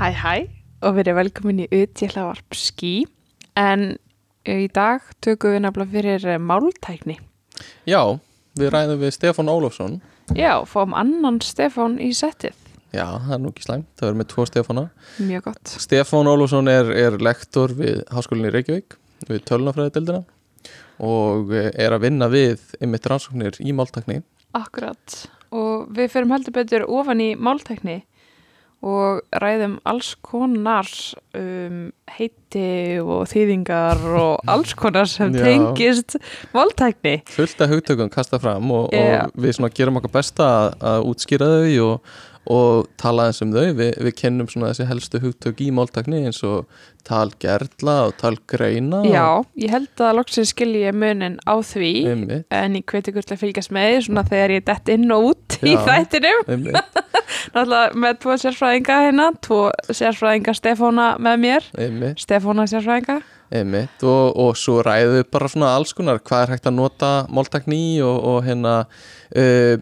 Hæ 0.00 0.14
hæ 0.16 0.36
og 0.80 0.94
verið 0.96 1.16
velkomin 1.18 1.58
í 1.60 1.64
utjæhlavarp 1.76 2.56
skí 2.56 3.02
en 3.60 3.98
í 4.48 4.64
dag 4.72 5.04
tökum 5.20 5.52
við 5.52 5.60
nefnilega 5.60 5.92
fyrir 5.92 6.24
eh, 6.24 6.38
máltækni. 6.40 7.18
Já, 7.84 8.16
við 8.56 8.72
ræðum 8.72 9.02
við 9.02 9.12
Stefán 9.12 9.52
Ólafsson 9.52 9.98
Já, 10.32 10.64
fáum 10.64 10.96
annan 10.96 11.36
Stefán 11.44 11.98
í 12.00 12.14
settið. 12.16 12.56
Já, 12.96 13.04
það 13.12 13.36
er 13.36 13.44
nú 13.44 13.52
ekki 13.52 13.66
slæmt, 13.66 13.90
það 14.00 14.06
verður 14.06 14.18
með 14.22 14.30
tvo 14.32 14.48
Stefána 14.48 14.86
Mjög 15.18 15.46
gott. 15.50 15.74
Stefán 15.84 16.32
Ólafsson 16.32 16.72
er, 16.72 16.92
er 16.96 17.20
lektor 17.20 17.76
við 17.76 18.00
Háskólinni 18.08 18.56
Reykjavík 18.56 18.96
við 19.28 19.44
tölunafræðiteldina 19.52 20.22
og 21.04 21.52
eh, 21.52 21.74
er 21.76 21.92
að 21.92 22.06
vinna 22.06 22.32
við 22.32 22.64
einmitt 22.80 23.04
rannsóknir 23.04 23.60
í 23.60 23.76
máltakni 23.76 24.22
Akkurat. 24.56 25.26
Og 25.52 25.90
við 25.92 26.08
ferum 26.14 26.32
heldur 26.32 26.56
betur 26.56 26.88
ofan 26.88 27.20
í 27.20 27.34
máltækni 27.36 28.00
og 28.80 29.20
ræðum 29.42 29.76
alls 29.88 30.14
konar 30.24 30.88
um, 31.36 31.90
heiti 32.08 32.96
og 33.02 33.26
þýðingar 33.28 34.00
og 34.16 34.40
alls 34.54 34.72
konar 34.78 35.08
sem 35.10 35.34
tengist 35.36 36.16
máltækni. 36.54 37.20
fullt 37.28 37.60
af 37.60 37.74
hugtökum 37.74 38.10
kasta 38.12 38.40
fram 38.40 38.70
og, 38.72 38.90
Já. 38.92 39.26
og 39.28 39.36
við 39.36 39.60
gerum 39.76 40.00
okkar 40.00 40.16
besta 40.20 40.48
að, 40.48 40.74
að 40.80 41.08
útskýra 41.12 41.50
þau 41.52 41.86
og, 41.90 42.12
og 42.50 42.88
tala 42.96 43.28
eins 43.28 43.42
um 43.44 43.52
þau 43.52 43.68
við, 43.76 43.92
við 44.00 44.16
kennum 44.16 44.48
svona 44.48 44.72
þessi 44.72 44.88
helstu 44.88 45.20
hugtök 45.20 45.60
í 45.60 45.68
máltakni 45.76 46.24
eins 46.24 46.40
og 46.48 46.70
talgerla 47.04 47.96
og 48.08 48.16
talgreina 48.20 49.02
Já, 49.08 49.44
ég 49.60 49.72
held 49.76 50.04
að 50.04 50.16
loksins 50.22 50.54
skilji 50.54 50.86
ég 50.86 50.96
munin 50.96 51.36
á 51.44 51.60
því 51.60 51.92
einmitt, 52.14 52.48
en 52.48 52.80
ég 52.80 52.88
hveti 52.88 53.12
til 53.12 53.24
að 53.36 53.42
fylgjast 53.44 53.76
með 53.76 53.90
því 53.92 54.04
svona 54.08 54.24
þegar 54.32 54.56
ég 54.56 54.68
dett 54.72 54.92
inn 54.96 55.10
og 55.12 55.32
út 55.34 55.49
í 55.66 55.74
þættinum. 55.76 56.44
Einmitt, 56.50 57.02
náttúrulega 57.54 58.00
með 58.04 58.16
tvo 58.22 58.36
sérfræðinga 58.44 58.96
hérna 59.06 59.26
tvo 59.44 59.60
sérfræðinga 59.88 60.54
Stefána 60.56 61.10
með 61.22 61.44
mér. 61.44 61.68
Einmitt. 61.78 62.22
Stefána 62.22 62.66
sérfræðinga. 62.70 63.20
Einmitt, 63.50 64.04
og, 64.06 64.36
og 64.38 64.58
svo 64.58 64.78
ræðum 64.86 65.16
við 65.18 65.24
bara 65.34 65.50
svona 65.50 65.72
alls 65.74 65.92
konar 65.96 66.20
hvað 66.22 66.44
er 66.44 66.52
hægt 66.54 66.68
að 66.70 66.76
nota 66.76 67.10
máltakni 67.34 67.80
í 67.96 67.96
og, 68.06 68.20
og 68.30 68.44
hérna 68.46 68.74
uh, 68.86 69.74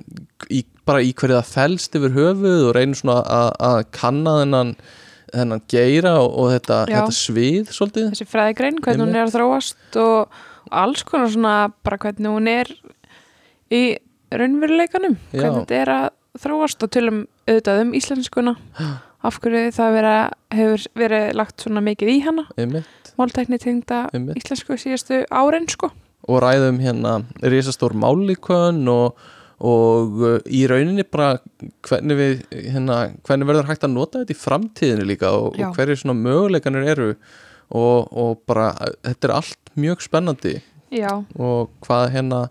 í, 0.48 0.62
bara 0.88 1.02
í 1.04 1.12
hverju 1.12 1.36
það 1.36 1.50
fælst 1.52 1.98
yfir 1.98 2.16
höfuð 2.16 2.64
og 2.70 2.72
reynum 2.78 2.96
svona 2.96 3.18
að, 3.60 3.82
kanna 3.92 4.38
þennan, 4.40 4.72
þennan 5.34 5.64
geira 5.68 6.14
og, 6.22 6.30
og 6.32 6.52
þetta, 6.56 6.82
þetta 6.88 7.16
svið 7.18 7.74
svolítið. 7.76 8.08
Þessi 8.14 8.28
fræðigrein, 8.32 8.80
hvernig 8.86 9.04
hún 9.04 9.18
er 9.18 9.26
að 9.26 9.36
þróast 9.36 10.00
og 10.00 10.38
alls 10.72 11.04
konar 11.08 11.32
svona 11.32 11.56
bara 11.84 12.00
hvernig 12.00 12.32
hún 12.38 12.48
er 12.48 12.72
í 13.68 13.82
raunveruleikanum 14.34 15.16
hvernig 15.32 15.60
þetta 15.62 15.78
er 15.82 15.92
að 15.94 16.08
þróast 16.38 16.84
og 16.84 16.92
tölum 16.94 17.22
auðvitað 17.48 17.84
um 17.84 17.94
íslenskuna. 17.98 18.56
Af 19.26 19.40
hverju 19.42 19.72
það 19.74 19.96
vera, 19.96 20.12
hefur 20.54 20.84
verið 21.00 21.24
lagt 21.34 21.64
svona 21.64 21.80
mikið 21.82 22.10
í 22.12 22.18
hana? 22.22 22.44
Máltækni 23.18 23.58
tengda 23.58 24.04
íslensku 24.14 24.76
síðastu 24.78 25.24
árin 25.34 25.66
sko. 25.70 25.90
Og 26.30 26.38
ræðum 26.44 26.78
hérna 26.78 27.16
risastór 27.42 27.96
málikön 27.98 28.84
og, 28.92 29.18
og 29.58 30.22
uh, 30.22 30.36
í 30.46 30.62
rauninni 30.70 31.02
bara 31.02 31.40
hvernig 31.88 32.20
við 32.20 32.46
hérna, 32.52 33.00
hvernig 33.26 33.50
verður 33.50 33.70
hægt 33.72 33.88
að 33.88 33.94
nota 33.96 34.22
þetta 34.22 34.36
í 34.36 34.38
framtíðinu 34.38 35.10
líka 35.10 35.34
og, 35.34 35.58
og 35.58 35.74
hverju 35.74 35.98
svona 35.98 36.18
möguleikanir 36.20 36.86
eru. 36.94 37.10
Og, 37.74 38.06
og 38.14 38.38
bara 38.48 38.70
þetta 39.02 39.28
er 39.32 39.36
allt 39.40 39.74
mjög 39.74 40.06
spennandi. 40.06 40.60
Já, 40.94 41.10
og 41.36 41.74
hvað 41.84 42.12
hérna 42.14 42.44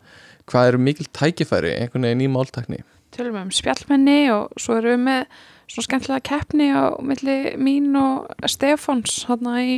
hvað 0.48 0.72
eru 0.72 0.82
mikil 0.88 1.10
tækifæri 1.16 1.76
einhvern 1.78 2.08
veginn 2.08 2.26
í 2.28 2.32
máltakni 2.32 2.82
tölum 3.16 3.40
um 3.42 3.54
spjallmenni 3.54 4.20
og 4.34 4.58
svo 4.62 4.80
erum 4.80 4.98
við 4.98 5.06
með 5.08 5.38
svona 5.68 5.88
skemmtilega 5.88 6.26
keppni 6.28 6.68
á 6.72 6.96
milli 7.04 7.38
mín 7.60 7.96
og 8.00 8.50
Stefáns 8.50 9.24
hann 9.28 9.48
í 9.60 9.78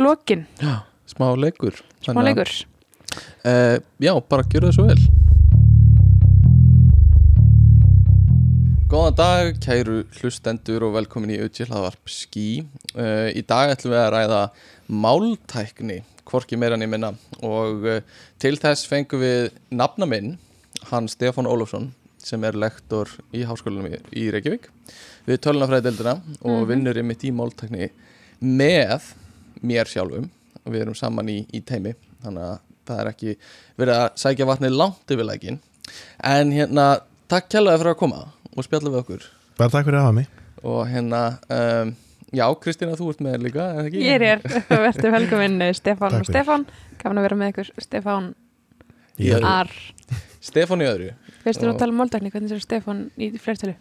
lokin, 0.00 0.46
já, 0.60 0.84
smá 1.08 1.32
leikur 1.38 1.82
smá 2.02 2.22
leikur. 2.24 2.50
Eh, 3.44 3.78
já, 4.00 4.14
bara 4.28 4.46
gjöru 4.48 4.70
það 4.70 4.78
svo 4.78 4.86
vel. 4.88 5.02
Góðan 8.92 9.16
dag, 9.16 9.58
kæru 9.64 10.02
hlustendur 10.18 10.84
og 10.84 10.96
velkomin 10.98 11.32
í 11.32 11.38
Utjélhaðvarp 11.40 12.10
Skí 12.12 12.48
uh, 12.92 13.30
Í 13.32 13.40
dag 13.48 13.72
ætlum 13.72 13.94
við 13.94 14.02
að 14.02 14.10
ræða 14.12 14.40
máltækni, 14.92 16.02
hvorki 16.28 16.56
meira 16.58 16.74
en 16.78 16.84
ég 16.84 16.90
minna. 16.92 17.12
Og 17.42 17.84
uh, 17.88 18.00
til 18.38 18.56
þess 18.60 18.86
fengum 18.90 19.20
við 19.22 19.50
nafna 19.74 20.06
minn, 20.08 20.36
hann 20.90 21.08
Stefán 21.10 21.46
Ólafsson 21.50 21.90
sem 22.22 22.44
er 22.46 22.54
lektor 22.54 23.10
í 23.34 23.42
háskólanum 23.48 23.88
í, 23.90 23.98
í 24.14 24.28
Reykjavík 24.30 24.68
við 25.26 25.40
tölunafræðdeldina 25.42 26.12
og 26.42 26.60
Mhm. 26.62 26.68
vinnur 26.70 26.98
einmitt 27.00 27.24
í 27.26 27.32
máltækni 27.34 27.90
með 28.42 29.02
mér 29.62 29.86
sjálfum. 29.90 30.28
Og 30.64 30.72
við 30.72 30.82
erum 30.84 30.94
saman 30.94 31.26
í, 31.28 31.40
í 31.52 31.60
teimi 31.66 31.94
þannig 32.22 32.42
að 32.46 32.58
það 32.86 33.00
er 33.02 33.10
ekki 33.12 33.32
verið 33.78 33.96
að 33.98 34.08
sækja 34.22 34.46
vatnið 34.46 34.76
langt 34.78 35.10
yfir 35.14 35.26
lækin 35.26 35.58
en 36.22 36.52
hérna, 36.54 36.84
takk 37.30 37.48
kjærlega 37.50 37.78
fyrir 37.82 37.94
að 37.94 37.98
koma 37.98 38.20
og 38.56 38.64
spjalla 38.66 38.90
við 38.94 39.00
okkur. 39.02 39.26
Bara 39.58 39.70
takk 39.74 39.86
fyrir 39.88 39.98
að 39.98 40.06
hafa 40.06 40.16
mig. 40.20 40.28
Og 40.62 40.86
hérna, 40.86 41.22
um, 41.50 41.92
já 42.32 42.44
Kristína 42.62 42.96
þú 42.98 43.10
ert 43.12 43.22
með 43.24 43.38
líka, 43.46 43.68
eða 43.76 43.86
ekki? 43.90 44.02
Ég 44.06 44.26
er 44.28 44.42
verður 44.70 45.14
velkominn 45.18 45.58
eh, 45.68 45.72
Stefán 45.76 46.18
og. 46.18 46.26
Stefán. 46.28 46.66
Gafin 47.02 47.20
að 47.20 47.28
vera 47.28 47.40
með 47.40 47.54
ykkur 47.54 47.72
Stefán 47.84 48.32
Ar. 49.46 49.70
Stefán 50.42 50.82
í 50.82 50.88
öðru, 50.88 51.12
Veistu 51.44 51.66
nú 51.66 51.72
Og- 51.72 51.76
að 51.76 51.82
tala 51.84 51.92
um 51.94 51.98
máltækni, 52.02 52.30
hvernig 52.32 52.50
sér 52.50 52.62
Stefán 52.64 53.02
í 53.20 53.30
fleirtölu? 53.38 53.76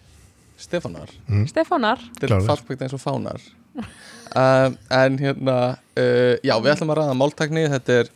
Stefánar 0.61 1.09
mm. 1.25 1.45
Stefánar 1.50 2.01
þetta 2.19 2.38
er 2.38 2.45
farspekt 2.45 2.84
eins 2.85 2.94
og 2.94 3.01
fánar 3.01 3.41
um, 3.73 4.75
en 4.94 5.17
hérna 5.22 5.56
uh, 5.97 6.35
já, 6.44 6.53
við 6.61 6.73
ætlum 6.75 6.94
að 6.94 7.00
ræða 7.01 7.16
máltækni 7.17 7.63
þetta 7.72 7.95
er, 8.01 8.11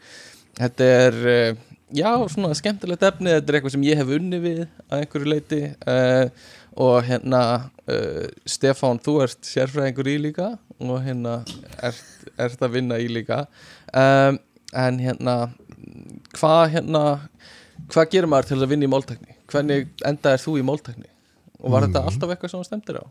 þetta 0.60 0.90
er 1.00 1.18
uh, 1.24 1.64
já, 1.96 2.10
svona 2.36 2.54
skemmtilegt 2.60 3.08
efni 3.10 3.34
þetta 3.34 3.50
er 3.52 3.60
eitthvað 3.60 3.76
sem 3.78 3.88
ég 3.88 4.02
hef 4.02 4.14
unni 4.20 4.42
við 4.44 4.62
að 4.90 5.02
einhverju 5.02 5.32
leiti 5.32 5.62
uh, 5.90 6.52
og 6.76 7.04
hérna 7.08 7.42
uh, 7.88 8.26
Stefán, 8.50 9.00
þú 9.04 9.18
ert 9.24 9.40
sérfræðingur 9.48 10.10
í 10.12 10.18
líka 10.28 10.50
og 10.84 10.98
hérna 11.06 11.38
ert, 11.84 12.02
ert 12.38 12.62
að 12.66 12.74
vinna 12.76 12.98
í 13.00 13.08
líka. 13.12 13.46
Um, 13.96 14.40
en 14.76 15.00
hérna 15.00 15.36
hvað 16.36 16.64
hérna 16.76 17.04
hvað 17.92 18.10
gerir 18.12 18.28
maður 18.32 18.50
til 18.52 18.60
að 18.64 18.72
vinna 18.74 18.88
í 18.88 18.92
máltækni? 18.92 19.38
Hvernig 19.52 19.88
endaðir 20.08 20.44
þú 20.44 20.58
í 20.60 20.66
máltækni? 20.68 21.10
Og 21.64 21.72
var 21.72 21.86
þetta 21.88 22.02
Mm. 22.04 22.10
alltaf 22.12 22.30
eitthvað 22.34 22.52
sem 22.52 22.60
þú 22.60 22.68
stemdir 22.68 23.00
á? 23.00 23.06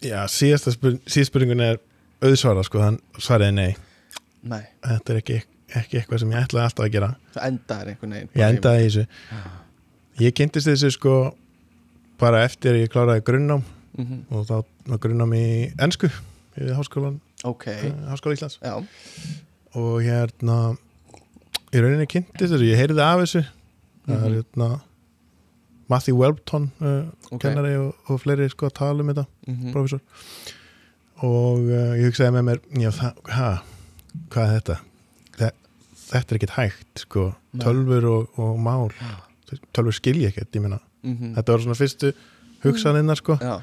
Já, 0.00 0.20
síðasta 0.32 0.72
spur, 0.72 0.96
síðast 1.06 1.30
spurningun 1.30 1.60
er 1.60 1.78
auðsvara 2.24 2.64
sko, 2.64 2.80
hann 2.80 2.98
svaraði 3.20 3.54
nei. 3.54 3.74
Nei, 4.42 4.62
Þetta 4.82 5.12
er 5.12 5.18
ekki, 5.20 5.36
ekki 5.76 5.98
eitthvað 6.00 6.22
sem 6.22 6.30
ég 6.32 6.46
ætlaði 6.46 6.64
alltaf 6.70 6.84
að 6.86 6.92
gera. 6.94 7.10
Það 7.34 7.46
endaðir 7.50 7.90
einhvern 7.92 8.14
veginn 8.16 8.30
Ég 8.40 8.54
endaði 8.54 8.80
í 8.80 8.88
þessu. 8.88 9.04
Ég 10.20 10.34
kynntist 10.40 10.66
þessu 10.70 10.90
sko 10.96 11.14
bara 12.20 12.44
eftir 12.44 12.74
ég 12.80 12.90
kláraði 12.92 13.22
grunnnám 13.26 13.62
mm 13.98 14.04
-hmm. 14.06 14.20
og 14.36 14.46
þá 14.46 14.64
var 14.88 14.98
grunnnám 14.98 15.32
í 15.34 15.72
ennsku 15.78 16.10
við 16.56 16.74
háskólan, 16.76 17.20
Ok, 17.44 17.54
okay. 17.66 17.90
Háskóla 18.08 18.34
Íslands 18.36 18.58
já, 18.62 18.74
og 19.74 20.02
hérna 20.02 20.76
í 21.72 21.78
rauninni 21.80 22.06
kynntist 22.06 22.52
þessu, 22.52 22.64
ég 22.68 22.76
heyrði 22.76 23.00
af 23.02 23.20
þessu 23.20 23.44
það 24.06 24.24
er 24.24 24.28
Mhm. 24.30 24.34
hérna 24.42 24.80
Matthew 25.88 26.16
Welbton 26.16 26.70
uh, 26.80 27.04
ok 27.32 27.40
kennari 27.40 27.76
og, 27.76 27.94
og 28.08 28.20
fleiri 28.20 28.48
sko 28.50 28.66
að 28.66 28.72
tala 28.74 29.00
um 29.02 29.08
þetta 29.08 29.26
Mhm. 29.48 29.72
professor 29.72 30.00
og 31.22 31.58
uh, 31.58 31.94
ég 31.98 32.04
hugsaði 32.08 32.30
með 32.36 32.42
mér 32.42 32.60
já, 32.82 32.90
ha, 33.28 33.62
hvað 34.30 34.44
er 34.54 34.60
þetta 34.60 34.76
Þe, 35.38 35.50
þetta 36.10 36.34
er 36.34 36.38
ekkert 36.38 36.56
hægt 36.56 36.98
sko, 37.04 37.34
tölfur 37.58 38.04
og, 38.04 38.38
og 38.38 38.58
mál 38.58 38.90
Já. 38.90 39.16
tölfur 39.72 39.92
skilja 39.92 40.28
ekkert, 40.28 40.52
ég 40.54 40.62
meina 41.02 41.16
Mhm. 41.18 41.34
þetta 41.36 41.52
var 41.52 41.58
svona 41.64 41.78
fyrstu 41.78 42.12
hugsaninnar 42.64 43.16
sko. 43.16 43.36
Já, 43.40 43.60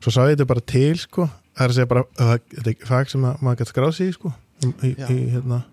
svo 0.00 0.10
sá 0.12 0.20
ég 0.28 0.36
þetta 0.36 0.46
bara 0.46 0.60
til 0.60 0.96
sko. 0.96 1.28
Það 1.58 1.64
er 1.64 1.68
að 1.68 1.74
segja 1.74 1.88
bara, 1.88 2.02
að 2.18 2.40
þetta 2.54 2.70
er 2.70 2.86
fag 2.86 3.08
sem 3.10 3.22
að, 3.22 3.40
maður 3.42 3.56
gæti 3.58 3.72
skráð 3.72 3.94
sig 3.94 4.08
í 4.08 4.12
sko 4.14 4.32
í, 4.62 4.94
í, 4.94 5.30
hérna, 5.32 5.64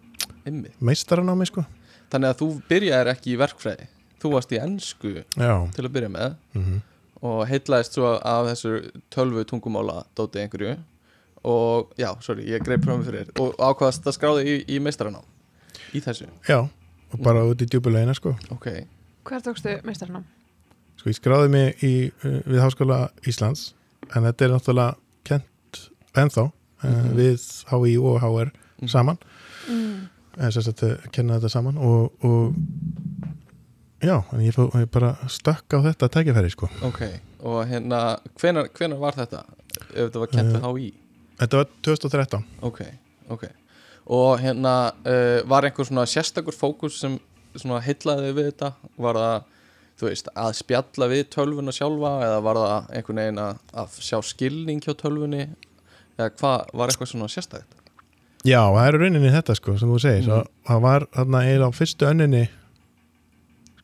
einmitt. 0.45 0.73
meistaranámi 0.81 1.45
sko. 1.47 1.65
Þannig 2.12 2.29
að 2.33 2.39
þú 2.41 2.47
byrjaðir 2.69 3.12
ekki 3.13 3.33
í 3.33 3.38
verkfræði. 3.38 3.88
Þú 4.21 4.31
varst 4.33 4.51
í 4.51 4.59
ennsku 4.59 5.23
já, 5.38 5.71
til 5.75 5.85
að 5.85 5.91
byrja 5.94 6.09
með 6.09 6.35
mm 6.56 6.81
og 7.25 7.47
heitlaðist 7.47 7.94
svo 7.95 8.19
af 8.21 8.45
þessu 8.45 8.91
tölvu 9.09 9.44
tungumála 9.50 10.03
dóti 10.15 10.38
einhverju. 10.44 10.77
Og 11.44 11.89
já, 11.97 12.12
sorry, 12.21 12.44
ég 12.45 12.62
greip 12.63 12.83
fram 12.83 13.03
fyrir. 13.03 13.25
Þér 13.31 13.41
og 13.41 13.56
ákvaðast 13.57 14.06
að 14.06 14.13
skráði 14.17 14.44
í, 14.45 14.65
í 14.75 14.79
meistaranám 14.79 15.23
í 15.95 16.01
þessu, 16.01 16.27
já 16.47 16.59
og 16.59 17.19
bara 17.23 17.45
út 17.45 17.62
í 17.62 17.65
djúbulegina 17.65 18.13
sko. 18.13 18.35
Ok. 18.51 18.67
Hver 19.25 19.41
tókstu 19.41 19.81
meistarnám? 19.88 20.23
Sko 21.06 21.12
ég 21.13 21.19
skráði 21.19 21.50
mig 21.54 21.84
í, 21.86 21.94
uh, 22.25 22.40
við 22.50 22.62
Háskóla 22.63 23.00
Íslands 23.30 23.74
en 24.16 24.24
þetta 24.25 24.46
er 24.48 24.54
náttúrulega 24.56 24.96
kent 25.24 25.81
ennþá 26.18 26.46
uh, 26.50 26.52
Mhm. 26.86 27.16
við 27.18 27.46
HÍ 27.69 27.96
og 28.02 28.19
HR 28.22 28.52
Mhm. 28.81 28.88
saman 28.90 29.18
Mm. 29.69 30.10
eða 30.38 30.52
sem 30.54 30.62
sagt 30.62 30.81
að 30.84 31.12
kenna 31.12 31.40
þetta 31.40 31.50
saman 31.50 31.78
og, 31.78 32.12
og 32.24 32.54
já, 34.04 34.24
en 34.34 34.40
ég, 34.44 34.54
fó- 34.54 34.69
ég 34.78 34.90
bara 34.92 35.16
stökk 35.28 35.74
á 35.74 35.80
þetta 35.81 36.10
tækifæri 36.10 36.52
sko 36.52 36.69
Ok, 36.86 37.02
og 37.42 37.66
hérna, 37.68 38.19
hvenar, 38.38 38.68
hvenar 38.78 39.00
var 39.00 39.13
þetta? 39.18 39.44
ef 39.96 40.12
þetta 40.12 40.19
var 40.19 40.28
kent 40.28 40.54
við 40.54 40.62
HÍ 40.62 40.94
Þetta 41.40 41.58
var 41.58 41.66
2013 41.84 42.44
ok, 42.62 42.81
ok 43.30 43.44
og 44.08 44.40
hérna 44.40 44.92
uh, 45.06 45.42
var 45.50 45.66
einhver 45.66 45.86
svona 45.88 46.06
sérstakur 46.06 46.54
fókus 46.54 47.00
sem 47.01 47.18
svona 47.56 47.81
heillaði 47.81 48.34
við 48.38 48.51
þetta 48.51 48.74
var 49.01 49.16
það, 49.16 49.44
þú 50.00 50.09
veist, 50.09 50.27
að 50.36 50.57
spjalla 50.59 51.07
við 51.12 51.24
tölvuna 51.36 51.71
sjálfa 51.75 52.12
eða 52.25 52.42
var 52.44 52.59
það 52.62 52.92
einhvern 52.97 53.21
veginn 53.21 53.42
að, 53.45 53.63
að 53.74 53.97
sjá 54.03 54.18
skilning 54.27 54.83
hjá 54.83 54.94
tölvunni 55.00 55.47
eða 56.18 56.30
hvað 56.39 56.69
var 56.74 56.92
eitthvað 56.92 57.12
svona 57.13 57.31
sérstakt 57.31 57.81
Já, 58.45 58.62
það 58.62 58.88
er 58.88 59.00
rauninni 59.01 59.31
þetta 59.33 59.56
sko 59.57 59.77
sem 59.80 59.89
þú 59.89 60.00
segir 60.03 60.27
mm. 60.30 60.51
það 60.68 60.81
var 60.86 61.07
þarna 61.15 61.44
eiginlega 61.45 61.69
á 61.71 61.77
fyrstu 61.80 62.09
önninni 62.09 62.44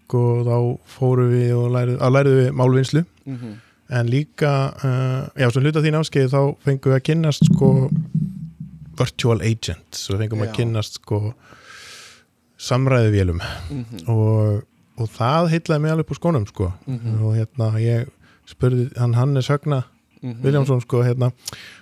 sko 0.01 0.23
þá 0.45 0.55
fórum 0.97 1.31
við 1.31 1.53
og 1.55 1.69
lærið, 1.75 1.97
að 2.03 2.15
lærið 2.17 2.37
við 2.41 2.51
málvinnslu 2.59 3.03
mm 3.05 3.37
-hmm. 3.37 3.55
en 3.99 4.11
líka 4.11 4.51
uh, 4.83 5.23
já, 5.39 5.47
svo 5.49 5.61
hluta 5.63 5.81
þín 5.81 5.99
áskeið 6.01 6.29
þá 6.35 6.41
fengum 6.65 6.91
við 6.91 6.99
að 6.99 7.05
kynnast 7.09 7.47
sko 7.47 7.71
virtual 8.99 9.39
agents 9.41 10.09
og 10.11 10.19
fengum 10.19 10.43
Já. 10.43 10.49
að 10.49 10.55
kynnast 10.59 10.99
sko 10.99 11.33
samræðuvélum 12.61 13.41
Mhm. 13.69 14.03
og, 14.07 14.63
og 15.01 15.09
það 15.15 15.50
heitlaði 15.56 15.81
mig 15.86 15.92
alveg 15.95 16.06
upp 16.06 16.13
úr 16.15 16.19
skónum 16.21 16.45
sko 16.50 16.71
Mhm. 16.88 17.18
og 17.25 17.36
hérna 17.39 17.71
ég 17.81 18.07
spurði 18.50 18.86
hann 18.98 19.13
Hannes 19.18 19.48
Högna 19.51 19.83
Mhm. 20.21 20.42
Viljámsson 20.44 20.81
sko 20.86 21.01
hérna 21.01 21.31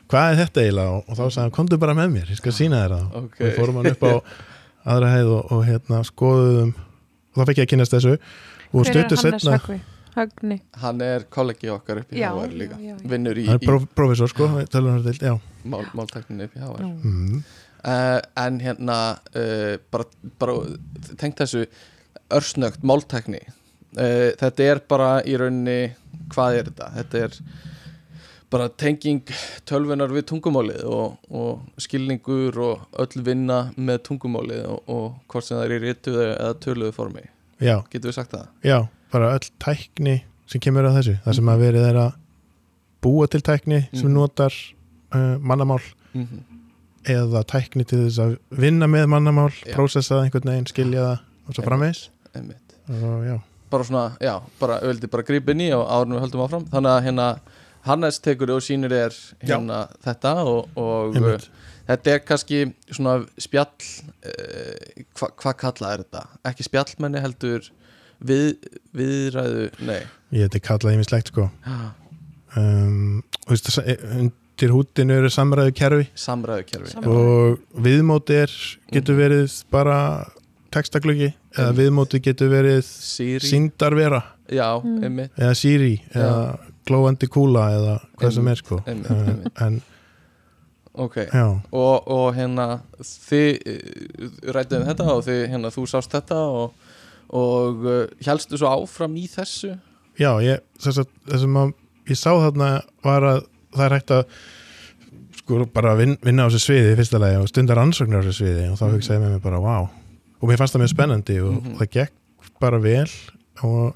hvað 0.09 0.31
er 0.31 0.37
þetta 0.45 0.61
eiginlega 0.63 0.91
og, 0.95 1.03
og 1.09 1.17
þá 1.17 1.23
sagði 1.27 1.41
hann 1.43 1.51
komdu 1.57 1.77
bara 1.77 1.93
með 1.93 2.11
mér, 2.13 2.29
ég 2.31 2.37
skal 2.39 2.51
sína 2.55 2.85
þér 2.85 2.93
það 2.95 3.15
Ok. 3.19 3.33
og 3.39 3.45
við 3.47 3.55
fórum 3.57 3.75
hann 3.81 3.91
upp 3.91 4.03
á 4.07 4.13
aðra 4.93 5.09
hæð 5.11 5.31
og, 5.35 5.51
og 5.51 5.65
hérna 5.67 5.99
skoðuðum 6.07 6.71
og 6.73 7.35
þá 7.35 7.45
fekk 7.49 7.57
ég 7.59 7.65
að 7.67 7.71
kynast 7.73 7.91
þessu 7.97 8.13
og 8.15 8.85
Hver 8.85 8.95
er 8.95 9.03
Hannes 9.03 9.21
setna 9.25 9.57
Högvi? 9.59 9.79
Högni 10.15 10.59
hann 10.81 11.01
er 11.05 11.25
kollegi 11.29 11.69
okkar 11.69 11.99
upp 12.01 12.13
í 12.15 12.23
HR 12.23 12.55
líka 12.55 12.77
já, 12.79 12.85
já, 12.87 12.95
já. 12.95 13.09
vinnur 13.11 13.37
í, 13.37 13.45
hann 13.45 13.59
er 13.59 13.61
í 13.61 13.67
próf, 13.67 13.85
prófessor 13.95 14.31
sko, 14.31 14.47
mál, 15.65 15.85
máltækninni 15.93 16.47
upp 16.47 16.55
í 16.55 16.59
Nú. 16.63 16.89
mm. 17.03 17.43
uh, 17.83 18.19
en 18.37 18.59
hérna 18.63 18.97
uh, 19.35 19.77
bara, 19.91 20.05
bara 20.39 20.55
tengt 21.19 21.37
þessu 21.43 21.65
örsnögt 22.33 22.83
máltækni 22.83 23.39
uh, 23.47 24.29
þetta 24.39 24.63
er 24.63 24.81
bara 24.89 25.09
í 25.25 25.35
rauninni 25.39 25.95
hvað 26.33 26.59
er 26.59 26.69
þetta? 26.69 26.89
Þetta 26.99 27.17
er 27.25 27.37
bara 28.49 28.67
tenging 28.81 29.21
tölvunar 29.69 30.09
við 30.13 30.25
tungumálið 30.31 30.83
og, 30.89 31.17
og 31.29 31.81
skilningur 31.81 32.57
og 32.65 32.87
öll 33.03 33.21
vinna 33.25 33.59
með 33.77 33.99
tungumálið 34.09 34.63
og, 34.65 34.79
og 34.89 35.11
hvort 35.29 35.45
sem 35.45 35.57
það 35.59 35.65
er 35.67 35.75
í 35.75 35.81
rituðu 35.83 36.23
eða 36.31 36.55
töluðu 36.65 36.95
formi 36.97 37.25
já, 37.61 37.75
getur 37.91 38.09
við 38.09 38.15
sagt 38.17 38.33
það? 38.33 38.47
já, 38.65 38.79
bara 39.13 39.33
öll 39.37 39.51
tækni 39.61 40.15
sem 40.49 40.61
kemur 40.65 40.87
að 40.89 40.97
þessu, 40.97 41.15
það 41.27 41.37
sem 41.37 41.51
að 41.53 41.61
verið 41.67 41.87
er 41.91 41.99
að 42.07 42.11
búa 43.05 43.27
til 43.29 43.41
tækni 43.45 43.83
sem 43.93 44.07
Mhm. 44.09 44.13
notar 44.17 44.53
uh, 45.15 45.37
mannamál 45.39 45.81
Mm 46.13 46.23
-hmm. 46.25 46.41
eða 47.05 47.43
tækni 47.45 47.83
til 47.85 47.99
þess 48.07 48.17
að 48.19 48.37
vinna 48.49 48.87
með 48.87 49.05
mannamál, 49.07 49.51
Já. 49.65 49.75
prósessa 49.75 50.15
það 50.15 50.23
einhvern 50.23 50.49
veginn, 50.49 50.65
skilja 50.67 51.01
það 51.05 51.19
og 51.49 51.55
svo 51.57 51.65
já, 53.25 53.37
bara 53.69 53.85
svona, 53.85 54.03
já, 54.23 54.35
bara 54.59 54.79
vildi 54.81 55.09
bara 55.11 55.25
grípa 55.27 55.53
inn 55.53 55.65
í 55.67 55.71
og 55.75 55.85
en 55.93 56.15
við 56.15 56.23
höldum 56.25 56.45
áfram. 56.45 56.67
Þannig 56.71 56.91
að 56.95 57.03
hérna 57.07 57.27
Hannes 57.85 58.19
tekur 58.19 58.51
og 58.55 58.63
sýnir 58.65 58.93
er 58.93 59.15
hérna 59.45 59.83
þetta 60.03 60.33
og, 60.43 60.69
og 60.79 61.15
uh, 61.19 61.35
þetta 61.89 62.13
er 62.15 62.23
kannski 62.27 62.63
svona 62.91 63.19
spjall 63.39 63.69
uh, 63.69 65.05
hvað 65.17 65.35
hva 65.43 65.53
kallað 65.63 65.93
er 65.93 66.03
þetta? 66.03 66.23
ekki 66.51 66.67
spjallmenni 66.67 67.23
heldur 67.23 67.69
við, 68.19 68.57
viðræðu, 68.97 69.69
nei. 69.87 70.01
Ég 70.35 70.49
heiti 70.49 70.61
kallað 70.65 70.97
ímislegt 70.97 71.31
sko. 71.31 71.47
Um, 72.57 73.21
og 73.45 73.53
veist, 73.53 73.69
sa- 73.71 73.85
undir 74.19 74.73
hútinu 74.73 75.15
eru 75.21 75.29
samræðu 75.31 75.71
kerfi 75.77 76.07
samræðukerfi 76.19 76.91
Sam- 76.91 77.05
og 77.07 77.59
viðmóti 77.85 78.39
er 78.43 78.55
getur 78.91 79.15
verið 79.21 79.53
bara 79.71 80.25
textaglöggi 80.73 81.29
eða 81.57 81.71
viðmóti 81.79 82.19
getur 82.23 82.51
verið 82.51 82.81
Siri, 82.85 83.47
síndarvera 83.47 84.21
já, 84.49 84.67
Mm. 84.83 85.03
einmitt. 85.03 85.31
Eða 85.37 85.55
Siri 85.57 85.93
eða 86.13 86.57
glóandi 86.89 87.27
kúla 87.29 87.67
eða 87.77 87.95
hvað 88.19 88.33
sem 88.33 88.47
er 88.47 88.55
sko. 88.61 88.79
Einmitt, 88.87 89.09
einmitt. 89.11 89.61
en 89.61 89.81
ok, 90.99 91.17
og, 91.71 92.07
og 92.09 92.29
hérna 92.35 92.81
þið 93.01 93.59
uh, 93.73 94.53
rættum 94.55 94.85
þetta 94.87 95.09
og 95.13 95.21
þið, 95.27 95.43
hérna, 95.53 95.71
þú 95.73 95.85
sást 95.87 96.11
þetta 96.15 96.39
og, 96.49 96.73
og 97.29 97.85
uh, 97.85 97.99
helstu 98.25 98.57
svo 98.59 98.71
áfram 98.73 99.15
í 99.21 99.27
þessu? 99.31 99.75
Já 100.19 100.33
ég, 100.43 100.59
þess 100.81 101.03
að 101.05 101.11
það 101.29 101.43
sem 101.45 101.59
að 101.61 101.73
ég 102.09 102.17
sá 102.19 102.31
þarna 102.33 102.71
var 103.05 103.23
að 103.29 103.43
það 103.77 103.85
er 103.85 103.95
hægt 103.99 104.11
að 104.17 104.39
sko 105.39 105.65
bara 105.73 105.93
vin, 105.97 106.17
vinna 106.25 106.45
á 106.45 106.49
þessu 106.49 106.65
sviði 106.65 106.91
í 106.93 106.97
fyrsta 106.99 107.21
lagi 107.21 107.37
og 107.39 107.47
stundar 107.49 107.79
ansóknir 107.81 108.21
á 108.21 108.25
þessu 108.25 108.41
sviði. 108.43 108.65
Og 108.73 108.77
þá 108.81 108.85
hugsaði 108.97 109.21
með 109.23 109.31
mig 109.37 109.41
bara 109.45 109.61
wow 109.63 109.87
og 110.41 110.49
mér 110.49 110.57
fannst 110.61 110.75
það 110.75 110.83
mjög 110.83 110.93
spennandi 110.93 111.39
og 111.43 111.53
Mhm. 111.63 111.75
það 111.79 111.89
gekk 111.97 112.13
bara 112.59 112.79
vel 112.79 113.07
og 113.63 113.95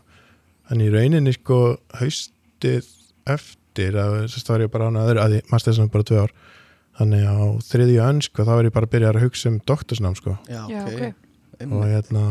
þannig 0.69 0.88
í 0.90 0.94
rauninni 0.94 1.34
sko 1.34 1.78
haustið 2.00 2.86
eftir 3.28 3.95
að 4.00 4.16
þess 4.28 4.44
að 4.44 4.50
var 4.54 4.60
ég 4.66 4.72
bara 4.72 4.88
án 4.92 5.00
öðru 5.04 5.22
að 5.24 5.36
ég 5.38 5.48
maður 5.51 5.63
stæðis 5.63 5.92
bara 5.92 6.04
tvö 6.04 6.22
ár 6.24 6.31
þannig 7.00 7.24
á 7.25 7.38
þriðju 7.69 8.01
önn 8.07 8.22
sko 8.22 8.44
þá 8.44 8.51
var 8.56 8.63
ég 8.68 8.74
bara 8.74 8.86
að 8.88 8.92
byrja 8.95 9.10
að 9.13 9.22
hugsa 9.24 9.50
um 9.50 9.60
doktorsnám 9.66 10.16
sko 10.19 10.38
já, 10.48 10.62
Já, 10.69 10.84
ok, 10.84 10.94
ok. 10.94 11.13
Einmitt. 11.60 11.74
og 11.74 11.86
hérna 11.90 12.24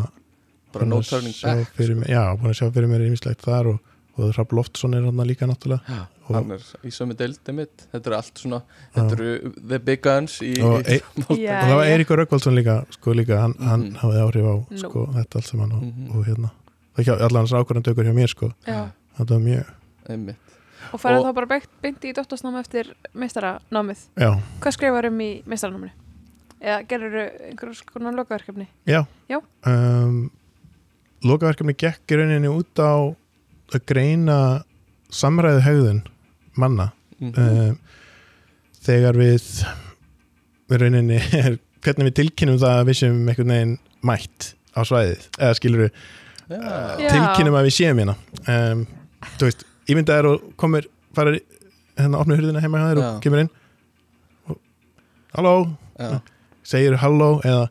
bara 0.73 0.85
búin 0.85 0.89
no 0.89 0.97
að 1.01 1.09
turning 1.11 1.35
sjá 1.35 1.55
back 1.57 1.73
fyrir 1.77 1.97
mig, 1.97 2.09
já, 2.09 2.23
búin 2.37 2.51
að 2.53 2.59
sjá 2.61 2.71
fyrir 2.73 2.89
mér 2.89 3.07
ímislegt 3.09 3.43
þar 3.43 3.67
og, 3.73 3.81
og 4.19 4.35
Rapp 4.37 4.53
Loftsson 4.53 4.95
er 4.95 5.03
hann 5.03 5.17
líka 5.27 5.47
náttúrulega 5.49 5.83
Já, 5.89 6.01
Og- 6.03 6.12
hann 6.29 6.51
er 6.55 6.63
í 6.85 6.91
sömu 6.95 7.15
deildi 7.19 7.53
mitt 7.55 7.87
Þetta 7.93 8.07
er 8.11 8.17
allt 8.17 8.39
svona, 8.39 8.63
þetta 8.95 9.13
eru 9.19 9.53
the 9.69 9.79
big 9.79 10.01
guns 10.03 10.39
í, 10.43 10.53
og, 10.63 10.83
í 10.87 10.97
e 10.97 11.01
og 11.29 11.37
það 11.39 11.75
var. 11.77 11.87
Eiríkur 11.87 12.19
Rökkvaldsson 12.23 12.55
líka 12.57 12.77
sko 12.95 13.15
líka, 13.15 13.41
hann, 13.41 13.55
hann 13.59 13.81
Mhm. 13.91 13.97
hafði 14.03 14.23
áhrif 14.27 14.47
á 14.47 14.55
sko, 14.79 15.07
þetta 15.17 15.37
allt 15.41 15.47
saman 15.51 15.73
og, 15.73 15.83
Mhm. 15.83 16.11
og 16.19 16.25
hérna 16.27 16.51
það 16.97 17.05
hjá, 17.05 17.15
allan 17.21 17.43
hans 17.47 17.53
ákvörðan 17.53 17.83
tökur 17.85 18.05
hjá 18.05 18.15
mér 18.15 18.29
sko 18.29 18.53
Já. 18.67 18.91
þetta 19.19 19.31
var 19.31 19.41
mjög, 19.41 19.67
einmitt 20.09 20.37
Og 20.93 21.01
færðu 21.01 21.25
þá 21.25 21.35
bara 21.35 21.47
beint, 21.47 21.69
beint 21.81 22.01
í 22.05 22.13
doktorsnámi 22.13 22.59
eftir 22.61 22.93
meistaranámið. 23.15 24.01
já, 24.19 24.41
Hvað 24.61 24.73
skrifar 24.77 25.07
um 25.07 25.19
í 25.21 25.43
meistaranáminu? 25.47 25.91
Eða 26.61 26.87
gerur 26.87 27.15
einhverjum 27.49 27.87
konar 27.93 28.13
lokaverkefni? 28.15 28.67
já, 28.87 29.07
Já. 29.31 29.41
Um, 29.65 30.31
lokaverkefni 31.25 31.75
gekk 31.79 32.07
í 32.13 32.19
rauninni 32.19 32.51
út 32.51 32.75
á 32.83 33.15
að 33.73 33.87
greina 33.87 34.65
samræðu 35.13 35.63
hegðun 35.67 36.03
manna 36.61 36.91
mm 37.21 37.37
um, 37.39 37.77
þegar 38.83 39.15
við 39.21 39.45
við 40.73 40.81
rauninni 40.83 41.21
er 41.39 41.55
hvernig 41.85 42.09
við 42.11 42.17
tilkynum 42.19 42.59
það 42.63 42.81
að 42.81 42.89
við 42.91 42.99
séum 43.03 43.21
einhvern 43.31 43.53
veginn 43.55 43.77
mætt 44.09 44.49
á 44.75 44.81
svæðið 44.89 45.29
eða 45.39 45.57
skilur 45.61 45.85
við 45.87 45.93
Já, 46.53 46.59
Já. 47.01 47.09
tilkynum 47.15 47.55
að 47.57 47.65
við 47.69 47.75
séum 47.77 48.01
hérna. 48.03 48.15
Um, 48.51 48.81
þú 49.39 49.47
veist, 49.47 49.63
ímyndað 49.89 50.19
er 50.21 50.27
og 50.33 50.43
komir 50.61 50.89
farir 51.17 51.39
hérna 51.97 52.19
opnir 52.21 52.41
hurðina 52.43 52.61
heima 52.65 52.81
hjá 52.83 52.89
þér 52.91 53.01
Já. 53.01 53.07
og 53.07 53.21
kemur 53.25 53.41
inn. 53.45 53.51
Og, 54.51 54.59
halló, 55.39 55.53
já, 56.03 56.11
segir 56.75 56.97
halló 57.01 57.29
eða 57.47 57.63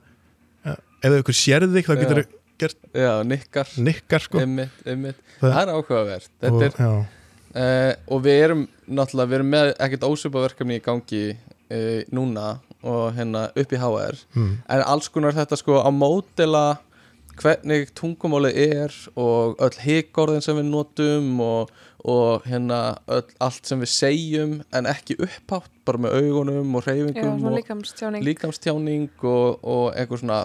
ja, 0.66 0.76
ef 1.04 1.18
ykkur 1.20 1.38
sér 1.38 1.68
þig 1.76 1.90
þá 1.92 1.94
getur 2.00 2.24
Já. 2.24 2.72
já, 3.04 3.12
nikkar. 3.28 3.70
Nikkar 3.86 4.26
sko. 4.26 4.42
Einmitt, 4.42 4.80
einmitt. 4.88 5.20
Það- 5.42 5.54
Það 5.54 5.62
er 5.62 5.74
áhugavert. 5.76 6.32
Og, 6.32 6.48
Þetta 6.48 6.66
er, 6.72 6.76
já, 6.88 6.92
uh, 7.56 7.94
og 8.12 8.24
við 8.26 8.44
erum 8.46 8.68
náttúrulega, 8.88 9.32
við 9.32 9.40
erum 9.40 9.52
með 9.56 9.74
ekkert 9.78 10.08
ósvipa 10.10 10.46
verkefni 10.46 10.80
í 10.80 10.86
gangi 10.86 11.24
uh, 11.32 12.02
núna 12.14 12.54
og 12.82 13.12
hérna 13.18 13.48
upp 13.54 13.74
í 13.74 13.80
HR 13.80 14.18
mm, 14.34 14.54
en 14.74 14.84
alls 14.90 15.12
konar 15.14 15.36
þetta 15.38 15.60
sko 15.60 15.82
á 15.86 15.90
mótela 15.94 16.66
hvernig 17.42 17.92
tungumálið 17.98 18.58
er 18.60 18.96
og 19.20 19.62
öll 19.64 19.78
higorðin 19.82 20.44
sem 20.44 20.58
við 20.58 20.68
notum 20.70 21.40
og, 21.44 21.72
og 22.04 22.46
hérna 22.48 22.98
öll, 23.12 23.24
allt 23.44 23.70
sem 23.70 23.82
við 23.82 23.92
segjum 23.94 24.56
en 24.76 24.90
ekki 24.90 25.18
upphátt, 25.22 25.72
bara 25.88 26.02
með 26.06 26.18
augunum 26.20 26.76
og 26.78 26.86
reyfingum 26.86 27.46
og 27.48 27.58
líkamstjáning. 27.58 28.26
líkamstjáning 28.28 29.08
og, 29.24 29.64
og 29.64 29.86
eitthvað 29.96 30.24
svona 30.24 30.42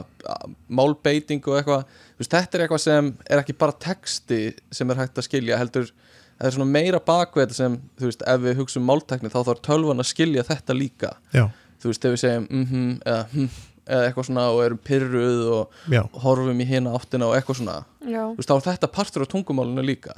málbeiting 0.68 1.44
og 1.44 1.58
eitthvað. 1.60 1.86
Þetta 2.22 2.58
er 2.58 2.66
eitthvað 2.66 2.84
sem 2.86 3.12
er 3.28 3.42
ekki 3.42 3.58
bara 3.60 3.76
texti 3.86 4.40
sem 4.72 4.90
er 4.90 5.02
hægt 5.02 5.20
að 5.20 5.28
skilja 5.28 5.60
heldur 5.60 5.92
það 6.36 6.48
er 6.48 6.56
svona 6.56 6.70
meira 6.72 7.00
bakvið 7.00 7.46
þetta 7.46 7.58
sem 7.60 7.78
þú 7.98 8.10
veist, 8.10 8.26
ef 8.32 8.42
við 8.44 8.60
hugsaum 8.60 8.90
máltækni 8.90 9.32
þá 9.32 9.38
þarf 9.50 9.64
tölvan 9.66 10.02
að 10.04 10.10
skilja 10.10 10.44
þetta 10.46 10.76
líka. 10.76 11.14
Já, 11.34 11.48
þú 11.82 11.92
veist, 11.92 12.04
ef 12.04 12.14
við 12.16 12.22
segjum 12.24 12.46
mhm 12.50 12.92
eða 13.04 13.24
hm 13.32 13.56
eða 13.86 14.08
eitthvað 14.08 14.26
svona 14.26 14.44
og 14.50 14.60
erum 14.64 14.78
pyrruð 14.82 15.42
og 15.54 15.76
já, 15.94 16.00
horfum 16.24 16.62
í 16.62 16.66
hina 16.66 16.94
áttina 16.98 17.28
og 17.28 17.36
eitthvað 17.36 17.60
svona. 17.60 17.76
Já. 18.02 18.22
þú 18.32 18.40
veist, 18.40 18.50
þá 18.50 18.56
er 18.56 18.64
þetta 18.66 18.88
partur 18.96 19.22
á 19.22 19.26
tungumálinu 19.30 19.84
líka 19.86 20.16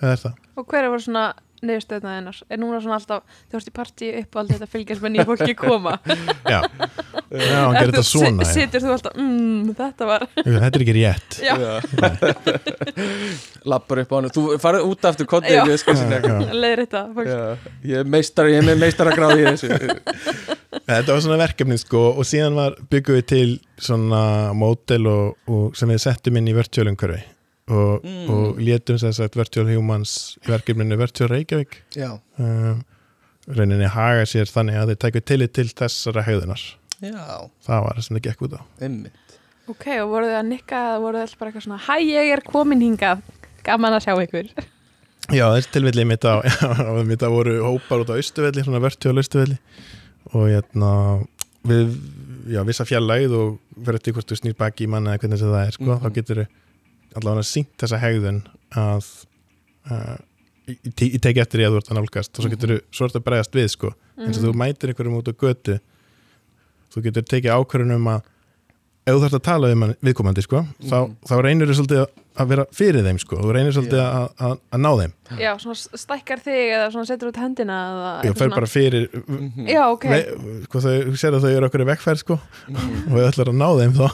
það 0.00 0.10
er 0.10 0.20
það. 0.24 0.34
Og 0.60 0.66
hver 0.68 0.84
er 0.84 0.92
voru 0.92 1.04
svona 1.06 1.24
niðurstöðna 1.66 2.14
þennar? 2.16 2.38
Er 2.50 2.60
núna 2.60 2.80
svona 2.82 2.96
alltaf, 3.00 3.38
þú 3.50 3.58
ert 3.60 3.70
í 3.70 3.74
partí 3.76 4.10
upp 4.20 4.30
og 4.36 4.40
allt 4.42 4.52
þetta 4.54 4.68
fylgjast 4.74 5.04
með 5.04 5.14
nýja 5.14 5.26
fólki 5.28 5.54
koma? 5.58 5.92
já. 6.54 6.60
Já, 7.30 7.58
hann 7.62 7.76
gerir 7.76 7.92
þetta 7.92 8.04
svona. 8.08 8.46
Sittur 8.48 8.82
þú 8.82 8.90
alltaf, 8.96 9.12
mmm, 9.14 9.74
þetta 9.78 10.08
var 10.08 10.24
Þetta 10.34 10.70
er 10.70 10.84
ekki 10.84 10.96
rétt 10.96 11.30
Lappar 13.70 14.02
upp 14.02 14.10
á 14.10 14.14
hann 14.18 14.30
Þú 14.34 14.44
farið 14.62 14.86
út 14.88 15.08
aftur 15.10 15.28
kontið 15.30 15.56
leiðir 16.50 16.84
þetta 16.84 17.02
fólk. 17.14 17.30
Já, 17.30 17.70
ég 17.92 18.02
er 18.02 18.10
meistar, 18.16 18.50
ég 18.50 18.58
er 18.62 18.66
með 18.66 18.82
meistaragráði 18.82 19.44
í 19.44 19.50
þessu 19.52 19.68
Þetta 20.90 21.12
var 21.12 21.22
svona 21.22 21.38
verkefni 21.40 21.78
sko 21.78 22.02
og 22.16 22.26
síðan 22.26 22.58
var 22.58 22.78
byggum 22.90 23.20
við 23.20 23.26
til 23.30 23.50
svona 23.80 24.22
mótel 24.56 25.06
og, 25.10 25.36
og 25.50 25.76
sem 25.78 25.90
við 25.90 26.02
settum 26.02 26.38
inn 26.40 26.50
í 26.50 26.56
virtuálumhverfi 26.56 27.22
og, 27.70 28.02
Mm. 28.04 28.30
og 28.30 28.58
létum 28.58 28.98
sem 28.98 29.12
sagt 29.12 29.36
virtual 29.38 29.66
humans 29.70 30.36
í 30.42 30.50
verkefninu 30.50 30.96
Virtual 30.98 31.28
Reykjavík. 31.30 31.80
Já, 31.94 32.18
um, 32.38 32.84
rauninni 33.48 33.86
haga 33.88 34.24
sér 34.26 34.50
þannig 34.50 34.76
að 34.80 34.92
þeir 34.92 35.00
tæku 35.04 35.20
tillit 35.24 35.52
til 35.54 35.66
þessara 35.68 36.24
hegðunar. 36.26 36.60
Já, 37.00 37.48
það 37.66 37.84
var 37.86 37.94
það 37.96 38.02
sem 38.06 38.16
það 38.16 38.22
gekk 38.28 38.42
út 38.46 38.56
á. 38.58 38.62
Einmitt. 38.82 39.38
Ok, 39.70 39.86
og 40.02 40.08
voruð 40.10 40.30
þið 40.32 40.38
að 40.40 40.48
nikka 40.50 40.76
eða 40.90 41.00
voruð 41.00 41.18
þið 41.20 41.24
alltaf 41.26 41.38
bara 41.38 41.50
eitthvað 41.50 41.64
svona 41.68 41.80
Hæ, 41.86 41.96
ég 42.10 42.32
er 42.34 42.40
komin 42.44 42.80
hingað, 42.82 43.22
gaman 43.64 43.92
að 43.96 44.04
sjá 44.04 44.14
ykkur. 44.26 44.48
Já, 45.30 45.46
þessi 45.54 45.70
tilfelli 45.70 46.04
mitt 46.10 46.24
á, 46.26 46.34
mitt 47.10 47.22
á 47.22 47.28
voru 47.30 47.54
hópar 47.62 48.02
út 48.02 48.10
á 48.10 48.18
Austuvelli, 48.18 48.64
svona 48.66 48.80
virtual 48.82 49.16
Austuvelli 49.22 49.58
og 50.34 50.48
hérna 50.50 50.90
við, 51.66 51.94
já, 52.50 52.62
vissa 52.66 52.84
fjallægð 52.88 53.34
og 53.38 53.58
fyrir 53.84 53.98
eftir 54.00 54.14
hvort 54.16 54.26
þú 54.32 54.38
snýr 54.40 54.56
baki 54.58 54.86
í 54.86 54.90
manna 54.90 55.14
eða 55.14 55.22
hvernig 55.22 55.38
sem 55.38 55.48
það 55.52 55.66
er, 55.66 55.70
sko, 55.76 55.84
Mhm. 55.94 56.00
þá 56.02 56.12
getur 56.18 56.46
allavega 57.18 57.46
sínt 57.46 57.72
þessa 57.80 58.00
hegðun 58.00 58.42
að 58.78 59.06
uh, 59.90 60.16
ég, 60.70 60.78
ég 60.84 61.20
teki 61.22 61.42
eftir 61.42 61.60
því 61.60 61.68
að 61.68 61.74
þú 61.74 61.80
ert 61.80 61.90
að 61.90 61.98
nálgast 62.00 62.34
og 62.34 62.44
svo 62.44 62.52
getur 62.52 62.74
þú 62.74 62.80
svo 62.96 63.08
ert 63.08 63.18
að 63.18 63.26
bregðast 63.28 63.56
við, 63.58 63.70
sko. 63.74 63.92
Eins 64.20 64.38
og 64.38 64.46
þú 64.46 64.52
mætir 64.60 64.92
einhverjum 64.92 65.18
út 65.18 65.30
á 65.30 65.34
götu 65.44 65.78
þú 66.90 67.04
getur 67.06 67.26
tekið 67.30 67.56
ákvörðun 67.56 67.96
um 67.96 68.10
að 68.14 68.29
ef 69.10 69.16
þú 69.16 69.22
þarfst 69.26 69.38
að 69.40 69.46
tala 69.50 69.70
um 69.74 69.86
viðkomandi, 70.06 70.42
sko 70.46 70.64
þá, 70.82 70.96
Mhm. 71.00 71.14
þá 71.28 71.34
reynir 71.44 71.66
þú 71.70 71.74
svolítið 71.80 72.06
að 72.40 72.46
vera 72.48 72.64
fyrir 72.72 73.02
þeim, 73.04 73.18
sko 73.20 73.36
þú 73.42 73.52
reynir 73.52 73.72
svolítið 73.74 73.98
Já. 74.00 74.06
að, 74.16 74.28
að, 74.46 74.54
að 74.72 74.80
ná 74.80 74.90
þeim 75.00 75.12
Já, 75.40 75.50
svona 75.60 75.98
stækkar 76.00 76.40
þig 76.40 76.60
eða 76.76 76.86
svona 76.94 77.06
setur 77.10 77.28
út 77.30 77.36
hendina 77.42 77.76
eða 77.90 78.10
ég 78.10 78.30
eitthvað 78.30 78.38
fer 78.38 78.48
svona. 78.48 78.54
bara 78.54 78.66
fyrir 78.66 79.08
Mhm. 79.26 79.66
Já, 79.68 79.82
ok 79.90 80.06
sko, 80.64 80.78
þau, 80.80 80.94
þú 81.10 81.16
sér 81.20 81.34
að 81.36 81.44
þau 81.44 81.50
eru 81.56 81.68
okkur 81.68 81.84
í 81.84 81.88
vekkferð 81.90 82.18
sko, 82.24 82.38
Mhm. 82.68 83.12
og 83.12 83.18
við 83.18 83.28
ætlar 83.30 83.50
að 83.50 83.58
ná 83.60 83.68
þeim 83.80 83.92
þá 83.98 84.06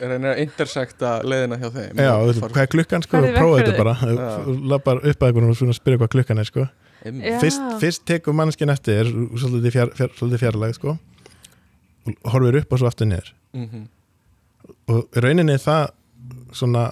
Reynir 0.00 0.34
að 0.34 0.40
intersekta 0.46 1.22
leiðina 1.24 1.56
hjá 1.60 1.70
þeim 1.72 1.94
já, 1.96 2.12
hvað 2.48 2.62
er 2.62 2.66
klukkan 2.76 3.02
sko, 3.02 3.16
Farðu 3.16 3.32
í 3.32 3.36
prófa 3.36 3.56
vegferð. 3.56 3.66
þetta 3.66 3.84
bara 3.84 3.94
Já. 3.96 4.44
Þú 4.46 4.68
lappar 4.68 4.96
upp 5.04 5.18
að 5.20 5.28
einhvern 5.32 5.50
og 5.50 5.56
svona 5.56 5.74
spyrja 5.74 5.98
hvað 5.98 6.08
klukkan 6.16 6.38
er 6.38 6.44
sko. 6.44 6.68
Já. 7.06 7.38
fyrst, 7.40 7.60
fyrst 7.80 8.04
tekur 8.04 8.34
mannskinn 8.34 8.70
eftir 8.72 9.04
svolítið, 9.36 10.38
fjarlæg 10.40 10.74
sko, 10.74 10.98
og 12.06 12.32
horfir 12.32 12.56
upp 12.62 12.72
og 12.72 12.78
svo 12.80 12.86
aftur 12.88 13.06
niður 13.06 13.32
Mhm. 13.54 13.88
Og 14.92 15.18
rauninni 15.22 15.56
er 15.56 15.62
það 15.62 15.88
svona 16.56 16.86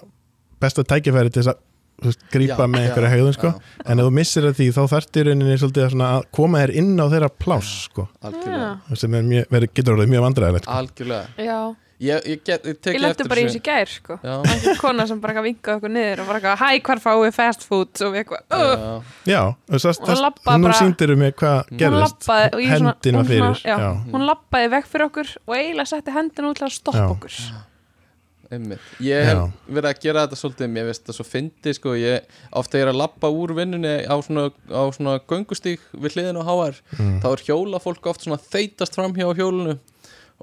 besta 0.62 0.84
tækifæri 0.86 1.32
til 1.32 1.42
þess 1.42 1.54
að 1.54 1.62
Já, 2.04 2.56
með 2.66 2.82
einhverja 2.82 3.10
hegðun 3.12 3.36
sko. 3.36 3.50
en 3.86 4.00
ef 4.02 4.08
þú 4.08 4.12
missir 4.12 4.44
að 4.48 4.56
því 4.58 4.66
þá 4.74 4.80
þarftu 4.90 5.20
í 5.20 5.24
rauninni 5.28 5.54
svolítið 5.60 5.84
að, 5.84 5.92
svona, 5.94 6.08
að 6.18 6.26
koma 6.34 6.64
þér 6.64 6.72
inn 6.82 6.90
á 7.00 7.06
þeirra 7.12 7.30
pláss 7.44 7.70
sko, 7.86 8.08
Algjörlega. 8.20 8.98
Sem 8.98 9.14
er 9.14 9.24
mjög, 9.30 9.46
verið, 9.54 9.72
getur 9.78 9.94
orðið 9.94 10.12
mjög 10.12 10.24
vandræðilegt 10.26 10.66
sko. 10.66 10.76
Algjörlega. 10.82 11.46
Já, 11.46 11.58
Ég, 12.02 12.24
ég, 12.26 12.40
get, 12.42 12.64
ég 12.66 12.78
tek 12.82 12.96
ég 12.98 13.04
eftir 13.06 13.28
bara 13.30 13.42
þessu. 13.44 13.60
í 13.60 13.62
gær 13.64 13.90
sko. 13.90 14.16
Einhver 14.26 14.78
kona 14.80 15.04
sem 15.06 15.20
bara 15.22 15.44
vinkaði 15.44 15.78
okkur 15.78 15.92
niður 15.94 16.22
og 16.24 16.30
bara 16.32 16.54
hæ, 16.58 16.70
hvar 16.84 17.00
fáið 17.00 17.36
fast 17.36 17.62
food? 17.68 17.92
Og 18.02 18.16
við 18.16 18.24
eitthvað, 18.24 18.42
uh, 18.50 19.12
já, 19.30 19.40
nú 19.70 20.72
síndir 20.74 21.12
við 21.14 21.20
mér 21.22 21.36
hvað 21.38 21.60
hún 21.70 21.78
gerðist. 21.84 22.02
lappaði 22.26 22.48
og 22.50 22.64
ég 22.64 22.74
svona, 22.74 22.96
hendin 22.96 23.20
var 23.20 23.30
fyrir. 23.30 23.62
já, 23.62 23.76
já. 23.84 23.92
hún 24.10 24.26
lappaði 24.26 24.72
vekk 24.74 24.90
fyrir 24.90 25.06
okkur 25.06 25.32
og 25.46 25.54
eiginlega 25.60 25.92
setti 25.92 26.16
hendin 26.18 26.50
út 26.50 26.58
til 26.60 26.66
að 26.66 26.74
stoppa 26.80 27.30
Já. 27.30 27.62
Einmitt. 28.52 28.84
Ég 29.04 29.28
hef 29.28 29.40
verið 29.68 29.90
að 29.90 30.02
gera 30.04 30.24
þetta 30.24 30.38
svolítið 30.40 30.70
Mér 30.74 30.88
veist 30.90 31.06
það 31.06 31.18
svo 31.18 31.26
fyndi 31.28 31.74
sko. 31.76 31.94
Ég 31.98 32.36
ofta 32.60 32.80
er 32.80 32.90
að 32.92 33.00
lappa 33.00 33.30
úr 33.32 33.54
vinnunni 33.56 33.94
á 34.04 34.16
svona, 34.24 34.48
á 34.68 34.82
svona 34.94 35.16
göngustík 35.30 35.84
við 35.92 36.18
hliðin 36.18 36.40
á 36.40 36.44
HR 36.44 36.80
Mm. 36.94 37.18
Þá 37.22 37.26
er 37.30 37.42
hjóla 37.48 37.80
fólk 37.82 38.06
oft 38.06 38.24
svona 38.24 38.38
þeytast 38.38 38.94
fram 38.94 39.14
hjá 39.16 39.26
hjólinu 39.34 39.78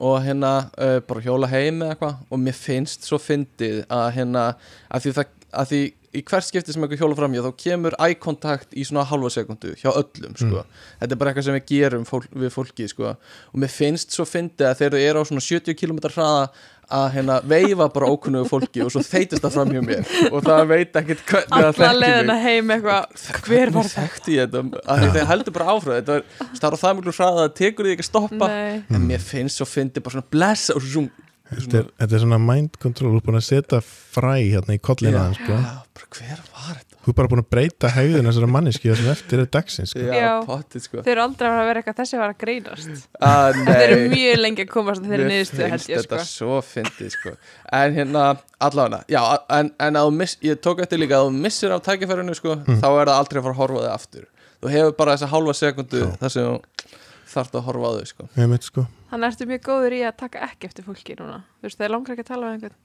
og 0.02 0.16
hérna 0.26 0.52
uh, 0.80 0.98
bara 1.06 1.24
hjóla 1.24 1.50
heim 1.52 1.82
eða 1.84 1.96
eitthvað. 1.96 2.18
Og 2.32 2.42
mér 2.42 2.58
finnst 2.58 3.06
svo 3.08 3.20
fyndið 3.22 3.84
að 3.92 4.08
hérna 4.18 4.46
að 4.90 5.06
því, 5.06 5.14
það, 5.20 5.34
að 5.52 5.72
því 5.72 5.82
í 6.12 6.24
hvert 6.28 6.44
skipti 6.44 6.74
sem 6.74 6.84
eitthvað 6.84 7.06
hjóla 7.06 7.16
fram 7.16 7.36
hjá 7.36 7.44
þá 7.46 7.52
kemur 7.64 7.96
eye 8.04 8.18
contact 8.20 8.76
í 8.76 8.84
svona 8.88 9.06
halva 9.08 9.32
sekundu 9.32 9.72
hjá 9.80 9.94
öllum 9.94 10.36
sko. 10.36 10.66
þetta 11.00 11.16
er 11.16 11.22
bara 11.22 11.32
eitthvað 11.32 11.48
sem 11.48 11.56
við 11.56 11.70
gerum 11.72 12.04
fólk, 12.08 12.28
við 12.36 12.52
fólki 12.52 12.88
sko. 12.92 13.14
og 13.16 13.64
mér 13.64 13.72
finnst 13.72 14.12
svo 14.16 14.28
fyndið 14.28 14.68
að 14.68 14.78
þegar 14.82 14.98
þau 14.98 15.06
eru 15.08 15.24
á 15.24 15.30
svona 15.30 15.46
70 15.48 15.80
km 15.80 16.02
hraða 16.10 16.44
að 16.92 17.06
hérna 17.16 17.38
veifa 17.48 17.88
bara 17.94 18.10
ókunnugu 18.12 18.50
fólki 18.50 18.84
og 18.84 18.92
svo 18.92 19.02
þeytist 19.06 19.44
það 19.44 19.56
fram 19.56 19.72
hjá 19.72 19.82
mér. 19.86 20.10
Og 20.28 20.44
það 20.44 20.64
veit 20.72 21.00
ekkert 21.02 21.24
hvernig 21.30 21.54
það 21.54 21.68
alla 21.68 21.78
þekkir 21.78 22.00
leiðina 22.02 22.36
mig. 22.36 22.44
heim 22.44 22.74
eitthvað 22.76 23.46
hver 23.48 23.74
var 23.78 23.88
það? 23.88 23.94
þekkti 23.96 24.36
ég 24.36 24.52
þetta? 24.52 24.82
Að 24.84 25.04
því 25.04 25.12
þeir 25.16 25.30
heldur 25.32 25.56
bara 25.56 25.76
áfram. 25.76 26.00
Þetta 26.02 26.18
er, 26.18 26.26
það 26.60 26.68
er 26.68 26.76
á 26.76 26.80
það 26.84 26.98
miklu 27.00 27.16
hraða 27.16 27.32
að 27.32 27.42
það 27.46 27.58
tekur 27.62 27.88
því 27.88 27.96
ekki 27.96 28.06
að 28.06 28.10
stoppa. 28.10 28.52
Nei, 28.52 28.82
en 28.98 29.08
mér 29.08 29.24
finnst 29.24 29.62
svo 29.62 29.70
fyndið 29.72 30.06
bara 30.08 30.18
svona 30.18 30.32
blessa 30.36 30.76
og 30.76 30.88
zoom 30.88 31.08
Þetta 31.52 31.82
er, 31.82 31.90
þetta 32.00 32.16
er 32.16 32.22
svona 32.24 32.38
mind 32.40 32.78
control, 32.80 33.12
þú 33.12 33.20
er 33.20 33.26
búin 33.28 33.38
að 33.42 33.44
setja 33.50 33.82
fræ 33.84 34.36
hérna 34.40 34.78
í 34.78 34.80
kollina 34.80 35.26
hans, 35.26 35.40
sko. 35.42 35.58
Já, 35.58 35.74
bara 35.98 36.08
hver 36.16 36.40
var 36.54 36.78
þetta? 36.78 36.88
Þú 37.02 37.10
er 37.12 37.16
bara 37.18 37.30
búin 37.32 37.42
að 37.42 37.48
breyta 37.52 37.90
hegðun 37.92 38.28
þessara 38.30 38.48
manneski 38.54 38.92
það 38.92 39.00
sem 39.02 39.10
eftir 39.12 39.42
er 39.42 39.50
dagsins, 39.56 39.92
sko. 39.92 40.06
Já, 40.16 40.30
pottið 40.48 40.86
sko. 40.86 41.02
Þau 41.02 41.12
eru 41.12 41.24
aldrei 41.26 41.48
að 41.50 41.56
fara 41.56 41.64
að 41.64 41.70
vera 41.72 41.82
eitthvað 41.82 42.00
þessi 42.00 42.20
var 42.22 42.34
að 42.34 42.40
grínast. 42.46 43.08
Ah, 43.20 43.48
Þeir 43.68 43.84
eru 43.88 43.98
mjög 44.14 44.42
lengi 44.46 44.66
að 44.66 44.72
komast 44.72 45.02
að 45.02 45.10
þeirri 45.12 45.26
mér 45.26 45.34
niðurstöðu 45.34 45.70
held 45.74 45.88
ég 45.92 46.04
þetta 46.06 46.22
sko. 46.22 46.38
svo 46.38 46.60
fyndið 46.70 47.12
sko. 47.18 47.34
En 47.82 47.98
hérna, 47.98 48.26
allavega 48.70 49.02
Já, 49.12 49.22
en, 49.58 49.74
en 49.82 50.00
að 50.00 50.08
þú 50.08 50.16
miss, 50.22 50.38
ég 50.46 50.62
tók 50.62 50.84
eftir 50.86 51.02
líka 51.02 51.20
að 51.20 51.28
þú 51.32 51.44
missir 51.48 51.74
af 51.76 51.84
tækifærinu 51.90 52.38
sko 52.38 52.60
Þá 52.70 52.88
er 52.92 53.10
það 53.10 53.16
aldrei 53.18 53.42
að 53.42 53.48
fara 53.50 53.56
að 53.58 53.62
horfa 53.64 53.82
á 53.82 53.84
þig 53.84 53.94
aftur. 53.98 54.28
Þú 54.62 54.76
hefur 54.76 54.98
bara 55.02 55.18
þessa 55.18 55.32
hálfa 55.34 55.58
sekundu 55.58 56.04
þar 56.22 56.36
sem 56.38 57.00
þú 57.32 57.38
þarft 57.40 57.56
að 57.58 57.66
horfa 57.70 57.88
á 57.88 57.94
þig 57.98 58.10
sko 58.12 58.24
sko. 58.68 58.84
Þannig 59.12 59.28
ertu 59.32 59.48
mjög 59.52 59.62
góður 59.68 59.96
í 59.96 60.02
að 60.08 60.16
taka 60.22 60.42
ekki 60.48 60.68
eftir 60.70 60.86
fólki 60.88 61.16
núna 61.20 61.40
Þú 61.62 61.68
veist, 61.68 61.80
þeir 61.82 61.92
langar 61.96 62.14
ekki 62.16 62.26
að 62.26 62.30
tala 62.32 62.44
við 62.48 62.54
einhvern 62.58 62.78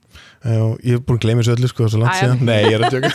Já, 0.47 0.63
ég 0.87 0.91
hef 0.97 1.05
búin 1.07 1.17
að 1.19 1.23
gleyma 1.27 1.43
þessu 1.43 1.55
öllu, 1.57 1.69
sko, 1.71 1.87
svo 1.91 2.01
langt 2.01 2.15
Æ, 2.15 2.19
síðan. 2.21 2.37
já. 2.37 2.47
Nei, 2.47 2.61
ég 2.63 2.73
er 2.73 2.81
að 2.83 2.91
tjóka. 2.95 3.09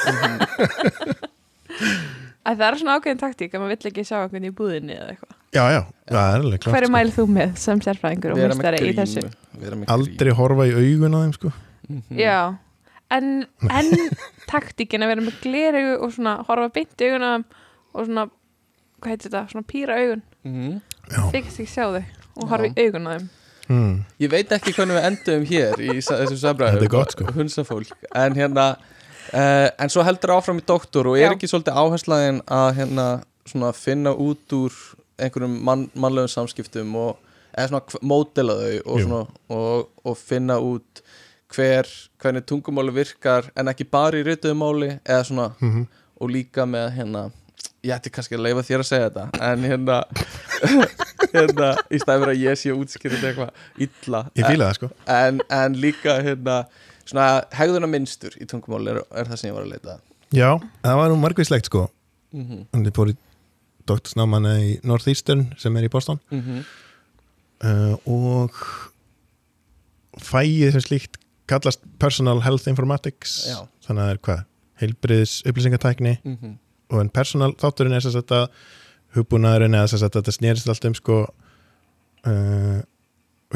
Að 2.42 2.56
það 2.58 2.66
er 2.68 2.78
svona 2.82 2.96
ákveðin 2.98 3.20
taktík 3.22 3.52
að 3.56 3.62
maður 3.62 3.74
vill 3.76 3.90
ekki 3.92 4.04
sjá 4.08 4.16
einhvern 4.22 4.48
í 4.48 4.52
búðinni 4.58 4.96
eða 4.98 5.12
eitthvað 5.14 5.38
Já, 5.52 5.64
já, 5.68 5.80
það 6.08 6.30
er 6.32 6.42
alveg 6.46 6.60
klart, 6.64 6.72
Hver 6.72 6.82
er 6.82 6.88
sko. 6.88 6.94
mælið 6.96 7.16
þú 7.18 7.24
með 7.36 7.50
sem 7.60 7.80
sérfræðingur 7.84 8.32
og 8.32 8.38
mistari 8.54 8.78
í 8.88 8.94
þessu? 8.96 9.24
Aldrei 9.92 10.30
horfa 10.38 10.64
í 10.64 10.72
augun 10.78 11.12
á 11.12 11.18
þeim, 11.22 11.34
sko. 11.36 11.50
grímu 11.52 11.60
Mhm. 11.92 12.16
Já, 12.16 12.38
en, 13.12 13.26
en 13.78 13.90
taktíkin 14.48 15.04
að 15.04 15.10
vera 15.12 15.24
með 15.26 15.36
gleraugu 15.44 15.92
og 16.06 16.14
svona 16.16 16.34
horfa 16.48 16.70
beint 16.72 17.04
í 17.04 17.10
augun 17.10 17.26
á 17.26 17.30
þeim 17.34 17.44
og 17.92 18.06
svona, 18.08 18.24
hvað 19.02 19.12
heitir 19.12 19.28
þetta, 19.28 19.42
svona 19.52 19.68
pýra 19.74 19.98
augun 20.00 20.22
Mhm. 20.42 20.72
Já. 20.72 20.91
Þykist 21.12 21.60
ekki 21.60 21.70
sjá 21.70 21.86
þau 21.86 22.02
og 22.42 22.50
horfa 22.50 22.68
í 22.70 22.86
augun 22.86 23.08
á 23.08 23.10
þeim. 23.14 23.28
Mm. 23.72 23.92
Ég 24.20 24.32
veit 24.32 24.52
ekki 24.52 24.72
hvernig 24.74 24.98
við 24.98 25.06
endum 25.08 25.44
hér 25.48 25.82
í 25.82 25.92
þessum 26.02 26.38
samræðum 26.40 27.04
sko. 27.12 27.26
Hunsafólk 27.36 28.08
En 28.18 28.34
hérna 28.36 28.64
uh, 28.74 29.68
En 29.78 29.92
svo 29.92 30.02
heldur 30.04 30.34
áfram 30.34 30.58
í 30.58 30.64
doktor 30.66 31.08
og 31.12 31.16
er 31.16 31.28
Já. 31.28 31.34
ekki 31.36 31.48
svolítið 31.48 31.78
áherslaðin 31.78 32.40
að 32.50 32.68
hérna 32.80 33.06
svona 33.46 33.70
finna 33.76 34.12
út 34.12 34.56
úr 34.56 34.74
einhverjum 35.22 35.54
mann, 35.62 35.86
mannlegum 35.94 36.32
samskiptum 36.32 36.90
og 36.98 37.22
eða 37.54 37.70
svona 37.70 38.02
módela 38.02 38.58
þau 38.58 38.76
og, 38.82 39.00
svona, 39.06 39.22
og, 39.54 39.88
og 40.02 40.18
finna 40.18 40.58
út 40.58 41.02
hver, 41.52 41.88
hvernig 42.18 42.46
tungumáli 42.48 42.94
virkar 42.96 43.50
en 43.54 43.70
ekki 43.70 43.86
bara 43.86 44.18
í 44.18 44.26
rituðu 44.26 44.58
máli 44.58 44.94
eða 45.04 45.26
svona 45.30 45.50
Mm 45.62 45.86
og 46.22 46.30
líka 46.30 46.66
með 46.68 46.90
hérna 46.96 47.22
ég 47.82 47.92
ætti 47.96 48.10
kannski 48.14 48.36
að 48.38 48.44
leifa 48.46 48.62
þér 48.68 48.82
að 48.84 48.88
segja 48.90 49.08
þetta 49.10 49.24
en 49.50 49.64
hérna 49.66 49.96
hérna, 51.34 51.68
í 51.90 51.98
stæður 52.02 52.32
að 52.32 52.42
ég 52.44 52.58
sé 52.60 52.74
útskýrið 52.76 53.24
eitthvað 53.30 53.50
illa 53.86 54.20
það, 54.36 54.72
sko. 54.78 54.90
en, 55.10 55.40
en 55.50 55.76
líka 55.82 56.18
hérna 56.22 56.60
svona 57.04 57.26
hegðuna 57.58 57.88
minnstur 57.90 58.36
í 58.38 58.46
tungumáli 58.50 58.92
er, 58.94 59.02
er 59.10 59.26
það 59.32 59.40
sem 59.40 59.50
ég 59.50 59.56
var 59.56 59.66
að 59.66 59.72
leita. 59.74 59.96
Já, 60.32 60.48
það 60.84 60.98
var 61.00 61.10
nú 61.12 61.16
margvíslegt, 61.20 61.66
sko. 61.68 61.88
mm 62.32 62.44
-hmm. 62.46 62.62
Hann 62.72 62.86
er 62.86 63.10
í 63.12 63.16
doktorsnámanna 63.86 64.52
í 64.62 64.80
Northeastern 64.86 65.52
sem 65.58 65.76
er 65.76 65.84
í 65.84 65.90
Boston 65.90 66.20
Mhm. 66.30 66.64
uh, 67.64 67.96
og 68.06 68.50
fæið 70.20 70.72
sem 70.72 70.80
slíkt 70.80 71.18
kallast 71.50 71.80
Personal 71.98 72.40
Health 72.44 72.68
Informatics 72.68 73.46
Já. 73.48 73.66
þannig 73.86 74.02
að 74.02 74.06
það 74.06 74.10
er 74.14 74.18
hvað, 74.26 74.44
heilbriðis 74.82 75.42
upplýsingatækni 75.46 76.18
Mhm. 76.24 76.58
Og 76.92 77.00
en 77.00 77.10
personal 77.12 77.52
þátturinn 77.58 77.96
er 77.96 78.04
þess 78.04 78.20
að 78.22 78.46
hugbúnaðurinn 79.16 79.74
eða 79.76 79.90
þess 79.92 80.06
að 80.06 80.14
þetta 80.18 80.32
snýrist 80.38 80.68
allt 80.72 80.86
um 80.88 80.94
sko 80.96 81.16
uh, 82.28 82.78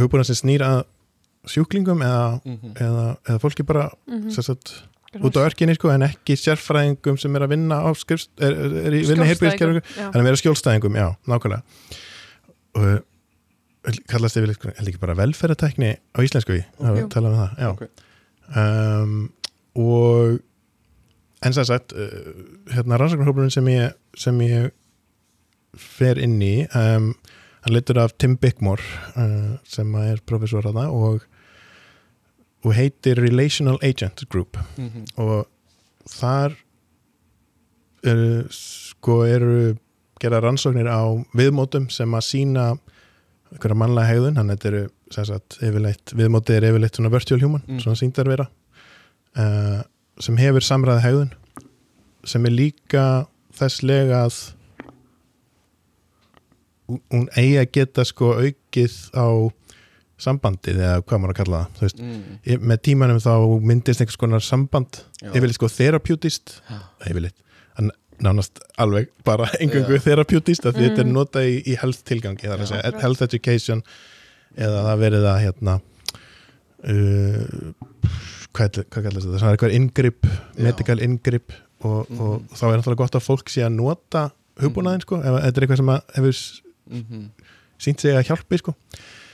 hugbúnað 0.00 0.31
sem 0.33 0.40
snýr 0.43 0.64
að 0.66 0.83
sjúklingum 1.47 2.00
eða, 2.02 2.40
Mhm. 2.45 2.73
eða, 2.83 3.07
eða 3.28 3.40
fólki 3.45 3.64
bara 3.66 3.90
mm 4.11 4.31
sem 4.35 4.43
sagt, 4.43 4.73
út 5.23 5.37
á 5.38 5.47
örkinni 5.47 5.76
sko 5.78 5.88
en 5.95 6.02
ekki 6.02 6.35
sérfræðingum 6.37 7.16
sem 7.21 7.37
er 7.37 7.45
að 7.47 7.52
vinna 7.55 7.78
á 7.81 7.88
skrifst, 7.97 8.31
er, 8.43 8.52
er, 8.52 8.73
er 8.90 8.97
í 8.99 9.05
vinna 9.07 9.25
heilbriðiskerfingu 9.31 9.83
Já. 9.87 10.11
þannig 10.11 10.21
að 10.25 10.26
vera 10.28 10.40
skjólstæðingum, 10.43 10.99
já, 10.99 11.07
nákvæmlega 11.31 11.62
og 12.76 13.05
kallast 14.11 14.37
yfir 14.37 14.50
held 14.50 14.88
ekki 14.90 14.99
bara 15.00 15.14
velferðatækni 15.14 15.93
á 16.12 16.19
íslensku 16.26 16.57
við, 16.59 16.64
Ok. 16.81 16.90
okay. 16.90 17.07
tala 17.14 17.31
um 17.31 17.38
það 17.38 17.62
já. 17.62 17.69
Ok. 17.71 17.83
um, 18.57 19.33
og 19.76 20.40
en 21.47 21.55
sem 21.57 21.67
sagt 21.69 21.95
uh, 21.95 22.11
hérna 22.75 22.99
rannsóknarhópurinn 23.00 23.53
sem 23.55 23.69
ég 23.73 23.95
sem 24.19 24.41
ég 24.47 24.71
fer 25.76 26.19
inn 26.23 26.38
í 26.43 26.55
um, 26.75 27.11
hann 27.67 27.75
leitur 27.75 27.99
af 28.03 28.15
Tim 28.19 28.37
Bickmore 28.41 28.83
uh, 29.17 29.57
sem 29.69 29.91
er 30.03 30.21
professor 30.26 30.67
að 30.71 30.79
það 30.81 30.95
og, 31.00 31.26
og 32.67 32.76
heitir 32.79 33.21
Relational 33.23 33.79
Agent 33.85 34.25
Group 34.33 34.59
Mhm. 34.79 35.05
og 35.21 35.47
þar 36.11 36.55
eru, 38.07 38.47
sko 38.55 39.21
eru 39.26 39.57
gera 40.23 40.41
rannsóknir 40.41 40.88
á 40.88 41.03
viðmótum 41.37 41.88
sem 41.93 42.12
að 42.17 42.25
sína 42.31 42.67
einhverja 43.53 43.79
mannlega 43.79 44.11
hegðun, 44.11 44.38
hann 44.41 44.50
yfirleitt, 45.62 46.15
viðmótið 46.19 46.57
er 46.61 46.69
yfirleitt 46.71 46.97
svona 46.99 47.12
virtual 47.12 47.41
human, 47.43 47.62
Mm. 47.69 47.81
svona 47.83 47.99
síndar 48.00 48.26
vera 48.31 48.47
uh, 49.38 49.83
sem 50.20 50.37
hefur 50.40 50.64
samræði 50.64 51.02
hegðun 51.04 51.32
sem 52.26 52.46
er 52.49 52.50
líka 52.56 53.02
þess 53.56 53.82
lega 53.87 54.25
að 54.26 54.38
hún- 57.11 57.28
eigi 57.37 57.56
að 57.61 57.70
geta 57.73 58.04
sko 58.06 58.32
aukið 58.40 58.94
á 59.14 59.26
sambandið 60.18 60.78
eða 60.80 61.02
hvað 61.04 61.20
maður 61.20 61.32
að 61.35 61.40
kalla 61.40 61.61
það 61.76 61.80
veist, 61.85 61.99
Mm. 62.00 62.61
Með 62.70 62.78
tímanum 62.82 63.18
þá 63.20 63.32
myndist 63.61 64.00
einhvers 64.00 64.16
konar 64.16 64.40
samband 64.40 65.02
yfirleitt 65.23 65.54
sko 65.58 65.68
theraputist 65.68 66.61
Já. 66.70 66.78
yfirleitt, 67.11 67.35
nánast 68.23 68.61
alveg 68.78 69.08
bara 69.25 69.44
af 69.44 69.50
því 70.75 70.80
Mm. 70.80 70.94
þetta 70.94 70.99
er 70.99 71.04
notað 71.12 71.44
í, 71.50 71.62
í 71.68 71.76
health 71.76 72.02
tilgangi 72.04 72.46
það 72.49 72.52
er 72.54 72.58
að 72.58 72.70
Já. 72.70 72.80
segja 72.82 73.00
health 73.02 73.23
education 73.23 73.82
eða 74.56 74.85
það 74.87 74.99
verið 75.04 75.25
að 75.28 75.42
hérna 75.44 75.80
uh, 76.88 77.73
hvað, 78.56 78.80
hvað 78.90 79.06
kallast 79.06 79.26
þetta, 79.26 79.40
það 79.42 79.48
er 79.50 79.56
eitthvað 79.56 79.76
inngrip 79.78 80.26
Já. 80.26 80.62
medical 80.66 81.02
inngrip 81.06 81.52
og, 81.84 82.06
Mhm. 82.10 82.20
og 82.20 82.42
þá 82.56 82.64
er 82.72 82.76
náttúrulega 82.80 83.02
gott 83.04 83.18
að 83.20 83.26
fólk 83.26 83.52
sé 83.52 83.62
að 83.66 83.75
nota 83.76 84.22
hugbúnaðin 84.60 85.02
sko, 85.04 85.18
ef 85.20 85.36
þetta 85.44 85.56
er 85.60 85.66
eitthvað 85.66 85.76
sem 85.82 85.92
að 85.92 86.02
hefur 86.16 86.32
s- 86.34 86.62
Mhm. 86.90 87.25
sínt 87.78 88.00
sig 88.00 88.14
að 88.16 88.25
hjálpi 88.30 88.58
sko 88.58 88.75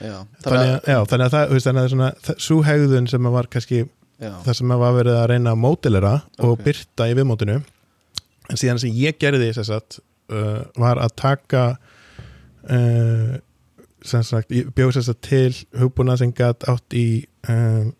Já. 0.01 0.25
þannig 0.43 0.67
að, 0.67 0.87
já, 0.91 0.97
þannig 1.07 1.25
að 1.25 1.33
það, 1.35 1.47
þú 1.47 1.53
veist, 1.53 1.67
þannig 1.67 1.83
að 1.83 1.89
svona, 1.93 2.09
það, 2.27 2.39
svo 2.39 2.57
hegðun 2.67 3.07
sem 3.09 3.23
að 3.23 3.31
var 3.31 3.47
kannski 3.47 3.79
já. 4.19 4.31
það 4.43 4.55
sem 4.55 4.67
að 4.75 4.79
var 4.79 4.93
verið 5.03 5.15
að 5.23 5.27
reyna 5.29 5.51
að 5.53 5.61
mótilera 5.63 6.13
og 6.39 6.49
Ok. 6.59 6.63
byrta 6.65 7.07
í 7.07 7.15
viðmótinu 7.15 7.55
en 8.49 8.57
síðan 8.59 8.79
sem 8.79 8.91
ég 8.91 9.17
gerði 9.17 9.53
þess 9.53 9.69
að 9.71 9.99
uh, 10.29 10.63
var 10.77 10.97
að 10.97 11.15
taka 11.15 11.77
uh, 12.69 13.37
sem 14.03 14.23
sagt, 14.23 14.49
bjóð 14.49 14.97
þess 14.97 15.09
að 15.13 15.19
til 15.21 15.53
hugbúna 15.79 16.17
sem 16.19 16.33
gætt 16.35 16.65
átt 16.67 16.95
í 16.97 17.25
um, 17.49 17.93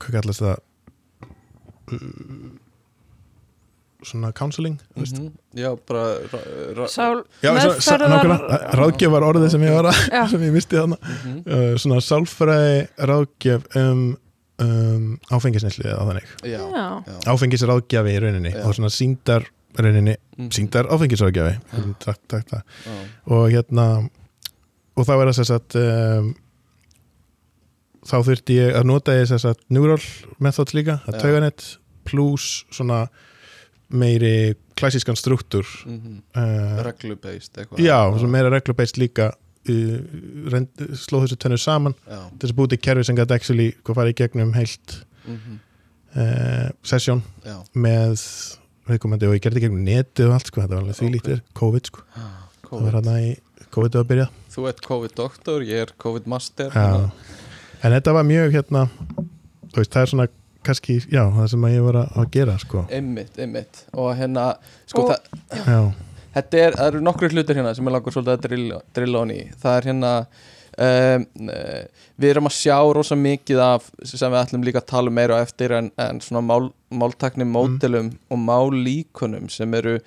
hvað 0.00 0.12
kallast 0.20 0.42
það? 0.44 0.56
Svona 4.06 4.30
counseling 4.36 4.76
mm 4.94 5.02
Mhm. 5.02 5.30
Já, 5.56 5.70
bara 5.88 6.18
ra- 6.32 6.74
ra- 6.76 6.88
Sál 6.88 7.24
Já, 7.42 7.50
ráðgjöf 8.76 9.10
var 9.10 9.22
orðið 9.22 9.50
sem 9.50 9.60
ég 9.62 9.72
var 9.74 9.88
að 9.90 10.28
sem 10.30 10.40
ég 10.42 10.52
misti 10.52 10.76
þarna. 10.76 10.98
Mhm. 11.00 11.38
uh, 11.46 11.74
svona 11.80 12.00
sálfræði 12.04 12.88
ráðgjöf 12.98 13.64
um, 13.76 14.16
um 14.60 15.18
áfengisneslu 15.30 15.84
eða 15.88 16.06
þannig. 16.06 16.26
Áfengisráðgjafi 17.26 18.14
í 18.14 18.20
rauninni 18.22 18.52
Já. 18.54 18.62
og 18.66 18.74
svona 18.76 18.90
síndar 18.92 19.46
rauninni, 19.76 20.16
Mhm. 20.38 20.50
síndar 20.52 20.86
áfengisráðgjafi. 20.92 21.58
Takk, 21.98 22.20
takk, 22.28 22.46
takk. 22.48 22.64
Og 23.26 23.50
hérna 23.50 24.08
og 24.96 25.04
þá 25.06 25.12
er 25.12 25.26
það 25.32 25.40
þess 25.40 25.56
að 25.56 25.80
um, 26.20 26.34
þá 28.06 28.16
þurfti 28.26 28.56
ég 28.60 28.76
að 28.78 28.84
nota 28.88 29.12
ég 29.16 29.28
þess 29.30 29.44
að 29.50 29.56
neural 29.68 30.00
method 30.40 30.72
líka, 30.76 31.00
að 31.06 31.14
Já. 31.16 31.20
tauganett 31.24 31.66
pluss 32.06 32.64
svona 32.70 33.08
meiri 33.90 34.54
klassískan 34.76 35.16
struktúr 35.16 35.64
Mhm. 35.86 36.22
uh, 36.36 36.82
Reglu-based 36.84 37.52
eitthvað 37.58 37.78
já, 37.80 37.98
svona 38.18 38.30
meira 38.32 38.50
reglubeist 38.50 38.96
líka 38.98 39.30
uh, 39.68 39.98
reynd, 40.52 40.68
slóð 40.98 41.26
þessu 41.26 41.38
tönnu 41.38 41.58
saman 41.58 41.94
Já. 42.06 42.20
þess 42.38 42.52
að 42.52 42.56
búið 42.58 42.68
til 42.74 42.78
kerfi 42.78 43.04
sem 43.04 43.16
gæti 43.16 43.34
actually 43.38 43.68
hvað 43.84 43.94
farið 44.00 44.14
í 44.14 44.18
gegnum 44.22 44.52
heilt 44.54 45.02
Mhm. 45.26 45.58
uh, 46.16 46.68
sesjón 46.84 47.22
Já. 47.44 47.62
með 47.74 48.20
viðkomandi 48.86 49.26
og 49.26 49.34
ég 49.34 49.42
gerði 49.42 49.60
gegnum 49.66 49.82
netið 49.86 50.28
og 50.28 50.34
allt 50.36 50.46
sko, 50.46 50.60
þetta 50.62 50.74
var 50.76 50.82
alveg 50.84 50.98
því 51.00 51.08
lítir 51.14 51.40
COVID 51.54 51.86
sko, 51.90 52.00
Ah, 52.16 52.46
það 52.62 52.70
var 52.70 52.78
COVID. 52.80 52.92
hérna 52.94 53.16
í 53.22 53.36
COVID 53.70 53.90
að 53.98 54.04
byrja 54.12 54.28
Þú 54.56 54.68
ert 54.68 54.80
COVID-doktor, 54.86 55.60
ég 55.66 55.82
er 55.82 55.90
COVID-master 55.98 56.70
Já. 56.70 57.10
En 57.86 57.94
þetta 57.96 58.14
var 58.16 58.26
mjög 58.28 58.56
hérna 58.58 58.86
veist, 59.76 59.92
það 59.92 60.02
er 60.02 60.10
svona 60.12 60.26
kannski, 60.66 60.96
já, 61.12 61.22
það 61.30 61.46
sem 61.52 61.64
að 61.68 61.74
ég 61.76 61.84
var 61.86 61.96
að, 62.00 62.12
að 62.18 62.28
gera 62.34 62.56
sko, 62.58 62.82
Einmitt, 62.90 63.36
einmitt. 63.38 63.84
Og 63.94 64.10
hérna, 64.18 64.48
sko, 64.90 65.04
Og- 65.04 65.12
það, 65.12 65.64
já, 65.70 65.80
þetta 66.34 66.60
er, 66.64 66.76
það 66.80 66.88
eru 66.90 67.02
nokkru 67.06 67.30
hlutir 67.30 67.60
hérna 67.60 67.74
sem 67.78 67.86
ég 67.86 67.94
langar 67.94 68.16
svolítið 68.16 68.34
að 68.34 68.46
drilla, 68.48 68.80
drilla 68.98 69.22
honi 69.22 69.36
í. 69.44 69.44
Það 69.62 69.76
er 69.78 69.88
hérna 69.92 70.12
um, 70.88 71.26
Við 72.16 72.30
erum 72.32 72.48
að 72.50 72.56
sjá 72.56 72.76
rosa 72.96 73.16
mikið 73.20 73.62
af 73.62 73.86
sem 74.08 74.32
við 74.32 74.40
ætlum 74.42 74.66
líka 74.66 74.80
að 74.82 74.88
tala 74.90 75.12
meira 75.12 75.38
á 75.38 75.44
eftir 75.44 75.74
en, 75.76 75.92
en 76.00 76.20
svona 76.24 76.42
mál, 76.48 76.70
máltakni 76.90 77.46
mótilum 77.48 78.10
og 78.32 78.42
mállíkunum 78.48 79.46
sem 79.52 79.74
eru 79.78 79.98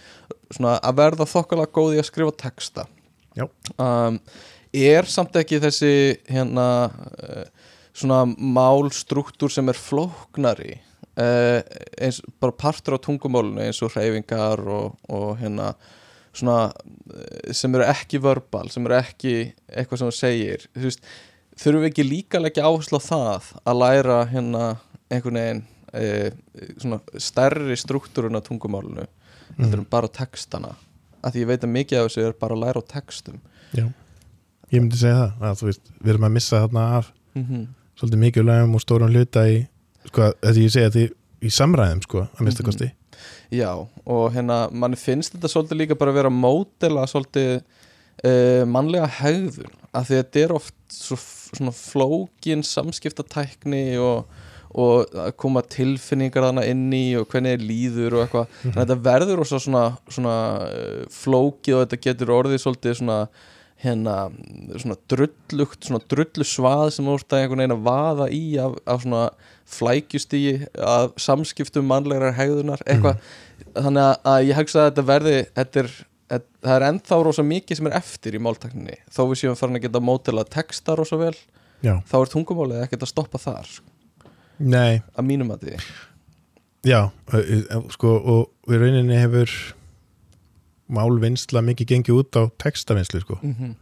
svona 0.49 0.75
að 0.81 0.99
verða 0.99 1.29
þokkalega 1.29 1.71
góði 1.79 2.01
að 2.01 2.09
skrifa 2.09 2.35
texta. 2.43 2.87
Já. 3.37 3.45
um, 3.77 4.17
Er 4.75 5.08
samt 5.10 5.38
ekki 5.39 5.58
þessi 5.63 5.93
hérna 6.29 6.67
uh, 6.89 7.45
svona 7.95 8.23
málstruktúr 8.29 9.51
sem 9.53 9.69
er 9.71 9.77
flóknari 9.77 10.75
uh, 11.19 11.62
eins, 11.97 12.19
bara 12.41 12.55
partur 12.55 12.97
á 12.97 12.99
tungumálunu 13.01 13.63
eins 13.63 13.82
og 13.86 13.95
hreyfingar 13.95 14.62
og, 14.62 14.99
og 15.10 15.32
hérna 15.41 15.73
svona 16.29 16.69
eh, 16.69 17.49
sem 17.58 17.73
eru 17.73 17.88
ekki 17.89 18.19
verbal, 18.21 18.69
sem 18.69 18.86
eru 18.86 18.95
ekki 18.99 19.34
eitthvað 19.67 19.99
sem 19.99 20.12
þú 20.12 20.15
segir. 20.15 20.65
Þú 20.77 20.86
veist, 20.86 21.08
þurfum 21.58 21.84
við 21.84 21.89
ekki 21.89 22.05
líka 22.05 22.41
leggja 22.41 22.67
áherslu 22.69 22.99
á 23.01 23.08
það 23.08 23.47
að 23.63 23.79
læra 23.82 24.19
hérna 24.29 24.65
einhvern 25.10 25.39
veginn 25.39 25.63
e, 25.97 26.03
svona 26.77 26.99
stærri 27.17 27.79
struktúrun 27.82 28.38
á 28.38 28.45
tungumálunu 28.45 29.08
heldur 29.58 29.82
mm, 29.82 29.82
en 29.82 29.89
bara 29.89 30.12
textana. 30.19 30.75
Að 31.25 31.34
því 31.34 31.43
ég 31.43 31.49
veit 31.49 31.65
að 31.65 31.73
mikið 31.73 31.99
af 31.99 32.08
þessu 32.08 32.27
er 32.27 32.38
bara 32.45 32.55
að 32.55 32.63
læra 32.67 32.86
á 32.86 32.91
textum. 32.93 33.41
Já 33.73 33.88
ég 34.69 34.82
myndi 34.82 34.99
segja 34.99 35.29
það, 35.39 35.49
að 35.49 35.65
veist, 35.69 35.91
við 35.99 36.13
erum 36.13 36.27
að 36.29 36.36
missa 36.38 36.62
þarna 36.63 36.86
af 36.99 37.12
mm 37.36 37.45
-hmm. 37.45 37.65
svolítið 37.99 38.23
mikilvægum 38.23 38.75
og 38.75 38.82
stórum 38.82 39.13
hluta 39.13 39.47
í, 39.49 39.60
sko, 40.05 40.32
þetta 40.41 40.60
ég 40.60 40.71
segja 40.71 40.93
því 40.95 41.05
í 41.41 41.49
samræðum, 41.49 42.01
sko, 42.03 42.27
að 42.36 42.45
mista 42.45 42.63
kosti. 42.63 42.91
Já, 43.51 43.88
og 44.05 44.34
hérna 44.34 44.69
mann 44.71 44.95
finnst 44.95 45.34
þetta 45.34 45.49
svolítið 45.51 45.82
líka 45.82 45.97
bara 45.99 46.13
að 46.13 46.19
vera 46.21 46.34
mótela 46.34 47.08
svolítið 47.10 47.62
uh, 48.23 48.65
mannlega 48.69 49.10
hegðun. 49.19 49.73
Að 49.89 50.05
því 50.05 50.15
að 50.15 50.21
þetta 50.21 50.43
er 50.43 50.53
oft 50.53 50.75
svo, 50.93 51.17
svona 51.17 51.73
flókin 51.73 52.62
samskiptatækni 52.63 53.97
og, 53.97 54.27
og 54.69 55.10
að 55.17 55.32
koma 55.41 55.63
tilfinningar 55.65 56.45
þarna 56.45 56.67
inn 56.69 56.88
í 56.93 57.17
og 57.17 57.25
hvernig 57.32 57.58
er 57.58 57.65
líður 57.65 58.19
og 58.19 58.25
eitthvað. 58.25 58.49
Mhm. 58.49 58.73
þannig 58.73 58.84
að 58.84 58.89
þetta 58.91 59.08
verður 59.10 59.45
svona, 59.49 59.86
svona 60.08 60.36
uh, 60.67 61.05
flókið 61.10 61.77
og 61.77 61.88
þetta 61.88 62.03
getur 62.05 62.36
orðið 62.38 62.63
svolítið 62.65 62.99
svona 63.01 63.23
hérna 63.79 64.15
svona 64.81 64.97
drullugt, 65.11 65.85
svona 65.87 66.01
drullu 66.11 66.45
svað 66.47 66.89
sem 66.91 67.07
að 67.07 67.35
einhvern 67.37 67.61
veginn 67.61 67.75
að 67.77 67.85
vaða 67.85 68.25
í 68.35 68.41
af, 68.59 68.75
af 68.83 69.05
svona 69.05 69.21
flækjustíi 69.69 70.55
af 70.83 71.13
samskiptum 71.21 71.87
mannlegar 71.87 72.35
hegðunar 72.35 72.83
eitthvað, 72.85 73.21
þannig 73.77 74.03
að, 74.03 74.15
að 74.33 74.47
ég 74.49 74.59
hugsa 74.59 74.81
að 74.83 74.89
þetta 74.89 75.05
verði 75.11 75.35
þetta 75.61 75.81
er, 75.83 75.91
þetta, 76.33 76.49
það 76.67 76.75
er 76.75 76.87
ennþá 76.89 77.21
rosa 77.29 77.47
mikið 77.53 77.79
sem 77.79 77.89
er 77.91 77.97
eftir 78.01 78.35
í 78.35 78.43
máltakninni 78.49 78.99
þó 79.15 79.21
við 79.31 79.41
séum 79.43 79.57
farin 79.61 79.79
að 79.79 79.85
geta 79.87 80.03
mótila 80.09 80.45
texta 80.57 80.97
rosa 80.99 81.21
vel 81.21 81.35
já, 81.85 81.95
þá 82.03 82.15
er 82.19 82.33
tungumálið 82.35 82.83
ekkert 82.83 83.07
að 83.07 83.13
stoppa 83.13 83.39
þar 83.39 83.71
sko, 83.77 83.87
nei, 84.59 84.99
að 85.15 85.29
mínum 85.31 85.55
að 85.55 85.67
því 85.69 85.77
já 86.89 86.99
ö- 87.31 87.45
ö- 87.79 87.83
sko, 87.95 88.15
og 88.35 88.73
í 88.75 88.79
rauninni 88.83 89.23
hefur 89.23 89.55
málvinnsla 90.89 91.62
mikið 91.65 91.91
gengið 91.93 92.19
út 92.23 92.39
á 92.39 92.43
textavinnslu, 92.62 93.21
sko 93.21 93.39
mm 93.41 93.56
-hmm. 93.60 93.75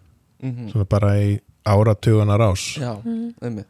Mm 0.44 0.70
svona 0.72 0.86
bara 0.86 1.16
í 1.18 1.40
áratugunar 1.66 2.40
ás 2.40 2.78
Já, 2.78 3.02
Mm. 3.04 3.34
einmitt 3.42 3.68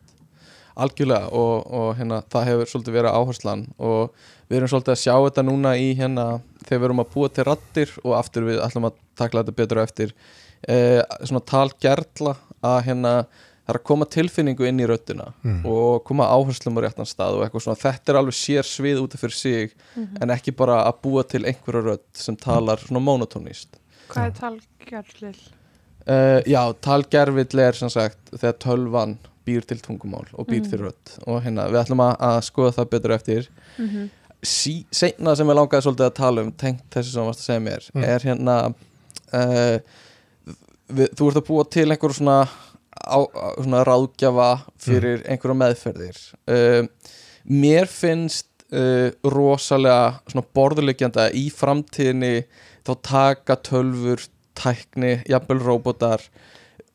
algjörlega 0.78 1.32
og, 1.32 1.74
og 1.74 1.96
hérna 1.98 2.22
það 2.30 2.46
hefur 2.46 2.66
svolítið 2.72 2.98
verið 2.98 3.16
áherslan 3.18 3.64
og 3.80 4.12
við 4.50 4.58
erum 4.58 4.68
svolítið 4.68 4.94
að 4.94 5.04
sjá 5.04 5.16
þetta 5.26 5.44
núna 5.48 5.72
í 5.78 5.96
hérna 5.98 6.26
þegar 6.66 6.80
við 6.80 6.86
erum 6.90 7.00
að 7.00 7.14
búa 7.14 7.30
til 7.30 7.44
rattir 7.48 7.94
og 8.04 8.14
aftur 8.20 8.44
við 8.44 8.62
ætlum 8.62 8.86
að 8.90 9.00
takla 9.16 9.44
þetta 9.44 9.58
betur 9.58 9.82
á 9.82 9.88
eftir 9.88 10.14
eh, 10.68 11.02
svona 11.24 11.42
talgerla 11.46 12.36
að 12.62 12.80
hérna 12.86 13.14
það 13.68 13.74
er 13.76 13.80
að 13.82 13.84
koma 13.84 14.06
tilfinningu 14.06 14.68
inn 14.68 14.80
í 14.80 14.88
röddina 14.88 15.34
Mm. 15.44 15.66
og 15.66 16.04
koma 16.08 16.24
áherslum 16.32 16.78
á 16.80 16.82
réttan 16.88 17.06
stað 17.06 17.36
og 17.36 17.44
eitthvað 17.46 17.64
svona, 17.66 17.82
þetta 17.82 18.10
er 18.14 18.20
alveg 18.22 18.34
sér 18.40 18.64
svið 18.64 19.02
út 19.04 19.14
af 19.14 19.20
fyrir 19.22 19.34
sig 19.36 19.72
Mhm. 19.96 20.18
en 20.22 20.30
ekki 20.30 20.56
bara 20.56 20.86
að 20.88 21.02
búa 21.04 21.28
til 21.28 21.44
einhverja 21.44 21.84
rödd 21.84 22.06
sem 22.14 22.36
talar 22.36 22.78
svona 22.78 23.04
monotónist 23.04 23.68
Hvað 24.10 24.26
er 24.26 24.32
talgerðlil? 24.40 25.40
uh, 26.08 26.42
já, 26.48 26.74
talgerfill 26.82 27.60
er 27.60 27.74
sem 27.74 27.90
sagt 27.90 28.32
þegar 28.32 28.54
tölvan 28.64 29.18
býr 29.46 29.66
til 29.66 29.78
tungumál 29.80 30.26
og 30.34 30.48
býr 30.48 30.64
Mm. 30.64 30.70
til 30.70 30.80
rödd 30.80 31.28
og 31.28 31.44
hérna, 31.44 31.68
við 31.70 31.84
ætlum 31.86 32.00
að, 32.00 32.18
að 32.20 32.42
skoða 32.44 32.74
það 32.76 32.90
betur 32.90 33.12
eftir 33.16 33.48
Mhm. 33.78 34.10
sí, 34.44 34.86
seinna 34.92 35.36
sem 35.36 35.48
ég 35.48 35.56
langaði 35.56 35.84
svolítið 35.84 36.08
að 36.10 36.14
tala 36.16 36.42
um 36.42 36.52
tengt 36.52 36.90
þessu 36.92 37.12
sem 37.14 37.24
varst 37.26 37.40
að 37.40 37.48
segja 37.50 37.60
mér 37.68 37.92
Mm. 37.94 38.04
er 38.04 38.20
hérna 38.20 38.76
uh, 39.34 39.80
við, 40.90 41.10
þú 41.16 41.28
ert 41.28 41.36
að 41.42 41.48
búa 41.48 41.70
til 41.70 41.86
einhver 41.92 42.14
svona, 42.16 42.48
á, 42.98 43.18
svona 43.62 43.84
ráðgjafa 43.88 44.50
fyrir 44.82 45.24
einhverja 45.28 45.60
meðferðir. 45.62 46.22
Uh, 46.50 46.88
mér 47.48 47.90
finnst 47.92 48.50
uh, 48.72 49.10
rosalega 49.24 50.18
svona 50.28 50.48
borðurleikjanda 50.58 51.30
í 51.38 51.48
framtíðinni 51.54 52.48
þá 52.88 52.94
taka 53.04 53.60
tölfur 53.68 54.24
tækni, 54.58 55.20
jafnvel 55.30 55.60
róbótar 55.62 56.24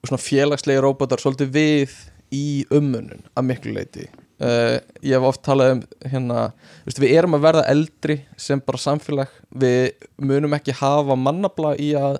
svona 0.02 0.18
félagslegi 0.18 0.82
róbótar 0.82 1.22
svolítið 1.22 1.54
við 1.54 1.96
í 2.34 2.46
ummunun 2.74 3.22
að 3.36 3.48
miklu 3.52 3.76
leiti 3.76 4.08
uh, 4.42 4.78
ég 5.02 5.16
hef 5.16 5.26
oft 5.26 5.42
talað 5.46 5.76
um 5.76 5.82
hérna, 6.12 6.46
veistu, 6.86 7.04
við 7.04 7.16
erum 7.18 7.36
að 7.38 7.44
verða 7.46 7.66
eldri 7.72 8.18
sem 8.40 8.62
bara 8.64 8.80
samfélag. 8.80 9.34
Við 9.50 10.08
munum 10.22 10.56
ekki 10.56 10.76
hafa 10.78 11.16
mannabla 11.18 11.74
í 11.80 11.92
að 11.98 12.18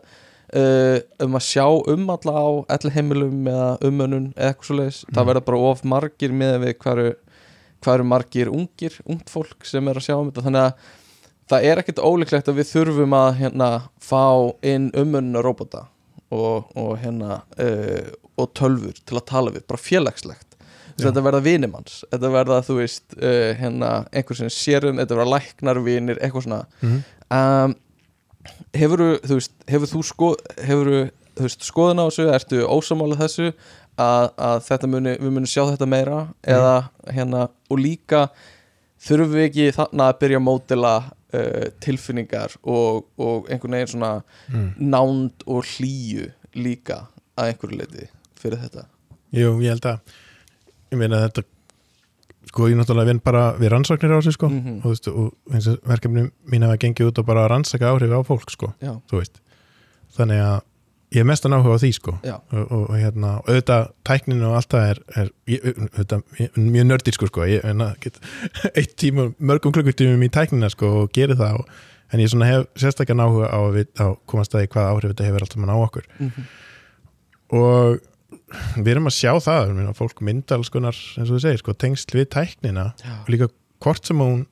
uh, 0.56 0.98
um 1.24 1.36
að 1.38 1.44
sjá 1.48 1.66
um 1.94 2.10
alla 2.14 2.32
á 2.36 2.48
elli 2.76 2.90
heimilum 2.96 3.46
eða 3.52 3.68
ummunun 3.88 4.26
eða 4.36 4.50
eitthvað 4.52 4.68
svo 4.70 4.78
leiðis, 4.80 5.04
það 5.12 5.22
Mm. 5.22 5.28
verða 5.32 5.44
bara 5.48 5.62
of 5.70 5.84
margir 5.84 6.32
með 6.32 6.58
við 6.66 6.74
hvað 6.82 7.94
eru 7.94 8.04
margir 8.06 8.48
ungir, 8.52 8.98
ungt 9.10 9.30
fólk 9.32 9.64
sem 9.66 9.88
er 9.88 9.98
að 9.98 10.06
sjá 10.06 10.14
um 10.18 10.30
þetta. 10.30 10.44
Þannig 10.46 10.66
að 10.68 10.72
það 11.50 11.64
er 11.70 11.80
ekkert 11.82 11.98
ólíklegt 12.06 12.48
að 12.48 12.60
við 12.60 12.70
þurfum 12.70 13.16
að 13.18 13.34
hérna 13.40 13.68
fá 14.00 14.22
inn 14.62 14.90
ummunna 14.94 15.42
robota 15.42 15.86
og, 16.30 16.70
og 16.78 16.94
hérna 17.02 17.42
uh, 17.58 18.12
og 18.38 18.52
tölfur 18.56 18.94
til 19.04 19.18
að 19.18 19.26
tala 19.28 19.50
við, 19.52 19.66
bara 19.68 19.82
félagslegt. 19.82 20.48
Þetta 21.02 21.22
verða 21.24 21.40
vinimanns 21.42 22.04
þetta 22.12 22.30
verða 22.32 22.60
þú 22.62 22.74
veist 22.78 23.16
uh, 23.18 23.50
hérna, 23.58 23.90
einhver 24.12 24.38
sem 24.38 24.48
sérum, 24.52 25.00
þetta 25.02 25.18
verða 25.18 25.34
læknar 25.34 25.80
vinir, 25.84 26.20
eitthvað 26.22 26.46
svona. 26.46 26.62
Mhm. 26.80 27.02
um, 27.32 27.74
hefur 28.76 29.02
þú 29.26 29.38
hefur 29.70 29.90
þú 29.92 30.02
sko 30.08 30.30
hefur 30.66 30.90
þú 31.32 31.46
veist, 31.46 31.62
skoðun 31.64 32.02
á 32.02 32.06
þessu, 32.08 32.26
ertu 32.34 32.58
ósamála 32.68 33.16
þessu 33.22 33.46
að, 33.96 34.26
að 34.36 34.58
þetta 34.66 34.88
muni, 34.92 35.14
við 35.20 35.30
munum 35.32 35.48
sjá 35.48 35.62
þetta 35.70 35.86
meira? 35.88 36.18
Eða 36.44 36.74
hérna, 37.08 37.46
og 37.72 37.80
líka 37.80 38.26
þurfum 39.02 39.32
við 39.36 39.46
ekki 39.48 39.66
þarna 39.78 40.10
að 40.12 40.18
byrja 40.20 40.40
að 40.40 40.44
mótila 40.46 40.92
uh, 41.08 41.64
tilfinningar 41.82 42.56
og, 42.62 43.06
og 43.16 43.48
einhvern 43.50 43.78
veginn 43.78 43.92
svona 43.94 44.12
Mm. 44.52 44.68
nánd 44.92 45.44
og 45.48 45.64
hlýju 45.64 46.26
líka 46.58 47.06
að 47.38 47.52
einhverju 47.54 47.78
leiti 47.80 48.08
fyrir 48.36 48.60
þetta? 48.66 48.82
Jú, 49.32 49.54
ég 49.64 49.72
held 49.72 49.86
að 49.88 50.16
ég 50.92 50.98
meina 51.00 51.22
þetta 51.24 51.46
sko 52.50 52.68
ég 52.68 52.76
náttúrulega 52.78 53.12
vinn 53.12 53.22
bara 53.24 53.44
við 53.60 53.72
rannsóknir 53.72 54.12
á 54.12 54.18
þessu 54.18 54.34
sko. 54.36 54.48
Mhm. 54.50 54.74
og, 54.78 54.82
þú 54.82 54.92
veist, 54.92 55.08
og 55.08 55.54
eins 55.54 55.70
og 55.70 55.78
verkefni 55.88 56.30
mín 56.50 56.66
hafa 56.66 56.80
gengið 56.82 57.12
út 57.12 57.22
og 57.22 57.26
bara 57.26 57.46
að 57.46 57.50
rannsaka 57.54 57.92
áhrif 57.92 58.12
á 58.12 58.20
fólk 58.26 58.50
sko 58.50 58.74
þannig 60.12 60.42
að 60.42 60.60
ég 61.12 61.20
er 61.20 61.28
mestan 61.28 61.52
áhuga 61.52 61.76
á 61.76 61.82
því 61.82 61.90
sko. 61.96 62.14
Og, 62.24 62.62
og, 62.62 62.82
og 62.90 62.96
hérna, 62.96 63.32
og 63.40 63.48
auðvitað 63.50 63.88
tækninu 64.08 64.48
og 64.48 64.58
allt 64.58 64.70
það 64.72 64.86
er, 64.90 65.00
er 65.20 65.30
auðvitað, 65.52 66.22
mjög 66.56 66.86
nördir 66.88 67.16
sko, 67.18 67.28
sko. 67.28 67.46
Ég 67.48 67.66
hérna, 67.66 67.90
get 68.00 68.20
eitt 68.78 68.94
tíma, 69.00 69.28
mörgum 69.38 69.74
klukkutímum 69.76 70.24
í 70.24 70.30
tæknina 70.32 70.70
sko 70.72 70.92
og 71.02 71.12
geri 71.16 71.36
það 71.38 71.60
og, 71.60 71.74
en 72.12 72.20
ég 72.20 72.32
hef 72.48 72.64
sérstaklega 72.80 73.26
áhuga 73.28 73.50
á 73.52 73.60
að, 73.60 74.16
komast 74.28 74.56
að 74.56 74.64
því 74.64 74.72
hvað 74.74 74.88
áhrif 74.92 75.12
þetta 75.12 75.28
hefur 75.28 75.46
allt 75.46 75.56
saman 75.56 75.72
á 75.72 75.76
okkur. 75.80 76.08
Mhm. 76.18 76.48
og 77.52 78.00
við 78.76 78.90
erum 78.94 79.08
að 79.10 79.16
sjá 79.16 79.32
það 79.44 79.74
meina, 79.76 79.94
fólk 79.96 80.22
mynda 80.24 80.58
alls 80.58 80.70
konar 80.72 80.96
eins 80.96 81.28
og 81.28 81.36
þú 81.36 81.42
segir, 81.44 81.62
sko, 81.62 81.74
tengsl 81.78 82.18
við 82.18 82.28
tæknina 82.34 82.86
já, 83.00 83.14
og 83.22 83.30
líka 83.32 83.48
hvort 83.82 84.06
sem 84.08 84.20
hún 84.22 84.44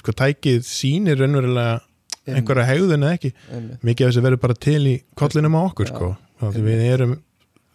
sko 0.00 0.14
tækið 0.18 0.64
sýnir 0.66 1.20
raunverulega 1.20 1.80
einhverja 2.24 2.66
hegðun 2.70 3.04
eða 3.04 3.18
ekki 3.18 3.30
einmitt. 3.52 3.82
mikið 3.84 4.06
af 4.06 4.10
þessu 4.12 4.24
verður 4.24 4.42
bara 4.44 4.56
til 4.66 4.80
í 4.88 4.94
kollinum 5.18 5.58
á 5.58 5.60
okkur 5.60 5.90
sko. 5.90 6.08
Að 6.44 6.58
við 6.64 6.82
erum 6.88 7.12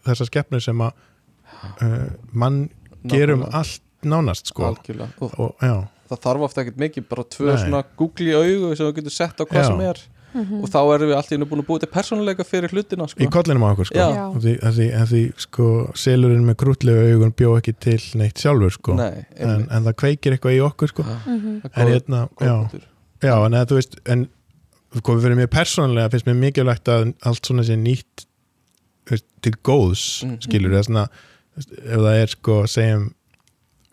þessar 0.08 0.30
skeppnir 0.32 0.64
sem 0.66 0.82
að 0.84 0.92
uh, 1.86 2.10
mann 2.34 2.66
gerum 3.08 3.46
Nákvæmlega. 3.46 3.62
allt 3.62 3.86
nánast 4.10 4.52
sko. 4.52 4.74
og 5.22 5.40
og 5.40 5.56
það 6.10 6.24
þarf 6.26 6.46
ofta 6.48 6.64
ekkert 6.64 6.82
mikið, 6.82 7.08
bara 7.12 7.24
tvö 7.36 7.52
Nei. 7.52 7.60
svona 7.64 7.84
googli 8.00 8.34
augu 8.34 8.74
sem 8.76 8.88
þú 8.88 8.96
getur 8.98 9.14
sett 9.14 9.40
á 9.40 9.44
hvað 9.46 9.62
Já. 9.62 9.68
sem 9.70 9.84
er 9.86 10.02
Mhm. 10.34 10.62
og 10.64 10.70
þá 10.70 10.80
erum 10.96 11.10
við 11.10 11.16
allt 11.18 11.32
í 11.32 11.36
einu 11.38 11.46
búin 11.50 11.62
að 11.64 11.68
búið 11.70 11.80
til 11.86 11.90
persónuleika 11.94 12.46
fyrir 12.46 12.70
hlutina 12.74 13.08
sko. 13.10 13.20
í 13.24 13.30
kollinum 13.34 13.64
á 13.66 13.70
okkur 13.74 13.88
sko. 13.90 14.08
Því, 14.40 14.54
því, 14.62 14.88
því 15.12 15.22
sko, 15.46 15.68
selurinn 15.96 16.46
með 16.46 16.56
krútlegu 16.64 17.14
augun 17.14 17.34
bjó 17.34 17.56
ekki 17.58 17.74
til 17.80 18.00
neitt 18.20 18.38
sjálfur 18.38 18.72
sko. 18.76 18.94
Nei, 19.00 19.26
en, 19.38 19.68
en 19.70 19.84
það 19.90 19.96
kveikir 20.04 20.36
eitthvað 20.38 20.58
í 20.58 20.62
okkur 20.68 20.94
sko. 20.94 21.04
Mhm. 21.04 21.62
það 21.66 21.72
er 21.76 21.82
en 21.82 21.94
hérna, 21.94 22.30
já, 22.40 22.56
já 23.22 23.36
en 23.46 23.54
þú 23.66 23.80
veist 23.80 23.96
en 24.06 24.28
við 24.94 25.22
fyrir 25.22 25.38
mér 25.38 25.48
persónulega 25.54 26.10
finnst 26.14 26.26
mér 26.30 26.40
mikilvægt 26.44 26.90
að 26.90 27.14
allt 27.26 27.46
svona 27.46 27.64
sé 27.66 27.76
nýtt 27.78 28.26
veist, 29.10 29.26
til 29.42 29.54
góðs 29.64 30.24
Mhm. 30.26 30.38
skilur 30.42 30.72
það 30.78 30.86
svona 30.88 31.08
ef 31.58 32.00
það 32.00 32.22
er 32.22 32.28
sko 32.28 32.64
segjum 32.68 33.14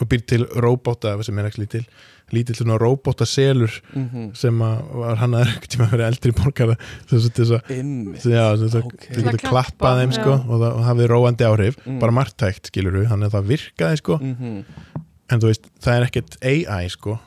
og 0.00 0.08
býr 0.08 0.26
til 0.26 0.44
róbóta 0.60 1.22
sem 1.24 1.38
er 1.38 1.48
ekki 1.48 1.68
til 1.68 1.86
lítill 2.34 2.56
svona 2.58 2.76
róbótaselur 2.78 3.70
Mhm. 3.94 4.34
sem 4.34 4.58
að 4.58 4.94
var 4.94 5.16
hann 5.16 5.30
að 5.38 5.46
ekkert 5.46 5.70
tíma 5.76 5.86
fyrir 5.92 6.06
eldri 6.08 6.32
borgara 6.32 6.76
sem 7.08 7.18
svo 7.20 7.30
til 7.30 7.44
þess 7.44 7.54
að 7.60 7.70
Einmitt. 7.76 8.22
já, 8.26 8.44
sem 8.56 8.66
þess 8.66 8.74
að 8.80 8.84
Ok. 8.86 8.96
þú 9.06 9.14
Til 9.14 9.22
að 9.22 9.26
getur 9.30 9.38
klappa 9.38 9.76
klappa, 9.78 9.92
þeim 10.00 10.12
sko 10.16 10.32
og 10.32 10.60
það 10.62 10.84
hafið 10.88 11.06
róandi 11.12 11.44
áhrif 11.46 11.76
Mm. 11.86 11.98
bara 12.00 12.12
margtækt 12.12 12.66
skilur 12.72 12.92
við, 12.98 13.06
þannig 13.12 13.30
að 13.30 13.36
það 13.36 13.46
virkaði 13.52 13.96
sko 14.02 14.18
Mhm. 14.18 14.64
en 15.30 15.40
þú 15.40 15.46
veist, 15.52 15.64
það 15.80 15.94
er 16.00 16.06
ekkert 16.06 16.36
AI 16.42 16.88
sko 16.88 17.18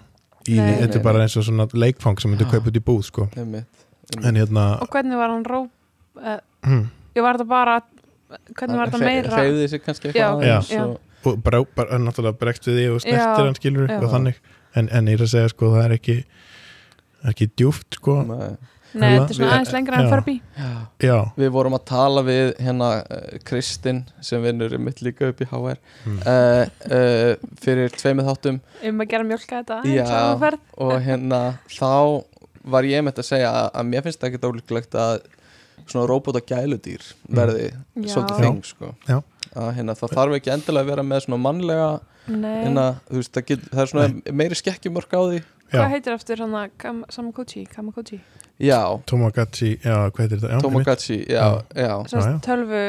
í, 0.50 0.56
Nei. 0.58 0.76
þetta 0.82 0.88
Nei, 0.88 1.00
er 1.00 1.04
bara 1.04 1.18
nei. 1.18 1.24
eins 1.28 1.38
og 1.38 1.44
svona 1.44 1.68
leikfang 1.74 2.20
sem 2.20 2.32
myndir 2.32 2.48
Já. 2.48 2.52
kaupa 2.52 2.68
út 2.72 2.76
í 2.80 2.84
búð 2.84 3.04
sko 3.06 3.30
Einmitt. 3.38 3.66
en 4.24 4.36
hérna 4.36 4.82
Og 4.82 4.90
hvernig 4.90 5.16
var 5.16 5.30
hann 5.30 5.44
ró... 5.46 5.70
Uh, 6.18 6.40
hm, 6.66 6.90
ég 7.16 7.22
var 7.24 7.38
þetta 7.38 7.48
bara... 7.48 7.82
Hvernig 8.54 8.78
var 8.78 8.88
þetta 8.90 9.00
meira... 9.00 9.30
Hreyfði 9.32 9.70
sig 9.70 9.82
kannski 9.84 10.10
eitthvað 10.12 10.44
já. 10.44 10.60
aðeins 10.60 10.70
Já. 10.70 10.84
og- 10.84 11.00
og 11.26 11.44
bara, 11.44 11.64
bara 11.76 11.98
náttúrulega 12.00 12.38
bregst 12.40 12.64
við 12.68 12.76
því 12.80 12.96
og 12.96 13.02
snertir 13.02 13.46
hann 13.46 13.56
skilur 13.56 13.90
og 13.92 14.10
þannig 14.12 14.36
en, 14.76 14.90
en 14.92 15.08
ég 15.08 15.18
er 15.20 15.26
að 15.26 15.32
segja 15.34 15.50
sko 15.54 15.72
það 15.76 15.86
er 15.88 15.96
ekki 16.00 16.18
ekki 17.30 17.50
djúft 17.60 17.98
sko 18.00 18.20
Nei. 18.26 18.58
Nei, 18.98 19.12
þetta 19.20 19.26
er 19.30 19.38
svona 19.38 19.50
aðeins 19.54 19.72
lengra 19.76 19.98
en 20.00 20.06
Já. 20.08 20.10
Furby. 20.10 20.34
Já. 20.58 20.70
já, 21.06 21.18
Við 21.38 21.50
vorum 21.54 21.76
að 21.78 21.84
tala 21.92 22.24
við 22.26 22.48
hérna 22.58 22.88
uh, 23.04 23.36
Kristinn 23.46 24.00
sem 24.26 24.42
vinnur 24.42 24.74
mitt 24.82 25.04
líka 25.06 25.30
upp 25.30 25.44
í 25.46 25.48
HR 25.52 25.78
Mm. 26.10 26.16
uh, 26.26 26.64
uh, 26.90 27.50
fyrir 27.62 27.92
tveimið 27.94 28.30
þáttum 28.32 28.58
Um 28.90 29.04
að 29.04 29.10
gera 29.12 29.28
mjölka 29.30 29.60
þetta 29.60 29.78
Já. 29.86 30.08
og 30.80 30.96
hérna 31.06 31.42
þá 31.70 32.24
var 32.74 32.88
ég 32.90 33.04
með 33.06 33.22
að 33.22 33.28
segja 33.30 33.52
að, 33.52 33.68
að 33.78 33.90
mér 33.92 34.06
finnst 34.08 34.24
það 34.24 34.32
ekki 34.34 34.50
ólíklegt 34.50 34.98
að 35.06 35.20
svona 35.90 36.08
róbóta 36.10 36.42
gæludýr 36.50 37.06
verði 37.30 37.68
Já. 37.70 38.10
svolítið 38.16 38.42
þing 38.42 38.60
sko. 38.72 38.94
Já. 39.10 39.20
að 39.54 39.70
hérna 39.78 39.96
það 40.02 40.16
þarf 40.18 40.40
ekki 40.40 40.54
endilega 40.56 40.86
að 40.88 40.92
vera 40.96 41.06
með 41.14 41.24
svona 41.28 41.44
mannlega 41.46 41.90
Nei. 42.30 42.64
hérna, 42.66 42.88
þú 43.10 43.22
veist, 43.22 43.32
það, 43.36 43.46
get, 43.52 43.64
það 43.74 43.82
er 43.86 43.92
svona 43.94 44.36
meiri 44.42 44.60
skekkjumörk 44.60 45.16
á 45.18 45.22
því 45.30 45.40
Hvað 45.70 45.92
heitir 45.94 46.14
eftir 46.18 46.40
hann 46.42 46.54
að 46.58 46.72
Kam 46.82 47.04
Samaguchi? 47.14 47.64
Kamaguchi? 47.70 48.20
já, 48.60 48.80
Tomagotchi 49.10 49.76
já, 49.84 49.96
hvað 50.10 50.22
heitir 50.24 50.40
þetta? 50.42 50.54
Já. 50.56 50.62
Tomogotchi 50.66 51.18
já, 51.30 51.44
já, 51.78 51.92
já. 52.10 52.40
tölvu, 52.46 52.82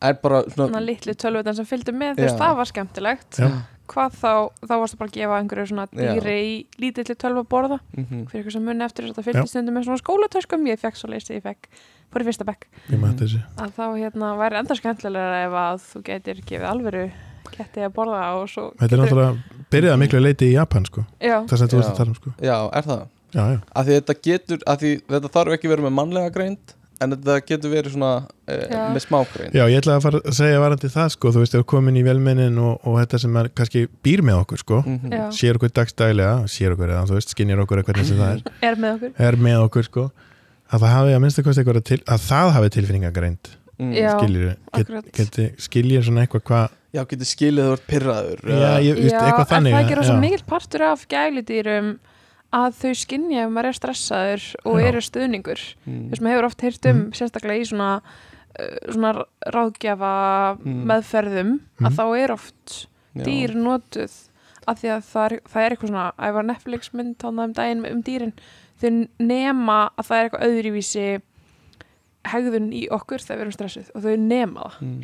er 0.00 0.16
bara 0.22 0.40
svona 0.48 0.68
svona 0.70 0.80
litlu 0.84 1.14
tölvutan 1.14 1.56
sem 1.58 1.68
fylgdu 1.68 1.92
með, 1.92 2.16
þú 2.18 2.24
veist, 2.26 2.38
það 2.40 2.56
var 2.60 2.70
skemmtilegt. 2.72 3.40
Já. 3.40 3.50
Hvað 3.86 4.16
þá, 4.18 4.30
þá 4.66 4.72
varstu 4.82 4.98
bara 4.98 5.10
að 5.12 5.14
gefa 5.20 5.36
einhverju 5.38 5.66
svona 5.70 5.84
Já. 5.94 6.08
dýri 6.16 6.32
í 6.42 6.54
lítilli 6.82 7.14
tölvu 7.14 7.44
að 7.44 7.50
borða. 7.52 7.76
mhm, 7.94 8.24
Fyrir 8.32 8.42
ykkur 8.42 8.54
sem 8.56 8.64
munni 8.66 8.82
eftir 8.82 9.06
þetta 9.06 9.22
fylgdi 9.28 9.46
stundum 9.52 9.76
með 9.78 9.84
svona 9.86 10.00
skólatöskum, 10.02 10.66
ég 10.66 10.80
fekk 10.82 10.98
svo 10.98 11.12
leysið, 11.12 11.36
ég 11.38 11.44
fekk, 11.44 11.68
í 12.16 12.24
fyrsta 12.26 12.48
bekk. 12.48 12.66
ég 12.90 12.98
maður 12.98 13.20
þessi 13.22 13.44
Að 13.62 13.70
þá 13.76 13.84
hérna 14.00 14.32
væri 14.40 14.58
enda 14.58 14.74
skemmtilegra 14.80 15.38
ef 15.46 15.54
að 15.62 15.86
þú 15.92 16.02
getur 16.08 16.42
gefið 16.50 16.66
alvöru 16.72 17.04
ketti 17.52 17.84
að 17.86 17.92
borða 17.96 18.22
og 18.38 18.48
svo... 18.50 18.70
þetta 18.80 18.96
er 18.96 19.02
náttúrulega 19.02 19.60
byrjaði 19.74 20.02
miklu 20.02 20.22
leiti 20.22 20.48
í 20.50 20.56
Japan 20.56 20.88
sko. 20.88 21.04
Það 21.20 21.60
sem 21.60 21.70
þú 21.72 21.80
veist 21.80 21.90
að 21.92 22.00
tala 22.00 22.12
um 22.12 22.18
sko. 22.18 22.32
Já, 22.40 22.56
er 22.70 22.88
það? 22.88 23.04
Já, 23.36 23.42
já, 23.52 23.60
að 23.76 23.88
því 23.88 24.00
þetta 24.00 24.16
getur, 24.24 24.60
að 24.64 24.82
því 24.82 24.90
þetta 25.12 25.30
þarf 25.34 25.56
ekki 25.56 25.70
verið 25.70 25.86
með 25.88 25.96
mannlega 25.96 26.32
greind 26.32 26.76
en 27.02 27.12
þetta 27.12 27.34
getur 27.44 27.72
verið 27.72 27.96
svona 27.96 28.12
e, 28.48 28.54
með 28.94 29.02
smágreind 29.04 29.56
já, 29.58 29.64
ég 29.68 29.82
ætla 29.82 29.96
að 29.98 30.06
fara 30.06 30.20
að 30.22 30.36
segja 30.38 30.62
varandi 30.62 30.90
það 30.94 31.10
sko. 31.12 31.32
Þú 31.34 31.42
veist, 31.42 31.56
þú 31.56 31.66
komin 31.72 31.98
í 32.00 32.04
velmennin 32.06 32.60
og, 32.62 32.78
og 32.86 32.96
þetta 33.02 33.20
sem 33.26 33.36
er 33.42 33.50
kannski 33.58 33.82
býr 34.06 34.22
með 34.24 34.40
okkur 34.44 34.62
sko. 34.62 34.80
Mhm. 34.86 35.12
já, 35.12 35.26
sér 35.40 35.60
okkur 35.60 35.74
dagstælega, 35.76 36.38
sér 36.52 36.76
okkur 36.76 36.94
eða 36.94 37.04
þú 37.10 37.18
veist, 37.18 37.34
skinnir 37.34 37.60
okkur 37.66 37.82
eða 37.82 37.90
hvernig 37.90 38.08
sem 38.08 38.22
það 38.22 38.32
er. 38.38 38.56
Er 38.70 38.80
með 38.80 38.96
okkur. 38.96 39.12
er 39.28 39.38
með 39.48 39.66
okkur 39.66 39.88
sko. 39.90 40.06
Að 40.66 40.82
það 40.82 40.96
hafi 40.96 41.14
að 41.14 41.22
minnsta 41.26 41.46
kosti 41.46 41.62
eitthvað 41.62 41.84
til 41.86 42.00
að 42.06 42.24
það 42.30 42.54
hafi 42.56 42.72
tilfinningagreind 42.78 43.52
Mm. 43.76 43.92
Skiljir, 43.92 45.54
skiljir 45.60 46.04
svona 46.06 46.22
eitthvað 46.24 46.42
hvað 46.48 46.76
já, 46.96 47.02
getur 47.10 47.28
skilið 47.28 47.66
þú 47.66 47.72
ert 47.76 47.86
pyrraður 47.90 48.38
já, 48.48 48.70
ég, 48.80 49.00
Já, 49.10 49.18
eitthvað 49.20 49.50
þannig 49.50 49.74
það 49.74 49.82
ekki 49.84 49.98
rosa 49.98 50.14
já. 50.14 50.20
mikill 50.22 50.44
partur 50.48 50.84
af 50.86 51.02
gæludýrum 51.12 51.90
að 52.56 52.78
þau 52.80 52.92
skinja 52.96 53.42
ef 53.44 53.50
maður 53.52 53.68
er 53.68 53.76
stressaður 53.76 54.46
og 54.64 54.78
Já. 54.80 54.86
eru 54.88 55.02
stuðningur 55.04 55.60
mm. 55.84 56.00
þess 56.12 56.22
maður 56.24 56.36
hefur 56.38 56.48
oft 56.48 56.64
heyrt 56.64 56.88
um 56.92 57.02
sérstaklega 57.18 57.60
í 57.60 57.68
svona, 57.68 57.90
uh, 58.56 58.78
svona 58.94 59.12
ráðgjafa 59.52 60.12
Mm. 60.64 60.80
meðferðum 60.88 61.52
Mm. 61.76 61.86
að 61.90 61.96
þá 62.00 62.04
er 62.22 62.32
oft 62.32 62.74
Já. 63.16 63.24
dýr 63.28 63.54
notuð 63.60 64.14
af 64.66 64.80
því 64.80 64.88
að 64.96 65.02
það 65.12 65.24
er, 65.26 65.40
það 65.52 65.62
er 65.66 65.70
eitthvað 65.76 65.90
svona 65.92 66.06
að 66.16 66.26
ég 66.30 66.34
var 66.38 66.48
Netflix 66.48 66.92
mynd 66.96 67.16
tónað 67.18 67.44
um 67.50 67.52
daginn 67.60 67.84
um 67.92 68.02
dýrin 68.02 68.32
þau 68.80 68.90
nema 69.20 69.78
að 69.98 70.06
það 70.08 70.16
er 70.16 70.24
eitthvað 70.30 70.46
öðruvísi 70.48 71.06
hegðun 72.32 72.70
í 72.72 72.86
okkur 72.90 73.18
þegar 73.24 73.36
við 73.38 73.44
erum 73.46 73.56
stressuð 73.58 73.90
og 73.94 74.02
þau 74.06 74.16
nema 74.18 74.60
það 74.70 74.80
Mm. 74.86 75.02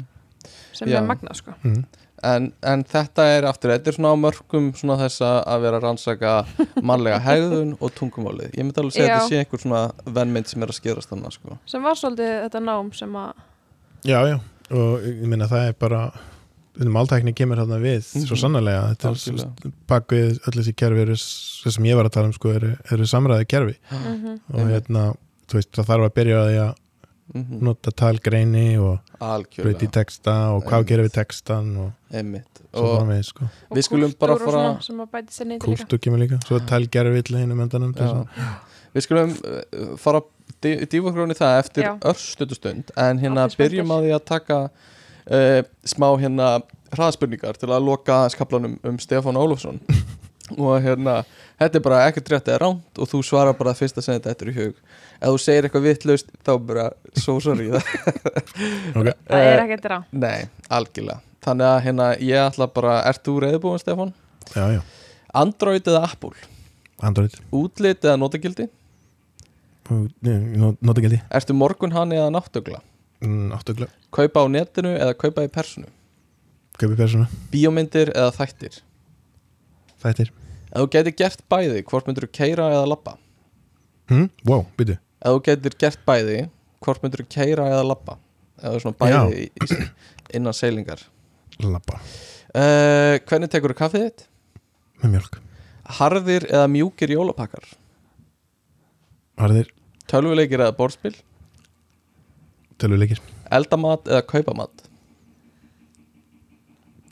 sem 0.72 0.88
Já. 0.88 0.96
er 0.98 1.06
magnað 1.06 1.36
sko 1.38 1.54
mm. 1.62 1.84
En, 2.24 2.52
en 2.62 2.84
þetta 2.86 3.24
er 3.34 3.42
aftur, 3.50 3.70
þetta 3.72 3.88
er 3.90 3.94
svona 3.96 4.12
á 4.14 4.22
mörgum 4.22 4.68
svona 4.78 4.94
þess 5.00 5.22
að 5.26 5.38
að 5.50 5.60
vera 5.64 5.78
að 5.80 5.82
rannsaka 5.88 6.32
mannlega 6.88 7.18
hegðun 7.24 7.72
og 7.82 7.90
tungumálið 7.98 8.52
Ég 8.54 8.62
myndi 8.66 8.78
alveg 8.78 8.94
segja 8.94 9.06
að 9.06 9.10
Já. 9.10 9.16
þetta 9.18 9.30
sé 9.32 9.40
einhver 9.42 9.62
svona 9.64 9.80
vennmynd 10.18 10.46
sem 10.52 10.62
er 10.62 10.70
að 10.70 10.78
skerast 10.78 11.10
þannig 11.10 11.34
sko. 11.34 11.58
sem 11.66 11.82
var 11.82 11.98
svolítið 11.98 12.30
þetta 12.44 12.62
nám 12.68 12.92
sem 12.94 13.16
að 13.18 13.32
Já, 14.06 14.18
já, 14.30 14.36
og 14.70 15.02
ég 15.06 15.26
minna 15.30 15.46
það 15.50 15.66
er 15.68 15.74
bara 15.82 16.02
máltækni 16.78 17.34
kemur 17.36 17.58
þarna 17.60 17.78
við 17.82 18.06
Mhm. 18.14 18.26
svo 18.26 18.36
sannarlega, 18.38 18.84
þetta 18.94 19.08
er 19.08 19.10
Algjörlega. 19.12 19.50
s- 19.66 19.72
bak 19.86 20.06
við 20.08 20.38
öll 20.46 20.56
þessi 20.62 20.74
kerfi 20.76 21.00
eru, 21.02 21.16
sem 21.16 21.84
ég 21.84 21.96
var 21.96 22.04
að 22.06 22.12
tala 22.12 22.26
um 22.26 22.32
sko, 22.32 22.48
eru, 22.54 22.76
eru 22.90 23.04
samræði 23.04 23.46
kerfi 23.48 23.76
mm 23.90 24.40
og 24.54 24.60
hérna, 24.70 25.14
þú 25.48 25.58
veist, 25.58 25.72
það 25.72 25.86
þarf 25.90 26.06
að 26.06 26.14
byrja 26.16 26.38
á 26.38 26.44
því 26.48 26.56
að 26.62 26.74
mm 27.34 27.60
nota 27.64 27.90
talgreini 27.96 28.76
og 28.78 28.98
Algjörlega, 29.20 29.90
texta 29.94 30.34
og 30.52 30.64
hvað 30.68 30.84
gerir 30.90 31.06
við 31.06 31.14
textan 31.14 31.70
og 31.80 31.92
einmitt. 32.12 32.60
svo 32.74 32.82
og, 32.84 32.98
framvegis 32.98 33.30
sko. 33.32 33.44
og 33.70 33.76
Við 33.78 33.86
skulum 33.88 34.12
bara 34.20 34.34
kúltúr 34.34 34.46
og 34.46 34.52
fara- 34.52 34.62
svona 34.66 34.82
sem 34.82 35.00
að 35.00 35.10
bæti 35.14 35.32
sér 35.36 35.46
nýtt 35.48 35.64
líka. 35.66 35.84
Kúltu 35.86 35.98
kemur 35.98 36.18
líka, 36.20 36.38
svo 36.46 36.56
er 36.56 36.66
talgerfill 36.68 37.38
hinn 37.38 37.52
um 37.52 37.60
endanum 37.60 37.94
að- 37.94 38.26
Við 38.94 39.02
skulum 39.06 39.30
uh, 39.32 39.96
fara 39.96 40.20
að 40.20 40.28
í 41.32 41.36
það 41.38 41.58
eftir 41.62 41.88
örstutustund 42.12 42.90
en 42.96 43.18
hérna 43.18 43.48
byrjum 43.56 43.88
á 43.88 43.96
því 44.04 44.12
að 44.18 44.24
taka 44.28 44.58
uh, 44.68 45.62
smá 45.84 46.08
hérna 46.20 46.62
hraðspurningar 46.92 47.56
til 47.56 47.70
að 47.72 47.86
loka 47.86 48.28
skaplanum 48.28 48.78
um 48.84 48.98
Stefán 48.98 49.38
Ólafsson 49.40 49.80
og 50.58 50.82
hérna, 50.84 51.14
þetta 51.60 51.78
er 51.78 51.84
bara 51.86 52.00
ekkert 52.08 52.30
rétt 52.32 52.48
eða 52.52 52.60
ránt 52.64 53.00
og 53.00 53.08
þú 53.10 53.20
svarar 53.26 53.56
bara 53.58 53.74
fyrst 53.78 53.98
að 54.00 54.06
segja 54.08 54.20
þetta 54.20 54.34
eftir 54.34 54.50
í 54.52 54.56
hug 54.58 54.74
ef 55.22 55.28
þú 55.28 55.38
segir 55.44 55.68
eitthvað 55.68 55.86
vitlaust 55.88 56.32
þá 56.44 56.52
bara 56.70 56.86
so 57.16 57.36
sorry 57.40 57.68
það 57.72 57.84
Ok. 58.98 59.08
það 59.28 59.46
er 59.48 59.64
ekkert 59.66 59.88
rá 59.92 59.98
Nei, 60.12 60.48
algjörlega 60.68 61.20
Þannig 61.42 61.66
að 61.66 61.80
hérna, 61.82 62.04
ég 62.22 62.38
ætla 62.38 62.68
bara, 62.70 62.92
ert 63.10 63.24
þú 63.26 63.32
reyðbúin 63.42 63.80
Stefán? 63.82 64.12
Já, 64.54 64.62
já, 64.76 64.82
Android 65.34 65.88
eða 65.90 66.04
Apple? 66.06 66.36
Android 67.02 67.34
Útlit 67.50 68.04
eða 68.06 68.14
notagildi? 68.22 68.68
Nota 69.90 71.02
gældi 71.02 71.18
Ertu 71.34 71.56
morgunhani 71.58 72.14
eða 72.20 72.30
náttugla? 72.36 72.78
Náttugla, 73.22 73.88
Kaupa 74.14 74.42
á 74.42 74.46
netinu 74.50 74.92
eða 74.94 75.16
kaupa 75.18 75.42
í 75.46 75.50
personu? 75.50 75.88
kaupi 76.78 76.96
persónu 76.98 77.26
Bíómyndir 77.52 78.10
eða 78.14 78.30
þættir? 78.38 78.78
Þættir 80.02 80.32
Ef 80.72 80.80
þú 80.80 80.88
getur 80.94 81.14
gert 81.20 81.42
bæði, 81.52 81.82
hvort 81.90 82.06
myndir 82.08 82.24
þú 82.26 82.32
keira 82.38 82.68
eða 82.72 82.86
labba? 82.88 83.16
hm? 84.10 84.28
Wow, 84.48 84.66
byrju 84.78 84.96
Ef 85.22 85.34
þú 85.36 85.42
getur 85.48 85.76
gert 85.84 86.00
bæði, 86.08 86.38
hvort 86.82 87.02
myndir 87.04 87.22
þú 87.24 87.28
keira 87.36 87.66
eða 87.70 87.84
labba? 87.86 88.16
Eða 88.62 88.80
svona 88.82 88.98
bæði 89.02 89.44
í, 89.44 89.46
innan 90.38 90.54
seilingar 90.56 91.02
Lappa 91.62 91.98
uh, 91.98 93.18
Hvernig 93.28 93.50
tekur 93.52 93.74
þú 93.74 93.78
kaffið 93.82 94.06
þitt? 94.08 94.24
með 95.02 95.14
mjölk 95.16 95.38
Harðir 95.98 96.44
eða 96.48 96.68
mjúkir 96.70 97.10
jólapakkar? 97.12 97.64
Harðir, 99.42 99.68
Tölvuleikir 100.08 100.62
eða 100.62 100.74
borðspil? 100.78 101.14
tölvuleikir 102.80 103.20
Eldamat 103.52 104.08
eða 104.08 104.22
kaupamat? 104.30 104.86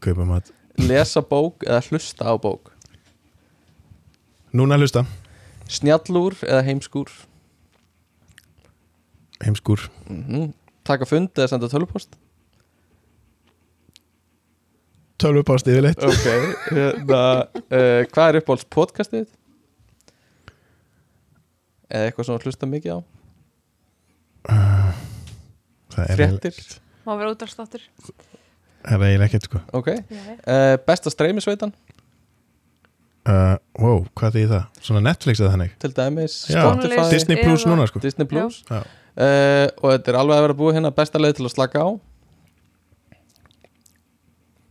Kaupa 0.00 0.24
mat 0.24 0.48
Lesa 0.80 1.20
bók 1.20 1.66
eða 1.66 1.82
hlusta 1.90 2.24
á 2.30 2.34
bók? 2.40 2.70
Núna 4.50 4.74
hlusta 4.80 5.04
Snjallúr 5.70 6.34
eða 6.42 6.64
heimskúr? 6.66 7.10
Heimskúr 9.44 9.86
Mm 10.10 10.50
Taka 10.82 11.06
fund 11.06 11.36
eða 11.36 11.46
senda 11.52 11.68
tölvupost? 11.70 12.16
Tölvupást 15.20 15.68
yfirleitt 15.68 16.00
Ok, 16.02 16.24
hérna, 16.72 17.20
uh, 17.60 18.00
hvað 18.08 18.24
er 18.24 18.38
uppáhalds 18.40 18.66
podcastið? 18.72 19.28
Eða 21.90 22.08
eitthvað 22.08 22.30
svona 22.30 22.42
hlusta 22.46 22.70
mikið 22.70 22.96
á? 22.96 22.98
Það 25.94 26.04
er 26.06 26.16
Fréttir? 26.16 26.58
má 27.04 27.12
vera 27.20 27.34
útastáttur 27.36 27.84
Það 28.80 28.96
er 28.96 29.06
eiginlega 29.10 29.28
ekkert 29.28 29.50
sko 29.50 29.62
Ok 29.76 29.92
uh, 29.92 30.74
Besta 30.88 31.12
streymisveitan? 31.12 31.76
Uh, 33.30 33.56
Wow, 33.80 34.02
hvað 34.18 34.36
þýðir 34.36 34.50
það? 34.54 34.64
Svona 34.86 35.02
Netflix 35.06 35.40
eða 35.42 35.52
þannig? 35.54 35.74
Til 35.82 35.90
dæmis 35.96 36.36
Já. 36.50 36.60
Spotify. 36.64 37.04
Disney 37.14 37.38
Plus 37.44 37.66
núna 37.70 37.86
sko. 37.90 38.02
Disney 38.04 38.28
Plus. 38.30 38.60
Já. 38.70 38.80
uh, 38.82 39.66
Og 39.80 39.86
þetta 39.94 40.12
er 40.14 40.18
alveg 40.20 40.38
að 40.40 40.46
vera 40.48 40.58
búið 40.60 40.78
hérna 40.78 40.92
Besta 40.96 41.22
leið 41.22 41.38
til 41.40 41.46
að 41.48 41.54
slaka 41.54 41.84
á. 41.86 41.88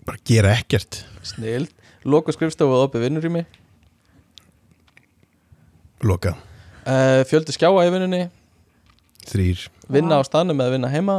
Bara 0.09 0.21
gera 0.25 0.53
ekkert. 0.57 1.03
Snild. 1.27 1.71
Loka 2.09 2.33
skrifstofu 2.33 2.73
og 2.77 2.87
opið 2.89 3.07
vinnurými. 3.07 3.45
Loka. 6.07 6.35
Uh, 6.87 7.21
Fjöldi 7.29 7.53
skjáa 7.53 7.83
í 7.85 7.91
vinnunni. 7.93 8.23
Þrýr 9.29 9.67
Vinna 9.91 10.17
á 10.17 10.23
staðnum 10.25 10.61
eða 10.61 10.73
vinna 10.77 10.89
heima. 10.93 11.15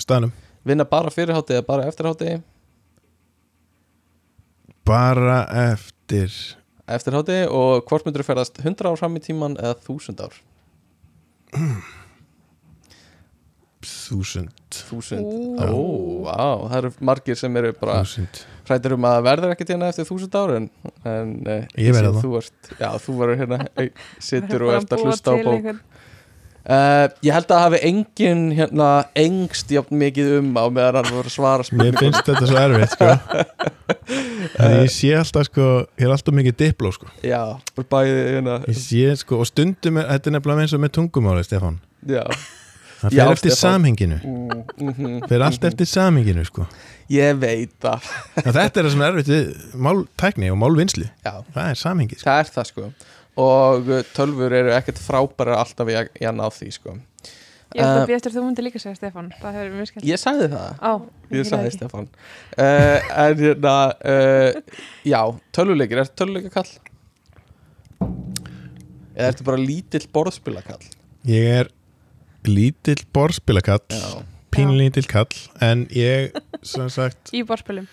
Staðnum. 0.00 0.32
Vinna 0.66 0.84
bara 0.88 1.12
fyrirhátti 1.12 1.54
eða 1.56 1.66
bara 1.68 1.86
eftirhátti. 1.88 2.38
Bara 4.88 5.42
eftir 5.70 6.32
Eftirhátti 6.96 7.38
og 7.54 7.84
hvort 7.88 8.06
myndur 8.06 8.24
þú 8.24 8.28
ferðast 8.32 8.60
100 8.64 8.88
ár 8.90 8.98
fram 9.00 9.16
í 9.18 9.22
tíman 9.24 9.56
eða 9.60 9.76
1000 9.86 10.22
ár? 10.26 10.36
Þúsund. 13.80 14.50
Þúsund. 14.90 15.24
Ú. 15.24 15.54
Ó, 15.56 15.68
vá, 16.26 16.34
það 16.68 16.74
eru 16.82 16.90
margir 17.08 17.38
sem 17.40 17.54
eru 17.56 17.70
bara 17.80 18.02
hrættir 18.04 18.92
um 18.96 19.06
að 19.08 19.20
verður 19.24 19.54
ekki 19.54 19.66
hérna 19.70 19.88
eftir 19.88 20.06
þúsund 20.08 20.36
ár 20.36 20.52
en, 20.58 20.66
en 21.08 21.30
uh, 21.48 21.62
Ég 21.80 21.94
verð 21.96 22.02
sé 22.04 22.10
að 22.10 22.18
það. 22.18 22.26
þú 22.26 22.32
ert, 22.40 22.70
Já, 22.82 22.88
þú 23.06 23.14
verður 23.22 23.40
hérna 23.40 23.58
eh, 23.80 23.88
Sittur 24.28 24.66
og 24.66 24.74
ert 24.76 24.92
að 24.96 25.04
hlusta 25.06 25.32
á 25.32 25.36
bók. 25.40 25.54
einhvern- 25.54 25.80
uh, 26.68 27.06
Ég 27.24 27.32
held 27.34 27.50
að 27.54 27.62
hafi 27.64 27.80
engin 27.88 28.42
hérna 28.56 28.88
engst 29.18 29.70
jafn 29.72 29.96
mikið 30.00 30.32
um 30.40 30.50
á 30.58 30.64
meðan 30.72 31.00
hann 31.00 31.12
voru 31.14 31.32
svara 31.32 31.64
Mér 31.72 31.96
finnst 31.98 32.26
þetta 32.26 32.46
svo 32.46 32.60
erfitt 32.60 32.96
sko. 32.96 33.10
En 34.60 34.76
ég 34.82 34.90
sé 34.92 35.10
alltaf 35.18 35.48
sko 35.50 35.66
Ég 35.98 36.06
er 36.06 36.14
alltaf 36.14 36.34
mikið 36.36 36.56
dipló 36.60 36.92
sko. 36.94 37.10
Já, 37.26 37.42
bæði 37.76 38.16
hérna. 38.36 38.60
Ég 38.70 38.78
sé 38.80 39.10
sko 39.20 39.40
Og 39.42 39.48
stundum 39.50 40.00
er, 40.00 40.08
Þetta 40.14 40.30
er 40.30 40.36
nefnilega 40.38 40.66
eins 40.66 40.74
og 40.76 40.82
með 40.84 40.94
tungumáli 40.98 41.44
Stefán. 41.46 41.78
Já, 42.08 42.24
Það 43.00 43.14
fer 43.16 43.30
eftir 43.32 43.50
Stefán. 43.54 43.60
samhenginu. 43.60 44.16
Mm, 44.20 44.64
mm 44.76 44.94
-hmm. 44.96 45.28
Fer 45.28 45.42
allt 45.42 45.62
eftir 45.64 45.86
samhenginu 45.88 46.44
sko. 46.44 46.66
Ég 47.10 47.38
veit 47.40 47.70
það. 47.80 48.04
Þetta 48.44 48.60
er 48.80 48.84
það 48.84 48.90
sem 48.90 49.02
er 49.02 49.12
erfitt 49.12 49.30
við 49.32 49.46
máltækni 49.74 50.50
og 50.52 50.58
málvinnslu. 50.58 51.06
Já, 51.24 51.32
Það 51.54 51.70
er 51.70 51.74
samhengi 51.74 52.18
sko. 52.18 52.30
það 52.30 52.38
er 52.40 52.50
það 52.54 52.66
sko 52.66 52.92
og 53.40 53.88
uh, 53.90 54.02
tölfur 54.16 54.52
eru 54.60 54.72
ekkert 54.76 55.00
frábæra 55.02 55.56
alltaf 55.62 55.90
í 55.92 55.96
að, 56.00 56.10
í 56.20 56.26
að 56.28 56.36
ná 56.40 56.46
því 56.56 56.68
sko. 56.78 56.96
Ég 57.70 57.84
Uh, 57.86 58.00
að 58.00 58.08
býja 58.10 58.16
eftir 58.18 58.32
þú 58.34 58.40
múndi 58.42 58.62
líka 58.66 58.80
segja 58.82 58.96
Stefán. 58.98 59.28
Það 59.38 59.56
hefur 59.60 59.74
mjög 59.78 59.88
skemmt 59.92 60.06
Ég 60.08 60.18
sagði 60.18 60.46
það. 60.50 60.70
Á, 60.82 60.92
Ég 61.30 61.44
sagði 61.46 61.68
ekki. 61.68 61.76
Stefán. 61.78 62.08
Uh, 62.58 63.10
En 63.24 63.36
hérna 63.44 63.74
uh, 64.10 64.80
Já, 65.06 65.20
tölvuleikir, 65.54 66.00
ertu 66.02 66.16
tölvuleikakall? 66.18 66.72
Eða 69.14 69.28
ertu 69.30 69.46
bara 69.46 69.60
lítill 69.62 70.06
borðspilakall? 70.14 70.82
Ég 71.30 71.46
er 71.60 71.70
lítill 72.48 73.02
borspilakall 73.14 73.82
Já, 73.92 74.22
Pínlítill 74.50 75.06
kall 75.10 75.30
En 75.62 75.86
ég, 75.94 76.34
sem 76.66 76.88
sagt 76.90 77.30
Í 77.36 77.42
borspilum 77.46 77.86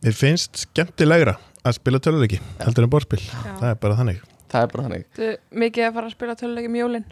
Mér 0.00 0.16
finnst 0.16 0.62
skemmtilegra 0.64 1.36
að 1.64 1.76
spila 1.76 2.00
töluleiki 2.02 2.38
heldur 2.60 2.86
en 2.86 2.92
borspil, 2.92 3.20
Já. 3.22 3.54
það 3.60 3.66
er 3.70 3.80
bara 3.82 3.96
þannig. 3.98 4.20
Það 4.50 4.62
er 4.64 4.70
bara 4.72 4.84
þannig. 4.86 5.04
Þú 5.16 5.28
mikið 5.62 5.86
að 5.86 5.96
fara 5.98 6.10
að 6.10 6.14
spila 6.16 6.36
tölulegjum 6.40 6.78
jólin? 6.80 7.04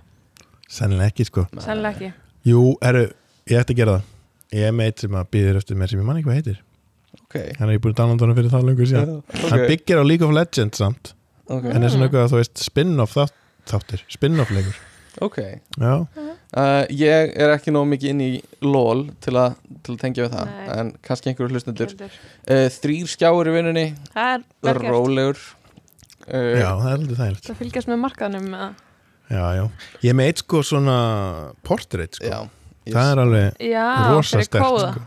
Sennilega 0.68 1.12
ekki 1.12 1.26
sko. 1.28 1.44
Sennilega 1.64 1.92
ekki. 1.94 2.12
Jú, 2.48 2.62
herru, 2.82 3.04
ég 3.50 3.60
ætti 3.62 3.76
að 3.76 3.80
gera 3.82 3.98
það. 3.98 4.14
Ég 4.58 4.64
er 4.70 4.74
með 4.78 4.90
eitt 4.90 5.04
sem 5.04 5.18
að 5.20 5.28
býðir 5.34 5.60
eftir 5.60 5.78
mér 5.78 5.92
sem 5.92 6.00
ég 6.00 6.08
man 6.08 6.18
ekki 6.18 6.28
hvað 6.30 6.40
heitir. 6.40 6.58
Ok, 7.18 7.36
Hann 7.58 7.68
er 7.68 7.76
ég 7.76 7.82
búin 7.84 7.94
að 7.94 8.00
downloada 8.00 8.26
hana 8.26 8.36
fyrir 8.38 8.52
það 8.52 8.66
lengur 8.68 8.88
síðan. 8.88 9.14
Hann 9.42 9.58
ok, 9.58 9.68
byggir 9.72 10.00
á 10.00 10.04
League 10.08 10.26
of 10.26 10.34
Legends 10.36 10.80
samt 10.80 11.12
ok, 11.48 11.64
En 11.72 11.84
er 11.84 11.92
svona 11.92 12.08
eitthvað 12.08 12.24
að 12.26 12.32
þú 12.32 12.40
veist 12.40 12.62
spin-off 12.64 13.14
þátt, 13.16 13.36
þáttir 13.68 14.04
Spin-off 14.12 14.52
leikur. 14.54 14.76
Ok. 15.24 15.38
Já, 15.80 15.94
uh, 16.56 16.84
Ég 16.94 17.34
er 17.36 17.52
ekki 17.54 17.72
nóg 17.74 17.86
mikið 17.92 18.12
inn 18.14 18.22
í 18.24 18.30
LOL 18.64 19.06
til, 19.24 19.36
a, 19.40 19.46
til 19.84 19.94
að 19.96 20.00
tengja 20.04 20.26
við 20.26 20.34
það 20.36 20.50
Nei. 20.52 20.66
En 20.78 20.92
kannski 21.04 21.32
einhverju 21.32 21.52
hlustendur 21.56 21.94
uh, 21.98 22.66
Þrýr 22.78 23.10
skjáur 23.12 23.50
í 23.50 23.54
vinnunni 23.58 23.86
Það 24.14 24.44
er. 24.72 24.82
Rólegur 24.88 25.38
uh, 25.38 26.52
Já, 26.58 26.70
það 26.70 26.88
er 26.92 26.96
aldrei 26.98 27.18
þægilegt 27.22 27.50
Það 27.50 27.60
fylgjast 27.64 27.92
með 27.92 28.00
markaðnum 28.06 28.48
eða? 28.58 28.70
Já, 29.28 29.42
já, 29.58 29.64
ég 30.08 30.14
með 30.16 30.30
eitt 30.30 30.40
sko 30.40 30.62
svona 30.64 30.98
portrait 31.68 32.16
sko 32.16 32.30
já 32.32 32.38
Það 32.88 33.10
er 33.12 33.18
alveg 33.20 33.58
Já, 33.68 33.86
rosa 34.14 34.38
fyrir 34.38 34.46
sterkt 34.48 34.64
kóða 34.64 34.86
sko. 34.94 35.02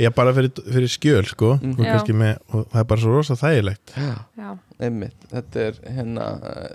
Ég 0.00 0.14
bara 0.16 0.32
fyrir, 0.36 0.50
fyrir 0.64 0.88
skjöl 0.90 1.26
sko. 1.28 1.50
Mm. 1.60 1.76
með, 2.16 2.38
og 2.54 2.66
það 2.72 2.80
er 2.82 2.88
bara 2.92 3.02
svo 3.04 3.12
rosa 3.14 3.36
þægilegt. 3.36 3.92
Já, 3.96 4.10
Já, 4.40 4.50
einmitt, 4.80 5.26
þetta 5.32 5.64
er 5.66 5.80
hérna, 5.98 6.26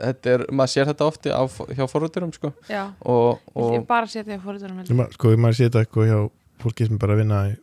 þetta 0.03 0.33
er, 0.35 0.45
maður 0.53 0.73
sér 0.75 0.89
þetta 0.91 1.07
ofti 1.09 1.33
á, 1.33 1.41
hjá 1.73 1.85
forröldurum 1.89 2.33
sko. 2.37 2.53
Já. 2.69 2.83
Og, 3.01 3.39
Ég 3.55 3.81
og 3.81 3.87
bara 3.89 4.05
setja 4.11 4.37
fórhundunum 4.43 4.83
Ég. 4.85 4.95
Ma- 4.99 5.09
Sko, 5.15 5.31
ég 5.33 5.41
maður 5.41 5.57
sé 5.57 5.69
þetta 5.69 5.85
eitthvað 5.85 6.11
hjá 6.11 6.19
fólki 6.61 6.87
sem 6.89 6.97
bara 7.01 7.15
vinna 7.17 7.39
í 7.49 7.55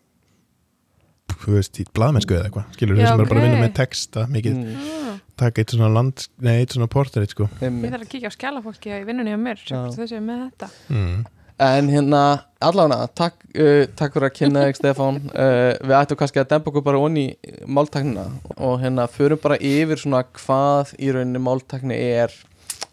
þú 1.42 1.54
veist, 1.56 1.78
í 1.80 1.86
blaðmennsku 1.96 2.34
eða 2.36 2.48
eitthvað 2.48 2.74
skilur 2.76 2.98
þeir 2.98 3.08
sem 3.08 3.22
er 3.24 3.30
bara 3.30 3.44
vinna 3.46 3.60
með 3.62 3.72
texta 3.78 4.24
mikið, 4.30 4.58
mm, 4.62 5.20
taka 5.40 5.62
eitt 5.62 5.72
svona 5.74 5.88
land 5.94 6.26
nei, 6.44 6.52
eitt 6.60 6.74
svona 6.76 6.88
portrait 6.92 7.32
sko. 7.34 7.48
Ég 7.62 7.78
þarf 7.86 8.04
að 8.04 8.10
kíkja 8.12 8.30
á 8.30 8.36
skjálafólki 8.36 8.92
í 8.94 9.00
vinnunni 9.08 9.34
á 9.34 9.40
mér. 9.40 9.58
Sjöfnst 9.62 9.98
þessu 10.02 10.20
með 10.22 10.44
þetta. 10.50 10.68
Mm. 10.92 11.24
En 11.60 11.88
hérna, 11.92 12.20
allavega, 12.64 13.06
takk, 13.14 13.34
uh, 13.54 13.84
takk 13.98 14.14
fyrir 14.16 14.28
að 14.30 14.36
kynna 14.38 14.62
þig 14.68 14.78
Stefán. 14.80 15.18
Uh, 15.32 15.74
Við 15.82 15.96
ættum 15.98 16.18
kannski 16.20 16.40
að 16.42 16.48
dempa 16.54 16.70
okkur 16.72 16.84
bara 16.86 17.00
onni 17.02 17.26
máltaknina 17.66 18.24
og 18.56 18.80
hérna 18.82 19.08
förum 19.10 19.40
bara 19.42 19.58
yfir 19.60 20.00
svona 20.00 20.24
hvað 20.38 20.94
í 20.98 21.12
rauninni 21.14 21.42
máltakni 21.42 21.98
er. 21.98 22.34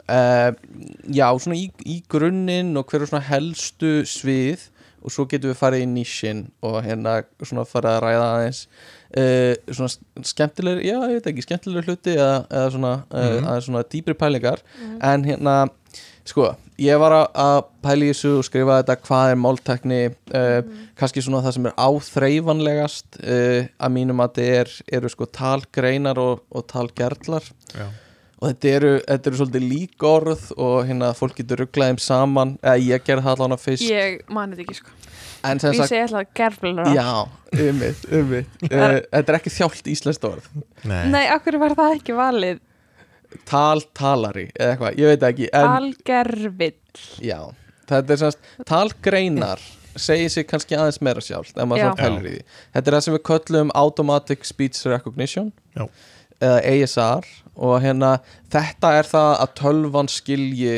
Uh, 0.09 0.51
Já, 1.09 1.27
svona 1.39 1.57
í, 1.57 1.69
í 1.85 2.01
grunninn 2.09 2.75
og 2.79 2.89
hver 2.89 3.03
er 3.05 3.09
svona 3.11 3.25
helstu 3.29 3.99
svið 4.09 4.67
og 4.99 5.13
svo 5.15 5.23
getum 5.31 5.53
við 5.53 5.59
farið 5.61 5.83
í 5.85 5.89
nísinn 5.93 6.39
og 6.65 6.81
hérna 6.83 7.21
svona 7.47 7.63
farið 7.69 7.93
að 7.93 8.01
ræða 8.03 8.23
aðeins 8.35 8.57
uh, 9.15 9.53
svona 9.71 10.25
skemmtilegur, 10.27 10.81
já, 10.83 10.97
ég 11.07 11.13
veit 11.21 11.29
ekki, 11.31 11.45
skemmtilegur 11.45 11.87
hluti 11.87 12.17
eða, 12.17 12.33
eða 12.51 12.71
svona, 12.75 12.91
Mhm. 13.13 13.45
aðeins 13.47 13.69
svona 13.69 13.83
dýpri 13.93 14.17
pælingar. 14.19 14.59
En 14.99 15.23
hérna 15.23 15.53
sko, 16.29 16.49
ég 16.79 16.99
var 17.01 17.15
að- 17.19 17.95
í 17.99 18.09
þessu 18.09 18.31
og 18.39 18.45
skrifa 18.47 18.79
þetta 18.81 18.95
hvað 19.05 19.31
er 19.33 19.39
máltekni 19.43 20.01
uh, 20.09 20.59
kannski 20.99 21.23
svona 21.25 21.41
það 21.45 21.55
sem 21.57 21.69
er 21.69 21.79
áþreifanlegast 21.85 23.19
uh, 23.23 23.65
að 23.79 23.95
mínum 23.95 24.21
að 24.23 24.37
þetta 24.37 24.59
er, 24.61 24.75
eru 24.99 25.11
sko 25.11 25.27
talgreinar 25.39 26.21
og, 26.21 26.45
og 26.51 26.67
talgerlar. 26.71 27.49
Já. 27.73 27.87
og 28.39 28.45
þetta 28.47 28.71
eru, 28.77 28.93
þetta 29.07 29.29
eru 29.29 29.41
svolítið 29.41 29.67
lík 29.67 30.07
orð 30.07 30.45
og 30.55 30.77
hérna 30.87 31.11
fólk 31.17 31.35
getur 31.41 31.65
rugglaðið 31.65 31.97
þeim 31.97 32.03
saman. 32.05 32.55
Eða 32.63 32.77
ég 32.85 33.03
gerði 33.07 33.25
það 33.27 33.35
allan 33.35 33.57
að 33.57 33.65
fyrst. 33.65 33.89
Ég 33.89 34.21
mani 34.31 34.55
þetta 34.55 34.67
ekki 34.67 34.79
sko. 34.79 34.95
En 35.49 35.59
sem 35.59 35.71
Ég 35.75 35.87
segi 35.87 36.01
alltaf 36.03 36.33
gerflur 36.35 36.79
já, 36.91 37.11
ummitt, 37.63 38.01
ummitt 38.11 38.63
uh, 38.67 38.97
þetta 39.13 39.23
er 39.23 39.37
ekki 39.37 39.53
þjált 39.55 39.87
íslenskt 39.93 40.25
orð. 40.27 40.49
Nei. 40.83 41.05
Nei, 41.13 41.25
akkur 41.31 41.59
var 41.61 41.75
það 41.79 41.95
ekki 41.99 42.15
valið 42.17 42.59
taltalari 43.49 44.47
eða 44.55 44.71
eitthvað, 44.73 45.01
ég 45.01 45.11
veit 45.13 45.25
ekki 45.29 45.49
en, 45.53 45.73
Algervill 45.79 47.03
Já, 47.23 47.39
þetta 47.89 48.15
er 48.15 48.21
semst 48.23 48.49
talgreinar 48.69 49.61
segir 49.99 50.31
sig 50.31 50.47
kannski 50.49 50.77
aðeins 50.77 51.01
meira 51.03 51.21
sjálft 51.23 51.57
ef 51.57 51.67
maður 51.67 51.89
svona 51.89 51.99
pælir 51.99 52.29
í 52.29 52.33
því. 52.37 52.45
Þetta 52.75 52.91
er 52.91 52.95
það 52.95 53.03
sem 53.05 53.15
við 53.15 53.23
köllum 53.29 53.73
Automatic 53.77 54.47
Speech 54.47 54.81
Recognition 54.89 55.51
Já. 55.75 55.85
eða 56.39 56.59
ASR 56.71 57.29
og 57.59 57.75
hérna 57.83 58.11
þetta 58.53 58.93
er 58.99 59.09
það 59.09 59.31
að 59.35 59.53
tölvan 59.59 60.11
skilji 60.11 60.75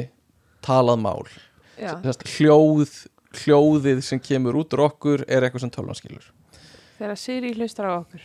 talað 0.66 1.02
mál. 1.04 1.32
Semst, 1.82 2.28
hljóð, 2.36 2.94
hljóðið 3.42 4.04
sem 4.06 4.22
kemur 4.22 4.60
út 4.62 4.76
úr 4.78 4.86
okkur 4.90 5.26
er 5.28 5.46
eitthvað 5.46 5.66
sem 5.66 5.74
tölvan 5.74 5.98
skilur. 5.98 6.28
Þegar 7.00 7.18
Siri 7.18 7.56
hlustar 7.58 7.90
á 7.90 7.94
okkur. 7.98 8.22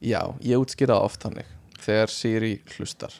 Já, 0.00 0.22
ég 0.40 0.56
útskýra 0.60 0.96
það 0.96 1.08
oft 1.10 1.26
þannig 1.26 1.54
þegar 1.84 2.12
Siri 2.12 2.54
hlustar 2.76 3.14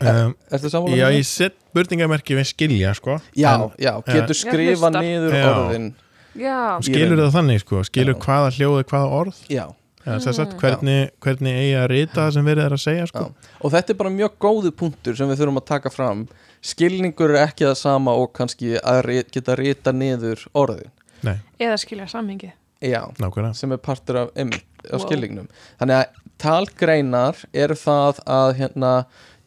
um, 0.00 0.34
Ertu 0.50 0.70
sammála? 0.70 0.96
Já, 0.96 1.06
með 1.10 1.18
ég 1.18 1.26
set 1.28 1.54
spurningamerki 1.70 2.34
við 2.38 2.46
skilja 2.50 2.94
sko 2.94 3.18
já, 3.36 3.54
En 3.54 3.70
já, 3.78 3.92
getur 4.06 4.34
Já, 4.34 4.40
skrifa 4.40 4.88
hlustar. 4.90 5.02
niður 5.02 5.34
Já. 5.38 5.46
orðin 5.54 5.88
Já, 6.34 6.58
skilur 6.82 7.18
það 7.22 7.32
þannig 7.38 7.60
sko, 7.62 7.82
skilur 7.86 8.14
Já. 8.16 8.20
hvaða 8.26 8.50
hljóði 8.58 8.84
hvaða 8.90 9.10
orð 9.20 9.40
Já, 9.48 9.64
ja, 9.66 9.74
Mm. 10.04 10.20
sagt, 10.36 10.56
hvernig, 10.60 11.10
hvernig 11.24 11.54
eigi 11.56 11.76
að 11.80 11.86
rita 11.88 12.20
það 12.26 12.32
sem 12.34 12.44
verið 12.44 12.64
er 12.66 12.72
að 12.76 12.82
segja 12.82 13.06
sko. 13.08 13.22
Já. 13.24 13.52
og 13.64 13.72
þetta 13.72 13.90
er 13.90 13.94
bara 13.94 14.10
mjög 14.10 14.32
góðu 14.40 14.70
punktur 14.76 15.16
sem 15.16 15.28
við 15.30 15.38
þurfum 15.40 15.60
að 15.62 15.64
taka 15.70 15.90
fram 15.90 16.26
skilningur 16.60 17.30
er 17.34 17.46
ekki 17.46 17.64
það 17.64 17.76
sama 17.76 18.12
og 18.12 18.32
kannski 18.36 18.74
að 18.82 19.00
ri- 19.06 19.24
geta 19.32 19.56
rita 19.56 19.92
niður 19.92 20.44
orðin 20.54 20.90
Nei, 21.22 21.38
eða 21.58 21.78
skilja 21.80 22.06
samhengi 22.06 22.52
já, 22.82 23.00
nákvæmlega 23.16 23.54
sem 23.56 23.72
er 23.72 23.76
partur 23.78 24.16
af, 24.16 24.30
einmitt, 24.36 24.64
af 24.92 25.00
Wow. 25.00 25.06
skilningnum 25.06 25.48
þannig 25.80 26.02
að 26.02 26.06
talgreinar 26.38 27.36
eru 27.54 27.74
það 27.74 28.20
að 28.26 28.54
hérna 28.60 28.92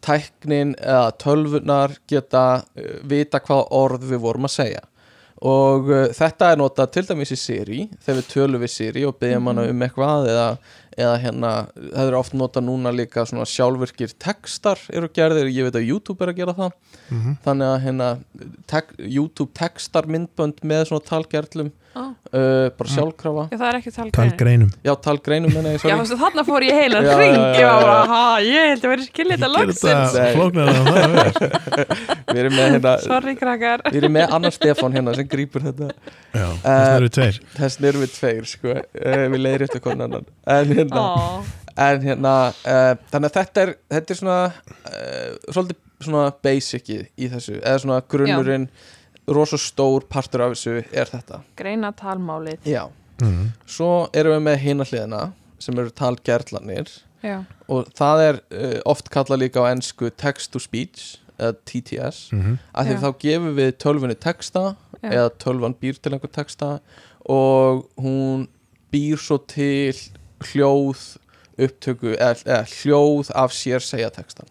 tæknin 0.06 0.76
eða 0.80 1.12
tölvunar 1.22 1.98
geta 2.10 2.46
uh, 2.62 2.94
vita 3.08 3.42
hvaða 3.44 3.68
orð 3.78 4.08
við 4.12 4.24
vorum 4.24 4.50
að 4.50 4.56
segja. 4.58 4.84
Og 5.48 5.92
uh, 5.92 6.08
þetta 6.18 6.52
er 6.52 6.60
notað 6.62 6.92
til 6.96 7.06
dæmis 7.12 7.32
í 7.36 7.40
Siri 7.40 7.80
þegar 8.02 8.20
við 8.20 8.30
tölum 8.34 8.64
við 8.66 8.74
Siri 8.74 9.06
og 9.06 9.18
byggjum 9.22 9.50
hana 9.52 9.66
um 9.70 9.84
eitthvað 9.86 10.30
eða, 10.32 10.48
eða 10.98 11.18
hérna, 11.22 11.52
það 11.76 12.06
er 12.06 12.18
oft 12.18 12.38
notað 12.38 12.68
núna 12.70 12.94
líka 12.96 13.26
svona 13.30 13.46
sjálfvirkir 13.50 14.16
textar 14.18 14.82
eru 14.90 15.12
gerðir, 15.14 15.52
ég 15.54 15.68
veit 15.68 15.78
að 15.78 15.90
YouTube 15.92 16.26
er 16.26 16.34
að 16.34 16.42
gera 16.42 16.58
það. 16.58 16.78
Mm 17.10 17.36
þannig 17.46 17.68
að 17.68 17.84
hérna 17.86 18.08
tek, 18.68 18.96
YouTube 18.98 19.54
textar 19.54 20.10
myndbönd 20.10 20.64
með 20.66 20.88
svona 20.90 21.06
talgerlum 21.06 21.72
Ó. 21.98 22.02
uh, 22.08 22.70
bara 22.78 22.92
sjálfkrafa. 22.94 23.44
Já, 23.52 23.58
það 23.58 23.68
er 23.70 23.78
ekki 23.80 23.92
talgrein 23.96 24.14
Talgreinum. 24.32 24.70
Já, 24.86 24.92
talgreinum 25.08 25.56
Já, 25.82 25.96
þarna 26.22 26.44
fór 26.48 26.66
ég 26.68 26.78
heila 26.78 27.02
Já, 27.02 27.14
hring. 27.18 27.36
já, 27.38 27.48
Ég 27.48 27.62
já, 27.64 27.70
var 27.72 27.82
já. 27.82 27.88
bara, 27.88 28.06
ha, 28.12 28.20
ég 28.46 28.68
held 28.72 28.84
að 28.88 28.94
vera 28.94 29.08
skilja 29.08 29.38
þetta 29.38 29.50
Gerir 29.50 29.66
loksins. 29.66 30.12
við 32.32 32.42
erum 32.44 32.58
með 32.58 32.70
hérna 32.76 32.94
Sorry, 33.04 33.36
krakkar. 33.40 33.86
Við 33.88 34.00
erum 34.02 34.16
með 34.18 34.36
annar 34.38 34.56
Stefán 34.56 34.98
hérna 34.98 35.16
sem 35.18 35.30
grípur 35.32 35.66
þetta. 35.68 35.90
Já, 36.34 36.48
það 36.64 36.96
eru 36.98 37.10
tveir. 37.18 37.40
þess 37.58 37.82
erum 37.92 38.06
við 38.06 38.14
tveir 38.18 38.50
sko. 38.54 38.76
Uh, 38.78 39.24
við 39.34 39.40
leiðir 39.44 39.66
eftir 39.68 39.84
konan 39.86 40.08
annan. 40.10 40.30
En 40.58 40.76
hérna, 40.78 41.02
Ó, 41.02 41.42
en, 41.88 42.06
hérna 42.06 42.36
uh, 42.52 42.94
þannig 43.12 43.32
að 43.32 43.40
þetta 43.42 43.66
er, 43.66 43.74
þetta 43.98 44.16
er 44.16 44.22
svona 44.22 44.40
uh, 44.52 45.34
svolítið 45.50 45.84
svona 45.98 46.28
basic 46.46 46.92
í, 46.94 47.00
þessu 47.32 47.56
eða 47.58 47.80
svona 47.82 48.04
grunnurinn 48.12 48.68
rosa 48.70 48.97
stór 49.58 50.08
partur 50.10 50.46
af 50.46 50.56
þessu 50.56 50.78
er 50.92 51.12
þetta. 51.12 51.42
Greina 51.60 51.92
talmálið 51.92 52.66
já, 52.68 52.86
mm. 53.22 53.52
svo 53.66 54.08
erum 54.14 54.38
við 54.38 54.46
með 54.48 54.58
hina 54.64 54.88
hliðina 54.88 55.22
sem 55.60 55.78
eru 55.78 55.92
talgerðlanir 55.92 56.92
og 57.68 57.88
það 57.98 58.24
er 58.24 58.42
uh, 58.54 58.76
oft 58.86 59.10
kallað 59.14 59.42
líka 59.46 59.64
á 59.66 59.72
ennsku 59.74 60.12
text 60.16 60.52
to 60.54 60.62
speech 60.62 61.18
eða 61.38 61.54
TTS 61.70 62.32
Mm 62.34 62.58
af 62.74 62.86
því 62.86 62.94
Já. 62.94 63.02
þá 63.02 63.10
gefum 63.20 63.56
við 63.58 63.72
tölvunni 63.78 64.16
texta 64.16 64.76
Já. 65.02 65.10
eða 65.12 65.30
tölvan 65.44 65.76
býr 65.82 65.98
til 66.02 66.14
einhver 66.14 66.32
texta 66.34 66.80
og 67.26 67.88
hún 67.98 68.48
býr 68.94 69.18
svo 69.18 69.38
til 69.38 69.98
hljóð 70.40 71.18
upptöku 71.58 72.14
eða, 72.16 72.38
eða 72.46 72.64
hljóð 72.66 73.32
af 73.36 73.52
sér 73.52 73.80
segja 73.80 74.10
textan 74.10 74.48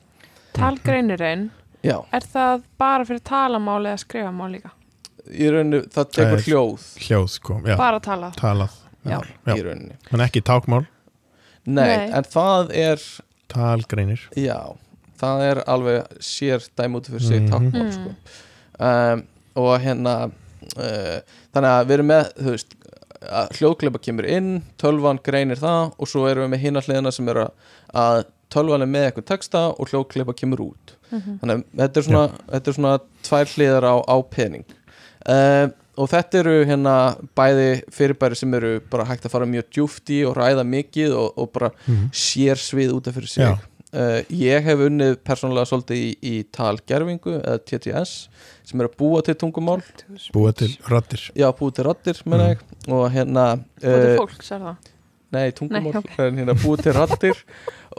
talgreinirinn 0.52 1.50
já, 1.86 1.96
Er 2.12 2.26
það 2.32 2.62
bara 2.82 3.04
fyrir 3.08 3.22
talamál 3.30 3.82
eða 3.86 4.00
skrifamál 4.02 4.50
líka? 4.56 4.70
í 5.26 5.48
rauninu 5.50 5.80
það 5.90 6.10
tekur 6.14 6.40
Það 6.40 6.44
hljóð 6.48 6.82
Hljóð 7.06 7.28
sko, 7.32 7.60
já, 7.66 7.76
Bara 7.80 8.00
tala 8.00 8.32
talað 8.38 8.74
Já. 9.06 9.20
Já. 9.46 9.54
í 9.56 9.62
rauninni 9.66 9.96
En 10.12 10.20
ekki 10.26 10.42
tákmál, 10.46 10.86
Nei, 11.66 11.86
Nei. 11.86 12.10
en 12.14 12.24
það 12.30 12.70
er 12.78 13.02
talgreinir 13.50 14.20
já, 14.38 14.58
það 15.18 15.40
er 15.50 15.60
alveg 15.66 16.18
sér 16.22 16.62
dæm 16.78 16.94
út 16.98 17.08
fyrir 17.10 17.22
sig 17.26 17.40
Mhm. 17.42 17.50
tákmál 17.50 17.86
Mm. 17.86 17.92
sko. 17.92 18.10
um, 18.78 19.22
og 19.56 19.80
hérna 19.80 20.14
uh, 20.76 21.20
þannig 21.54 21.70
að 21.72 21.86
við 21.86 21.94
erum 21.96 22.06
með 22.10 22.32
þú 22.36 22.50
veist, 22.54 22.74
hljóðkleipa 23.58 23.98
kemur 24.04 24.26
inn 24.28 24.62
tölvan 24.78 25.18
greinir 25.24 25.56
það 25.58 25.94
og 25.98 26.06
svo 26.10 26.26
erum 26.30 26.44
við 26.46 26.52
með 26.54 26.60
hina 26.66 26.80
hliðina 26.84 27.12
sem 27.12 27.28
er 27.32 27.40
að, 27.94 28.24
að 28.56 28.62
tölvan 28.62 28.84
er 28.84 28.90
með 28.90 29.08
eitthvað 29.08 29.28
texta 29.30 29.64
og 29.72 29.92
hljóðkleipa 29.92 30.36
kemur 30.36 30.64
út. 30.70 30.96
Mhm. 31.12 31.38
þannig 31.40 31.56
að 31.56 31.64
þetta 31.80 32.00
er 32.00 32.06
svona, 32.08 32.26
þetta 32.50 32.70
er 32.70 32.76
svona 32.80 32.94
tvær 33.28 33.52
hliðar 33.54 33.86
á, 33.86 33.94
á 34.02 34.16
pening. 34.30 34.64
Uh, 35.26 35.68
og 35.96 36.10
þetta 36.12 36.42
eru 36.42 36.56
hérna 36.68 36.96
bæði 37.38 37.70
fyrirbæri 37.94 38.38
sem 38.38 38.52
eru 38.58 38.72
bara 38.92 39.06
hægt 39.08 39.24
að 39.26 39.32
fara 39.32 39.48
mjög 39.48 39.70
djúft 39.72 40.12
í 40.12 40.20
og 40.28 40.36
ræða 40.36 40.66
mikið 40.68 41.14
og, 41.16 41.38
og 41.40 41.48
bara 41.54 41.70
mm. 41.86 42.10
sér 42.12 42.60
svið 42.60 42.98
út 42.98 43.08
af 43.10 43.16
fyrir 43.16 43.32
sig. 43.32 43.64
Uh, 43.96 44.20
ég 44.34 44.66
hef 44.66 44.82
unnið 44.82 45.14
persónulega 45.24 45.70
svolítið 45.70 46.02
í, 46.02 46.10
í 46.20 46.34
talgerfingu 46.52 47.38
eða 47.38 47.62
TTS 47.64 48.16
sem 48.66 48.82
er 48.82 48.90
að 48.90 48.98
búa 48.98 49.22
til 49.24 49.36
tungumál. 49.40 49.78
Búa 50.34 50.52
til 50.56 50.72
rattir 50.90 51.22
já, 51.38 51.46
búa 51.56 51.72
til 51.72 51.86
rattir, 51.86 52.20
menna 52.28 52.50
ég. 52.52 52.66
Og 52.90 53.06
hérna 53.14 53.46
Hvað 53.80 53.96
er 54.02 54.12
uh, 54.12 54.20
fólks, 54.20 54.52
er 54.52 54.66
það? 54.66 54.92
Nei, 55.32 55.50
tungumál, 55.52 55.82
Nei, 55.82 55.96
ok. 55.98 56.18
en 56.22 56.36
hérna 56.38 56.54
búa 56.54 56.76
til 56.78 56.92
rattir 56.94 57.38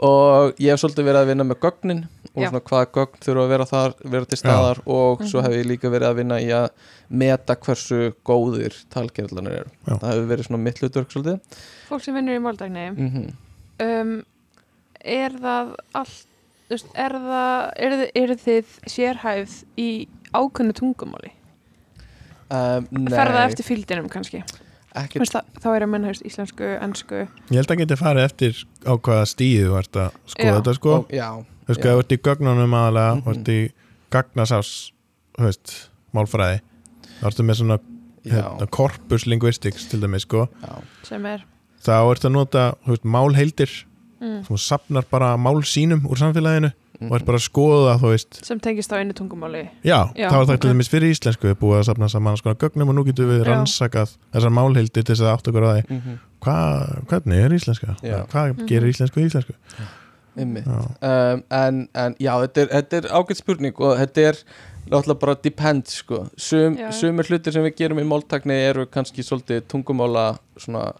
og 0.00 0.54
ég 0.62 0.70
hef 0.72 0.80
svolítið 0.80 1.04
verið 1.08 1.20
að 1.22 1.26
vinna 1.32 1.44
með 1.44 1.58
gögnin 1.64 2.00
og 2.34 2.42
Já. 2.42 2.48
svona 2.50 2.62
hvaða 2.70 2.86
gögn 2.96 3.20
þurfa 3.24 3.42
að 3.44 3.48
vera 3.52 3.66
þar 3.68 3.94
vera 4.14 4.24
til 4.30 4.38
staðar 4.38 4.80
og 4.86 5.22
svo 5.26 5.40
Mhm. 5.42 5.44
hef 5.48 5.52
ég 5.58 5.66
líka 5.66 5.90
verið 5.92 6.08
að 6.08 6.16
vinna 6.22 6.38
í 6.40 6.48
að 6.54 6.68
meta 7.10 7.56
hversu 7.56 8.12
góðir 8.24 8.74
talgerðlanir 8.90 9.52
eru. 9.60 9.70
Já. 9.86 9.94
það 9.98 10.08
hefur 10.12 10.28
verið 10.32 10.46
svona 10.48 10.62
mitt 10.62 10.78
hlutverk 10.80 11.10
svolítið. 11.10 11.40
Fólk 11.88 12.02
sem 12.02 12.14
vinnur 12.14 12.36
í 12.38 12.42
máldagni 12.42 12.86
mm 12.96 13.32
um, 13.80 14.24
Er 15.04 15.30
það 15.30 15.74
allt 15.94 16.24
þú 16.68 16.74
veist, 16.74 16.86
er 16.94 17.12
það 17.12 17.72
er, 17.76 17.92
þið- 17.98 18.10
eru 18.14 18.34
þið 18.34 18.64
sérhæfð 18.92 19.64
í 19.78 20.08
ákveðnu 20.34 20.74
tungumáli? 20.74 21.30
Um, 22.50 22.86
Nei, 22.90 23.12
fer 23.12 23.28
það 23.28 23.44
eftir 23.50 23.64
fíldinum 23.68 24.08
kannski 24.08 24.42
Veist, 25.18 25.32
það, 25.34 25.44
þá 25.62 25.68
er 25.76 25.84
að 25.86 25.90
menna 25.92 26.08
hefst, 26.10 26.24
íslensku, 26.28 26.68
ennsku 26.84 27.20
Ég 27.50 27.56
held 27.60 27.70
að 27.74 27.80
geti 27.82 27.96
farið 28.00 28.24
eftir 28.24 28.62
á 28.86 28.92
hvaða 28.96 29.26
stíðu 29.32 29.66
þú 29.68 29.78
ert 29.82 29.98
að 30.02 30.10
skoða 30.32 30.48
Já. 30.48 30.56
þetta 30.58 30.74
sko. 30.78 30.94
Já, 31.12 31.28
Þú 31.68 31.74
veist, 31.74 31.82
þú 31.84 31.98
ert 32.02 32.12
í 32.16 32.18
gögnunum 32.28 32.74
aðalega 32.78 33.14
Mhm. 33.14 33.22
þú 33.24 33.34
ert 33.34 33.48
í 33.48 33.58
gagnasás 34.10 34.92
þú 35.38 35.44
veist, 35.44 35.74
málfræði. 36.14 36.60
Þú 37.20 37.26
ert 37.26 37.38
með 37.44 37.58
svona 37.60 37.78
hérna, 38.24 38.66
corpus 38.70 39.26
linguistics 39.26 39.88
til 39.90 40.00
dæmis 40.00 40.24
sko. 40.26 40.48
Sem 41.02 41.24
er. 41.26 41.44
Þá 41.84 41.92
ert 42.10 42.24
að 42.24 42.32
nota 42.32 42.74
þú 42.86 42.94
veist, 42.94 43.04
málheildir. 43.04 43.84
Mm, 44.20 44.40
þú 44.48 44.56
sapnar 44.58 45.04
bara 45.10 45.36
mál 45.36 45.60
sínum 45.62 46.02
úr 46.08 46.16
samfélaginu. 46.18 46.72
mhm. 46.72 46.87
Og 47.00 47.12
ert 47.14 47.24
bara 47.28 47.38
að 47.38 47.44
skoða 47.46 47.92
þú 48.02 48.08
veist 48.14 48.40
sem 48.44 48.58
tengist 48.60 48.90
á 48.90 48.98
einu 48.98 49.12
tungumáli 49.14 49.68
Já, 49.86 50.10
Já, 50.18 50.28
þá 50.30 50.36
er 50.40 50.46
það 50.48 50.60
til 50.64 50.70
dæmis 50.72 50.88
fyrir 50.90 51.12
íslensku 51.14 51.46
við 51.50 51.58
búið 51.60 51.78
að 51.80 51.84
sapna 51.90 52.08
saman 52.10 52.36
sko 52.40 52.54
gögnum 52.58 52.88
og 52.90 52.96
nú 52.98 53.04
getum 53.06 53.30
við 53.30 53.44
Já. 53.44 53.46
rannsakað 53.52 54.16
þessar 54.34 54.54
málheildir 54.58 55.04
til 55.06 55.14
þess 55.14 55.22
að 55.22 55.32
átt 55.36 55.48
okkur 55.52 55.68
að 55.68 55.76
því 55.78 55.84
Mhm, 55.98 56.18
Hva, 56.38 56.56
hvernig 57.10 57.38
er 57.44 57.50
íslenska? 57.56 57.96
Já. 58.02 58.26
Hvað 58.30 58.52
Mhm. 58.58 58.66
gerir 58.68 58.88
íslensku 58.92 59.20
íslensku? 59.26 59.54
Já, 60.38 60.44
um, 61.02 61.42
en, 61.50 61.88
en 61.94 62.14
já, 62.20 62.32
þetta 62.46 62.60
er, 62.62 62.68
þetta 62.76 62.96
er 63.00 63.08
ágætt 63.10 63.40
spurning 63.40 63.74
og 63.82 63.96
þetta 63.98 64.18
er 64.28 64.36
náttúrulega 64.88 65.18
bara 65.18 65.34
depend 65.42 65.86
sko. 65.90 66.20
Sum, 66.36 66.76
sumir 66.94 67.26
hlutir 67.26 67.52
sem 67.52 67.64
við 67.66 67.74
gerum 67.76 67.98
í 67.98 68.06
máltakni 68.06 68.54
eru 68.54 68.86
kannski 68.86 69.24
svolítið 69.26 69.62
tungumála 69.68 70.38
svona 70.56 70.92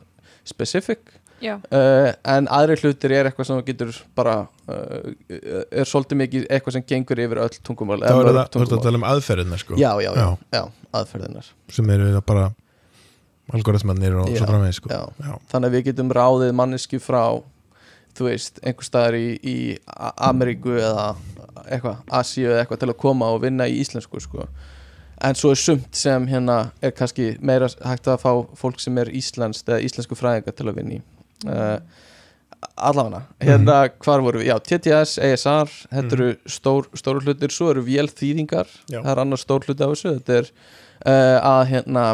specific 0.44 0.98
uh, 1.46 2.12
en 2.34 2.48
aðri 2.50 2.78
hlutir 2.82 3.14
er 3.14 3.28
eitthvað 3.30 3.50
sem 3.50 3.60
getur 3.66 3.92
bara 4.18 4.36
uh, 4.68 5.10
er 5.28 5.88
svolítið 5.88 6.22
mikið 6.22 6.46
eitthvað 6.48 6.78
sem 6.78 6.86
gengur 6.92 7.22
yfir 7.24 7.42
öll 7.44 7.60
tungumál 7.62 8.00
þá 8.02 8.08
eða 8.10 8.22
er 8.22 8.40
það, 8.40 8.64
að 8.78 8.86
tala 8.88 9.00
um 9.00 9.06
aðferðina 9.12 9.60
sko 9.60 9.78
já, 9.78 9.90
já, 10.02 10.10
já, 10.18 10.26
Já. 10.56 10.62
aðferðinar 11.00 11.52
sem 11.76 11.94
eru 11.94 12.24
bara 12.26 12.48
algoritmannir 13.54 14.18
og 14.20 14.32
svo 14.34 14.48
framvegis 14.48 14.80
sko 14.82 14.90
já. 14.92 15.04
Já. 15.24 15.36
þannig 15.52 15.70
að 15.70 15.78
við 15.78 15.86
getum 15.92 16.10
ráðið 16.18 16.56
mannesku 16.58 17.00
frá 17.02 17.22
þú 18.18 18.26
veist, 18.26 18.58
einhver 18.66 18.86
staðar 18.86 19.16
í, 19.18 19.28
í 19.46 19.56
Ameríku 20.26 20.74
eða 20.74 21.12
eitthvað, 21.68 22.00
Asíu 22.18 22.48
eða 22.50 22.64
eitthvað 22.64 22.82
til 22.82 22.90
að 22.90 22.98
koma 23.04 23.30
og 23.34 23.44
vinna 23.44 23.68
í 23.70 23.78
íslensku 23.82 24.20
sko. 24.22 24.48
en 25.22 25.38
svo 25.38 25.52
er 25.54 25.60
sumt 25.60 25.94
sem 25.98 26.26
hérna 26.30 26.70
er 26.82 26.94
kannski 26.94 27.36
meira 27.40 27.68
hægt 27.86 28.10
að 28.10 28.20
fá 28.22 28.32
fólk 28.58 28.82
sem 28.82 28.98
er 28.98 29.10
íslenskt 29.10 29.68
eða 29.70 29.82
íslensku 29.86 30.18
fræðingar 30.18 30.54
til 30.58 30.68
að 30.68 30.80
vinna 30.80 30.98
í 30.98 31.00
uh, 31.46 31.76
allavega 32.74 33.22
hérna 33.42 33.76
hvar 34.02 34.22
voru 34.24 34.40
við, 34.42 34.50
já, 34.50 34.56
TTS, 34.58 35.18
ESR 35.22 35.70
þetta 35.92 36.16
eru 36.18 36.30
stór, 36.50 36.88
stóru 36.98 37.22
hlutir. 37.22 37.54
Svo 37.54 37.70
eru 37.72 37.84
vélþýðingar, 37.86 38.70
það 38.90 39.12
er 39.12 39.22
annar 39.22 39.40
stór 39.40 39.66
hluti 39.66 39.86
af 39.86 39.94
þessu, 39.94 40.16
þetta 40.18 40.40
er 40.40 40.50
uh, 40.50 41.38
að 41.52 41.62
hérna 41.74 42.08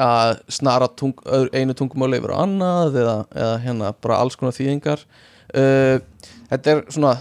að 0.00 0.36
snara 0.54 0.86
tung, 0.94 1.16
einu 1.50 1.74
tungumáli 1.74 2.20
yfir 2.20 2.30
á 2.30 2.42
annað 2.44 3.00
eða, 3.02 3.16
eða 3.34 3.56
hérna 3.64 3.94
bara 3.98 4.20
alls 4.22 4.38
konar 4.38 4.54
þýðingar. 4.54 5.02
Uh, 5.50 5.98
þetta 6.52 6.74
er 6.76 6.84
svona 6.94 7.16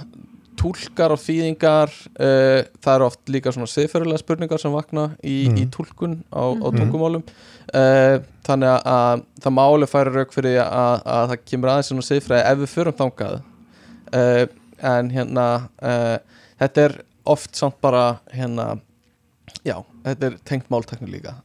túlkar 0.60 1.14
og 1.16 1.22
þýðingar 1.24 1.92
uh, 2.20 2.62
það 2.84 2.96
eru 2.98 3.06
oft 3.08 3.32
líka 3.32 3.54
svona 3.56 3.70
siðferðilega 3.72 4.20
spurningar 4.24 4.60
sem 4.62 4.74
vakna 4.76 5.06
í, 5.24 5.48
Mhm. 5.48 5.58
í 5.62 5.66
túlkun 5.72 6.18
á, 6.36 6.44
á 6.52 6.68
Mhm. 6.68 6.80
tungumálum 6.82 7.24
uh, 7.24 8.20
þannig 8.44 8.74
að, 8.74 8.82
að 8.92 9.24
það 9.46 9.56
máli 9.60 9.88
færi 9.88 10.14
rauk 10.18 10.34
fyrir 10.36 10.60
að, 10.66 11.02
að 11.06 11.30
það 11.34 11.46
kemur 11.52 11.70
aðeins 11.74 11.92
svona 11.94 12.08
siðfræði 12.10 12.46
ef 12.52 12.58
við 12.64 12.74
förum 12.76 12.98
þangað 13.00 13.40
uh, 14.14 14.46
en 14.94 15.10
hérna 15.16 15.46
uh, 15.82 16.18
þetta 16.60 16.86
er 16.90 16.98
oft 17.30 17.56
samt 17.56 17.80
bara 17.82 18.20
hérna 18.34 18.80
já, 19.66 19.78
þetta 20.06 20.26
er 20.32 20.38
tengt 20.48 20.70
máltekni 20.72 21.10
líka 21.12 21.36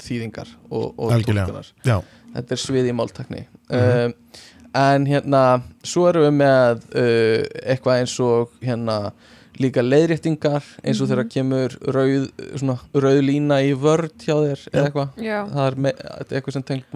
þýðingar 0.00 0.48
og, 0.70 0.94
og 0.98 1.10
Já, 1.84 1.98
þetta 2.34 2.56
er 2.56 2.60
svið 2.66 2.88
í 2.88 2.94
máltekni 2.96 3.46
Mhm. 3.70 4.14
En 4.74 5.06
hérna 5.06 5.62
svo 5.82 6.08
erum 6.10 6.28
við 6.28 6.38
með 6.40 6.88
uh, 6.94 7.44
eitthvað 7.74 8.00
eins 8.00 8.16
og 8.22 8.50
hérna 8.62 9.12
líka 9.60 9.82
leiðréttingar 9.84 10.64
eins 10.80 11.00
og 11.02 11.08
Mhm. 11.08 11.10
þegar 11.10 11.26
kemur 11.28 11.74
rauð, 11.92 12.22
svona, 12.56 12.76
rauð 12.94 13.18
lína 13.26 13.58
í 13.60 13.74
vörd 13.76 14.14
hjá 14.24 14.32
þér 14.38 14.60
eða 14.72 14.84
eitthvað. 14.86 15.08
Það 15.50 15.66
er 15.66 15.76
me, 15.76 15.92
þetta 15.92 16.30
er 16.30 16.38
eitthvað 16.40 16.52
sem 16.56 16.62
tengt 16.62 16.86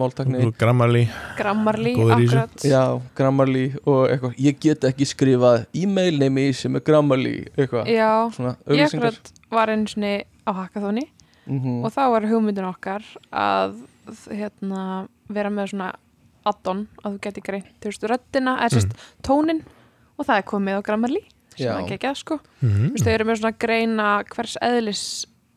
akkurat. 2.15 2.65
Já, 2.65 3.01
grammarlí 3.15 3.65
og 3.85 4.09
eitthvað. 4.09 4.37
Ég 4.47 4.59
get 4.59 4.87
ekki 4.89 5.05
skrifað 5.05 5.65
e-mail 5.75 6.17
nemi 6.17 6.53
sem 6.53 6.75
er 6.75 6.81
eitthvað, 7.57 7.85
já, 7.91 8.09
svona 8.33 8.55
ég 8.67 8.85
akkurat 8.87 9.31
var 9.51 9.67
einu 9.69 9.87
sinni 9.87 10.23
á 10.47 10.51
hackathoni 10.53 11.05
mm 11.45 11.83
og 11.85 11.91
þá 11.93 12.01
var 12.09 12.21
hugmyndin 12.25 12.65
okkar 12.65 13.03
að 13.31 13.75
hérna, 14.31 15.07
vera 15.29 15.49
með 15.49 15.69
svona 15.69 15.93
add-on 16.45 16.87
að 17.03 17.15
þú 17.15 17.21
geti 17.27 17.41
greint 17.41 17.67
þú 17.81 17.91
veist, 17.91 18.03
röddina, 18.11 18.57
eða 18.59 18.69
sérst 18.75 18.91
tónin 19.23 19.61
og 20.17 20.25
það 20.25 20.37
er 20.37 20.45
komið 20.51 20.77
á 20.79 20.81
grammarlí 20.87 21.21
sem 21.55 21.71
það 21.71 21.83
ekki 21.85 21.95
ekki 21.99 22.15
sko 22.19 22.39
Mhm. 22.61 22.85
þú 22.87 22.91
veist, 22.95 23.05
þau 23.05 23.13
eru 23.15 23.25
með 23.25 23.39
svona 23.41 23.57
greina 23.59 24.23
hvers 24.35 24.57
eðlis 24.61 25.03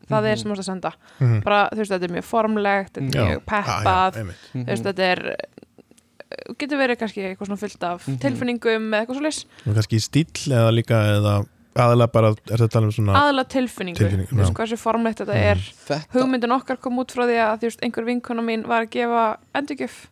það 0.09 0.25
er 0.25 0.35
Mhm. 0.35 0.39
sem 0.41 0.49
þú 0.49 0.53
ert 0.55 0.59
að 0.59 0.69
senda 0.71 0.91
Mhm. 1.19 1.43
bara, 1.43 1.69
þú 1.71 1.77
veist, 1.77 1.91
þetta 1.91 2.03
er 2.09 2.15
mjög 2.15 2.23
formlegt 2.25 2.93
þetta 2.93 3.19
er 3.19 3.25
mjög 3.29 3.41
Ah, 3.47 3.51
peppað 3.51 4.13
já, 4.13 4.19
einmitt. 4.19 4.35
Mhm. 4.53 4.63
þú 4.65 4.69
veist, 4.69 4.83
þetta 4.83 4.99
er 4.99 5.19
uh, 5.29 6.53
getur 6.59 6.77
verið 6.77 6.97
kannski 6.99 7.21
eitthvað 7.25 7.47
svona 7.49 7.59
fyllt 7.63 7.83
af 7.83 8.05
tilfinningum 8.21 8.89
eða 8.93 8.99
eitthvað 9.05 9.17
svo 9.17 9.23
leys 9.25 9.45
og 9.67 9.75
kannski 9.75 9.99
stíl 9.99 10.51
eða 10.53 10.71
líka 10.73 10.97
eða 11.17 11.47
aðalega 11.79 12.11
bara, 12.11 12.27
er 12.29 12.57
þetta 12.57 12.65
að 12.67 12.71
tala 12.73 12.85
um 12.85 12.91
svona 12.91 13.13
aðla 13.15 13.43
tilfinningu, 13.47 13.97
Tilfinningu, 13.97 14.29
þú 14.33 14.37
veist, 14.41 14.51
já. 14.51 14.57
hversu 14.57 14.77
formlegt 14.77 15.19
þetta 15.21 15.35
er 15.35 15.55
þetta 15.57 15.99
hugmyndin 16.13 16.51
okkar 16.51 16.77
kom 16.81 16.97
út 16.99 17.11
frá 17.13 17.23
því 17.29 17.37
að 17.39 17.59
þú 17.59 17.67
veist, 17.69 17.81
einhver 17.85 18.05
vinkona 18.09 18.41
mín 18.43 18.65
var 18.67 18.83
að 18.85 18.89
gefa 18.89 19.37
endurgjöf 19.55 20.07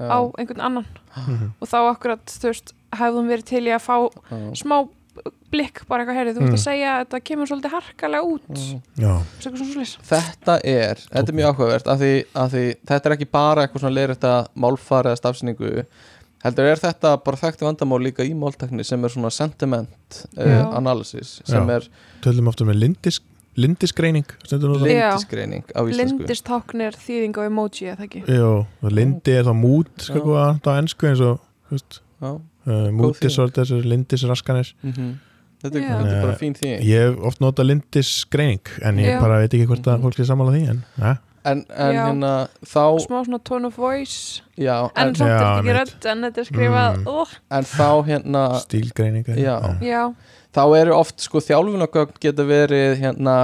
á 0.00 0.18
einhvern 0.38 0.60
annan 0.60 0.86
Mhm. 1.16 1.52
og 1.60 1.68
þá 1.68 1.78
akkurat, 1.92 2.24
þú 2.26 2.48
veist, 2.48 2.72
hefðum 2.92 3.28
verið 3.28 3.44
til 3.44 3.64
í 3.66 3.72
að 3.76 3.82
fá 3.84 3.96
já, 4.30 4.52
smá 4.56 4.88
blikk 5.52 5.82
bara 5.88 6.04
eitthvað 6.06 6.16
herrið, 6.16 6.36
þú 6.38 6.40
veist 6.40 6.52
Mm. 6.52 6.56
að 6.56 6.64
segja 6.64 6.92
að 6.96 7.02
þetta 7.04 7.18
kemur 7.28 7.46
svolítið 7.50 7.72
harkalega 7.76 8.24
út 8.24 8.42
já. 8.56 8.80
Já, 8.96 9.12
Svo 9.40 9.50
eitthvað 9.50 9.58
svona 9.58 9.84
svolítið 9.84 10.08
Þetta 10.08 10.54
er, 10.64 10.94
þetta 11.12 11.28
er 11.28 11.36
mjög 11.36 11.50
áhugavert 11.52 11.86
af 11.92 11.98
því, 12.00 12.24
af 12.34 12.50
því 12.52 12.64
þetta 12.86 13.06
er 13.06 13.12
ekki 13.16 13.30
bara 13.30 13.66
eitthvað 13.66 13.80
svona 13.84 13.94
leirita 13.98 14.48
málfar 14.56 15.04
eða 15.04 15.20
stafsningu 15.20 15.84
heldur 16.42 16.64
er 16.72 16.76
þetta 16.80 17.22
bara 17.24 17.36
þekkti 17.36 17.62
vandamál 17.68 18.00
líka 18.02 18.24
í 18.24 18.32
máltekni 18.34 18.84
sem 18.84 19.04
er 19.04 19.08
svona 19.10 19.30
sentiment 19.30 20.26
uh, 20.38 20.74
analysis 20.76 21.42
sem 21.44 21.68
Já. 21.68 21.76
er 21.76 21.88
tölum 22.22 22.48
ofta 22.48 22.64
með 22.64 22.80
lindis, 22.80 23.20
lindisgreining 23.56 24.28
lindisgreining 24.50 25.64
á 25.76 25.80
íslensku 25.84 26.22
lindistáknir 26.22 26.96
þýðing 26.96 27.36
á 27.36 27.42
emoji 27.48 27.90
eða 27.92 28.06
ekki 28.06 28.22
Jó, 28.28 28.52
lindi 28.88 29.34
er 29.36 29.44
þá 29.48 29.52
mút 29.58 30.06
sko 30.06 30.22
hvað 30.24 30.64
á 30.64 30.72
ennsku 30.80 31.10
eins 31.10 31.20
og 31.20 31.42
uh, 32.22 32.38
mútis 32.96 33.36
og 33.42 33.52
þessar 33.56 33.84
lindisraskanir 33.88 34.72
mhm. 34.82 35.10
þetta, 35.62 35.76
er, 35.78 35.84
þetta 35.90 36.14
er 36.14 36.24
bara 36.24 36.38
fín 36.40 36.56
því 36.58 36.72
Ég 36.88 37.10
hef 37.10 37.20
oft 37.28 37.42
notað 37.44 37.70
lindisgreining 37.72 38.72
en 38.82 39.02
ég 39.02 39.12
Já. 39.16 39.20
bara 39.20 39.42
veit 39.42 39.52
ekki 39.52 39.68
hvort 39.68 39.84
að 39.86 39.98
Mhm. 39.98 40.06
fólk 40.08 40.18
er 40.24 40.30
sammála 40.32 40.56
því 40.56 40.64
en 40.72 40.82
ja. 40.98 41.14
en, 41.44 41.64
en 41.74 41.94
Já. 41.96 42.02
hérna 42.06 42.32
þá 42.64 42.82
smá 43.04 43.16
svona 43.26 43.40
tone 43.44 43.66
of 43.66 43.76
voice 43.76 44.42
já, 44.56 44.88
en 44.94 45.08
en, 45.08 45.14
samt 45.14 45.28
er 45.28 45.38
þetta 45.38 45.58
ekki 45.58 45.76
rödd 45.80 46.06
en 46.12 46.22
þetta 46.28 46.40
er 46.40 46.48
skrifað 46.48 46.96
Mm. 46.96 47.08
mm. 47.10 47.40
en 47.50 47.64
þá 47.64 47.88
hérna 48.08 48.44
stílgreining 48.62 49.28
er- 49.28 49.42
Já. 49.42 49.56
já, 49.82 50.14
þá 50.52 50.62
eru 50.80 50.94
oft 50.98 51.20
sko 51.24 51.40
þjálfunagögn 51.40 52.18
geta 52.20 52.44
verið 52.44 52.98
hérna 53.00 53.36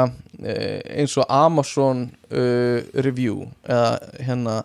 eh, 0.44 0.80
eins 1.00 1.16
og 1.18 1.26
Amazon 1.32 2.10
uh, 2.30 2.78
review 3.04 3.46
eða 3.64 3.98
hérna 4.26 4.56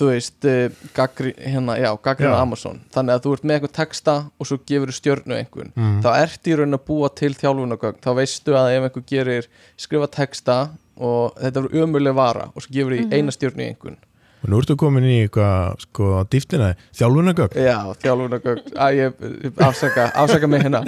þú 0.00 0.06
veist 0.08 0.46
uh, 0.48 0.68
gaggri, 0.96 1.34
hérna, 1.36 1.74
já, 1.78 1.90
gaggrina 2.02 2.32
Já. 2.38 2.42
Amazon 2.42 2.78
þannig 2.94 3.14
að 3.18 3.24
þú 3.26 3.32
ert 3.36 3.42
með 3.46 3.56
eitthvað 3.58 3.74
texta 3.76 4.14
og 4.40 4.48
svo 4.48 4.58
gefur 4.66 4.90
þú 4.92 4.98
stjörnu 4.98 5.36
einhvern 5.38 5.72
Mm. 5.76 5.98
þá 6.02 6.10
ertu 6.24 6.50
í 6.50 6.56
raun 6.58 6.74
að 6.78 6.86
búa 6.88 7.08
til 7.14 7.34
þjálfunagögn 7.36 8.00
þá 8.02 8.10
veistu 8.18 8.54
að 8.56 8.74
ef 8.78 8.86
einhver 8.88 9.04
gerir 9.12 9.48
skrifa 9.76 10.08
texta 10.10 10.56
og 11.00 11.36
þetta 11.40 11.62
er 11.64 11.82
umulig 11.84 12.14
vara 12.16 12.48
og 12.54 12.62
svo 12.64 12.72
gefur 12.74 12.96
því 12.96 13.04
Mhm. 13.06 13.12
eina 13.14 13.30
stjörnu 13.36 13.62
í 13.62 13.68
einhvern 13.74 13.96
og 14.40 14.48
nú 14.50 14.60
ertu 14.62 14.76
komin 14.80 15.04
í 15.04 15.16
eitthvað 15.26 15.82
sko 15.86 16.10
dýftina, 16.32 16.72
þjálfunagögn 16.96 17.60
Já, 17.60 17.76
þjálfunagögn 18.04 18.72
Æ, 18.74 18.86
ég, 18.96 19.20
afsaka, 19.66 20.08
afsaka 20.14 20.48
mig 20.50 20.62
hérna. 20.64 20.84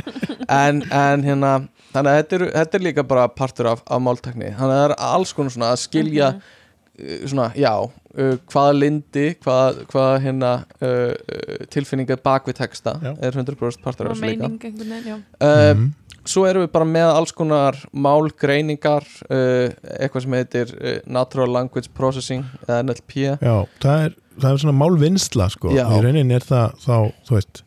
En, 0.48 0.82
en 0.90 1.22
hérna 1.26 1.52
þannig 1.92 2.08
að 2.12 2.18
þetta 2.22 2.38
er, 2.38 2.46
þetta 2.56 2.78
er 2.80 2.86
líka 2.88 3.04
bara 3.08 3.28
partur 3.28 3.68
af, 3.74 3.82
af 3.86 4.00
máltekni 4.02 4.50
þannig 4.56 4.72
að 4.76 4.82
það 4.82 4.88
er 4.90 4.96
alls 5.12 5.32
konar 5.36 5.52
svona 5.56 5.72
að 5.74 5.82
skilja 5.84 6.30
uh, 6.32 7.26
svona, 7.28 7.50
já 7.58 7.72
uh, 7.82 8.36
hvaða 8.52 8.72
lindi, 8.78 9.26
hvaða, 9.44 9.86
hvaða 9.92 10.20
hérna 10.24 10.52
uh, 10.80 11.12
uh, 11.12 11.66
tilfinningar 11.72 12.20
bak 12.24 12.48
við 12.48 12.58
texta 12.62 12.96
Já. 13.04 13.12
er 13.20 13.36
100% 13.36 13.84
partur 13.84 14.08
af 14.08 14.14
og 14.16 14.20
þessu 14.20 14.30
líka. 14.32 14.48
meining 14.48 14.64
einhvern 14.70 14.96
veginn, 14.96 15.10
já. 15.12 15.18
Uh, 15.40 15.74
Mhm. 15.74 15.90
Svo 16.28 16.44
erum 16.46 16.62
við 16.62 16.72
bara 16.74 16.86
með 16.86 17.08
alls 17.16 17.32
konar 17.34 17.78
málgreiningar 17.92 19.06
uh, 19.26 19.72
eitthvað 19.98 20.22
sem 20.26 20.36
heitir 20.38 20.74
uh, 20.78 20.96
Natural 21.10 21.50
Language 21.50 21.90
Processing 21.96 22.44
eða 22.68 22.82
NLP 22.86 23.16
Já, 23.26 23.56
það 23.82 24.04
er, 24.06 24.14
það 24.38 24.50
er 24.52 24.62
svona 24.62 24.78
málvinnsla 24.78 25.48
sko, 25.56 25.72
Já. 25.74 25.84
í 25.90 26.02
rauninni 26.04 26.36
er 26.38 26.46
það 26.46 26.76
þá, 26.84 26.96
þú 27.26 27.38
veist 27.38 27.62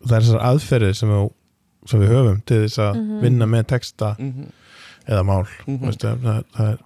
það 0.00 0.16
er 0.16 0.24
þessar 0.26 0.46
aðferðir 0.50 0.96
sem 0.98 1.14
sem 1.88 2.02
við 2.02 2.12
höfum 2.12 2.40
til 2.46 2.60
þess 2.66 2.80
að 2.84 2.96
Mhm. 2.98 3.20
vinna 3.24 3.46
með 3.48 3.66
texta 3.72 4.14
mhm, 4.18 4.50
eða 5.08 5.22
mál 5.26 5.46
mhm. 5.66 5.78
Veistu, 5.86 6.10
það, 6.24 6.42
það, 6.56 6.72
er, 6.72 6.82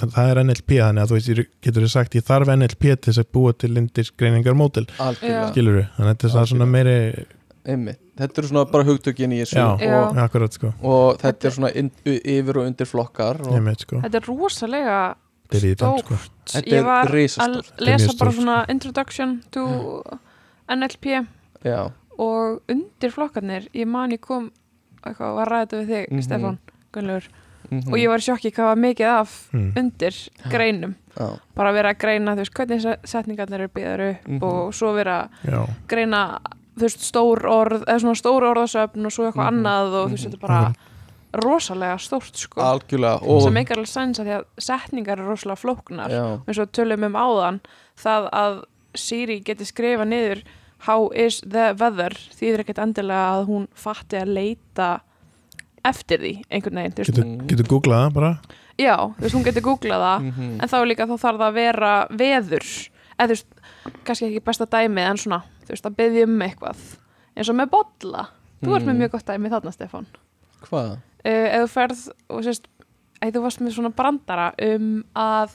það, 0.00 0.10
það 0.16 0.30
er 0.32 0.40
NLP 0.44 0.80
þannig 0.80 1.02
að 1.04 1.12
þú 1.12 1.18
veist, 1.18 1.52
getur 1.66 1.86
þú 1.86 1.92
sagt 1.92 2.16
ég 2.18 2.26
þarf 2.26 2.50
NLP 2.56 2.82
til 2.96 3.12
þess 3.12 3.22
að 3.22 3.30
búa 3.36 3.52
til 3.54 3.70
lindisgreiningar 3.76 4.58
mótil, 4.58 4.86
algjörlega, 4.98 5.44
Já. 5.46 5.52
skilur 5.52 5.78
við 5.80 5.86
þannig 5.96 6.10
að 6.10 6.24
þetta 6.26 6.42
er 6.42 6.50
svona 6.52 6.68
meiri 6.72 6.98
einmitt 7.66 8.02
þetta 8.16 8.38
eru 8.42 8.48
svona 8.48 8.64
bara 8.70 8.84
hugtökin 8.84 9.32
í 9.32 9.40
þessu 9.42 9.56
Já. 9.60 9.66
Já. 9.80 10.00
og, 10.06 10.16
akkurat 10.24 10.52
sko, 10.52 10.72
og 10.82 11.18
þetta 11.20 11.44
er 11.50 11.50
svona 11.58 11.70
inn, 11.74 11.90
yfir 12.06 12.56
og 12.62 12.66
undir 12.66 12.86
flokkar 12.86 13.40
og 13.46 13.52
ég 13.54 13.62
meit 13.62 13.80
sko. 13.80 14.00
Þetta 14.02 14.16
er 14.22 14.28
rosalega 14.30 14.98
þetta 15.50 15.56
er 15.60 15.66
í 15.68 15.74
stórt. 15.76 16.04
sko. 16.04 16.18
þetta 16.54 16.74
Ég 16.76 16.84
var 16.84 17.06
er 17.06 17.12
risastórt. 17.14 17.72
Að 17.76 17.86
lesa 17.86 18.06
mjög 18.06 18.18
bara 18.18 18.30
stórt, 18.30 18.40
svona 18.40 18.58
introduction 18.70 19.42
to 19.50 19.66
NLP 20.68 21.26
já, 21.64 21.90
og 22.18 22.60
undir 22.72 23.10
flokkarnir 23.12 23.68
ég 23.74 23.86
man 23.86 24.10
ég 24.10 24.20
kom 24.20 24.50
eitthvað, 25.06 25.34
var 25.36 25.48
ræðið 25.52 25.82
við 25.82 25.90
þig, 25.92 26.06
Mhm. 26.10 26.22
Stefán 26.26 26.58
Gunnlaugur. 26.92 27.28
Mhm, 27.70 27.88
og 27.92 27.98
ég 27.98 28.08
var 28.08 28.18
í 28.18 28.22
sjokki 28.26 28.50
hvað 28.54 28.64
var 28.70 28.76
mikið 28.76 29.06
af 29.20 29.48
mm. 29.52 29.72
undir 29.76 30.14
greinum. 30.50 30.94
Já, 31.18 31.38
bara 31.54 31.72
vera 31.72 31.92
að 31.94 31.98
greina, 31.98 32.34
þú 32.34 32.38
veist, 32.44 32.54
hvernig 32.54 32.80
se- 32.82 32.98
setningarnir 33.04 33.60
eru 33.60 33.68
byggðar 33.68 34.02
upp 34.10 34.28
Mhm. 34.28 34.42
og 34.42 34.72
svo 34.74 34.94
vera 34.94 35.28
að 35.44 35.50
já, 35.52 35.68
greina 35.88 36.38
veist, 36.84 37.00
stór 37.00 37.40
orð, 37.48 37.84
eða 37.86 38.00
svona 38.02 38.18
stór 38.20 38.42
orðasöfn 38.52 39.06
og 39.06 39.12
svo 39.12 39.24
eitthvað 39.30 39.46
Mhm. 39.50 39.64
annað 39.64 39.94
og 39.94 40.08
þú 40.08 40.12
veist, 40.12 40.26
Mhm. 40.26 40.32
þetta 40.32 40.34
er 40.34 40.48
bara 40.48 40.74
rosalega 41.46 41.96
stórt 41.98 42.36
sko, 42.36 42.60
algjörlega 42.60 43.22
og, 43.22 43.42
sem 43.42 43.52
meikar 43.54 43.76
alveg 43.76 43.88
sens 43.88 44.18
að 44.20 44.26
því 44.26 44.34
að 44.38 44.44
setningar 44.58 45.18
eru 45.18 45.28
rosalega 45.28 45.60
flóknar. 45.60 46.10
Já, 46.10 46.40
eins 46.46 46.58
og 46.58 46.72
tölum 46.72 47.04
um 47.04 47.12
áðan 47.14 47.60
það 47.98 48.30
að 48.32 48.62
Siri 48.96 49.40
geti 49.44 49.64
skrifa 49.66 50.06
niður 50.06 50.42
how 50.86 51.10
is 51.14 51.40
the 51.42 51.74
weather 51.78 52.10
þýðir 52.10 52.60
ekkert 52.64 52.78
endilega 52.78 53.26
að 53.42 53.46
hún 53.46 53.66
fatti 53.74 54.16
að 54.22 54.32
leita 54.32 55.00
eftir 55.84 56.18
því 56.18 56.32
einhvern 56.50 56.74
veginn, 56.80 56.94
getur, 56.96 57.24
Mm. 57.24 57.46
getur 57.46 57.68
googlað 57.68 58.06
það 58.08 58.12
bara? 58.14 58.38
Já, 58.78 58.96
þú 58.96 59.20
veist, 59.20 59.34
hún 59.34 59.44
getur 59.44 59.62
googlað 59.62 60.02
það 60.06 60.20
mhm, 60.32 60.62
en 60.62 60.68
þá 60.68 60.76
líka 60.86 61.06
þá 61.06 61.16
þarf 61.20 61.38
það 61.38 61.48
að 61.50 61.54
vera 61.54 62.06
veður. 62.10 62.88
Eða 63.18 63.26
þú 63.26 63.28
veist, 63.28 63.46
kannski 64.04 64.26
ekki 64.30 64.44
besta 64.44 64.66
dæmið 64.66 65.10
en 65.10 65.16
svona, 65.16 65.42
þú 65.66 65.74
veist, 65.74 65.88
að 65.90 65.96
byggja 66.00 66.24
um 66.28 66.38
eitthvað. 66.46 66.84
Eins 67.36 67.50
og 67.52 67.58
með 67.58 67.70
bolla. 67.74 68.26
Þú 68.62 68.76
ert 68.76 68.86
með 68.86 68.94
Mm. 68.94 69.00
mjög 69.02 69.10
gott 69.16 69.26
dæmi 69.26 69.50
þarna, 69.52 69.72
Stefán. 69.74 70.06
Hvað? 70.64 70.90
Uh, 71.26 71.48
ef 71.52 71.60
þú 71.66 71.68
ferð 71.74 72.08
og 72.30 72.42
sérst, 72.46 72.66
ef 73.22 73.34
þú 73.34 73.42
varst 73.42 73.60
með 73.60 73.74
svona 73.76 73.92
brandara 73.94 74.52
um 74.62 75.04
að 75.14 75.50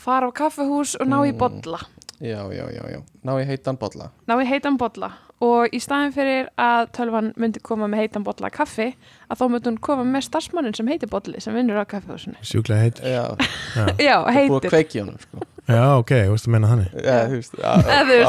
fara 0.00 0.28
á 0.28 0.32
kaffehús 0.32 0.96
og 1.00 1.06
ná 1.08 1.18
í 1.28 1.32
Mm. 1.32 1.38
bolla. 1.38 1.78
Já, 2.20 2.44
já, 2.52 2.66
já, 2.68 2.84
já, 2.90 3.00
ná 3.24 3.32
ég 3.40 3.46
heitan 3.48 3.78
bolla. 3.78 4.10
Ná 4.28 4.36
í 4.42 4.46
heitan 4.46 4.76
bolla. 4.76 5.12
Og 5.40 5.68
í 5.72 5.80
staðin 5.80 6.12
fyrir 6.12 6.48
að 6.58 6.90
tölvan 6.92 7.32
myndi 7.36 7.62
koma 7.62 7.86
með 7.88 7.96
heitan 8.04 8.22
bolla 8.24 8.46
af 8.48 8.52
kaffi 8.52 8.94
að 9.30 9.38
þá 9.40 9.48
myndi 9.48 9.70
hún 9.70 9.78
koma 9.80 10.04
með 10.04 10.26
starfsmannin 10.28 10.74
sem 10.76 10.86
heitir 10.86 11.08
bolli 11.08 11.40
sem 11.40 11.54
vinnur 11.54 11.80
á 11.80 11.84
kaffehúsinu 11.88 12.36
sjúklega 12.44 12.82
heitir 12.84 13.04
já, 13.08 13.36
já, 13.76 13.86
já, 13.96 14.16
búið 14.20 14.28
að 14.28 14.34
heitir 14.36 14.68
kveiki 14.70 15.00
honum 15.00 15.16
sko. 15.18 15.38
Já 15.70 15.84
ok, 16.00 16.10
þú 16.26 16.32
veist 16.34 16.48
að 16.48 16.52
menna 16.56 16.70
þannig. 16.72 16.90
Já, 17.04 17.18
þú 17.30 17.36
veist, 17.38 17.54
alveg 18.00 18.20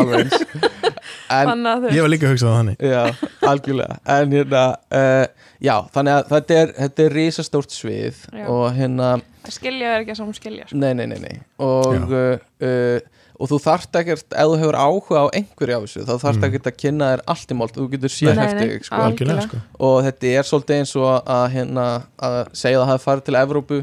ég 1.95 2.01
var 2.05 2.11
líka 2.11 2.27
að 2.27 2.33
hugsa 2.35 2.47
það 2.49 2.57
þannig. 2.59 2.77
Já, 2.91 3.03
algjörlega. 3.51 3.95
En 4.15 4.35
hérna, 4.35 4.63
uh, 4.97 5.25
já, 5.63 5.75
þannig 5.95 6.13
að 6.17 6.23
þetta 6.35 6.57
er, 6.63 6.73
þetta 6.81 7.05
er 7.07 7.15
risastórt 7.17 7.71
svið 7.75 8.15
Já. 8.35 8.45
og 8.51 8.65
hérna 8.77 9.07
skilja 9.51 9.95
er 9.95 9.99
ekki 10.03 10.13
að 10.13 10.19
saman 10.21 10.37
skilja 10.37 10.67
sko. 10.69 10.77
Nei, 10.81 10.91
nei, 10.97 11.07
nei, 11.09 11.19
nei. 11.23 11.35
Og, 11.65 12.11
uh, 12.13 12.35
uh, 12.61 12.99
og 13.41 13.49
þú 13.49 13.57
þarft 13.63 13.97
ekkert 13.97 14.35
ef 14.37 14.49
þú 14.51 14.57
hefur 14.61 14.77
áhuga 14.77 15.23
á 15.25 15.27
einhverju 15.33 15.77
af 15.79 15.83
þessu 15.87 16.03
þá 16.05 16.11
þarft 16.21 16.37
Mm. 16.41 16.45
ekkert 16.49 16.67
að 16.69 16.75
kynna 16.83 17.07
þér 17.15 17.23
allt 17.33 17.53
í 17.55 17.57
mold. 17.57 17.73
Þú 17.73 17.87
getur 17.95 18.11
þig, 18.13 18.85
sko. 18.85 18.99
sko. 19.47 19.61
Og 19.87 19.95
þetta 20.05 20.25
er 20.37 20.45
svolítið 20.51 20.77
eins 20.77 20.93
og 20.99 21.09
að, 21.25 21.45
hérna, 21.55 21.87
að 22.21 22.37
segja 22.53 22.77
að 22.77 22.83
það 22.85 22.91
hafi 22.91 23.05
farið 23.07 23.25
til 23.31 23.39
Evrópu 23.41 23.79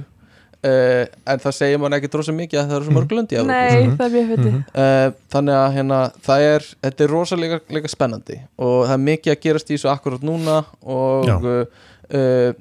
uh, 0.64 1.04
en 1.26 1.38
það 1.44 1.54
segir 1.59 1.78
mann 1.82 1.92
ekki 1.98 2.11
drósa 2.12 2.32
mikið 2.34 2.61
að 2.62 2.68
það 2.70 2.76
eru 2.78 2.84
svo 2.88 2.96
mörg 2.98 3.12
lönd 3.18 3.32
í 3.34 3.36
Evrópu 3.38 3.52
nei, 3.52 3.82
Mhm. 3.86 3.96
það 3.98 4.06
er 4.06 4.14
mjög 4.16 4.30
fyndið 4.32 4.52
Mhm. 4.52 4.64
uh, 4.74 5.11
þannig 5.34 5.54
að 5.59 5.74
hérna, 5.76 5.98
það 6.28 6.40
er 6.54 6.62
þetta 6.82 7.04
er 7.04 7.09
rosalega 7.14 7.61
líka 7.70 7.88
spennandi 7.92 8.40
og 8.59 8.86
það 8.88 8.94
er 8.96 9.04
mikið 9.11 9.32
að 9.36 9.40
gerast 9.46 9.70
í 9.70 9.76
þessu 9.76 9.92
akkurat 9.92 10.22
núna 10.22 10.64
og 10.82 11.28
uh, 11.28 11.64
uh, 12.14 12.52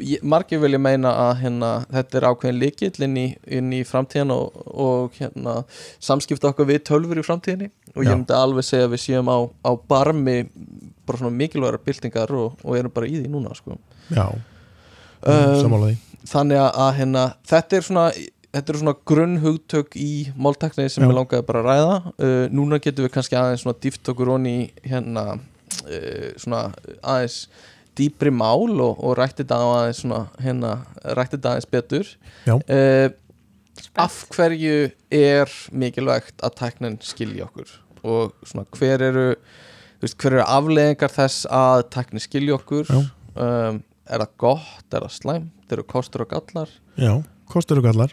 ég- 0.00 0.22
margir 0.22 0.60
vilja 0.62 0.78
meina 0.78 1.10
að 1.28 1.40
hérna, 1.42 1.70
þetta 1.92 2.16
er 2.20 2.28
ákveðin 2.30 2.58
líkill 2.62 3.02
inn 3.08 3.16
í, 3.16 3.26
inn 3.46 3.72
í 3.72 3.82
framtíðan 3.84 4.30
og, 4.30 4.52
og 4.72 5.12
hérna, 5.18 5.64
samskipta 6.00 6.48
okkar 6.52 6.66
við 6.70 6.84
tölfur 6.88 7.18
í 7.18 7.26
framtíðinni 7.26 7.70
og 7.96 8.04
ég 8.04 8.08
Já. 8.08 8.16
myndi 8.16 8.32
alveg 8.38 8.64
segja 8.64 8.86
að 8.88 8.94
við 8.94 9.02
séum 9.08 9.28
á, 9.28 9.38
á 9.66 9.70
barmi 9.88 10.46
bara 11.04 11.18
svona 11.18 11.34
mikilvægra 11.36 11.78
byltingar 11.84 12.30
og, 12.30 12.54
og 12.64 12.76
erum 12.78 12.92
bara 12.94 13.06
í 13.10 13.18
því 13.20 13.28
núna 13.28 13.54
sko. 13.58 13.76
já, 14.10 14.30
Um, 15.22 15.54
sammála 15.62 15.86
því 15.92 15.96
þannig 16.28 16.60
að, 16.62 16.88
hérna, 17.00 17.26
þetta 17.48 17.78
er 17.78 17.86
svona 17.86 18.06
þetta 18.52 18.72
eru 18.72 18.80
svona 18.82 18.96
grunnhugtök 19.08 19.96
í 19.96 20.12
máltekni 20.36 20.88
sem 20.92 21.04
Já. 21.04 21.08
við 21.08 21.16
langaði 21.16 21.46
bara 21.48 21.62
að 21.62 21.68
ræða 21.70 21.94
uh, 22.12 22.46
núna 22.52 22.80
getum 22.84 23.06
við 23.06 23.14
kannski 23.14 23.38
aðeins 23.38 23.64
svona 23.64 23.80
dýft 23.80 24.10
okkur 24.12 24.34
onni 24.34 24.56
hérna 24.84 25.24
uh, 25.38 26.28
svona 26.40 26.66
aðeins 27.00 27.46
dýpri 27.96 28.32
mál 28.32 28.72
og, 28.80 29.00
og 29.00 29.16
rætti 29.18 29.42
þetta 29.42 29.60
aðeins 29.68 30.02
svona 30.04 30.22
hérna, 30.40 30.74
rætti 31.16 31.38
þetta 31.38 31.54
aðeins 31.54 31.70
betur 31.72 32.12
Já. 32.44 32.54
uh, 32.60 33.08
af 34.04 34.18
hverju 34.32 34.90
er 35.12 35.54
mikilvægt 35.72 36.44
að 36.44 36.56
tæknin 36.60 36.98
skilja 37.04 37.48
okkur 37.48 37.72
og 38.02 38.34
svona 38.44 38.66
hver 38.76 39.04
eru 39.08 39.26
veist, 40.02 40.18
hver 40.18 40.36
eru 40.36 40.44
afleðingar 40.44 41.12
þess 41.14 41.46
að 41.48 41.86
tæknin 41.94 42.24
skilja 42.24 42.58
okkur 42.58 42.90
Já. 42.90 43.00
um, 43.40 43.80
er 44.12 44.22
það 44.24 44.34
gott, 44.44 44.86
er 44.92 45.06
það 45.06 45.14
slæmt 45.20 45.72
eru 45.76 45.84
kostur 45.88 46.24
og 46.26 46.28
gallar? 46.34 46.68
Já, 47.00 47.12
kostur 47.52 47.80
og 47.80 47.86
gallar. 47.88 48.12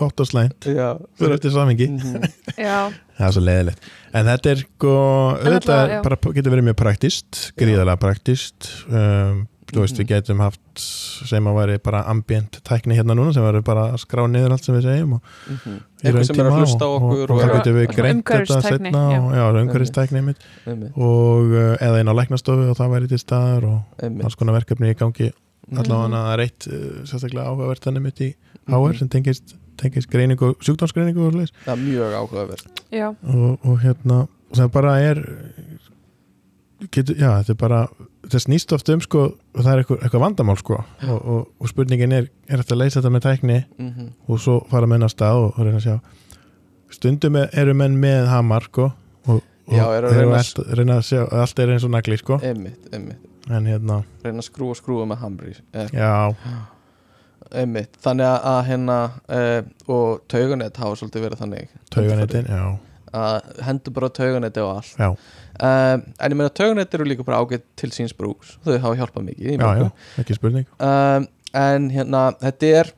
Gott 0.00 0.20
og 0.22 0.26
slæmt, 0.30 0.64
fyrir 0.64 1.34
eftir 1.36 1.52
samingi 1.52 1.86
Mhm. 1.92 2.22
já, 2.56 2.88
það 3.18 3.26
er 3.26 3.34
svo 3.36 3.42
leiðilegt. 3.44 3.88
En 4.16 4.26
þetta 4.30 4.50
er 4.54 4.62
sko, 4.64 4.92
auðvitað 5.36 5.56
náttúrulega, 5.58 5.98
já. 5.98 6.02
bara 6.06 6.16
getur 6.38 6.54
verið 6.54 6.66
mjög 6.70 6.78
praktist 6.80 7.40
gríðarlega 7.60 8.00
praktist 8.00 8.70
um, 8.88 9.42
þú 9.70 9.80
veist, 9.84 9.98
við 10.00 10.06
getum 10.10 10.40
haft 10.42 10.60
sem 10.80 11.44
að 11.50 11.56
væri 11.60 11.78
bara 11.82 12.00
ambient 12.10 12.58
tækni 12.66 12.96
hérna 12.98 13.14
núna 13.18 13.32
sem 13.34 13.42
væri 13.44 13.60
bara 13.64 13.84
að 13.92 14.00
skrá 14.02 14.24
niður 14.30 14.52
allt 14.56 14.64
sem 14.64 14.74
við 14.74 14.82
segjum 14.88 15.12
og 15.14 15.22
Mhm. 15.50 15.76
í 16.00 16.04
Eitthvað 16.06 16.26
sem 16.26 16.40
er 16.40 16.48
að 16.50 16.58
hlusta 16.60 16.84
á 16.84 16.88
og, 16.90 17.02
okkur 17.02 17.22
og, 17.22 17.30
og 17.30 17.40
það 17.44 17.54
getur 17.56 17.74
við 17.76 17.86
að- 17.86 17.96
greint 17.96 18.24
þetta 18.24 18.62
setna 18.62 19.02
og, 19.20 19.30
já, 19.36 19.44
umhverfistækni 19.62 20.18
einmitt 20.20 20.36
Einmitt, 20.66 20.96
og 20.96 21.54
eða 21.80 22.00
inn 22.00 22.08
á 22.10 22.14
læknastofu 22.18 22.70
og 22.70 22.76
það 22.76 22.90
væri 22.96 23.08
til 23.08 23.18
staðar 23.18 23.64
og 23.64 23.80
alls 24.24 24.34
konar 24.36 24.54
verkefni 24.60 24.90
í 24.94 24.96
gangi 24.98 25.30
Mhm. 25.70 25.78
allavega 25.78 26.10
það 26.16 26.32
er 26.34 26.40
eitt 26.40 26.66
uh, 26.66 27.04
sérstaklega 27.06 27.46
áhugavert 27.46 27.80
þannig 27.84 28.02
mitt 28.02 28.18
í 28.20 28.34
HR 28.68 28.90
Mhm. 28.92 28.98
sem 28.98 29.08
tengist, 29.08 29.54
tengist 29.76 30.08
greiningu, 30.10 30.54
sjúkdómsgreiningu 30.60 31.26
og, 31.26 31.32
svoleiðis. 31.32 31.52
Það 31.64 31.72
er 31.72 31.84
mjög 31.84 32.12
áhugavert 32.18 32.66
og, 33.34 33.58
og 33.64 33.78
hérna 33.80 34.20
og 34.50 34.56
það 34.56 34.72
bara 34.72 34.96
er 34.98 35.16
getur, 36.90 37.14
já, 37.20 37.30
þetta 37.42 37.50
er 37.54 37.60
bara 37.60 37.80
það 38.32 38.42
snýst 38.46 38.72
oft 38.76 38.88
um 38.94 39.00
sko 39.04 39.20
og 39.30 39.60
það 39.60 39.70
er 39.72 39.82
eitthvað, 39.82 40.00
eitthvað 40.06 40.24
vandamál 40.24 40.56
sko. 40.60 40.78
Og, 41.08 41.18
og, 41.34 41.46
og 41.60 41.70
spurningin 41.72 42.12
er, 42.16 42.28
er 42.48 42.62
þetta 42.62 42.76
að 42.76 42.80
leysa 42.82 43.00
þetta 43.00 43.12
með 43.16 43.24
tækni? 43.28 43.58
Mhm. 43.78 44.08
og 44.28 44.40
svo 44.42 44.56
fara 44.70 44.86
menn 44.90 45.06
að 45.06 45.14
stað 45.14 45.40
og, 45.44 45.48
og 45.56 45.64
reyna 45.66 45.80
að 45.80 45.86
sjá. 45.86 45.96
Stundum 46.90 47.36
er- 47.38 47.50
eru 47.62 47.74
menn 47.78 47.96
með 48.02 48.26
hamar 48.32 48.66
sko 48.66 48.88
og, 48.90 49.40
og 49.40 49.74
Já, 49.76 49.84
reyna 50.02 50.38
allt, 50.40 50.58
reyna 50.74 50.98
að 50.98 51.06
sjá 51.10 51.20
allt 51.42 51.58
er 51.62 51.74
eins 51.76 51.84
og 51.86 51.92
nagli 51.94 52.16
sko. 52.20 52.40
Einmitt, 52.42 52.88
einmitt. 52.92 53.26
En 53.50 53.66
hérna, 53.66 54.02
Reyna 54.22 54.42
að 54.42 54.46
skrúa 54.50 54.74
skrúa 54.76 55.06
með 55.08 55.22
hamri 55.24 55.54
já, 55.96 56.34
Einmitt, 57.50 57.96
þannig 58.04 58.28
að, 58.46 58.58
hérna 58.68 58.96
uh, 59.26 59.62
og 59.90 60.20
tauganett 60.30 60.76
hafa 60.78 60.98
svolítið 61.00 61.24
verið 61.24 61.40
þannig. 61.40 61.70
Tauganetin, 61.90 62.46
já. 62.46 62.60
Að 63.16 63.48
hendur 63.66 63.94
bara 63.96 64.10
tauganetti 64.14 64.62
og 64.62 64.76
allt. 64.76 64.92
Já. 65.00 65.08
Um, 65.62 66.04
en 66.20 66.32
ég 66.32 66.36
meina 66.38 66.52
tauganetti 66.60 66.98
eru 66.98 67.04
líka 67.08 67.26
bara 67.26 67.40
ágætt 67.44 67.66
til 67.76 67.90
síns 67.94 68.14
brúks 68.16 68.56
þau 68.64 68.78
hafa 68.78 68.96
hjálpað 69.00 69.26
mikið 69.30 69.52
já, 69.60 69.68
já, 69.82 69.90
ekki 70.22 70.38
spurning 70.38 70.66
um, 70.78 71.28
en 71.60 71.90
hérna 71.94 72.24
þetta 72.40 72.72
er 72.80 72.92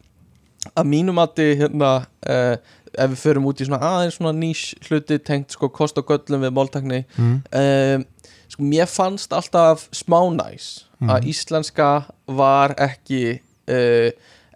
að 0.78 0.86
mínum 0.92 1.16
mati 1.18 1.48
hérna 1.58 1.92
uh, 2.28 2.56
ef 2.92 3.10
við 3.14 3.20
förum 3.22 3.46
út 3.48 3.60
í 3.60 3.66
svona 3.66 3.80
aðeins 3.88 4.18
svona 4.20 4.34
nýs 4.36 4.66
hluti 4.86 5.16
tengt 5.24 5.54
sko 5.56 5.68
kost 5.72 5.96
og 5.98 6.06
göllum 6.10 6.44
við 6.44 6.52
máltakni 6.58 7.00
mm. 7.16 7.38
um, 7.62 8.04
sko 8.52 8.66
mér 8.68 8.90
fannst 8.92 9.32
alltaf 9.32 9.88
smá 9.96 10.20
næs 10.36 10.84
að 11.02 11.08
Mhm. 11.24 11.24
íslenska 11.32 11.86
var 12.30 12.76
ekki 12.78 13.40
uh, 13.72 14.10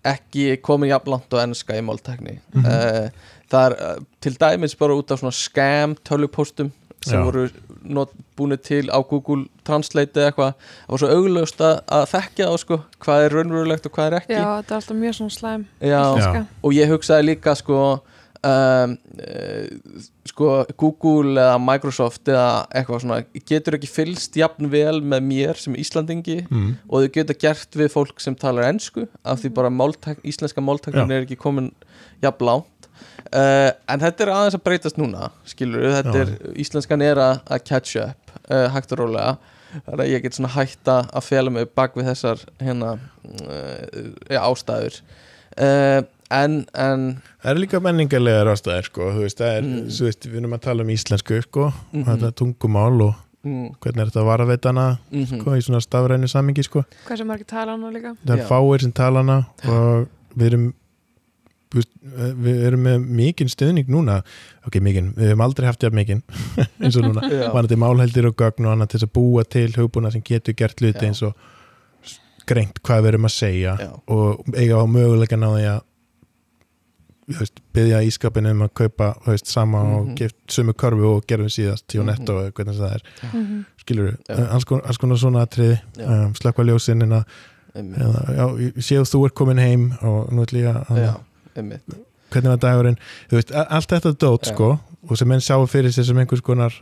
ekki 0.07 0.61
komin 0.63 0.93
jafn 0.93 1.11
langt 1.11 1.33
á 1.35 1.43
enska 1.43 1.75
í 1.75 1.83
máltekni 1.83 2.37
Mhm. 2.55 2.67
uh, 2.67 3.33
það 3.51 3.73
er 3.73 4.05
til 4.23 4.37
dæmis 4.39 4.77
bara 4.79 4.95
út 4.95 5.11
af 5.11 5.19
svona 5.25 5.35
scam 5.35 5.97
tölvupóstum 6.07 6.71
sem 7.07 7.21
Já. 7.21 7.25
voru 7.27 7.47
not, 7.87 8.13
búinu 8.37 8.59
til 8.59 8.91
á 8.91 8.99
Google 9.07 9.47
Translate 9.67 10.19
eða 10.19 10.33
eitthvað 10.33 10.53
það 10.59 10.93
var 10.95 11.03
svo 11.03 11.13
auglöst 11.15 11.63
að, 11.63 11.79
að 11.99 12.05
þekkja 12.13 12.51
þá 12.51 12.65
sko 12.65 12.81
hvað 13.05 13.25
er 13.25 13.39
raunverulegt 13.39 13.89
og 13.89 13.97
hvað 13.97 14.11
er 14.11 14.19
ekki 14.21 14.37
já, 14.37 14.45
þetta 14.59 14.75
er 14.75 14.81
alltaf 14.81 15.01
mjög 15.01 15.17
svona 15.21 15.37
slæm 15.39 15.67
Já. 15.81 16.45
og 16.63 16.77
ég 16.77 16.93
hugsaði 16.93 17.29
líka 17.31 17.57
sko 17.59 17.81
um, 18.47 18.97
uh, 19.23 20.05
sko 20.27 20.51
Google 20.79 21.41
eða 21.41 21.57
Microsoft 21.63 22.31
eða 22.31 22.67
eitthvað 22.75 23.03
svona 23.05 23.21
getur 23.49 23.79
ekki 23.79 23.91
fylst 23.91 24.39
jafn 24.39 24.71
vel 24.73 24.99
með 25.01 25.27
mér 25.31 25.61
sem 25.61 25.77
Íslandingi 25.79 26.43
mm. 26.47 26.71
og 26.89 27.07
þau 27.07 27.13
geta 27.19 27.39
gert 27.47 27.79
við 27.79 27.93
fólk 27.95 28.23
sem 28.23 28.37
talar 28.39 28.69
ensku 28.71 29.07
af 29.23 29.43
því 29.43 29.53
bara 29.57 29.73
máltæk, 29.73 30.23
íslenska 30.27 30.65
máltæknin 30.65 31.07
Já. 31.07 31.21
er 31.21 31.29
ekki 31.29 31.39
komin 31.41 31.73
jafn 32.25 32.49
langt 32.51 32.76
uh, 33.32 33.70
en 33.92 34.01
þetta 34.05 34.24
er 34.26 34.32
aðeins 34.34 34.57
að 34.59 34.64
breytast 34.68 34.99
núna 35.01 35.30
skilur 35.49 35.86
þetta 35.99 36.14
Já. 36.16 36.22
er 36.24 36.57
íslenskan 36.64 37.03
er 37.03 37.20
að, 37.22 37.40
að 37.51 37.64
catch 37.68 37.97
up 38.03 38.34
uh, 38.51 38.66
hægt 38.74 38.92
og 38.97 39.03
rólega. 39.05 39.36
Þannig 39.76 40.03
að 40.07 40.11
ég 40.14 40.22
get 40.24 40.36
svona 40.38 40.53
hægt 40.55 40.88
að 40.88 41.24
fela 41.26 41.51
mig 41.53 41.66
bak 41.76 41.97
við 41.99 42.07
þessar 42.12 42.44
hérna 42.62 42.94
uh, 42.97 44.12
ja, 44.30 44.40
ástæður. 44.47 45.01
Uh, 45.57 46.01
en, 46.32 46.55
en 46.76 47.05
Það 47.42 47.51
er 47.53 47.61
líka 47.61 47.80
menningarlegar 47.84 48.49
ástæðir 48.55 48.88
sko, 48.88 49.11
þú 49.14 49.26
veist, 49.26 49.38
það 49.42 49.53
er, 49.59 49.66
Mm. 49.66 49.84
þú 49.99 50.07
veist, 50.09 50.26
við 50.30 50.40
erum 50.40 50.57
að 50.57 50.64
tala 50.66 50.82
um 50.86 50.90
íslensku 50.94 51.42
sko, 51.44 51.68
Mhm. 51.92 52.03
og 52.03 52.09
þetta 52.12 52.26
er 52.30 52.36
tungumál 52.40 53.03
og 53.09 53.14
mm, 53.47 53.68
hvernig 53.80 54.01
er 54.03 54.11
þetta 54.11 54.22
að 54.24 54.30
varaveitana 54.30 54.86
mm 55.12 55.26
sko, 55.34 55.55
í 55.59 55.62
svona 55.66 55.80
stafrænu 55.84 56.28
samingi 56.30 56.64
sko. 56.66 56.82
Hvað 57.07 57.18
sem 57.22 57.26
margir 57.30 57.47
tala 57.53 57.76
nú 57.76 57.92
líka? 57.94 58.16
Það 58.26 58.38
er 58.38 58.49
fáir 58.49 58.80
sem 58.82 58.92
tala 58.92 59.22
hana 59.22 59.38
og 59.70 60.09
við 60.36 60.47
erum 60.53 60.66
veist, 61.81 61.91
við 62.47 62.61
erum 62.68 62.83
með 62.87 63.07
mikinn 63.20 63.49
stuðning 63.53 63.89
núna 63.93 64.20
ok, 64.66 64.79
mikinn, 64.83 65.12
við 65.16 65.31
hefum 65.33 65.45
aldrei 65.47 65.66
haft 65.68 65.83
jafn 65.87 65.97
mikinn 66.01 66.22
eins 66.83 66.97
og 66.97 67.07
núna, 67.09 67.27
vanandi 67.55 67.77
málheldir 67.81 68.27
og 68.31 68.37
gögn 68.41 68.66
og 68.68 68.72
annað 68.77 68.89
til 68.95 68.99
þess 69.01 69.09
að 69.11 69.14
búa 69.18 69.45
til 69.57 69.68
hugbúna 69.77 70.12
sem 70.12 70.22
getur 70.27 70.55
gert 70.59 70.81
hluti 70.81 71.03
Já. 71.05 71.09
eins 71.11 71.22
og 71.22 71.35
greint 72.47 72.79
hvað 72.87 73.03
við 73.03 73.09
erum 73.14 73.27
að 73.27 73.35
segja 73.37 73.77
já, 73.81 73.91
og 74.07 74.45
eiga 74.55 74.79
á 74.79 74.85
möguleika 74.87 75.35
á 75.37 75.51
því 75.51 75.64
að 75.74 75.81
þú 77.27 77.41
veist, 77.41 77.57
byggja 77.74 78.01
ískapin 78.07 78.47
um 78.53 78.61
að 78.62 78.70
kaupa 78.79 79.09
veist, 79.27 79.49
sama 79.51 79.81
Mhm. 79.83 79.95
og 79.97 80.14
gift 80.16 80.37
sömu 80.47 80.72
körfu 80.79 81.09
og 81.16 81.24
gerðum 81.27 81.51
síðast 81.51 81.87
hjá 81.91 82.03
Mhm. 82.05 82.07
netto 82.07 82.33
eða 82.39 82.53
hvernig 82.53 82.77
það 82.79 82.95
er, 82.95 83.03
Mhm. 83.33 83.64
skilur 83.83 84.16
Já. 84.29 84.35
við 84.37 84.53
alls, 84.53 84.64
kon- 84.64 84.81
alls 84.87 84.97
konar 84.99 85.16
svona 85.18 85.43
atriði 85.43 85.81
Já. 85.99 86.07
um, 86.07 86.33
slökva 86.35 86.64
ljósin 86.64 87.03
en 87.03 87.11
að 87.11 87.24
einmitt, 87.74 87.99
eða, 87.99 88.37
já, 88.37 88.47
ég 88.62 88.72
sé 88.79 88.95
að 88.97 89.11
þú 89.11 89.24
er 89.27 89.31
komin 89.35 89.59
heim 89.59 89.93
og 90.03 90.31
nú 90.33 90.45
ætlum 90.47 90.62
ég 90.62 90.87
að 90.87 91.16
einmitt. 91.61 91.97
Hvernig 92.35 92.53
var 92.57 92.61
dagurinn, 92.63 92.99
veist, 93.31 93.55
allt 93.55 93.93
þetta 93.95 94.13
dót 94.19 94.51
sko, 94.51 94.75
og 95.07 95.19
sem 95.19 95.29
menn 95.31 95.45
sjá 95.45 95.57
fyrir 95.71 95.95
sér 95.95 96.09
sem 96.09 96.19
einhvers 96.19 96.43
konar 96.45 96.75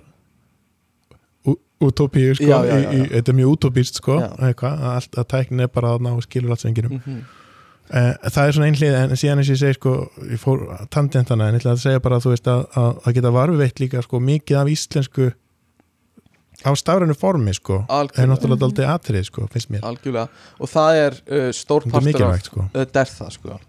útópíu 1.85 2.33
sko, 2.39 2.61
þetta 3.13 3.33
er 3.33 3.37
mjög 3.37 3.57
útópíst 3.59 4.01
sko, 4.01 4.19
allt, 4.25 5.17
að 5.19 5.27
tæknin 5.35 5.67
er 5.67 5.73
bara 5.73 5.97
að 5.97 6.07
ná 6.07 6.15
skilur 6.25 6.55
allt 6.55 6.65
sem 6.65 6.73
einhverjum 6.73 7.01
mm 7.01 7.25
Uh, 7.93 8.15
það 8.33 8.47
er 8.47 8.55
svona 8.57 8.67
einhlið 8.71 8.95
en 8.97 9.11
síðan 9.21 9.41
eins 9.43 9.49
og 9.51 9.53
ég 9.53 9.59
segi 9.61 9.77
sko 9.77 9.91
ég 10.31 10.41
fór 10.41 10.63
tangentana 10.89 11.51
en 11.51 11.59
ég 11.59 11.61
ætla 11.61 11.75
að 11.75 11.83
segja 11.83 12.01
bara 12.01 12.17
að 12.17 12.25
þú 12.25 12.31
veist 12.33 12.47
að, 12.49 12.63
að, 12.81 12.87
að 12.97 13.17
geta 13.19 13.33
varveitt 13.35 13.83
líka 13.83 14.01
sko 14.07 14.21
mikið 14.25 14.57
af 14.57 14.71
íslensku 14.73 15.27
á 16.65 16.71
stafrænu 16.81 17.17
formi 17.21 17.53
sko. 17.53 17.83
Er 17.83 17.93
algjörlega, 17.99 18.31
náttúrulega 18.31 18.69
aldrei 18.71 18.89
atrið 18.89 19.29
sko 19.29 19.45
finnst 19.53 19.69
mér, 19.75 19.85
algjörlega. 19.85 20.47
Og 20.65 20.73
það 20.73 21.03
er 21.03 21.19
uh, 21.21 21.51
stór 21.53 21.85
þetta 21.85 22.01
er 22.01 22.07
mikilvægt 22.09 22.49
sko. 22.49 22.65
Þetta 22.73 23.05
er 23.05 23.13
það 23.19 23.37
sko 23.37 23.61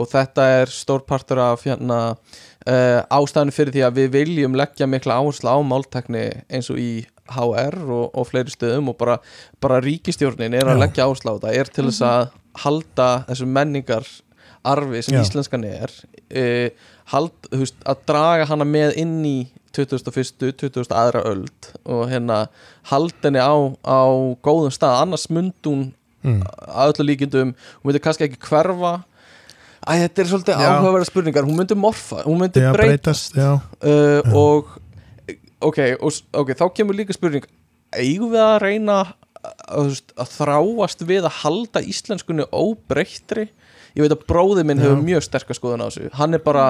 og 0.00 0.08
þetta 0.10 0.46
er 0.62 0.72
stór 0.72 1.04
partur 1.08 1.40
af 1.44 1.66
hérna, 1.68 2.00
uh, 2.16 3.00
ástæðinu 3.12 3.54
fyrir 3.54 3.76
því 3.76 3.86
að 3.86 4.00
við 4.00 4.12
viljum 4.16 4.56
leggja 4.58 4.88
mikla 4.90 5.20
áherslu 5.20 5.52
á 5.52 5.58
máltekni 5.66 6.24
eins 6.48 6.70
og 6.72 6.80
í 6.80 6.92
HR 7.30 7.78
og, 7.86 8.06
og 8.18 8.26
fleiri 8.30 8.52
stöðum 8.52 8.90
og 8.92 8.98
bara, 9.00 9.20
bara 9.62 9.82
ríkistjórnin 9.84 10.56
er 10.56 10.70
að 10.70 10.80
Já. 10.80 10.82
leggja 10.84 11.06
áherslu 11.06 11.34
á 11.34 11.36
þetta 11.36 11.54
er 11.60 11.70
til 11.70 11.86
þess 11.90 12.06
að 12.08 12.22
halda 12.64 13.10
þessu 13.28 13.46
menningar 13.46 14.08
arfi 14.66 15.04
sem 15.06 15.16
Já. 15.16 15.22
íslenskan 15.22 15.64
er 15.68 15.94
uh, 15.94 16.68
hald, 17.12 17.36
veist, 17.52 17.78
að 17.88 18.04
draga 18.10 18.48
hana 18.50 18.66
með 18.68 18.98
inn 19.00 19.20
í 19.26 19.38
2001. 19.76 20.34
2002. 20.58 21.22
öld 21.30 21.70
og 21.86 22.08
hérna 22.10 22.42
halda 22.90 23.28
henni 23.28 23.42
á, 23.42 23.54
á 23.86 24.02
góðum 24.42 24.72
stað 24.74 25.04
annars 25.04 25.28
mynd 25.30 25.54
hún 25.66 25.90
mm. 26.26 26.42
að 26.66 26.94
öllu 26.94 27.06
líkindum, 27.12 27.54
hún 27.54 27.90
myndi 27.90 28.02
kannski 28.02 28.26
ekki 28.26 28.40
hverfa 28.48 28.98
Æ, 29.88 29.92
þetta 30.04 30.22
er 30.22 30.28
svolítið 30.28 30.60
áhugaverða 30.60 31.08
spurningar. 31.08 31.46
Hún 31.48 31.56
myndi 31.56 31.76
morfa, 31.78 32.22
hún 32.26 32.40
myndi 32.42 32.60
já, 32.60 32.72
breytast. 32.74 33.32
breytast 33.32 33.38
já, 33.40 33.50
uh, 33.56 34.20
Já. 34.20 34.34
og 34.36 34.66
ok, 35.60 35.78
og, 36.00 36.10
s- 36.12 36.22
ok, 36.36 36.52
þá 36.58 36.66
kemur 36.76 36.94
líka 36.98 37.16
spurning 37.16 37.46
eigum 37.96 38.30
við 38.34 38.42
að 38.44 38.58
reyna 38.62 38.98
að, 39.40 39.88
veist, 39.88 40.12
að 40.20 40.34
þráast 40.36 41.04
við 41.08 41.24
að 41.24 41.38
halda 41.42 41.80
íslenskunni 41.82 42.44
óbreyttri? 42.52 43.48
Ég 43.96 44.04
veit 44.04 44.12
að 44.14 44.26
bróði 44.28 44.62
minn 44.68 44.78
Já. 44.78 44.84
hefur 44.86 45.00
mjög 45.02 45.24
sterkar 45.26 45.56
skoðun 45.58 45.82
á 45.82 45.88
þessu. 45.88 46.10
Hann 46.20 46.34
er 46.36 46.42
bara, 46.44 46.66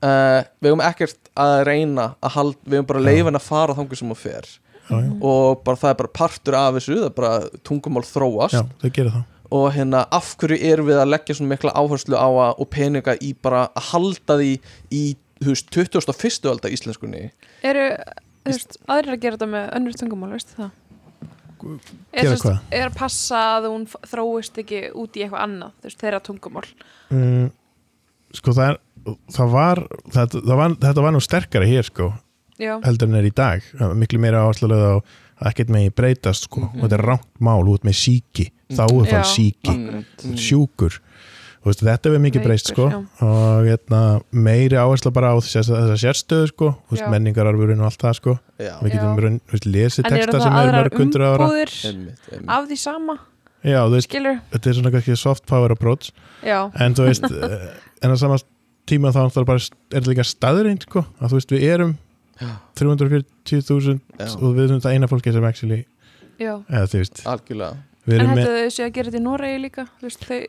uh, 0.00 0.40
við 0.62 0.70
hefum 0.70 0.84
ekkert 0.86 1.32
að 1.36 1.64
reyna 1.68 2.06
að 2.22 2.30
halda, 2.38 2.58
við 2.64 2.78
hefum 2.78 2.86
bara 2.94 3.04
leifin 3.10 3.36
að 3.40 3.42
fara 3.50 3.74
þangur 3.76 3.98
sem 4.00 4.08
hún 4.14 4.16
fer. 4.22 4.46
Já, 4.86 5.00
já, 5.02 5.10
og 5.20 5.64
bara 5.66 5.76
það 5.82 5.90
er 5.90 5.98
bara 5.98 6.14
partur 6.14 6.54
af 6.54 6.74
þessu 6.78 6.94
það 7.00 7.08
er 7.10 7.16
bara 7.18 7.32
tungumál 7.66 8.06
þróast. 8.06 8.54
Já, 8.54 8.62
þau 8.80 8.90
gera 8.94 9.10
það 9.16 9.24
og 9.56 9.72
hérna 9.76 10.04
af 10.14 10.32
hverju 10.40 10.58
erum 10.70 10.88
við 10.90 11.00
að 11.02 11.10
leggja 11.14 11.36
svona 11.38 11.52
mikla 11.54 11.72
áherslu 11.78 12.16
á 12.18 12.28
að 12.28 12.62
og 12.62 12.68
peninga 12.74 13.16
í 13.22 13.32
bara 13.42 13.66
að 13.76 13.90
halda 13.92 14.36
því 14.40 14.50
í 14.92 15.02
þú 15.42 15.52
veist, 15.52 15.70
21. 15.74 16.50
aldar 16.52 16.72
íslenskunni 16.76 17.22
Eru, 17.66 17.86
þú 18.44 18.52
veist, 18.52 18.78
aðrir 18.88 19.16
að 19.16 19.22
gera 19.24 19.36
þetta 19.38 19.50
með 19.52 19.70
önnur 19.78 19.98
tungumál, 20.00 20.32
veistu 20.36 20.56
það? 20.60 20.74
Er, 22.16 22.28
er 22.70 22.90
að 22.90 22.96
passa 22.98 23.38
að 23.56 23.66
hún 23.72 23.86
þróist 24.06 24.58
ekki 24.60 24.82
út 24.94 25.16
í 25.16 25.22
eitthvað 25.24 25.42
annað, 25.46 25.72
þú 25.80 25.88
veist, 25.88 26.02
þeirra 26.02 26.20
tungumál 26.24 26.66
mm, 27.10 27.46
sko 28.36 28.54
það 28.56 28.68
er 28.74 28.80
það 29.36 29.52
var, 29.54 29.80
þetta, 30.14 30.42
það 30.42 30.60
var, 30.60 30.74
þetta 30.84 31.04
var 31.06 31.14
nú 31.16 31.22
sterkari 31.24 31.70
hér 31.70 31.86
sko, 31.88 32.10
Já, 32.60 32.74
heldur 32.84 33.10
en 33.10 33.18
er 33.20 33.26
í 33.28 33.32
dag 33.36 33.64
Það 33.76 33.94
miklu 34.00 34.20
meira 34.22 34.44
áherslulega 34.46 34.92
á 34.92 34.96
að 34.96 35.50
ekkert 35.50 35.72
megi 35.74 35.90
breytast 35.92 36.46
sko, 36.48 36.62
Mhm. 36.64 36.78
og 36.80 36.86
þetta 36.86 36.96
er 36.98 37.06
rangt 37.10 37.28
mál 37.44 37.68
út 37.68 37.84
með 37.84 37.98
síki, 38.00 38.46
þá 38.72 38.84
er 38.86 39.10
það 39.10 39.28
síki 39.32 39.76
sjúkur. 40.40 41.00
Veist, 41.66 41.80
þetta 41.82 42.12
er 42.14 42.20
mikið 42.22 42.44
breyst 42.46 42.68
sko. 42.70 42.84
og 43.26 43.64
hérna, 43.66 44.00
meiri 44.30 44.78
áhersla 44.78 45.10
bara 45.14 45.32
á 45.34 45.36
þess, 45.42 45.66
þessa 45.72 45.96
sérstöðu 45.98 46.50
sko. 46.52 46.68
Menningararfurinn 47.10 47.82
og 47.82 47.88
allt 47.90 48.04
það 48.04 48.18
sko. 48.20 48.34
Við 48.60 48.92
getum 48.94 49.22
raun, 49.24 49.40
veist, 49.50 49.66
lesið 49.66 50.06
texta 50.06 50.36
það 50.36 50.44
sem 50.44 50.58
er 50.60 50.76
mörg 50.76 51.00
hundur 51.00 51.26
ára. 51.26 51.48
af 52.46 52.68
því 52.70 52.78
sama, 52.78 53.18
Já, 53.66 53.80
veist, 53.90 54.12
þetta 54.12 54.70
er 54.70 54.76
svona 54.76 54.92
kannski 54.94 55.16
soft 55.18 55.46
power 55.50 55.72
approach. 55.74 56.12
Já, 56.46 56.68
en 56.78 56.94
þú 56.94 57.08
veist, 57.08 57.24
eh, 57.48 57.64
en 58.04 58.14
á 58.14 58.16
sama 58.20 58.38
tíma 58.86 59.10
þá 59.10 59.24
er, 59.26 59.46
bara, 59.48 59.58
er 59.58 59.96
þetta 59.96 60.12
líka 60.12 60.26
staðreind 60.26 60.86
sko, 60.86 61.02
að 61.18 61.32
þú 61.32 61.40
veist, 61.40 61.54
við 61.56 61.66
erum 61.74 61.96
Já. 62.36 62.52
340.000 62.76 63.98
Já. 64.20 64.26
og 64.36 64.50
við 64.52 64.66
erum 64.68 64.80
það 64.84 64.92
eina 64.94 65.08
fólki 65.08 65.32
sem 65.32 65.46
actually, 65.48 65.78
já. 66.36 66.52
eða 66.68 66.88
þú 66.92 67.00
veist 67.00 67.22
algjörlega 67.24 67.78
En 68.06 68.36
þau 68.36 68.70
sé 68.70 68.84
að 68.86 68.92
gera 68.94 69.10
þetta 69.10 69.18
í 69.18 69.24
Noregi 69.24 69.60
líka, 69.62 69.86
þú 70.00 70.06
veist, 70.06 70.24
þau 70.28 70.40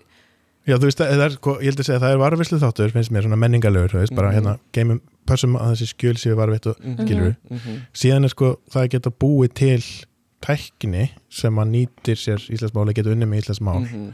já 0.67 0.75
þú 0.77 0.83
veist, 0.89 0.99
það 0.99 1.21
er, 1.25 1.29
sko, 1.37 1.53
ég 1.61 1.69
held 1.71 1.79
að 1.79 1.87
segja 1.87 1.99
það 2.03 2.11
er 2.13 2.17
varvislu 2.21 2.59
þáttur, 2.59 2.91
finnst 2.91 3.11
mér, 3.15 3.23
svona 3.23 3.39
menningarlegur 3.39 3.89
þú 3.95 3.99
veist, 4.03 4.15
bara 4.15 4.31
Mhm. 4.31 4.35
hérna, 4.37 4.59
geimum, 4.73 5.01
passum 5.25 5.55
að 5.57 5.71
þessi 5.75 5.87
skjöl 5.93 6.17
séu 6.21 6.35
varvitt 6.35 6.67
og 6.67 6.75
Mhm, 6.79 7.05
skilur 7.07 7.27
við. 7.27 7.35
mhm. 7.49 7.81
síðan 7.93 8.23
er 8.25 8.29
sko, 8.29 8.59
það 8.69 8.83
að 8.83 8.89
geta 8.89 9.09
búið 9.11 9.53
til 9.53 9.83
tækni 10.41 11.09
sem 11.29 11.55
að 11.55 11.67
nýtir 11.73 12.15
sér 12.15 12.39
íslensmáli, 12.51 12.93
geta 12.93 13.09
unni 13.11 13.25
með 13.25 13.41
íslensmál 13.41 13.81
Mhm. 13.81 14.13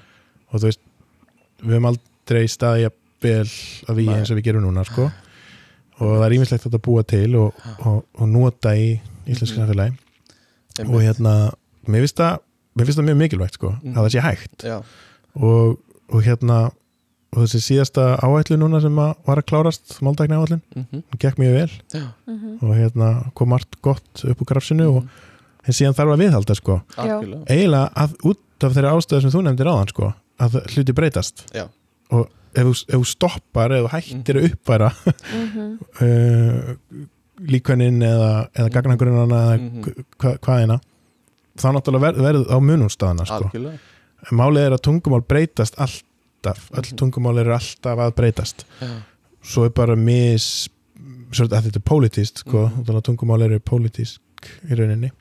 og 0.54 0.60
þú 0.62 0.64
veist, 0.70 0.80
við 1.64 1.74
höfum 1.74 1.88
aldrei 1.92 2.44
staðið 2.48 2.82
jafn 2.84 3.00
vel 3.22 3.46
að 3.88 3.96
við 3.98 4.10
eins 4.16 4.32
og 4.32 4.38
við 4.38 4.44
gerum 4.44 4.64
núna 4.64 4.86
sko 4.86 5.12
og 6.00 6.20
það 6.20 6.26
er 6.26 6.38
ímislegt 6.38 6.66
að 6.68 6.82
búa 6.82 7.04
til 7.08 7.36
og, 7.36 7.54
og, 7.86 8.06
og 8.20 8.28
nota 8.28 8.70
í 8.76 9.00
íslensku 9.28 9.60
Mhm. 9.60 9.98
Einmitt. 10.80 10.90
og 10.90 11.02
hérna, 11.02 11.54
mér 11.88 12.02
finnst 12.02 12.16
það 12.18 12.40
mér 12.76 12.88
finnst 12.88 13.00
það 13.00 13.10
mjög 13.10 13.20
mikilvægt 13.24 13.60
sko, 13.60 13.74
Mhm. 13.82 13.94
að 13.98 14.06
það 14.06 14.14
sé 14.16 14.24
hægt 14.28 14.64
Já, 14.70 14.78
og, 15.36 15.78
og 16.10 16.24
hérna 16.24 16.72
og 17.34 17.42
þessi 17.44 17.62
síðasta 17.66 18.04
áætlu 18.22 18.58
núna 18.62 18.82
sem 18.82 18.96
að 19.02 19.14
var 19.26 19.42
að 19.42 19.48
klárast, 19.50 19.98
máldækni 20.06 20.38
áætlun 20.38 20.62
mhm. 20.76 21.02
hún 21.10 21.20
gekk 21.20 21.38
mjög 21.42 21.54
vel 21.58 21.72
Já, 21.94 22.06
mhm. 22.28 22.58
og 22.62 22.76
hérna 22.78 23.32
kom 23.34 23.50
margt 23.50 23.80
gott 23.82 24.24
upp 24.26 24.42
úr 24.42 24.46
grafsinu 24.54 24.90
og 24.90 25.02
mhm. 25.04 25.10
en 25.68 25.74
síðan 25.74 25.98
þarf 25.98 26.14
að 26.14 26.24
viðhalda 26.26 26.56
sko 26.60 26.82
eiginlega 26.98 27.90
að 27.96 28.16
út 28.24 28.64
af 28.64 28.76
þeirra 28.76 28.94
ástæðu 28.98 29.22
sem 29.22 29.34
þú 29.34 29.44
nefndir 29.44 29.68
áðan 29.72 29.90
sko, 29.92 30.14
að 30.40 30.60
hluti 30.74 30.94
breytast 30.96 31.46
Já. 31.54 31.68
og 32.12 32.30
ef 32.54 32.64
þú, 32.68 32.74
ef 32.90 33.00
þú 33.00 33.06
stoppar 33.10 33.74
þú 33.74 33.90
hættir 33.92 34.40
að 34.40 34.48
uppfæra 34.52 34.92
Mhm. 35.34 35.78
uh, 36.02 36.76
líkönnin 37.54 38.02
eða, 38.06 38.48
eða 38.56 38.70
eða 38.70 39.58
Mhm. 39.58 40.06
hva, 40.22 40.38
hvaðina 40.38 40.80
þá 41.60 41.68
náttúrulega 41.76 42.02
ver, 42.08 42.20
verður 42.26 42.48
á 42.50 42.58
munumstaðana 42.64 43.26
sko. 43.30 43.50
málið 44.32 44.66
er 44.68 44.76
að 44.78 44.84
tungumál 44.88 45.22
breytast 45.28 45.76
alltaf, 45.78 46.70
öll 46.74 46.84
Mhm. 46.88 46.98
tungumál 46.98 47.40
eru 47.40 47.54
alltaf 47.54 48.00
að 48.00 48.14
breytast. 48.16 48.66
Já, 48.82 48.90
svo 49.44 49.66
er 49.66 49.70
bara 49.70 49.96
mis 49.96 50.70
svolítið 51.32 51.58
að 51.58 51.66
þetta 51.68 51.82
er 51.82 51.88
pólitíst 51.92 52.38
sko, 52.46 52.70
að 52.86 53.02
tungumál 53.04 53.42
eru 53.44 53.60
pólitísk 53.60 54.20
í 54.70 54.76
rauninni. 54.78 55.12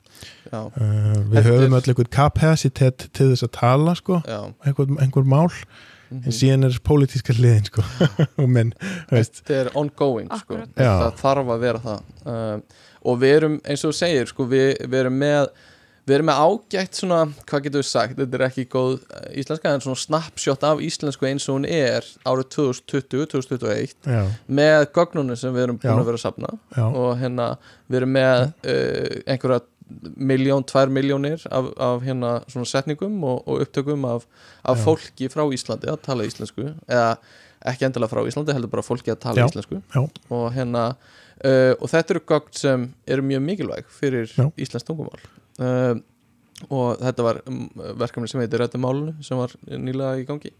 Já, 0.51 0.59
uh, 0.67 1.23
við 1.27 1.35
er- 1.37 1.43
höfum 1.49 1.73
öll 1.73 1.87
einhvern 1.89 2.09
kapacitet 2.09 3.09
til 3.13 3.31
þess 3.33 3.43
að 3.43 3.51
tala 3.51 3.95
sko, 3.95 4.21
einhver, 4.65 4.87
einhver 5.01 5.25
mál. 5.25 5.49
En 6.13 6.29
síðan 6.31 6.63
er 6.65 6.69
pólitíska 6.85 7.33
hliðin 7.33 7.65
sko. 7.65 7.81
Og 8.37 8.47
menn, 8.47 8.71
þú 9.09 9.15
veist. 9.17 9.39
Þetta 9.43 9.55
er 9.65 9.69
ongoing 9.73 10.29
sko. 10.37 10.59
Það 10.77 11.15
þarf 11.17 11.47
að 11.55 11.59
vera 11.59 11.79
það. 11.79 12.03
Um, 12.25 12.63
og 13.03 13.17
við 13.19 13.33
erum, 13.39 13.55
eins 13.65 13.83
og 13.83 13.89
þú 13.91 13.97
segir 13.97 14.27
sko, 14.29 14.45
við, 14.45 14.77
við 14.85 14.93
erum 14.99 15.17
með 15.17 15.47
við 16.03 16.17
erum 16.17 16.27
með 16.27 16.39
ágætt 16.43 16.97
svona, 16.99 17.19
hvað 17.47 17.65
getur 17.65 17.83
við 17.83 17.87
sagt 17.87 18.17
þetta 18.19 18.37
er 18.37 18.45
ekki 18.49 18.65
góð 18.71 18.95
eh, 18.99 19.27
íslenska 19.39 19.71
en 19.71 19.83
svona 19.83 19.99
snapshot 20.01 20.65
af 20.67 20.81
íslensku 20.83 21.27
eins 21.29 21.45
og 21.47 21.59
hún 21.59 21.67
er 21.67 22.07
árið 22.27 22.49
2020-2021 22.57 24.09
já, 24.11 24.23
með 24.47 24.87
gögnunum 24.95 25.39
sem 25.39 25.53
við 25.55 25.67
erum 25.67 25.79
búin 25.79 25.93
Já. 25.93 26.01
að 26.01 26.09
vera 26.09 26.19
að 26.19 26.25
safna. 26.25 26.49
Já, 26.75 26.83
og 26.87 27.13
hérna 27.21 27.45
við 27.87 28.01
erum 28.01 28.11
með 28.17 28.41
uh, 28.43 29.21
einhverja 29.31 29.61
miljón, 30.17 30.65
tvær 30.67 30.91
miljónir 30.91 31.45
af, 31.53 31.69
af 31.87 32.03
hérna 32.03 32.33
svona 32.51 32.67
setningum 32.67 33.15
og, 33.29 33.43
og 33.47 33.63
upptökum 33.63 34.07
af, 34.09 34.25
af 34.67 34.83
fólki 34.83 35.29
frá 35.31 35.43
Íslandi 35.55 35.91
að 35.91 36.01
tala 36.07 36.25
íslensku. 36.27 36.71
Eða 36.87 37.13
ekki 37.69 37.87
endilega 37.87 38.11
frá 38.11 38.23
Íslandi, 38.27 38.55
heldur 38.55 38.71
bara 38.73 38.83
fólki 38.83 39.13
að 39.13 39.21
tala 39.27 39.43
Já. 39.43 39.47
íslensku. 39.51 39.79
Og 40.33 40.49
hérna 40.55 40.89
uh, 40.97 41.71
og 41.79 41.87
þetta 41.93 42.17
eru 42.17 42.25
gögn 42.33 42.59
sem 42.59 42.89
eru 43.07 43.27
mjög 43.29 43.47
mikilvæg 43.47 43.95
fyrir 44.01 44.35
íslensk 44.57 44.89
tungumál 44.89 45.23
uh, 45.61 45.93
og 46.69 46.99
þetta 47.01 47.25
var 47.25 47.39
um, 47.49 47.63
verkefni 47.99 48.29
sem 48.31 48.41
heitir 48.43 48.61
Rættu 48.63 48.81
málunu 48.81 49.15
sem 49.25 49.39
var 49.39 49.53
nýlega 49.67 50.17
í 50.21 50.27
gangi. 50.27 50.53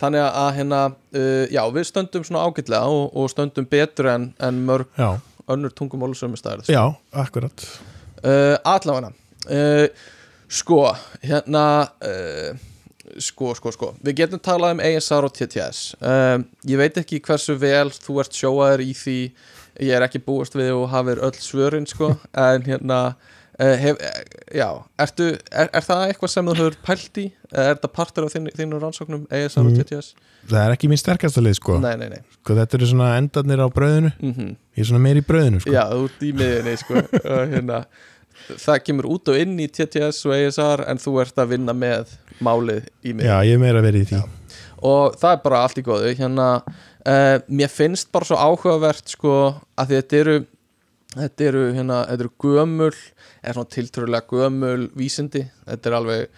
Þannig 0.00 0.24
að 0.26 0.50
hérna 0.58 0.80
uh, 0.90 1.44
já, 1.52 1.62
við 1.74 1.88
stöndum 1.90 2.26
svona 2.26 2.44
ágætlega 2.48 2.90
og, 2.90 3.14
og 3.14 3.30
stöndum 3.32 3.68
betur 3.70 4.10
en, 4.14 4.28
en 4.42 4.60
mörg 4.66 4.90
já, 4.98 5.16
önnur 5.50 5.74
tungumál 5.76 6.14
sem 6.18 6.32
er 6.34 6.40
staðar 6.40 6.70
já, 6.70 6.82
akkurat. 7.24 7.66
Uh, 8.24 8.56
allavega. 8.64 9.12
Uh, 9.44 9.88
sko, 10.48 10.80
hérna 11.22 11.64
sko, 13.20 13.52
sko, 13.58 13.72
sko. 13.74 13.90
Við 14.04 14.22
getum 14.22 14.40
talað 14.42 14.76
um 14.76 14.82
ASR 14.84 15.26
og 15.26 15.34
TTS 15.36 15.80
ég 16.68 16.80
veit 16.80 16.96
ekki 17.00 17.20
hversu 17.24 17.56
vel 17.60 17.90
þú 17.92 18.20
ert 18.22 18.38
sjóaður 18.38 18.84
í 18.84 18.92
því. 18.96 19.18
Ég 19.82 19.96
er 19.96 20.04
ekki 20.06 20.22
búist 20.22 20.54
við 20.54 20.70
og 20.76 20.86
hafið 20.92 21.20
öll 21.26 21.38
svörin 21.42 21.88
sko, 21.90 22.12
en 22.46 22.66
hérna 22.66 23.00
hef, 23.58 23.98
já, 24.54 24.66
ertu 24.98 25.26
er, 25.52 25.68
er 25.70 25.84
það 25.86 26.00
eitthvað 26.08 26.30
sem 26.32 26.48
þú 26.48 26.54
hefur 26.58 26.76
pælt 26.86 27.18
í? 27.22 27.26
Eða 27.52 27.64
er 27.68 27.76
þetta 27.76 27.90
partur 27.94 28.24
af 28.26 28.32
þínu, 28.34 28.52
þínu 28.58 28.80
rannsóknum 28.82 29.26
ASR 29.30 29.60
og 29.62 29.68
Mm. 29.70 29.76
TTS? 29.84 30.08
það 30.50 30.58
er 30.66 30.72
ekki 30.74 30.88
mín 30.90 30.98
sterkasta 31.00 31.40
lið 31.44 31.54
sko, 31.60 31.78
Nei, 31.80 31.94
nei, 31.96 32.08
nei. 32.12 32.18
Sko 32.40 32.56
þetta 32.58 32.74
eru 32.80 32.88
svona 32.90 33.12
endarnir 33.20 33.62
á 33.62 33.68
brauðinu. 33.72 34.10
Mm 34.20 34.50
ég 34.74 34.82
er 34.82 34.88
svona 34.90 35.00
meir 35.04 35.20
í 35.20 35.24
brauðinu 35.24 35.60
sko. 35.62 35.70
Já, 35.72 35.84
út 35.94 36.24
í 36.26 36.32
miðinni 36.34 36.74
sko. 36.80 37.04
Hérna 37.54 37.84
það 38.58 38.80
kemur 38.84 39.06
út 39.14 39.30
og 39.30 39.38
inn 39.38 39.54
í 39.62 39.68
TTS 39.70 40.24
og 40.26 40.34
ASR 40.34 40.82
en 40.90 40.98
þú 41.00 41.14
ert 41.22 41.38
að 41.38 41.52
vinna 41.54 41.72
með 41.78 42.16
málið 42.42 42.88
í 43.06 43.12
miðinni 43.14 43.30
Já, 43.30 43.36
ég 43.46 43.54
er 43.54 43.62
meira 43.62 43.84
verið 43.86 44.02
í 44.02 44.08
því. 44.10 44.22
Og 44.84 45.14
það 45.16 45.30
er 45.36 45.44
bara 45.46 45.60
allt 45.64 45.78
í 45.80 45.84
góðu. 45.86 46.10
Hérna, 46.18 46.48
uh, 47.06 47.36
mér 47.48 47.70
finnst 47.72 48.10
bara 48.12 48.26
svo 48.28 48.36
áhugavert 48.36 49.14
sko 49.14 49.36
að 49.80 49.94
þetta 49.94 50.18
eru 50.24 50.36
þetta 51.14 51.46
eru 51.46 51.62
hérna, 51.76 52.00
þetta 52.10 52.24
eru 52.26 52.32
gömul 52.42 52.90
er 53.44 53.52
svona 53.56 53.70
tiltrúlega 53.70 54.26
gömul 54.30 54.88
vísindi, 54.96 55.44
þetta 55.68 55.90
er 55.90 55.96
alveg 56.00 56.28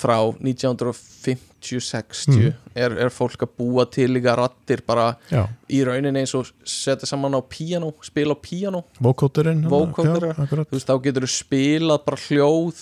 frá 0.00 0.16
1950-60 0.38 2.36
Mhm. 2.38 2.54
er, 2.76 2.92
er 3.04 3.10
fólk 3.10 3.42
að 3.44 3.50
búa 3.58 3.84
til 3.90 4.08
líka 4.14 4.36
rattir 4.38 4.80
bara 4.86 5.16
Já, 5.30 5.46
í 5.68 5.82
rauninni 5.84 6.20
eins 6.22 6.34
og 6.38 6.46
setja 6.64 7.06
saman 7.06 7.34
á 7.34 7.40
píanó, 7.42 7.92
spila 8.02 8.34
á 8.34 8.38
þú 10.70 10.76
veist, 10.78 10.86
þá 10.88 11.02
getur 11.02 11.26
þú 11.26 11.30
spilað 11.34 12.04
bara 12.06 12.16
hljóð 12.28 12.76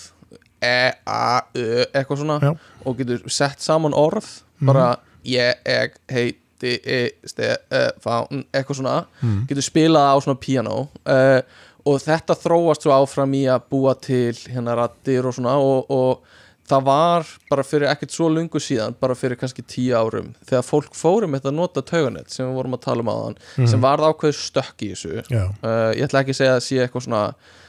e, 0.62 0.92
a, 1.06 1.42
ö, 1.54 1.84
eitthvað 1.94 2.18
svona 2.22 2.40
Já. 2.42 2.52
og 2.84 2.96
getur 2.98 3.28
sett 3.30 3.60
saman 3.60 3.92
orð 3.94 4.42
bara 4.60 4.98
ég, 5.24 5.54
ég, 5.66 5.90
heiti 6.10 6.80
e, 6.84 7.10
ste, 7.24 7.56
e, 7.70 7.90
fán, 8.02 8.44
eitthvað 8.52 8.76
svona. 8.82 9.06
Mm. 9.22 9.46
getur 9.48 9.62
spilað 9.62 10.12
á 10.12 10.16
svona 10.20 10.38
piano 10.40 10.88
uh, 11.06 11.40
og 11.88 12.02
þetta 12.04 12.36
þróast 12.38 12.84
svo 12.84 12.94
áfram 12.96 13.34
í 13.38 13.46
að 13.50 13.70
búa 13.72 13.94
til 14.00 14.34
hérna 14.48 14.76
rattir 14.78 15.26
og 15.28 15.36
svona 15.36 15.56
og, 15.62 15.88
og 15.92 16.38
það 16.68 16.84
var 16.88 17.30
bara 17.48 17.64
fyrir 17.66 17.88
ekkert 17.90 18.14
svo 18.14 18.28
lungu 18.32 18.60
síðan 18.62 18.96
bara 19.00 19.16
fyrir 19.18 19.38
kannski 19.40 19.64
tíu 19.64 19.96
árum 19.96 20.34
þegar 20.48 20.66
fólk 20.66 20.98
fórum 20.98 21.36
þetta 21.36 21.52
að 21.52 21.56
nota 21.60 21.84
tauganett 21.86 22.34
sem 22.34 22.46
við 22.46 22.58
vorum 22.58 22.76
að 22.76 22.84
tala 22.84 23.04
um 23.04 23.12
áðan 23.12 23.38
sem 23.70 23.84
varð 23.84 24.10
ákveð 24.10 24.36
stökk 24.36 24.84
í 24.84 24.90
þessu. 24.92 25.22
Já, 25.32 25.46
uh, 25.62 25.88
ég 25.96 26.04
ætla 26.08 26.24
ekki 26.24 26.36
að 26.36 26.40
segja 26.42 26.58
að 26.58 26.66
sé 26.66 26.82
eitthvað 26.84 27.06
svona 27.08 27.24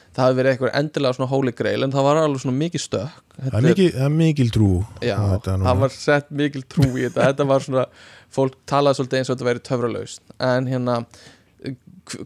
það 0.09 0.23
hafi 0.25 0.37
verið 0.39 0.51
eitthvað 0.53 0.77
endilega 0.81 1.17
svona 1.17 1.31
holy 1.31 1.55
grail 1.55 1.85
en 1.85 1.95
það 1.95 2.07
var 2.09 2.21
alveg 2.23 2.43
svona 2.43 2.59
mikið 2.59 2.85
stökk. 2.85 3.25
Það 3.39 3.57
er 3.59 3.67
mikil, 3.69 3.89
það 3.95 4.05
er 4.05 4.15
mikil 4.19 4.47
trú 4.55 4.69
já, 5.05 5.15
á 5.15 5.23
þetta 5.33 5.57
það 5.63 5.83
var 5.83 5.95
sett 5.95 6.31
mikil 6.41 6.63
trú 6.75 6.87
í 6.89 7.03
þetta. 7.05 7.27
Þetta 7.29 7.49
var 7.53 7.67
svona, 7.67 7.85
fólk 8.35 8.57
talaði 8.69 8.99
svolítið 8.99 9.21
eins 9.21 9.29
og 9.29 9.37
þetta 9.37 9.49
væri 9.49 9.65
töfralaust. 9.69 10.23
En 10.49 10.67
hérna 10.69 10.97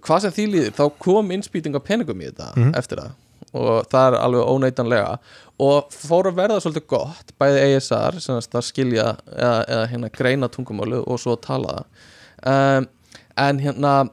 hvað 0.04 0.22
sem 0.26 0.32
því 0.32 0.46
líður 0.54 0.74
þá 0.80 0.84
kom 1.00 1.32
innspýting 1.36 1.76
af 1.76 1.84
peningum 1.88 2.22
í 2.24 2.30
þetta 2.32 2.50
Mhm. 2.56 2.74
eftir 2.80 2.98
það. 3.04 3.12
Og 3.54 3.86
það 3.92 4.08
er 4.08 4.18
alveg 4.18 4.48
óneitanlega. 4.50 5.18
Og 5.60 5.90
fór 5.94 6.26
að 6.32 6.36
verða 6.40 6.60
svolítið 6.64 6.88
gott 6.88 7.34
bæði 7.40 7.60
ASR 7.76 8.20
sem 8.20 8.42
sagt 8.42 8.56
að 8.58 8.66
skilja 8.72 9.18
eða, 9.30 9.66
eða 9.68 9.88
hérna 9.92 10.10
greina 10.12 10.50
tungumálu 10.50 11.04
og 11.08 11.20
svo 11.20 11.36
tala 11.40 11.84
það. 12.44 12.80
Um, 12.80 12.88
en 13.38 13.60
hérna 13.60 14.10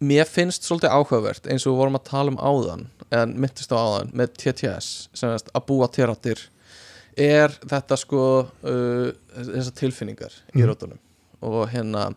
mér 0.00 0.24
finnst 0.30 0.62
svolítið 0.64 0.94
áhugavert 0.94 1.46
eins 1.50 1.66
og 1.66 1.74
við 1.74 1.80
vorum 1.82 1.98
að 1.98 2.04
tala 2.04 2.30
um 2.30 2.38
áðan 2.38 2.86
en 3.12 3.34
myndist 3.42 3.72
á 3.74 3.76
áðan 3.76 4.12
með 4.14 4.28
TTS 4.38 5.08
sem 5.12 5.28
sagt 5.36 5.50
að 5.52 5.66
búa 5.66 5.90
til 5.92 6.06
rattir 6.06 6.38
er 7.18 7.48
þetta 7.66 7.98
sko 7.98 8.22
uh, 8.64 9.10
þessar 9.34 9.74
tilfinningar 9.76 10.32
í 10.54 10.60
Mhm. 10.62 10.68
rótunum 10.70 10.98
og 11.42 11.70
hérna 11.72 12.08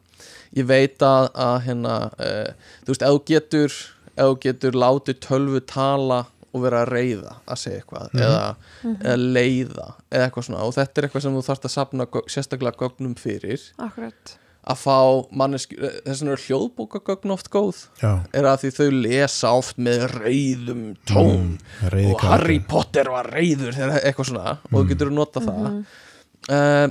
ég 0.57 0.67
veit 0.69 1.01
að, 1.01 1.29
að 1.33 1.55
hérna 1.67 1.95
uh, 2.19 2.69
þú 2.85 2.93
veist, 2.93 3.01
ef 3.07 3.15
þú 3.15 3.23
getur 3.31 3.71
ef 4.13 4.27
þú 4.29 4.37
getur 4.43 4.77
látið 4.77 5.19
tölvu 5.25 5.63
tala 5.65 6.19
og 6.53 6.61
vera 6.61 6.83
að 6.83 6.91
reyða 6.93 7.31
að 7.49 7.57
segja 7.63 7.79
eitthvað 7.81 8.11
Mhm. 8.13 8.21
eða, 8.21 8.43
eða 8.93 9.15
leiða 9.33 9.87
eða 10.13 10.27
eitthvað 10.27 10.45
svona. 10.45 10.63
Og 10.67 10.73
þetta 10.75 10.93
er 11.01 11.07
eitthvað 11.07 11.23
sem 11.25 11.33
þú 11.39 11.41
þarft 11.47 11.63
að 11.65 11.73
sapna 11.73 12.05
sérstaklega 12.29 12.77
gögnum 12.83 13.15
fyrir. 13.17 13.63
Akkurat. 13.81 14.35
Að 14.63 14.77
fá 14.79 14.97
manneski 15.35 15.75
þess 15.81 16.21
vegna 16.21 16.35
er 16.37 16.43
hljóðbókagögn 16.45 17.33
oft 17.33 17.49
góð. 17.51 17.81
Já, 17.99 18.11
er 18.37 18.45
að 18.47 18.61
því 18.61 18.69
þau 18.77 18.91
lesa 19.01 19.49
oft 19.57 19.77
með 19.81 20.05
reyðum 20.21 20.83
tón. 21.09 21.57
reyði 21.89 22.13
og 22.13 22.21
Harry 22.29 22.59
Potter 22.59 23.09
var 23.11 23.27
reyður 23.33 23.73
eitthvað 23.97 24.29
svona. 24.29 24.53
Og 24.69 24.77
þú 24.77 24.87
getur 24.93 25.09
að 25.09 25.17
nota 25.17 25.41
það. 25.43 25.67
Uh, 26.53 26.87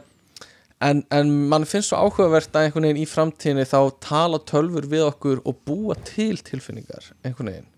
en, 0.82 1.02
en 1.14 1.32
mann 1.50 1.66
finnst 1.68 1.92
svo 1.92 2.00
áhugavert 2.02 2.54
að 2.54 2.68
einhvern 2.68 2.88
veginn 2.88 3.02
í 3.02 3.08
framtíðinni 3.08 3.66
þá 3.68 3.78
tala 4.02 4.40
tölfur 4.48 4.88
við 4.90 5.06
okkur 5.06 5.42
og 5.48 5.58
búa 5.68 5.96
til 6.08 6.36
tilfinningar 6.44 7.12
einhvern 7.22 7.52
veginn. 7.52 7.70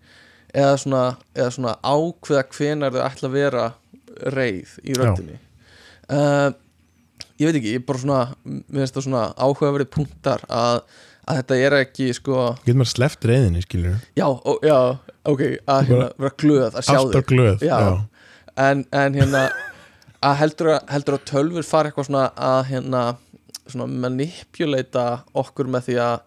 Eða 0.55 0.75
svona, 0.79 1.05
eða 1.35 1.55
svona 1.57 1.73
ákveða 1.83 2.45
hvenar 2.55 2.95
þau 2.95 3.01
ætla 3.05 3.29
að 3.29 3.35
vera 3.35 3.65
reyð 4.35 4.77
í 4.83 4.95
röddinni. 4.95 5.39
Uh, 6.05 6.53
ég 7.39 7.49
veit 7.49 7.59
ekki, 7.59 7.73
ég 7.73 7.81
er 7.81 7.85
bara 7.87 8.01
svona 8.01 8.21
mér 8.45 8.83
finnst 8.83 8.97
það 8.97 9.07
svona 9.07 9.25
áhugaverið 9.35 9.91
punktar 9.95 10.45
að, 10.47 10.81
að 11.25 11.39
þetta 11.41 11.59
er 11.67 11.77
ekki 11.81 12.09
sko 12.15 12.41
Getur 12.61 12.79
maður 12.79 12.91
sleppt 12.93 13.29
reyðinni, 13.29 13.63
skilur 13.65 13.95
já, 14.15 14.27
ó, 14.29 14.51
já, 14.63 14.77
ok, 15.27 15.43
að 15.73 15.89
hérna, 15.89 16.09
vera 16.21 16.35
glöð 16.43 16.67
að 16.69 16.87
sjá 16.87 16.99
þig. 17.01 17.63
en, 18.67 18.85
en 18.95 19.19
hérna 19.19 19.45
að 20.25 20.35
heldur 20.41 20.71
að, 20.75 20.79
heldur 20.95 21.17
að 21.19 21.25
tölfur 21.31 21.67
fara 21.67 21.89
eitthvað 21.91 22.09
svona 22.09 22.25
að 22.49 22.61
hérna 22.71 23.03
svona 23.65 23.87
manipuleita 24.05 25.05
okkur 25.41 25.69
með 25.75 25.87
því 25.89 25.95
að 26.05 26.17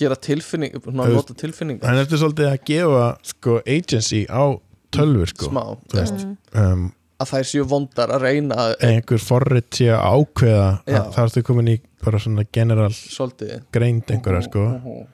gera 0.00 0.16
tilfinning 0.18 0.78
nota 0.90 1.34
tilfinningar. 1.38 1.86
Hann 1.86 2.00
ertu 2.02 2.18
svolítið 2.18 2.48
að 2.50 2.64
gefa 2.70 3.04
sko 3.30 3.58
agency 3.66 4.24
á 4.26 4.42
tölvur 4.94 5.30
sko 5.30 5.50
Mm. 5.50 6.32
um, 6.58 6.88
að 7.20 7.28
þær 7.34 7.46
séu 7.50 7.64
vondar 7.68 8.10
að 8.16 8.22
reyna 8.24 8.56
að 8.64 8.74
einhver 8.88 9.20
forrið 9.22 9.66
sé 9.76 9.88
að 9.92 10.02
ákveða 10.16 10.68
að 10.88 11.10
það 11.14 11.24
ertu 11.26 11.42
komin 11.50 11.68
í 11.74 11.80
bara 12.02 12.18
svona 12.18 12.44
general 12.52 12.90
svolítið. 12.96 13.60
greind 13.72 14.06
einhverja 14.10 14.42
sko. 14.48 14.64
Mhm. 14.80 15.06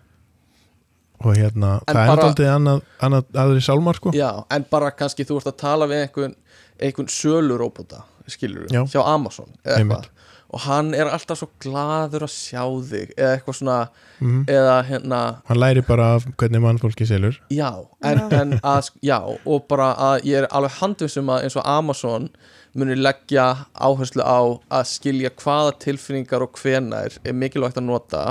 og 1.26 1.32
hérna, 1.34 1.80
En 1.88 1.94
það 1.97 2.03
er 2.03 2.09
bara- 2.11 2.24
aldrei 2.28 2.47
annað, 2.53 2.80
annað 3.01 3.24
aðri 3.42 3.61
sálmar 3.64 3.94
sko. 3.97 4.11
Já, 4.12 4.44
en 4.51 4.66
bara 4.70 4.90
kannski 4.90 5.24
þú 5.24 5.38
ert 5.40 5.47
að 5.47 5.57
tala 5.57 5.86
við 5.88 6.03
einhvern, 6.07 6.34
einhvern 6.81 7.11
söluróbota 7.12 8.05
skilur 8.31 8.66
Já. 8.72 8.85
hjá 8.91 9.03
Amazon 9.07 9.53
eða 9.64 9.81
eitthvað 9.81 10.12
og 10.55 10.62
hann 10.62 10.93
er 10.95 11.09
alltaf 11.11 11.41
svo 11.41 11.49
gladur 11.62 12.24
að 12.27 12.33
sjá 12.33 12.62
þig 12.89 13.14
eða 13.16 13.31
eitthvað 13.35 13.57
svona 13.59 13.79
mm. 14.22 14.43
eða 14.51 14.77
hérna 14.87 15.20
hann 15.49 15.59
læri 15.59 15.83
bara 15.87 16.12
af 16.16 16.27
hvernig 16.39 16.62
mannfólki 16.62 17.07
selur 17.09 17.39
Já, 17.51 17.70
en, 18.07 18.22
en 18.31 18.55
að, 18.62 18.93
já, 19.05 19.18
og 19.27 19.66
bara 19.70 19.91
að 20.11 20.29
ég 20.31 20.45
er 20.45 20.49
alveg 20.55 20.79
handvisum 20.79 21.33
að 21.35 21.47
eins 21.47 21.59
og 21.59 21.66
Amazon 21.70 22.29
muni 22.77 22.97
leggja 22.99 23.47
áherslu 23.74 24.22
á 24.22 24.41
að 24.79 24.91
skilja 24.93 25.33
hvaða 25.41 25.74
tilfinningar 25.83 26.45
og 26.47 26.61
hvenær 26.61 27.18
er 27.24 27.37
mikilvægt 27.37 27.81
að 27.81 27.89
nota 27.89 28.22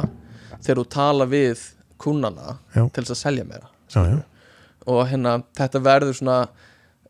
þegar 0.62 0.82
þú 0.82 0.88
tala 0.96 1.28
við 1.30 1.66
kunnana 2.02 2.60
Já. 2.76 2.86
til 2.94 3.04
þess 3.04 3.18
að 3.18 3.24
selja 3.24 3.50
meira 3.50 3.68
já, 3.92 4.02
já, 4.08 4.22
og 4.88 5.04
hérna 5.12 5.40
þetta 5.58 5.84
verður 5.84 6.18
svona 6.22 6.40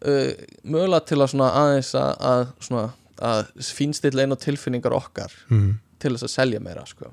uh, 0.02 0.32
mögulega 0.64 1.06
til 1.06 1.18
að 1.22 1.32
svona 1.34 1.50
aðeins 1.62 1.94
að, 1.96 2.12
að 2.20 2.46
svona 2.60 2.86
að 3.26 3.46
fínstilla 3.64 4.22
einn 4.26 4.36
á 4.36 4.38
tilfinningar 4.38 4.92
okkar 4.94 5.32
mm. 5.50 5.70
til 6.04 6.12
þess 6.16 6.24
að 6.28 6.34
selja 6.34 6.60
meira 6.60 6.84
sko. 6.86 7.12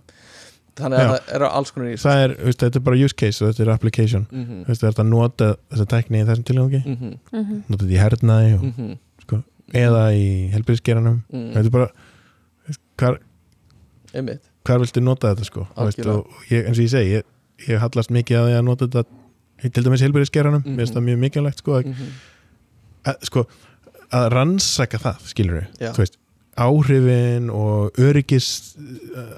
þannig 0.75 0.99
að 0.99 1.05
Já. 1.05 1.11
það 1.13 1.35
eru 1.37 1.49
alls 1.53 1.71
konar 1.71 1.89
í 1.93 1.97
það 2.01 2.23
er, 2.25 2.35
veist, 2.47 2.59
þetta 2.65 2.79
er 2.81 2.85
bara 2.89 2.97
use 3.05 3.15
case 3.23 3.45
og 3.45 3.51
þetta 3.53 3.63
er 3.63 3.71
application 3.75 4.27
mm 4.31 4.43
-hmm. 4.45 4.63
Þú 4.65 4.69
veist, 4.73 4.81
það 4.81 4.89
er 4.89 4.93
þetta 4.93 5.03
að 5.05 5.13
nota 5.13 5.49
þessa 5.71 5.87
tækni 5.93 6.23
í 6.23 6.27
þessum 6.27 6.45
tilgangi 6.45 6.83
Mm 6.87 6.97
-hmm. 6.97 7.19
Mhm. 7.33 7.63
nota 7.69 7.85
þetta 7.85 7.95
í 7.95 8.03
hernaði 8.05 8.55
og, 8.55 8.63
Mm 8.63 8.73
-hmm. 8.77 9.43
eða 9.75 10.03
í 10.15 10.51
helbriðsgeranum 10.53 11.23
mm 11.33 11.53
þetta 11.53 11.67
er 11.67 11.71
bara 11.71 11.91
hvar, 12.97 13.19
hvar 14.65 14.79
viltu 14.83 15.01
nota 15.01 15.35
þetta 15.35 15.45
sko 15.45 15.67
Þú 15.77 15.85
veist, 15.89 16.07
og 16.07 16.27
ég, 16.51 16.67
eins 16.67 16.79
og 16.79 16.85
ég 16.85 16.91
segi 16.91 17.15
ég, 17.17 17.23
ég 17.69 17.79
hallast 17.83 18.11
mikið 18.11 18.37
að 18.39 18.47
því 18.49 18.59
að 18.59 18.65
nota 18.65 18.87
þetta 18.87 19.71
til 19.73 19.85
dæmis 19.85 20.03
helbriðsgeranum, 20.03 20.63
Mhm. 20.65 20.75
mér 20.75 20.83
finnst 20.87 20.95
það 20.97 21.07
mjög 21.07 21.19
mikilvægt 21.19 21.59
sko 21.59 21.73
að, 21.79 21.87
mm 21.87 21.93
-hmm. 21.93 22.11
Að, 23.05 23.17
sko, 23.29 23.47
að 24.13 24.27
rannsaka 24.33 24.99
það, 24.99 25.23
skilur 25.33 25.67
Já. 25.81 25.93
þú 25.93 25.99
veist, 26.05 26.19
áhrifin 26.63 27.47
og 27.51 27.93
öryggis 27.97 28.49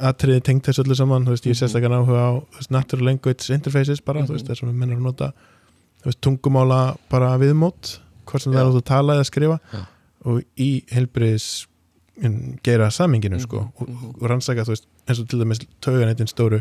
atriði 0.02 0.42
tengt 0.42 0.66
þessu 0.66 0.82
öllu 0.84 0.96
saman, 0.98 1.24
veist, 1.36 1.44
ég 1.46 1.54
Mhm. 1.54 1.60
sérstaklega 1.62 2.00
áhuga 2.02 2.22
á 2.26 2.32
veist, 2.56 2.70
natural 2.70 3.04
language 3.06 3.50
interfaces 3.54 4.00
bara, 4.04 4.20
Mhm. 4.20 4.26
þú 4.28 4.32
veist, 4.34 4.46
þessum 4.48 4.68
við 4.72 4.74
mennum 4.80 4.98
að 4.98 5.02
nota 5.10 5.32
tungumála 6.20 6.96
bara 7.10 7.38
viðmót 7.38 7.98
hvort 8.26 8.42
sem 8.42 8.52
Já. 8.52 8.58
það 8.58 8.62
er 8.64 8.70
að 8.72 8.76
þú 8.80 8.84
tala 8.84 9.12
eða 9.14 9.24
skrifa 9.30 9.60
Já. 9.72 9.86
og 10.24 10.42
í 10.58 10.84
helbriðis 10.90 11.66
gera 12.62 12.90
saminginu 12.90 13.36
Mhm, 13.36 13.42
sko 13.42 13.58
og, 13.80 13.88
mhm. 13.88 14.14
og 14.22 14.30
rannsaka, 14.30 14.64
eins 15.08 15.20
og 15.20 15.28
til 15.28 15.38
dæmis 15.40 15.60
tauganettin 15.80 16.28
stóru, 16.30 16.60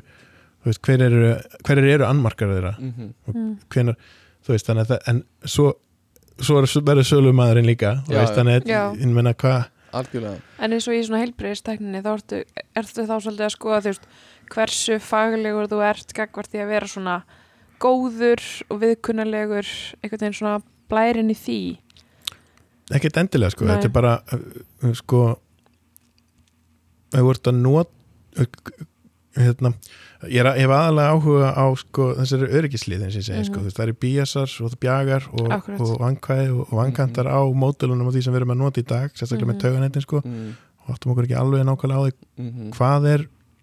hver 0.64 1.02
eru 1.02 1.42
hver 1.64 1.78
eru 1.78 2.06
annmarkar 2.06 2.48
þeirra 2.48 2.78
Mm 2.80 2.94
-hmm. 2.94 3.34
Mm. 3.36 3.58
hvenar, 3.70 3.96
þannig 4.64 4.86
að 4.86 4.88
það 4.88 5.00
en 5.08 5.24
svo, 5.46 5.74
svo 6.42 6.60
er, 6.62 6.70
verður 6.88 7.10
sölumæðurinn 7.10 7.70
líka, 7.70 7.98
Já, 8.08 8.18
veist, 8.22 8.36
þannig 8.38 8.66
að 8.66 9.00
ég 9.04 9.14
menna 9.14 9.36
hvað 9.38 9.70
algjörlega. 9.94 10.42
En 10.58 10.74
eins 10.74 10.88
og 10.90 10.98
í 10.98 11.04
svona 11.06 11.22
heilbreyðistekninni 11.22 12.02
þá 12.04 12.12
ertu, 12.16 12.42
ertu 12.80 13.06
þá 13.06 13.16
svolítið 13.16 13.46
að 13.46 13.54
skoða 13.54 13.82
þú 13.84 13.92
veist, 13.92 14.08
hversu 14.54 15.00
faglegur 15.04 15.70
þú 15.72 15.82
ert 15.86 16.14
gagvart 16.18 16.52
því 16.54 16.64
að 16.64 16.72
vera 16.74 16.90
svona 16.90 17.18
góður 17.84 18.44
og 18.72 18.82
viðkunnalegur 18.84 19.70
einhvern 20.02 20.24
veginn 20.26 20.38
svona 20.38 20.58
blærin 20.92 21.34
í 21.34 21.38
því? 21.38 21.60
Ekkert 22.94 23.20
endilega 23.22 23.54
sko, 23.54 23.68
Nei. 23.68 23.76
þetta 23.76 23.90
er 23.90 23.96
bara 23.96 24.16
uh, 24.36 24.94
sko 24.98 25.24
þú 27.14 27.30
ert 27.32 27.52
að 27.52 27.62
not 27.62 27.94
uh, 28.40 28.48
hérna, 29.36 29.74
ég, 30.30 30.40
er, 30.44 30.50
ég 30.58 30.66
hef 30.68 30.74
aðalega 30.78 31.14
áhuga 31.14 31.50
á 31.58 31.66
sko, 31.76 32.10
þessari 32.20 32.50
öryggislið 32.60 33.02
eins 33.08 33.16
og 33.18 33.22
ég 33.22 33.28
segi, 33.30 33.46
sko, 33.48 33.56
Mhm. 33.58 33.62
þú 33.62 33.70
veist, 33.70 33.78
það 33.80 33.88
eru 33.88 33.98
bíasar 34.06 34.50
og 34.64 34.72
það 34.72 34.80
bjagar 34.86 35.24
og, 35.34 35.70
og 35.80 35.94
vankvæði 36.04 36.50
og, 36.54 36.62
og 36.70 36.74
vankantar 36.80 37.28
á 37.32 37.40
módulunum 37.54 38.08
og 38.08 38.14
því 38.14 38.24
sem 38.24 38.34
við 38.34 38.42
erum 38.42 38.54
að 38.54 38.62
nota 38.64 38.82
í 38.82 38.86
dag 38.88 39.10
sérstaklega 39.14 39.46
Mhm. 39.48 39.54
með 39.56 39.62
tauganettin 39.64 40.02
sko. 40.06 40.22
Mm 40.26 40.54
og 40.84 40.90
áttum 40.98 41.12
okkur 41.14 41.24
ekki 41.24 41.36
alveg 41.40 41.64
nákvæmlega 41.64 41.96
á 41.96 42.04
því 42.04 42.14
-hmm. 42.44 42.72
hvað 42.76 43.06
er 43.08 43.22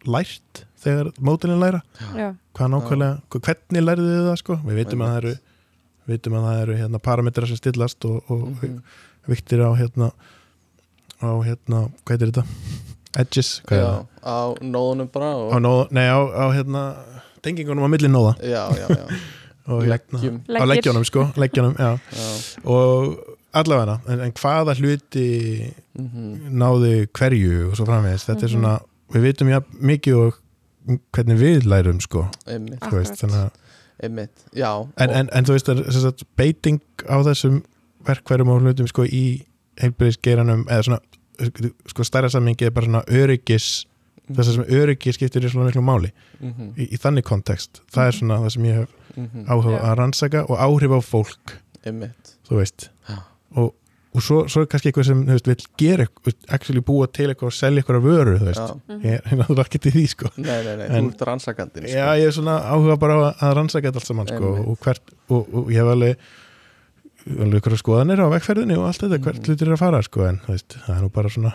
lært 0.08 0.64
þegar 0.80 1.12
módulin 1.20 1.60
læra? 1.60 1.82
Já, 2.16 2.34
hvað 2.56 2.70
nákvæmlega, 2.72 3.20
hvernig 3.28 3.82
lærðu 3.84 4.06
þið 4.08 4.28
það 4.30 4.36
sko? 4.40 4.54
Við 4.64 4.74
vitum 4.80 5.00
að 5.04 5.08
það 5.10 5.16
eru 5.20 5.34
vitum 6.08 6.32
að 6.32 6.44
það 6.48 6.62
eru 6.62 6.76
hérna, 6.80 6.98
parametrar 6.98 7.46
sem 7.46 7.56
stillast 7.56 8.04
og, 8.08 8.22
og 8.30 8.40
Mhm. 8.48 8.80
viktir 9.28 9.60
á 9.60 9.70
hérna 9.76 10.10
á 11.20 11.28
hérna, 11.44 11.90
hvað 12.06 12.16
heitir 12.16 12.32
þetta 12.32 12.44
edges, 13.18 13.62
já, 13.70 14.06
á 14.22 14.36
nóðunum 14.62 15.08
bara 15.12 15.32
á, 15.50 15.58
nóð, 15.58 15.90
nei, 15.90 16.06
á, 16.06 16.18
á 16.20 16.44
hérna 16.54 16.82
tengingunum 17.42 17.84
á 17.84 17.88
milli 17.90 18.08
nóða. 18.08 18.36
Já, 18.44 18.68
já, 18.76 18.86
já. 18.88 19.04
Og 19.70 19.84
hérna, 19.84 20.18
leggjum. 20.18 20.38
á 20.50 20.64
leggjónum 20.66 21.04
sko, 21.04 21.28
leggjónum, 21.36 21.74
já. 21.78 21.98
Já. 22.12 22.28
og 22.64 23.18
allavega, 23.52 24.00
en, 24.08 24.20
en 24.20 24.32
hvaða 24.32 24.74
hluti 24.78 25.26
Mm 26.00 26.54
náðu 26.56 27.06
hverju 27.12 27.68
og 27.70 27.76
svo 27.76 27.84
framvegis, 27.86 28.24
þetta 28.28 28.46
er 28.46 28.48
Mhm. 28.48 28.54
svona 28.54 28.74
við 29.12 29.22
vitum 29.26 29.48
já 29.50 29.58
mikið 29.82 30.16
og 30.16 30.38
hvernig 31.12 31.36
við 31.38 31.66
lærum 31.68 32.00
sko, 32.00 32.22
einmitt, 32.46 32.80
þú 32.80 32.94
veist, 32.96 33.22
að 33.26 33.50
einmitt, 34.02 34.30
já. 34.54 34.70
En, 34.96 35.10
og- 35.10 35.16
en, 35.16 35.28
en 35.32 35.44
þú 35.44 35.52
veist 35.58 35.68
að 35.68 35.82
sem 35.92 36.02
sagt, 36.02 36.24
beiting 36.36 36.80
á 37.10 37.16
þessum 37.26 37.62
verkværum 38.06 38.48
og 38.48 38.62
hlutum 38.62 38.88
sko 38.88 39.02
í 39.04 39.44
heilbreyðisgeiranum 39.82 40.64
eða 40.68 40.82
svona 40.86 41.00
sko 41.90 42.04
stærra 42.06 42.30
sammingi 42.32 42.66
er 42.68 42.70
bara 42.76 42.86
svona 42.88 43.02
öryggis 43.08 43.86
þess 44.30 44.46
að 44.52 44.54
sem 44.60 44.68
öryggi 44.80 45.12
skiptir 45.16 45.42
í 45.46 45.50
svona 45.50 45.70
miklu 45.70 45.82
máli 45.82 46.12
Mhm, 46.40 46.70
í, 46.80 46.86
í 46.94 46.96
þannig 46.96 47.26
kontekst, 47.28 47.82
það 47.92 48.06
er 48.08 48.14
svona 48.16 48.36
það 48.40 48.52
sem 48.54 48.64
ég 48.70 48.76
hef 48.78 48.92
mhm, 49.16 49.42
áhuga 49.50 49.74
Já. 49.74 49.80
að 49.90 49.96
rannsaka 49.98 50.44
og 50.48 50.56
áhrif 50.64 50.94
á 50.96 51.00
fólk, 51.04 51.52
einmitt 51.84 52.30
þú 52.48 52.56
veist 52.62 52.86
Já. 53.10 53.16
og, 53.60 53.74
og 54.14 54.22
svo, 54.24 54.38
svo 54.48 54.62
er 54.64 54.70
kannski 54.72 54.88
eitthvað 54.88 55.08
sem 55.10 55.20
þú 55.26 55.34
veist, 55.36 55.50
vil 55.50 55.66
gera, 55.82 56.06
eitthvað, 56.06 56.36
actually 56.56 56.80
búa 56.86 57.06
til 57.12 57.28
eitthvað 57.28 57.50
og 57.50 57.56
selja 57.58 57.82
eitthvað 57.82 58.06
vöru, 58.06 58.38
þú 58.40 58.48
veist 58.48 58.62
já. 58.64 58.78
Mhm. 58.88 59.02
ég 59.04 59.20
er 59.20 59.36
náttúrulega 59.42 59.66
ekki 59.68 59.82
til 59.84 59.92
því 59.98 60.04
sko 60.14 60.30
nei, 60.36 60.62
nei, 60.64 60.76
nei, 60.80 60.86
En- 60.96 61.10
þú 61.10 61.12
ert 61.12 61.26
rannsakandinn 61.28 61.88
sko. 61.90 61.96
Já, 61.98 62.08
ég 62.22 62.26
er 62.30 62.36
svona 62.38 62.56
áhuga 62.72 62.96
bara 62.98 63.14
á 63.14 63.20
að- 63.28 63.36
að 63.50 63.54
rannsaka 63.60 63.88
þetta 63.90 64.00
allt 64.00 64.06
saman 64.14 64.30
sko, 64.32 64.54
og, 64.70 64.78
hvert, 64.80 65.02
og, 65.28 65.54
og 65.54 65.68
ég 65.74 65.82
hef 65.82 65.92
alveg 65.92 66.16
ykkur 67.26 67.76
skoðanir 67.80 68.22
á 68.24 68.26
vegferðinni 68.32 68.76
og 68.78 68.86
allt 68.88 69.02
þetta, 69.04 69.18
hvert 69.20 69.40
Mhm. 69.40 69.46
hlutir 69.48 69.68
er 69.68 69.74
að 69.74 69.78
fara 69.82 70.02
sko, 70.02 70.24
en 70.28 70.40
veist, 70.48 70.76
það 70.86 70.96
er 70.96 71.02
nú 71.02 71.10
bara 71.12 71.28
svona 71.28 71.52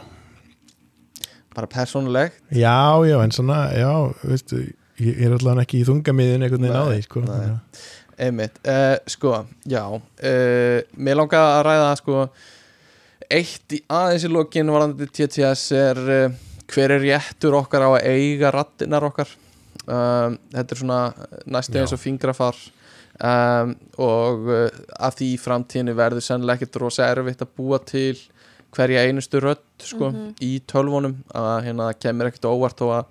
bara 1.55 1.67
persónulegt? 1.67 2.33
Já, 2.51 2.99
já, 3.07 3.21
en 3.23 3.31
svona, 3.31 3.71
já, 3.71 4.13
veist 4.23 4.51
ég, 4.51 5.21
er 5.21 5.31
allavega 5.31 5.61
ekki 5.63 5.81
í 5.81 5.85
þungamiðin 5.87 6.43
einhvern 6.43 6.61
veginn 6.67 6.75
á 6.75 6.85
því 6.91 7.01
sko, 7.03 7.23
Einmitt, 8.17 8.59
uh, 8.65 8.95
sko, 9.11 9.45
já 9.67 9.81
uh, 9.91 10.81
Mér 10.97 11.15
langar 11.19 11.59
að 11.59 11.65
ræða 11.67 11.97
sko 11.99 12.29
Eitt 13.29 13.73
í 13.75 13.81
aðeins 13.89 14.23
í 14.23 14.29
lokin 14.31 14.69
varandi 14.71 15.07
TTS 15.09 15.71
er 15.75 15.97
uh, 15.97 16.29
hver 16.71 16.91
er 16.95 17.01
réttur 17.03 17.55
okkar 17.57 17.81
á 17.83 17.89
að 17.97 18.05
eiga 18.13 18.51
rattinar 18.53 19.03
okkar? 19.03 19.27
Þetta 19.85 20.71
er 20.73 20.79
svona 20.79 20.99
næstu 21.45 21.77
eins 21.77 21.91
og 21.93 21.99
fingrafar 22.01 22.55
um, 23.23 23.75
og 23.97 24.49
uh, 24.49 24.69
að 24.99 25.19
því 25.21 25.29
framtíðinu 25.43 25.95
verður 25.97 26.25
sennilega 26.25 26.59
ekkert 26.61 26.81
rosa 26.83 27.07
erfitt 27.13 27.41
að 27.45 27.53
búa 27.57 27.79
til 27.85 28.17
hverja 28.75 29.05
einustu 29.07 29.39
rödd 29.39 29.61
sko, 29.79 30.09
Mhm. 30.11 30.33
í 30.43 30.59
tölvunum 30.67 31.15
að 31.33 31.63
hérna 31.69 31.89
það 31.93 31.99
kemur 32.03 32.27
ekkert 32.31 32.49
óvart 32.51 32.81
og 32.83 32.91
að 32.97 33.05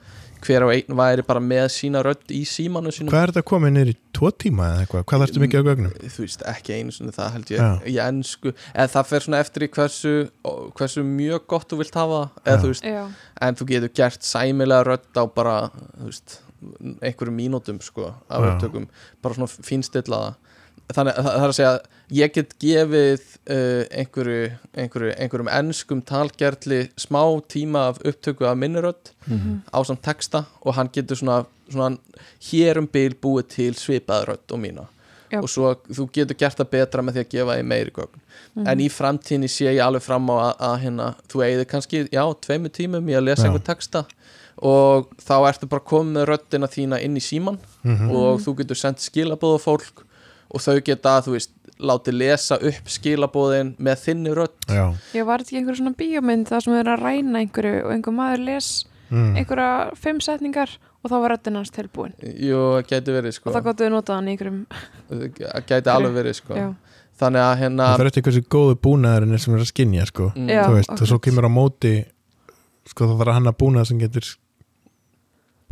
hver 0.45 0.61
á 0.61 0.69
einn 0.77 0.93
væri 0.99 1.23
bara 1.25 1.41
með 1.41 1.71
sína 1.73 2.03
rödd 2.05 2.29
í 2.29 2.43
símanu 2.45 2.91
sínum 2.93 3.09
Hvað 3.09 3.23
er 3.23 3.31
þetta 3.33 3.43
komið 3.49 3.89
í 3.89 3.95
tvo 4.13 4.29
tíma 4.37 4.67
eða 4.75 4.83
eitthvað? 4.85 5.05
Hvað 5.09 5.23
þarfstu 5.25 5.41
mikið 5.41 5.57
á 5.65 5.69
gögnum? 5.71 5.95
þú 6.05 6.21
veist, 6.27 6.43
ekki 6.53 6.75
einu 6.77 6.93
sinni 6.93 7.13
það 7.17 7.33
held 7.33 7.53
ég 7.55 7.89
í 7.89 7.97
ennsku, 8.05 8.53
eða 8.75 8.93
það 8.93 9.07
fer 9.09 9.21
svona 9.25 9.41
eftir 9.41 9.65
í 9.65 9.69
hversu, 9.73 10.13
hversu 10.77 11.01
mjög 11.09 11.47
gott 11.49 11.69
þú 11.73 11.79
vilt 11.81 11.95
hafa 11.97 12.21
eða 12.45 12.61
þú 12.61 12.73
veist, 12.75 12.85
en 13.41 13.55
þú 13.57 13.67
getur 13.73 13.95
gert 13.97 14.21
sæmilega 14.21 14.85
rödd 14.85 15.17
á 15.17 15.25
bara, 15.33 15.57
þú 15.97 16.11
veist 16.13 16.41
einhverjum 17.03 17.37
mínútum, 17.37 17.81
sko 17.83 18.15
af 18.29 18.41
Já. 18.43 18.55
upptökum, 18.55 18.89
bara 19.23 19.35
svona 19.35 19.49
fínstillaða 19.69 20.35
þannig 20.95 21.17
að 21.17 21.25
það 21.25 21.37
er 21.45 21.49
að 21.49 21.57
segja 21.57 21.75
ég 22.13 22.33
get 22.35 22.51
gefið 22.61 23.23
uh, 23.49 23.85
einhverju, 24.01 24.41
einhverju, 24.77 25.13
einhverjum 25.17 25.49
ennskum 25.49 26.03
talgerli 26.05 26.81
smá 27.01 27.23
tíma 27.49 27.87
af 27.89 28.03
upptöku 28.05 28.45
af 28.51 28.57
minni 28.61 28.83
rödd 28.85 29.13
Mhm. 29.27 29.63
á 29.73 29.79
samt 29.87 30.03
texta 30.03 30.45
og 30.61 30.75
hann 30.75 30.91
getur 30.93 31.17
svona, 31.17 31.47
svona 31.73 31.97
hér 32.51 32.77
um 32.79 32.87
bil 32.87 33.15
búið 33.15 33.49
til 33.49 33.73
svipaði 33.75 34.27
rödd 34.29 34.53
og 34.53 34.61
mína 34.61 34.85
Já. 35.33 35.41
og 35.41 35.49
svo 35.49 35.75
þú 35.89 36.11
getur 36.13 36.37
gert 36.37 36.59
það 36.61 36.71
betra 36.71 37.03
með 37.03 37.15
því 37.17 37.25
að 37.25 37.31
gefa 37.33 37.57
því 37.57 37.65
meiri 37.65 37.91
gögn 37.91 38.21
Mhm. 38.55 38.67
en 38.69 38.79
í 38.79 38.89
framtíðinni 38.91 39.49
sé 39.49 39.65
ég 39.73 39.81
alveg 39.83 40.03
fram 40.03 40.29
á 40.31 40.35
að, 40.37 40.55
að 40.61 40.77
hérna, 40.83 41.15
þú 41.29 41.41
eigið 41.43 41.65
kannski, 41.67 42.09
já, 42.13 42.23
tveimu 42.41 42.69
tímum 42.69 43.09
í 43.09 43.17
að 43.17 43.25
lesa 43.25 43.43
Já. 43.43 43.49
einhver 43.51 43.65
texta 43.65 44.05
og 44.65 45.11
þá 45.21 45.35
ertu 45.51 45.69
bara 45.69 45.85
komið 45.85 46.15
með 46.17 46.27
röddina 46.31 46.69
þína 46.73 47.01
inn 47.05 47.19
í 47.21 47.23
síman 47.25 47.59
Mhm. 47.85 48.11
og 48.11 48.41
þú 48.41 48.55
getur 48.63 48.79
sendt 48.81 49.03
skilabóð 49.05 49.59
á 49.59 49.61
fólk 49.61 50.05
og 50.55 50.61
þau 50.63 50.79
geta, 50.87 51.19
þú 51.21 51.35
veist, 51.37 51.51
látið 51.81 52.15
lesa 52.21 52.55
upp 52.57 52.87
skilabóðin 52.89 53.75
með 53.83 53.97
þinni 54.07 54.33
rödd. 54.37 54.55
Já, 54.71 54.95
ég 55.13 55.27
var 55.27 55.43
þetta 55.43 55.51
ekki 55.51 55.59
einhver 55.61 55.77
svona 55.81 55.95
bíómynd 55.99 56.47
það 56.49 56.63
sem 56.65 56.75
er 56.79 56.91
að 56.95 57.03
ræna 57.03 57.41
einhverju 57.43 57.81
og 57.85 57.93
einhver 57.93 58.15
maður 58.15 58.45
les 58.47 58.69
mm. 59.11 59.35
einhverja 59.37 59.97
fimm 59.99 60.21
setningar 60.23 60.71
og 61.03 61.11
þá 61.11 61.17
var 61.21 61.35
röddinn 61.35 61.59
hans 61.59 61.71
tilbúin. 61.75 62.15
Jú, 62.23 62.61
það 62.79 62.87
gæti 62.93 63.13
verið, 63.19 63.35
sko. 63.37 63.51
Og 63.51 63.57
það 63.57 63.67
gáttu 63.67 63.85
við 63.85 63.93
notað 63.93 64.15
hann 64.21 64.29
í 64.29 64.37
einhverjum 64.37 64.61
það 65.11 65.67
gæti 65.69 65.93
alveg 65.93 66.15
verið, 66.15 66.39
sko. 66.39 66.55
Já, 66.57 66.69
þannig 67.21 67.43
að 67.45 67.59
hérna 67.65 67.91
það 67.91 68.01
fer 68.01 68.11
eftir 68.13 68.23
hversu 68.29 68.45
góðu 68.55 68.79
búnaðurinn 68.87 69.35
er 69.37 69.43
sem 69.45 69.55
er 69.59 69.61
að 69.67 69.71
skinja 69.75 70.07
sko, 70.09 70.31
mm, 70.35 70.49
Já. 70.49 70.63
þú 70.65 70.79
veist, 70.79 70.95
og 70.95 71.11
svo 71.11 71.19
kemur 71.27 71.45
á 71.47 71.51
móti 71.53 71.93
sko 72.87 73.07
það 73.11 73.19
þarf 73.21 73.29
að 73.33 73.39
hanna 73.41 73.53
búnað 73.53 73.87
sem 73.91 73.99
getur 74.01 74.31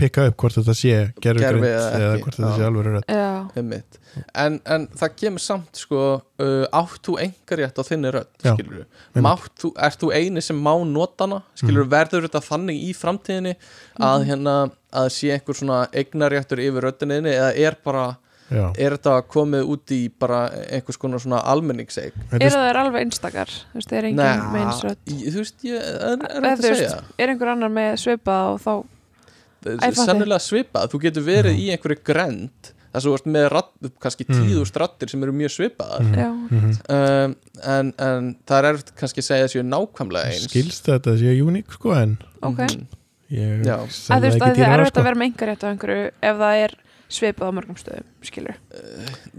pikka 0.01 0.25
upp 0.31 0.39
hvort 0.41 0.57
þetta 0.59 0.75
sé 0.77 0.95
gerfugreind 1.23 1.63
Gervi 1.63 1.71
eða 1.73 2.15
hvort 2.23 2.37
þetta 2.39 2.51
já. 2.51 2.57
sé 2.57 2.67
alveg 2.69 2.89
rödd. 2.89 3.99
En, 4.43 4.59
en 4.69 4.87
það 4.99 5.15
kemur 5.23 5.43
samt 5.43 5.79
sko, 5.81 6.03
uh, 6.43 6.65
átt 6.77 7.01
þú 7.07 7.17
engarrétt 7.23 7.81
á 7.81 7.83
þinni 7.87 8.13
rödd, 8.13 8.33
þú, 9.63 9.73
ert 9.89 10.03
þú 10.03 10.13
eini 10.13 10.45
sem 10.45 10.59
má 10.59 10.73
nota 10.89 11.27
hana 11.27 11.41
skilur 11.59 11.89
verður 11.93 12.27
þetta 12.29 12.43
þannig 12.45 12.83
í 12.89 12.93
framtíðinni 12.97 13.55
að 14.03 14.27
hérna 14.29 14.57
að 14.93 15.09
sé 15.15 15.33
einhver 15.33 15.57
svona 15.57 15.85
eignarréttur 15.97 16.61
yfir 16.61 16.89
röddinni 16.89 17.23
eða 17.33 17.53
er 17.57 17.79
bara 17.85 18.11
já. 18.53 18.65
er 18.77 18.97
þetta 18.97 19.15
komið 19.33 19.71
út 19.75 19.95
í 19.95 20.01
bara 20.21 20.43
einhvers 20.69 20.99
konar 21.01 21.23
svona 21.23 21.41
almenningseig 21.53 22.17
Þetta 22.31 22.49
eru 22.49 22.65
þær 22.67 22.81
alveg 22.83 23.07
einstakar? 23.07 23.53
Þú 23.73 23.81
veist, 23.81 23.95
er 23.97 24.09
engin 24.11 24.49
með 24.53 24.65
eins 24.67 24.83
rödd? 24.87 25.05
Þú 25.09 25.37
veist, 25.39 25.65
ég 25.69 25.79
er, 25.79 26.03
er 26.03 26.19
Eða 26.19 26.43
þetta 26.43 26.57
að 26.57 26.67
veist, 26.67 26.83
segja. 26.83 26.99
er 27.25 27.33
einhver 27.33 27.53
annar 27.55 27.73
með 27.73 27.95
svipað 28.03 28.51
og 28.51 28.61
þá 28.67 28.75
Sennilega 29.63 30.39
svipað, 30.43 30.89
þú 30.93 31.01
getur 31.07 31.23
verið 31.27 31.59
í 31.59 31.69
einhverju 31.75 32.03
grend 32.05 32.73
þess 32.93 33.07
að 33.07 33.09
þú 33.09 33.13
veist 33.15 33.29
með 33.33 33.47
radd, 33.49 33.91
kannski 34.05 34.25
Mm. 34.29 34.41
tíðust 34.43 34.77
raddir 34.77 35.09
sem 35.09 35.23
eru 35.23 35.33
mjög 35.33 35.53
svipaðar. 35.55 36.09
Já, 36.13 36.29
Mhm. 36.51 36.73
um, 36.93 37.37
en, 37.65 37.93
en 37.99 38.37
það 38.47 38.65
er 38.69 38.77
kannski 39.01 39.23
að 39.23 39.29
segja 39.31 39.47
þessu 39.49 39.63
nákvæmlega 39.65 40.27
eins. 40.29 40.49
Skilst 40.49 40.85
þetta 40.91 41.17
sé 41.17 41.33
uník 41.41 41.73
sko 41.73 41.95
en 41.97 42.19
ok. 42.43 42.59
Mhm. 42.59 42.87
ég 43.33 43.65
að 43.65 43.89
þú 43.89 43.89
veist 43.89 44.11
að 44.13 44.21
það 44.21 44.49
er 44.51 44.55
dýrara 44.57 44.83
erfitt 44.83 44.93
sko. 44.93 45.01
að 45.01 45.05
vera 45.05 45.17
með 45.17 45.27
einhverju 45.33 46.11
ef 46.23 46.37
það 46.37 46.65
er 46.65 46.75
svipað 47.17 47.49
á 47.49 47.53
mörgum 47.57 47.77
stöðum 47.79 48.07
skilur 48.27 48.57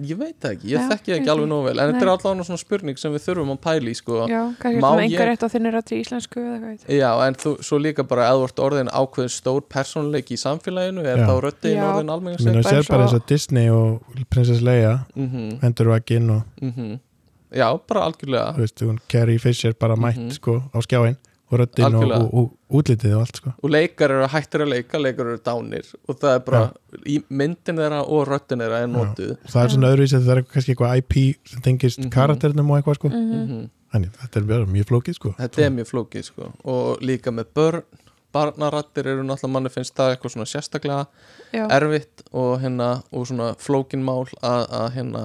ég 0.04 0.18
veit 0.20 0.36
það 0.42 0.52
ekki, 0.56 0.68
ég 0.74 0.86
þekki 0.92 1.10
það 1.10 1.14
ég 1.14 1.20
ekki 1.22 1.32
alveg 1.34 1.50
nóg 1.52 1.64
vel 1.68 1.74
en 1.80 1.80
Nei. 1.80 1.94
þetta 1.94 2.06
er 2.06 2.12
allavega 2.14 2.46
svona 2.48 2.62
spurning 2.62 2.98
sem 3.02 3.14
við 3.16 3.24
þurfum 3.26 3.52
að 3.56 3.60
pæla 3.66 3.90
í 3.90 3.96
sko. 4.00 4.18
já, 4.30 4.42
kannski 4.62 4.82
með 4.84 5.00
ég- 5.04 5.06
engar 5.14 5.28
rétt 5.32 5.44
á 5.44 5.50
þinni 5.54 5.72
rætt 5.74 5.92
í 5.94 6.00
íslensku 6.04 6.40
eða 6.44 6.58
hvað 6.60 6.70
veit 6.74 6.84
Já, 7.00 7.12
en 7.28 7.34
þú, 7.44 7.52
svo 7.64 7.80
líka 7.82 8.04
bara 8.08 8.28
að 8.30 8.38
þú 8.40 8.48
ert 8.50 8.60
orðin 8.68 8.92
ákveðin 8.94 9.34
stór 9.34 9.62
persónleiki 9.70 10.34
í 10.38 10.42
samfélaginu 10.44 11.06
er 11.06 11.18
Já. 11.18 11.26
þá 11.28 11.34
röddin 11.48 11.76
Já. 11.78 11.84
orðin 11.90 12.06
Mér 12.08 12.14
almenningseig 12.18 12.56
að 12.56 12.64
bara 12.64 12.74
sér 12.84 12.90
bara 12.90 13.08
svo- 13.08 13.10
þess 13.10 13.20
að 13.24 13.28
Disney 13.34 13.70
og 13.70 14.02
Princess 14.30 14.62
Leia 14.62 14.94
mm 15.16 15.60
endurvakinn 15.64 16.30
og 16.30 16.44
Já, 17.54 17.68
bara 17.88 18.02
algjörlega 18.10 18.56
þú 18.56 18.64
veist, 18.64 18.82
hún 18.82 18.98
Carrie 19.08 19.38
Fisher 19.40 19.74
bara 19.78 19.96
mætt 19.96 20.18
Mhm. 20.18 20.32
sko 20.32 20.64
á 20.74 20.78
skjáin 20.82 21.18
og 21.54 21.60
röddinn 21.62 21.95
og, 21.99 22.12
og, 22.18 22.34
og 22.41 22.80
útlitið 22.82 23.14
og 23.18 23.22
allt 23.24 23.39
sko. 23.41 23.54
Og 23.64 23.72
leikar 23.74 24.14
eru 24.16 24.28
hættir 24.34 24.64
að 24.66 24.72
leika, 24.74 25.01
leikar 25.01 25.30
eru 25.32 25.41
dánir. 25.45 25.89
Og 26.10 26.18
það 26.20 26.36
er 26.39 26.43
bara, 26.47 26.64
í 27.06 27.20
myndin 27.30 27.80
þeirra 27.82 28.01
og 28.04 28.26
röddin 28.32 28.64
þeirra 28.66 28.82
er 28.84 28.91
notuð. 28.91 29.34
Það 29.47 29.64
er 29.64 29.74
svona 29.76 29.91
öðruvísi 29.93 30.18
að 30.20 30.28
það 30.30 30.38
er 30.41 30.45
kannski 30.54 30.74
eitthvað 30.76 30.97
IP 31.04 31.18
sem 31.54 31.62
tengist 31.70 31.99
Mhm. 32.01 32.12
karakternum 32.18 32.72
og 32.72 32.80
eitthvað 32.82 32.99
sko. 33.01 33.10
Mhm. 33.14 33.41
Mhm. 33.43 33.70
þannig 33.93 34.16
þetta 34.18 34.39
er 34.41 34.66
mjög 34.74 34.88
flókið 34.89 35.14
sko. 35.20 35.32
Þetta 35.38 35.62
er 35.62 35.70
mjög 35.70 35.88
flókið 35.91 36.24
sko. 36.26 36.51
Og 36.66 36.97
líka 37.06 37.30
með 37.32 37.45
börn. 37.54 37.84
Barnarattir 38.34 39.06
eru 39.06 39.22
náttúrulega 39.22 39.51
manni 39.54 39.70
finnst 39.70 39.93
það 39.93 40.16
eitthvað 40.16 40.32
svona 40.34 40.47
sérstaklega 40.49 41.04
já, 41.54 41.68
erfitt 41.70 42.24
og 42.34 42.56
hérna 42.64 43.04
og 43.14 43.28
svona 43.30 43.51
flókinmál 43.62 44.26
að, 44.41 44.64
að 44.74 44.88
hérna 44.95 45.22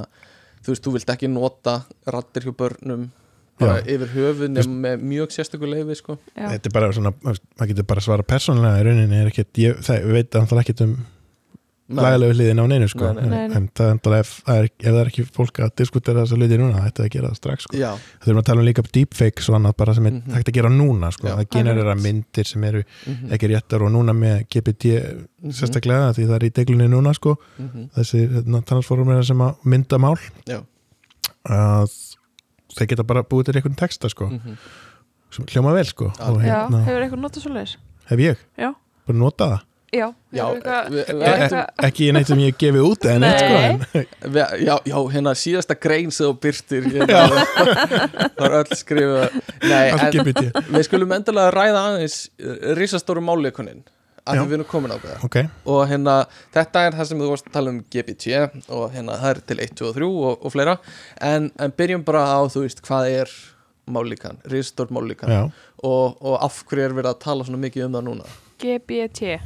þú 0.61 0.75
veist, 0.75 0.85
þú 0.85 0.93
vilt 0.93 1.13
ekki 1.15 1.31
nota 1.33 1.79
rattir 2.13 2.45
hjá 2.45 2.53
börnum 2.53 3.07
bara 3.61 3.77
Já. 3.83 3.87
yfir 3.95 4.49
nefnum 4.55 4.81
með 4.87 5.05
mjög 5.13 5.35
sérstöku 5.37 5.69
leifi 5.71 5.99
sko. 6.01 6.19
Þetta 6.35 6.71
er 6.71 6.75
bara 6.79 6.91
svona, 6.93 7.15
maður 7.25 7.71
getur 7.75 7.89
bara 7.95 8.01
svara 8.05 8.23
persónlega 8.27 8.81
í 8.83 8.89
rauninni 8.89 9.23
er 9.23 9.31
ekkert, 9.33 9.53
ég 9.63 9.79
það, 9.85 10.03
við 10.09 10.19
veit 10.23 10.35
að 10.39 10.51
það 10.53 10.65
ekkert 10.65 10.85
um 10.89 10.99
lagalegu 11.89 12.35
hliðin 12.37 12.59
á 12.61 12.65
neinu 12.69 12.87
sko. 12.93 13.07
Nei, 13.17 13.17
nei. 13.17 13.23
en, 13.25 13.31
Nei, 13.33 13.45
nei. 13.49 13.57
en 13.57 13.69
það 13.73 14.13
er 14.13 14.19
ef, 14.21 14.33
það 14.45 14.59
er, 14.61 14.67
ef 14.77 14.89
það 14.93 14.99
er 15.01 15.09
ekki 15.09 15.23
fólk 15.39 15.61
að 15.65 15.71
diskutera 15.81 16.21
þessa 16.25 16.37
hluti 16.37 16.59
núna, 16.61 16.75
það 16.83 16.89
ætti 16.91 17.05
að 17.07 17.09
gera 17.15 17.31
það 17.31 17.39
strax 17.39 17.65
sko. 17.65 17.79
Það 17.81 18.29
er 18.35 18.41
að 18.43 18.47
tala 18.51 18.61
um 18.61 18.67
líka 18.69 18.85
deepfakes 18.93 19.49
og 19.49 19.57
annað 19.57 19.77
bara 19.81 19.95
sem 19.97 20.07
er 20.11 20.13
Mhm. 20.19 20.35
hægt 20.37 20.51
að 20.53 20.59
gera 20.59 20.69
núna 20.75 21.11
sko, 21.17 21.29
það 21.33 21.49
generera 21.57 21.95
myndir 21.97 22.47
sem 22.47 22.65
eru 22.69 22.83
mhm, 23.07 23.33
ekki 23.33 23.49
réttar 23.55 23.83
og 23.87 23.93
núna 23.95 24.13
með 24.13 24.45
GPT 24.53 24.85
mhm, 25.01 25.51
sérstaklega 25.57 26.13
því 26.13 26.27
það 26.29 26.37
er 26.37 26.45
í 26.45 26.53
deglunni 26.61 26.89
núna 26.93 27.15
sko. 27.17 27.39
Mhm, 27.59 27.89
þessi 27.97 28.21
hérna, 28.37 28.63
transformera 28.69 29.25
sem 29.25 29.39
að 29.49 29.57
mynda 29.65 29.99
mál. 29.99 30.19
Já. 30.47 30.61
að 31.49 31.93
þeir 32.79 32.91
geta 32.95 33.07
bara 33.09 33.25
búið 33.27 33.49
til 33.51 33.59
einhvern 33.59 33.79
texta 33.79 34.11
sko 34.13 34.31
mhm. 34.33 34.59
sem 35.35 35.49
hljóma 35.53 35.75
vel 35.77 35.89
sko 35.89 36.13
Já. 36.13 36.29
og 36.31 36.43
já, 36.43 36.53
hérna, 36.53 36.85
hefur 36.89 37.07
eitthvað 37.07 37.25
notað 37.25 37.45
svo 37.47 37.55
leiðis 37.57 37.75
hef 38.11 38.23
ég 38.25 38.45
Já. 38.59 38.71
bara 39.09 39.19
notað 39.25 39.57
það 39.57 39.65
já, 39.89 40.07
Já, 40.37 40.45
hefur 40.45 40.67
ættum- 40.69 41.23
eitthvað- 41.25 41.85
ekki 41.89 42.09
neitt 42.13 42.29
sem 42.29 42.41
ég 42.45 42.57
gefið 42.61 42.83
út 42.85 43.07
en 43.09 43.23
sko 43.25 43.53
Nei. 43.55 43.69
en, 43.69 44.07
Við- 44.37 44.57
Já, 44.67 44.75
já, 44.85 44.97
hérna 45.15 45.33
síðasta 45.35 45.77
grein 45.81 46.11
sem 46.13 46.27
þú 46.27 46.35
byrtir 46.43 46.89
hérna, 46.93 47.45
það 48.37 48.49
er 48.49 48.57
öll 48.63 48.77
skrifa 48.77 49.23
Nei, 49.65 49.87
en 49.93 50.69
við 50.75 50.83
skulum 50.85 51.15
endilega 51.17 51.55
ræða 51.57 51.85
aðeins 51.93 52.19
risastóru 52.77 53.25
máleikunin 53.25 53.81
að 54.33 54.41
við 54.45 54.57
erum 54.59 54.69
komin 54.71 54.95
á 54.95 54.99
það 55.03 55.27
ok, 55.29 55.39
og 55.75 55.81
hérna, 55.91 56.17
þetta 56.55 56.85
er 56.87 56.99
það 56.99 57.11
sem 57.11 57.23
þú 57.23 57.31
varst 57.33 57.49
að 57.51 57.57
tala 57.59 57.75
um 57.75 57.79
GPT 57.95 58.35
og 58.79 58.85
hérna, 58.95 59.19
það 59.23 59.31
er 59.35 59.41
til 59.53 59.63
1, 59.67 59.77
2 59.83 59.89
og 59.91 59.97
3 60.01 60.09
og, 60.09 60.45
og 60.45 60.55
fleira, 60.55 60.77
en, 61.31 61.49
en 61.59 61.77
byrjum 61.79 62.05
bara 62.09 62.25
á, 62.29 62.39
þú 62.53 62.65
veist, 62.67 62.83
hvað 62.87 63.11
er 63.23 63.35
mállíkan, 63.89 64.41
risastór 64.53 64.93
mállíkan 64.93 65.33
já, 65.33 65.41
og, 65.83 66.19
og 66.21 66.37
af 66.45 66.63
hverju 66.69 66.85
er 66.89 66.97
verið 66.99 67.15
að 67.15 67.23
tala 67.25 67.49
svona 67.49 67.63
mikið 67.65 67.87
um 67.89 67.99
það 67.99 68.09
núna? 68.11 68.33
GBT 68.59 69.39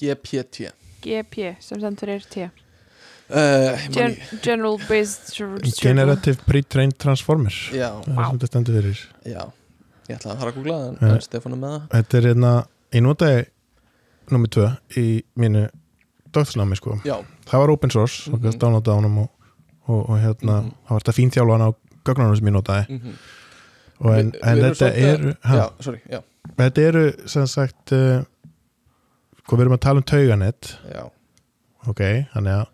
GPT 0.00 0.70
GP 1.04 1.56
sem 1.60 1.80
stendur 1.80 2.12
er 2.14 2.24
T. 2.30 2.46
Uh, 3.24 3.80
Gen 3.92 4.16
General 4.44 4.76
Based 4.88 5.32
Generative 5.84 6.44
Pre-Trained 6.44 6.96
Transformer 7.00 7.54
Já, 7.72 7.90
það 8.04 8.18
er 8.18 8.24
sem 8.28 8.38
þetta 8.38 8.50
stendur 8.50 8.78
fyrir. 8.78 9.04
Já. 9.24 9.42
Ég 10.04 10.18
ætla 10.18 10.34
að 10.34 10.42
fara 10.42 10.52
að 10.52 10.58
googla 10.58 10.76
það, 10.76 10.88
en, 10.90 10.96
Já. 11.00 11.12
en 11.14 11.24
Stefán 11.24 11.56
er 11.56 11.60
með 11.62 11.74
það. 11.74 11.84
þetta 11.94 12.18
er 12.18 12.28
hérna, 12.28 12.52
ég 12.92 13.04
notaði 13.06 13.38
nummer 14.30 14.48
2 14.48 14.68
í 14.96 15.22
mínu 15.38 15.68
döðsnámi 16.34 16.76
sko, 16.76 16.98
Já, 17.04 17.16
það 17.46 17.58
var 17.60 17.70
open 17.70 17.90
source 17.90 18.28
og 18.32 18.38
Mhm. 18.40 18.44
gæst 18.48 18.58
downloada 18.58 18.90
á 18.92 18.96
honum 18.96 19.18
og, 19.18 19.30
og, 19.88 20.10
og 20.10 20.18
hérna, 20.18 20.62
Mhm. 20.62 20.70
það 20.86 20.90
var 20.90 21.00
þetta 21.00 21.18
fín 21.18 21.30
þjálfan 21.30 21.62
á 21.66 21.68
gögnunum 22.04 22.36
sem 22.36 22.46
ég 22.46 22.52
notaði. 22.52 22.88
Mm 22.90 23.16
og 24.00 24.10
en, 24.18 24.30
Vi- 24.32 24.38
en 24.42 24.58
þetta 24.58 24.88
eru 24.96 25.34
ha, 25.44 25.56
já, 25.56 25.70
sorry, 25.80 26.00
já, 26.10 26.20
þetta 26.58 26.78
eru 26.82 27.12
sem 27.28 27.46
sagt 27.46 27.92
uh, 27.92 28.24
hvað 29.46 29.56
við 29.58 29.60
erum 29.64 29.76
að 29.76 29.80
tala 29.80 30.00
um 30.02 30.02
tauganett 30.02 30.70
já. 30.92 31.04
Ok, 31.86 32.00
þannig 32.34 32.54
að 32.58 32.66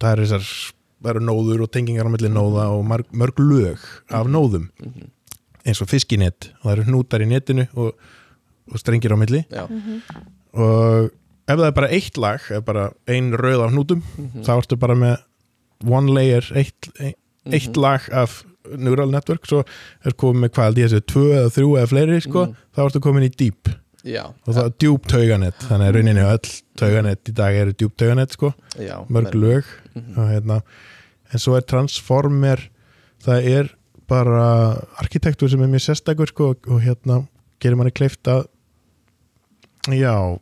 það 0.00 0.12
eru 0.12 0.24
þessar 0.24 0.72
það 1.02 1.10
eru 1.10 1.20
nóður 1.20 1.62
og 1.62 1.70
tengingar 1.70 2.06
á 2.06 2.10
milli 2.10 2.28
nóða 2.32 2.64
og 2.74 2.84
mörg, 2.86 3.04
mörg 3.12 3.38
lög 3.38 3.78
af 4.10 4.26
nóðum. 4.26 4.70
Mhm, 4.80 5.10
eins 5.66 5.82
og 5.82 5.88
fiskinett 5.88 6.48
og 6.62 6.70
það 6.70 6.72
eru 6.78 6.84
hnútar 6.88 7.22
í 7.22 7.28
netinu 7.28 7.68
og, 7.76 7.92
og 8.72 8.78
strengir 8.80 9.12
á 9.12 9.18
milli. 9.20 9.44
Já, 9.50 9.68
Mhm. 9.68 10.02
Og 10.58 11.08
ef 11.48 11.56
það 11.56 11.66
er 11.70 11.74
bara 11.78 11.88
eitt 11.96 12.18
lag 12.20 12.44
ef 12.52 12.64
bara 12.66 12.90
ein 13.08 13.32
röð 13.38 13.64
af 13.64 13.72
hnútum 13.72 14.02
mhm, 14.18 14.44
þá 14.44 14.52
ertu 14.58 14.78
bara 14.80 14.94
með 14.98 15.16
one 15.86 16.12
layer 16.12 16.44
eitt, 16.58 16.90
ein, 16.98 17.14
mhm, 17.46 17.54
eitt 17.54 17.76
lag 17.80 18.08
af 18.12 18.42
neural 18.76 19.08
network. 19.08 19.46
Svo 19.48 19.62
er 20.04 20.12
komið 20.18 20.42
með 20.44 20.50
hvað 20.58 20.80
þessu 20.82 20.98
tvö 21.08 21.26
eða 21.38 21.52
þrjú 21.54 21.68
eða 21.78 21.88
fleiri 21.88 22.18
sko, 22.20 22.42
Mhm. 22.46 22.56
þá 22.76 22.82
ertu 22.84 23.00
komin 23.00 23.24
í 23.24 23.30
deep. 23.36 23.70
Já, 24.04 24.24
og 24.46 24.54
það 24.54 24.64
er 24.64 24.74
djúb 24.78 25.06
tauganett 25.10 25.58
þannig 25.68 25.88
að 25.88 25.94
rauninni 25.96 26.22
öll 26.22 26.50
tauganett 26.78 27.28
í 27.28 27.32
dag 27.34 27.54
eru 27.54 27.72
djúb 27.72 27.96
tauganett 27.98 28.30
sko, 28.36 28.52
já 28.78 28.94
mörg 29.10 29.34
lög. 29.34 29.64
Og, 29.96 30.28
hérna, 30.30 30.60
en 31.32 31.38
svo 31.42 31.56
er 31.56 31.64
transformer 31.66 32.68
það 33.24 33.48
er 33.50 33.72
bara 34.08 34.78
arkitektur 35.02 35.50
sem 35.50 35.60
er 35.62 35.68
mjög 35.68 35.82
sérstakur 35.88 36.28
sko, 36.30 36.50
og 36.68 36.80
hérna 36.80 37.26
gerir 37.60 37.76
manni 37.76 37.90
kleift 37.90 38.22
að 38.30 38.46
já 39.88 40.38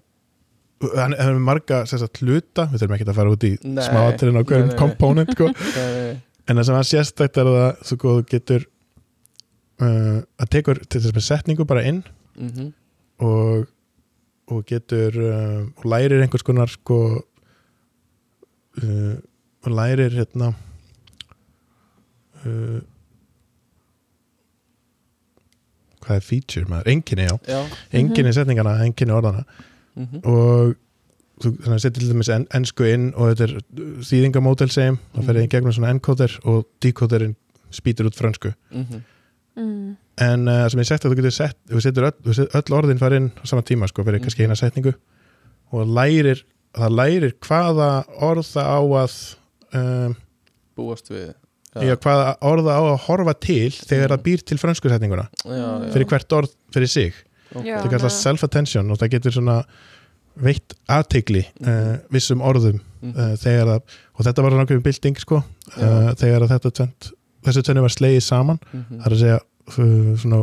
hann 0.85 1.15
er 1.17 1.39
marga 1.41 1.83
sagt, 1.89 2.21
hluta 2.21 2.67
við 2.71 2.83
þurfum 2.83 2.97
ekki 2.97 3.07
að 3.09 3.19
fara 3.19 3.33
út 3.33 3.45
í 3.47 3.53
Nei, 3.65 3.83
smáatriðin 3.87 4.41
á 4.41 4.45
hverjum 4.45 4.73
komponent 4.81 5.37
sko. 5.37 5.51
En 6.47 6.55
það 6.61 6.67
sem 6.69 6.77
var 6.77 6.87
sérstakt 6.87 7.39
er 7.43 7.49
góð 7.99 8.21
þú 8.21 8.25
getur 8.31 8.67
uh, 9.83 10.19
að 10.39 10.51
tekur 10.53 10.79
til 10.87 11.01
þess 11.01 11.17
með 11.17 11.25
setningu 11.27 11.67
bara 11.67 11.83
inn 11.89 12.05
mhm, 12.39 12.69
og, 13.27 13.65
og 14.53 14.61
getur 14.69 15.17
uh, 15.19 15.65
og 15.67 15.89
lærir 15.91 16.23
einhvers 16.23 16.47
konar 16.47 16.71
sko 16.71 17.01
uh, 18.79 19.17
og 19.67 19.75
lærir 19.75 20.15
hérna 20.15 20.53
uh, 22.45 22.79
hvað 26.07 26.21
er 26.21 26.27
feature 26.29 26.71
maður, 26.71 26.93
enginni 26.95 27.27
já. 27.27 27.35
Já, 27.51 27.61
enginni 27.99 28.37
setningana, 28.37 28.79
enginni 28.87 29.17
orðana 29.17 29.43
mhm, 29.97 30.21
og 30.25 30.77
þú 31.43 31.79
setja 31.79 31.91
til 32.01 32.09
dæmis 32.13 32.31
en, 32.33 32.47
ensku 32.57 32.85
inn 32.89 33.11
og 33.17 33.35
þetta 33.35 33.45
er 33.45 33.59
þýðingamódel 34.09 34.71
segjum, 34.73 34.99
þá 35.15 35.21
fer 35.27 35.35
það 35.37 35.45
í 35.45 35.51
gegnum 35.53 35.73
svona 35.77 35.91
encoder 35.93 36.39
og 36.49 36.65
decoderinn 36.81 37.37
spýtur 37.75 38.09
út 38.11 38.17
frönsku. 38.17 38.55
Mhm, 38.73 39.03
Mm. 39.57 39.97
en 40.21 40.49
uh, 40.53 40.69
sem 40.69 40.81
ég 40.83 40.85
sagt 40.85 41.05
að 41.07 41.15
þú 41.15 41.17
getur 41.17 41.33
sett 41.33 41.57
þú 41.71 41.81
setur 41.81 42.05
öll, 42.11 42.35
setur 42.35 42.59
öll 42.61 42.75
orðin 42.77 42.99
fara 43.01 43.17
inn 43.17 43.31
á 43.41 43.45
sama 43.49 43.63
tíma 43.65 43.89
sko, 43.89 44.05
fyrir 44.05 44.21
kannski 44.21 44.43
Mhm. 44.45 44.51
eina 44.51 44.55
setningu. 44.55 44.93
Og 45.73 45.87
lærir, 45.89 46.43
það 46.77 46.91
lærir 46.93 47.33
hvaða 47.41 48.05
orð 48.21 48.45
það 48.53 48.69
á 48.69 48.81
að 49.01 49.15
um, 49.73 50.17
búast 50.77 51.09
við 51.09 51.33
já. 51.75 51.97
hvaða 51.97 52.37
orð 52.43 52.65
það 52.69 52.77
á 52.77 52.85
að 52.85 53.01
horfa 53.07 53.35
til 53.41 53.71
þegar 53.71 54.09
Mhm. 54.09 54.13
það 54.13 54.23
býr 54.29 54.45
til 54.45 54.59
frönsku 54.59 54.89
setninguna. 54.93 55.29
Já, 55.47 55.57
já, 55.57 55.93
fyrir 55.93 56.05
hvert 56.07 56.33
orð 56.33 56.51
fyrir 56.71 56.89
sig 56.89 57.15
ok. 57.55 57.65
Já. 57.67 57.77
það 57.83 57.91
kallast 57.97 58.23
self-attention 58.27 58.91
og 58.91 58.99
það 59.01 59.13
getur 59.17 59.33
svona 59.37 59.59
veitt 60.37 60.75
aðtegli 60.93 61.45
uh, 61.47 61.69
Mhm. 61.71 62.01
vissum 62.13 62.43
orðum 62.45 62.81
Mhm, 63.03 63.13
uh, 63.15 63.37
þegar 63.39 63.69
að, 63.77 63.83
og 64.19 64.25
þetta 64.27 64.43
var 64.43 64.51
nákvæmum 64.57 64.83
bilding 64.83 65.17
sko, 65.21 65.37
uh, 65.77 66.11
þegar 66.19 66.43
að 66.43 66.53
þetta 66.57 66.71
tvent, 66.81 67.11
þessu 67.47 67.63
tvenni 67.63 67.81
var 67.85 67.93
slegið 67.95 68.23
saman 68.27 68.59
mhm, 68.73 68.99
það 69.01 69.07
er 69.07 69.15
að 69.17 69.21
segja 69.23 69.41
svona 70.21 70.41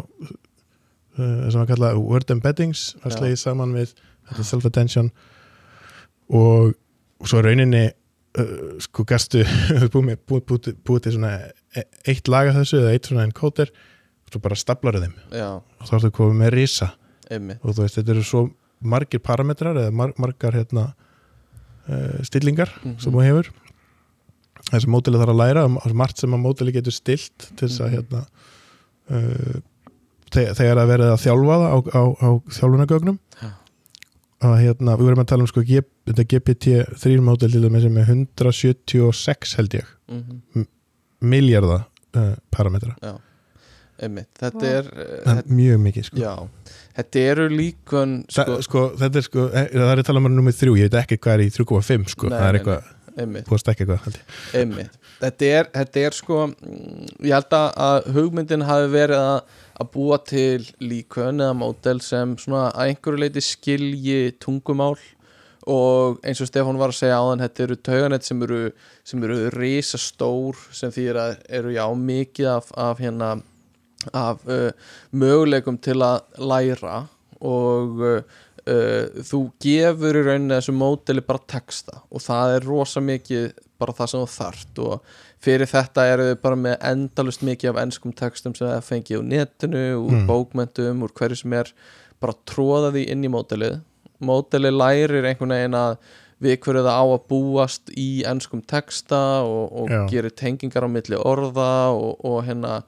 sem 1.51 1.61
að 1.61 1.67
kalla 1.69 1.89
word 1.99 2.31
embeddings 2.33 2.95
var 3.03 3.13
slegið 3.13 3.37
saman 3.41 3.73
við 3.75 3.91
þetta 4.29 4.43
self-attention 4.47 5.11
og, 6.33 6.73
og 7.19 7.27
svo 7.29 7.41
rauninni 7.45 7.83
uh, 8.39 8.79
sko 8.81 9.05
gastu 9.09 9.43
búið, 9.93 10.05
með- 10.07 10.21
búið, 10.29 10.45
búið, 10.49 10.69
búið 10.87 11.03
til 11.05 11.15
svona 11.17 11.33
e- 11.77 11.85
eitt 12.09 12.27
laga 12.31 12.55
þessu 12.57 12.79
eða 12.81 12.93
eitt 12.95 13.09
svona 13.11 13.27
encóter 13.27 13.69
svo 14.33 14.41
bara 14.43 14.57
staplar 14.59 14.97
þeim. 14.99 15.13
Já, 15.31 15.47
og 15.61 15.87
þá 15.89 15.93
ertu 15.99 16.11
komið 16.17 16.37
með 16.41 16.51
risa. 16.57 16.89
Einmitt. 17.31 17.59
Og 17.63 17.73
þú 17.77 17.85
veist, 17.85 17.97
þetta 18.01 18.13
eru 18.17 18.23
svo 18.27 18.43
margir 18.83 19.21
parametrar 19.23 19.77
eða 19.79 19.93
mar 19.95 20.11
margar 20.19 20.53
hérna 20.57 20.89
uh, 21.87 22.17
stillingar 22.27 22.69
Mhm. 22.83 22.97
sem 22.99 23.11
þú 23.13 23.23
hefur. 23.23 23.49
Þessi 24.71 24.87
mótili 24.91 25.19
þarf 25.19 25.33
að 25.33 25.41
læra 25.41 25.63
og 25.67 25.93
margt 25.95 26.17
sem 26.19 26.31
að 26.33 26.41
mótili 26.43 26.73
getur 26.73 26.91
stilt 26.95 27.49
til 27.55 27.67
þess 27.67 27.81
að 27.83 27.89
Mhm. 27.89 27.95
hérna 27.97 28.25
uh, 29.11 29.59
þe- 30.33 30.53
þegar 30.57 30.77
að 30.83 30.91
verið 30.93 31.09
að 31.13 31.23
þjálfa 31.23 31.57
það 31.61 31.69
á, 31.69 31.77
á, 31.99 32.03
á 32.23 32.29
þjálfunagögnum 32.57 33.19
Já. 33.41 33.49
að 34.43 34.55
hérna, 34.63 34.97
við 34.97 35.05
verðum 35.07 35.23
að 35.23 35.27
tala 35.31 35.43
um 35.43 35.47
sko 35.51 35.61
G, 35.67 35.81
þetta 36.07 36.25
GPT-3 36.31 37.19
mótil 37.21 37.51
til 37.51 37.61
dæmis 37.63 37.83
sem 37.83 37.97
er 37.97 38.05
176 38.05 39.55
held 39.59 39.73
ég. 39.79 39.85
Mm 40.11 40.65
miljardar 41.23 41.85
uh, 42.19 42.33
parametra 42.51 42.97
einmitt, 44.01 44.29
þetta 44.39 44.59
Vá. 44.63 44.71
er 44.79 44.89
það 45.25 45.37
er 45.43 45.53
mjög 45.59 45.79
mikið 45.87 46.03
sko. 46.09 46.17
já, 46.17 46.33
þetta 46.97 47.19
eru 47.33 47.47
líkun 47.49 48.15
Sko, 48.29 48.43
sko, 48.43 48.61
sko, 48.67 48.83
þetta 49.03 49.17
er 49.21 49.27
sko, 49.27 49.45
eh, 49.53 49.67
það 49.73 49.91
er 49.93 50.01
að 50.01 50.07
tala 50.09 50.19
um 50.23 50.31
nummið 50.35 50.59
þrjú, 50.63 50.75
ég 50.81 50.89
veit 50.91 50.99
ekki 51.03 51.17
hvað 51.21 51.33
er 51.33 51.45
í 51.45 51.49
3,5 51.53 52.09
sko, 52.15 52.29
Nei, 52.29 52.37
það 52.39 52.49
er 52.49 52.59
eitthvað, 52.59 52.91
að 53.53 53.59
stekka 53.61 53.85
eitthvað. 53.85 54.89
Þetta 55.23 55.45
er, 55.47 55.67
þetta 55.71 56.01
er 56.07 56.15
sko 56.17 56.37
mm, 56.49 57.03
ég 57.23 57.31
held 57.37 57.53
að- 57.55 57.75
að 57.85 58.07
hugmyndin 58.15 58.65
hafi 58.67 58.87
verið 58.91 59.21
að, 59.21 59.41
að 59.79 59.91
búa 59.93 60.17
til 60.27 60.65
líkön 60.81 61.39
eða 61.39 61.53
mótel 61.55 62.01
sem 62.01 62.33
svona 62.41 62.71
að 62.73 62.89
einhverju 62.89 63.21
leiti 63.21 63.41
skilji 63.45 64.33
tungumál 64.43 64.97
og 65.65 66.17
eins 66.27 66.41
og 66.43 66.49
Stefán 66.49 66.75
var 66.77 66.91
að 66.91 66.97
segja 66.99 67.21
áðan 67.21 67.39
þetta 67.45 67.63
eru 67.63 67.75
tauganett 67.79 68.25
sem 68.27 68.41
eru 68.43 68.71
sem 69.07 69.23
eru 69.23 69.37
risastór 69.55 70.55
sem 70.75 70.91
þýr 70.91 71.15
að 71.21 71.37
eru 71.49 71.71
já 71.77 71.85
mikið 71.95 72.49
af, 72.57 72.71
af 72.75 72.99
hérna 72.99 73.29
af 74.13 74.41
uh, 74.47 74.71
möguleikum 75.13 75.77
til 75.83 75.99
að 76.03 76.21
læra 76.39 76.95
og 77.43 78.01
uh, 78.03 78.23
uh, 78.67 79.21
þú 79.27 79.41
gefur 79.63 80.19
í 80.19 80.23
rauninni 80.27 80.55
þessu 80.57 80.75
móteli 80.77 81.23
bara 81.25 81.43
texta 81.47 82.01
og 82.09 82.23
það 82.23 82.55
er 82.57 82.67
rosa 82.69 83.03
mikið 83.03 83.51
bara 83.81 83.95
það 83.97 84.11
sem 84.13 84.23
þú 84.23 84.31
þarft 84.37 84.81
og 84.85 85.15
fyrir 85.43 85.67
þetta 85.67 86.05
eru 86.13 86.27
þau 86.31 86.41
bara 86.45 86.59
með 86.65 86.75
endalust 86.91 87.41
mikið 87.43 87.73
af 87.73 87.81
ennskum 87.83 88.13
textum 88.15 88.53
sem 88.55 88.69
það 88.69 88.85
fengið 88.87 89.19
á 89.19 89.23
netinu, 89.33 89.81
úr 89.99 90.13
Mm. 90.21 90.27
bókmentum 90.29 91.03
úr 91.03 91.11
hverju 91.17 91.35
sem 91.41 91.53
er, 91.59 91.73
bara 92.23 92.33
tróða 92.47 92.93
því 92.95 93.07
inn 93.11 93.25
í 93.27 93.31
mótelið 93.33 93.81
mótelið 94.23 94.77
lærir 94.79 95.25
einhvern 95.27 95.51
veginn 95.51 95.75
að 95.75 95.97
við 96.43 96.57
hverju 96.63 96.83
það 96.85 96.95
á 96.95 97.03
að 97.03 97.25
búast 97.27 97.91
í 97.99 98.23
ennskum 98.27 98.61
texta 98.67 99.19
og, 99.43 99.73
og 99.81 99.91
gerir 100.11 100.31
tengingar 100.31 100.87
á 100.87 100.89
milli 100.91 101.19
orða 101.19 101.91
og, 101.91 102.23
og 102.23 102.39
hérna 102.47 102.83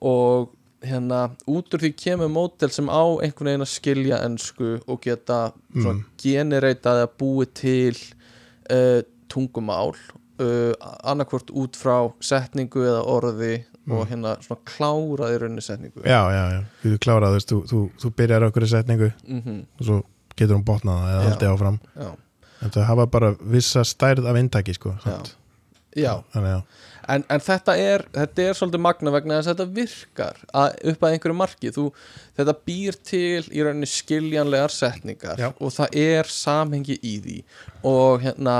og 0.00 0.50
hérna 0.84 1.30
út 1.48 1.72
úr 1.74 1.80
því 1.80 1.92
kemur 1.96 2.28
mótel 2.28 2.70
sem 2.70 2.88
á 2.92 3.00
einhvern 3.24 3.48
veginn 3.48 3.64
að 3.64 3.72
skilja 3.72 4.18
ennsku 4.26 4.74
og 4.86 5.00
geta 5.04 5.52
Mm. 5.74 6.04
genereitað 6.22 7.00
að 7.04 7.14
búi 7.18 7.46
til 7.50 7.96
uh, 8.70 9.00
tungumál 9.28 9.94
uh, 10.38 10.72
annarkvort 11.02 11.50
út 11.50 11.74
frá 11.76 12.12
setningu 12.20 12.84
eða 12.84 13.00
orði 13.10 13.64
og 13.84 14.04
Mm. 14.04 14.06
hérna 14.08 14.30
svona 14.40 14.60
kláraði 14.64 15.38
rauninni 15.42 15.60
setningu 15.64 16.00
Já, 16.04 16.20
já, 16.32 16.44
já, 16.54 16.60
þú 16.84 16.98
klárar, 17.04 17.34
þú 17.44 17.58
þú, 17.68 17.80
þú, 18.00 18.10
byrjar 18.16 18.46
okkur 18.46 18.64
í 18.64 18.68
setningu 18.70 19.10
mm 19.28 19.58
og 19.80 19.84
svo 19.84 19.98
getur 20.36 20.56
hún 20.56 20.64
botnað 20.64 21.00
það 21.02 21.10
eða 21.14 21.24
haldið 21.28 21.50
áfram 21.52 21.76
já, 21.96 22.08
en 22.62 22.70
það 22.70 22.86
hafa 22.88 23.06
bara 23.06 23.34
vissa 23.40 23.82
stærð 23.84 24.26
af 24.30 24.36
inntaki 24.40 24.74
sko, 24.74 24.94
já, 25.04 25.18
já. 25.96 26.14
Þannig, 26.32 26.50
já. 26.54 26.62
En, 27.08 27.24
en 27.28 27.40
þetta 27.44 27.74
er 27.78 28.04
þetta 28.14 28.42
er 28.48 28.56
svolítið 28.58 28.82
magna 28.84 29.12
vegna 29.14 29.38
þess 29.40 29.50
að 29.52 29.58
þetta 29.58 29.76
virkar 29.78 30.38
að, 30.54 30.76
upp 30.92 31.02
að 31.04 31.12
einhverju 31.16 31.36
marki. 31.38 31.72
Þú, 31.74 31.84
þetta 32.38 32.54
býr 32.68 32.98
til 33.10 33.42
í 33.52 33.64
rauninni 33.66 33.88
skiljanlegar 33.90 34.72
setningar 34.74 35.40
Já. 35.42 35.50
og 35.58 35.72
það 35.76 35.98
er 36.04 36.30
samhengi 36.32 36.98
í 37.02 37.14
því. 37.24 37.38
Og 37.84 38.22
hérna 38.24 38.56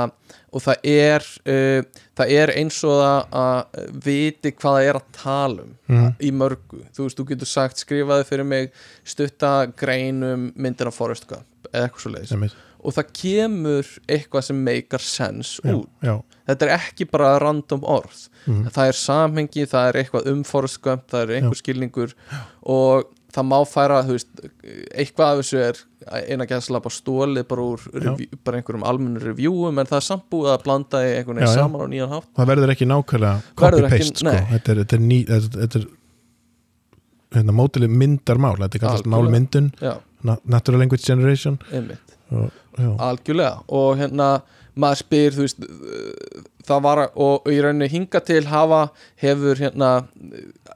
og 0.55 0.63
það 0.63 0.85
er 0.87 1.25
uh, 1.51 2.03
það 2.15 2.29
er 2.37 2.53
eins 2.55 2.77
og 2.87 3.01
að, 3.03 3.33
að 3.35 3.89
viti 4.05 4.51
hvað 4.55 4.77
það 4.77 4.89
er 4.91 4.99
að 5.01 5.09
tala 5.21 5.65
um 5.65 5.73
Mhm. 5.85 6.07
í 6.25 6.31
mörgu, 6.33 6.79
þú 6.97 7.03
veist, 7.05 7.17
þú 7.19 7.23
getur 7.29 7.45
sagt 7.45 7.77
skrifaði 7.77 8.23
fyrir 8.25 8.47
mig 8.49 8.71
stutta 9.05 9.67
greinum 9.77 10.47
myndina 10.57 10.89
Forrest 10.91 11.27
Gump 11.29 11.67
eða 11.69 11.83
eitthvað 11.85 12.01
svo 12.01 12.11
leiðis 12.15 12.55
og 12.85 12.95
það 12.95 13.09
kemur 13.17 13.89
eitthvað 14.07 14.45
sem 14.49 14.61
meikar 14.69 15.01
sense 15.03 15.59
já, 15.65 15.73
út. 15.75 15.89
já, 16.05 16.15
þetta 16.51 16.67
er 16.69 16.75
ekki 16.77 17.07
bara 17.11 17.33
random 17.41 17.83
orð. 17.97 18.27
Mm, 18.45 18.69
það 18.75 18.91
er 18.91 18.99
samhengi, 19.01 19.65
það 19.71 19.89
er 19.91 19.99
eitthvað 20.03 20.31
umforðskömmt, 20.35 21.07
það 21.11 21.23
er 21.25 21.35
einhver 21.39 21.59
skilningur 21.61 22.13
og 22.61 23.11
það 23.35 23.47
má 23.49 23.57
færa 23.67 23.97
veist, 24.07 24.29
eitthvað 24.95 25.31
af 25.33 25.39
þessu 25.41 25.57
er 25.59 25.79
eina 26.31 26.45
gæðslapa 26.47 26.91
stólið 26.93 27.43
bara 27.49 27.65
úr 27.73 27.81
review, 27.91 28.29
bara 28.45 28.61
einhverjum 28.61 28.85
almennu 28.87 29.19
reviewum 29.25 29.81
en 29.81 29.89
það 29.89 29.97
er 29.99 30.05
samt 30.07 30.27
búið 30.31 30.53
að 30.53 30.63
blanda 30.63 31.01
í 31.03 31.09
einhvern 31.17 31.41
Já, 31.41 31.43
veginn 31.43 31.51
já. 31.51 31.59
saman 31.59 31.83
á 31.83 31.87
nýjan 31.91 32.13
hátt. 32.13 32.29
Það 32.37 32.49
verður 32.53 32.73
ekki 32.75 32.87
nákvæmlega 32.93 33.33
copy-paste 33.59 34.21
sko. 34.21 34.35
þetta 34.53 34.71
er, 34.75 34.81
þetta 34.85 34.95
er, 34.99 35.03
ný, 35.09 35.17
þetta, 35.33 35.81
er 35.81 35.87
hérna, 37.35 37.55
mótilið 37.59 37.91
myndarmál 38.05 38.55
þetta 38.61 38.77
er 38.79 38.83
kallast 38.85 39.09
málmyndun. 39.11 39.71
Já, 39.83 39.97
na- 40.23 40.39
Natural 40.45 40.79
Language 40.85 41.03
Generation. 41.03 41.59
Einmitt. 41.73 41.99
já, 41.99 42.04
algjörlega. 42.31 43.63
Og 43.67 43.95
hérna 43.99 44.29
maður 44.75 45.01
spyr 45.05 45.35
þú 45.35 45.45
veist 45.45 45.65
það 46.65 46.81
var 46.85 47.01
og 47.21 47.49
í 47.51 47.57
rauninni 47.63 47.87
hinga 47.91 48.21
til 48.25 48.41
hafa 48.49 48.87
hefur 49.21 49.59
hérna 49.59 49.91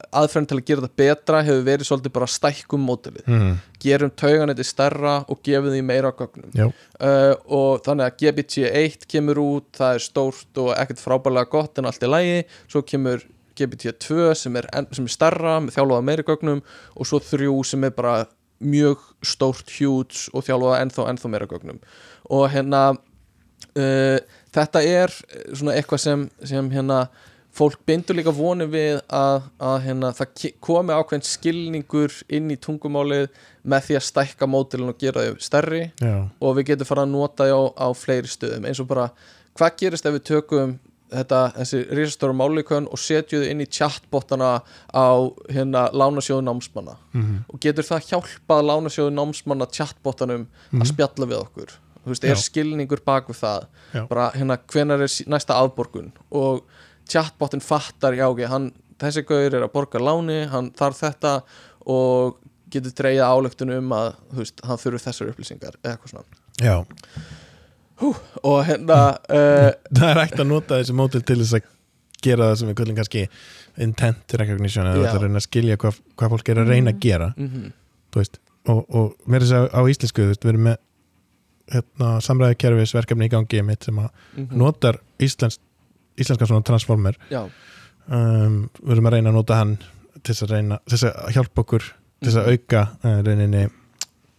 aðferðin 0.09 0.47
til 0.49 0.57
að 0.59 0.67
gera 0.67 0.83
þetta 0.85 1.01
betra 1.01 1.41
hefur 1.45 1.65
verið 1.67 1.89
svolítið 1.89 2.15
bara 2.15 2.29
stækkum 2.29 2.85
mótilið 2.85 3.27
mm, 3.29 3.49
gerum 3.83 4.13
tauganeti 4.21 4.65
stærra 4.67 5.15
og 5.27 5.41
gefum 5.45 5.73
því 5.73 5.81
meira 5.85 6.13
gögnum. 6.15 6.71
Uh, 6.99 7.33
og 7.45 7.83
þannig 7.85 8.07
að 8.07 8.23
GPT-1 8.23 9.09
kemur 9.09 9.41
út, 9.43 9.69
það 9.77 9.97
er 9.97 10.05
stórt 10.05 10.63
og 10.63 10.71
ekkert 10.77 11.03
frábælega 11.03 11.51
gott 11.51 11.81
en 11.81 11.89
allt 11.89 12.05
í 12.05 12.09
lægi 12.09 12.39
svo 12.69 12.83
kemur 12.85 13.25
GPT-2 13.59 14.33
sem 14.39 14.55
er, 14.55 14.69
sem 14.95 15.07
er 15.07 15.13
starra 15.13 15.57
með 15.63 15.75
þjálfaða 15.77 16.07
meiri 16.07 16.27
gögnum 16.27 16.61
og 16.95 17.09
svo 17.09 17.19
þrjú 17.23 17.57
sem 17.67 17.87
er 17.87 17.95
bara 17.95 18.21
mjög 18.59 19.03
stórt, 19.25 19.71
huge 19.79 20.29
og 20.33 20.45
þjálfaða 20.47 20.81
ennþá, 20.83 21.07
ennþá 21.13 21.31
meira 21.31 21.47
gögnum. 21.49 21.79
Og 22.29 22.45
hérna 22.53 22.83
uh, 22.93 24.19
þetta 24.55 24.83
er 24.85 25.13
eh, 25.29 25.49
svona 25.53 25.75
eitthvað 25.77 26.03
sem, 26.03 26.25
sem 26.47 26.71
hérna 26.73 27.05
fólk 27.55 27.81
bindur 27.87 28.15
líka 28.15 28.31
voni 28.35 28.67
við 28.69 28.99
að, 29.11 29.47
að 29.57 29.77
hérna, 29.87 30.11
það 30.15 30.43
komi 30.63 30.95
ákveðin 30.95 31.25
skilningur 31.27 32.13
inn 32.31 32.51
í 32.53 32.59
tungumálið 32.61 33.25
með 33.69 33.87
því 33.87 33.97
að 33.99 34.05
stækka 34.05 34.47
mótilin 34.47 34.91
og 34.91 34.99
gera 35.01 35.25
þau 35.25 35.41
stærri. 35.43 35.81
Já, 35.99 36.13
og 36.39 36.55
við 36.59 36.69
getum 36.71 36.89
fara 36.89 37.07
að 37.07 37.15
nota 37.15 37.49
þau 37.49 37.57
á, 37.57 37.63
á 37.83 37.87
fleiri 37.97 38.31
stöðum. 38.31 38.69
Eins 38.69 38.79
og 38.83 38.87
bara, 38.91 39.09
hvað 39.57 39.75
gerist 39.81 40.07
ef 40.07 40.15
við 40.15 40.27
tökum 40.29 40.77
þetta, 41.11 41.39
þessi 41.57 41.79
risastóra 41.97 42.35
málikön 42.37 42.87
og 42.91 42.99
setjum 43.01 43.43
þau 43.43 43.49
inn 43.51 43.61
í 43.61 43.67
chatbotana 43.67 44.49
á 44.93 45.07
hérna 45.49 45.87
lánasjóðu 45.91 46.43
námsmanna. 46.45 46.95
Mm, 47.13 47.45
og 47.49 47.59
getur 47.59 47.83
það 47.87 48.07
hjálpað 48.11 48.65
lánasjóðu 48.69 49.13
námsmanna 49.17 49.67
chatbotanum 49.71 50.47
Mhm. 50.71 50.81
að 50.81 50.91
spjalla 50.93 51.25
við 51.31 51.39
okkur? 51.43 51.69
Þú 52.05 52.13
veist, 52.13 52.23
er 52.23 52.35
Já. 52.35 52.41
skilningur 52.41 53.01
bak 53.05 53.27
við 53.27 53.39
það? 53.41 53.65
Já. 53.93 54.07
bara 54.07 54.31
hérna, 54.31 54.57
hvenær 54.57 55.01
er 55.01 55.11
næsta 55.27 55.53
afborgun? 55.59 56.11
Og 56.31 56.63
chatbotin 57.09 57.61
fattar, 57.61 58.13
já 58.13 58.25
ok, 58.29 58.45
hann 58.47 58.71
þessi 58.99 59.23
gauður 59.25 59.53
er 59.53 59.63
að 59.67 59.71
borga 59.73 59.99
láni, 59.99 60.47
hann 60.49 60.71
þarf 60.71 60.99
þetta 60.99 61.41
og 61.87 62.37
getur 62.69 62.91
dreigja 62.91 63.25
álöktun 63.25 63.71
um 63.77 63.89
að, 63.89 64.13
þú 64.31 64.37
veist, 64.37 64.59
hann 64.63 64.77
þurfi 64.77 65.03
þessar 65.07 65.29
upplýsingar 65.33 65.73
eða 65.83 65.97
eitthvað 65.97 66.09
svona. 66.09 66.23
Já 66.61 66.85
og 68.01 68.59
hérna 68.67 68.99
uh, 69.29 69.69
það 69.97 70.07
er 70.09 70.21
hægt 70.23 70.39
að 70.39 70.51
nota 70.51 70.79
þessi 70.79 70.95
mótil 70.97 71.23
til 71.27 71.39
þess 71.41 71.59
að 71.59 71.67
gera 72.23 72.49
það 72.49 72.59
sem 72.59 72.69
við 72.71 72.77
kallum 72.81 72.99
kannski 72.99 73.25
intent 73.79 74.35
recognition 74.41 74.87
eða 74.91 75.13
það 75.13 75.25
er 75.29 75.35
að 75.39 75.45
skilja 75.45 75.79
hvað, 75.79 75.99
hvað 76.19 76.33
fólk 76.35 76.49
er 76.51 76.61
að 76.63 76.71
reyna 76.73 76.91
að 76.95 77.03
gera 77.05 77.33
mm 77.37 77.71
þú 78.09 78.21
veist, 78.23 78.39
og, 78.65 78.79
og 78.89 79.29
mér 79.29 79.43
er 79.43 79.45
þess 79.45 79.57
að 79.59 79.67
á 79.69 79.81
íslensku 79.93 80.23
veist, 80.25 80.45
við 80.45 80.49
erum 80.49 80.63
með 80.65 80.77
hérna, 81.69 82.13
samræðikerfis 82.25 82.93
verkefni 82.97 83.27
í 83.29 83.33
gangi 83.33 83.61
mitt 83.63 83.85
sem 83.85 83.99
að 84.01 84.09
-hmm. 84.09 84.47
notar 84.57 84.97
íslensk, 85.21 85.61
íslenska 86.17 86.47
svona 86.49 86.65
transformer. 86.65 87.17
Um, 88.09 88.69
við 88.81 88.95
erum 88.95 89.05
að 89.05 89.13
reyna 89.13 89.29
að 89.29 89.37
nota 89.37 89.59
hann 89.59 89.77
til 90.23 90.33
þess 90.33 90.43
að 90.47 90.53
reyna, 90.55 90.79
til 90.87 90.97
þess 90.97 91.03
að 91.11 91.33
hjálpa 91.35 91.61
okkur 91.61 91.83
til 92.19 92.31
þess 92.31 92.39
að 92.41 92.47
Mhm. 92.47 92.57
auka 92.57 92.81
uh, 93.03 93.21
reyninni 93.23 93.69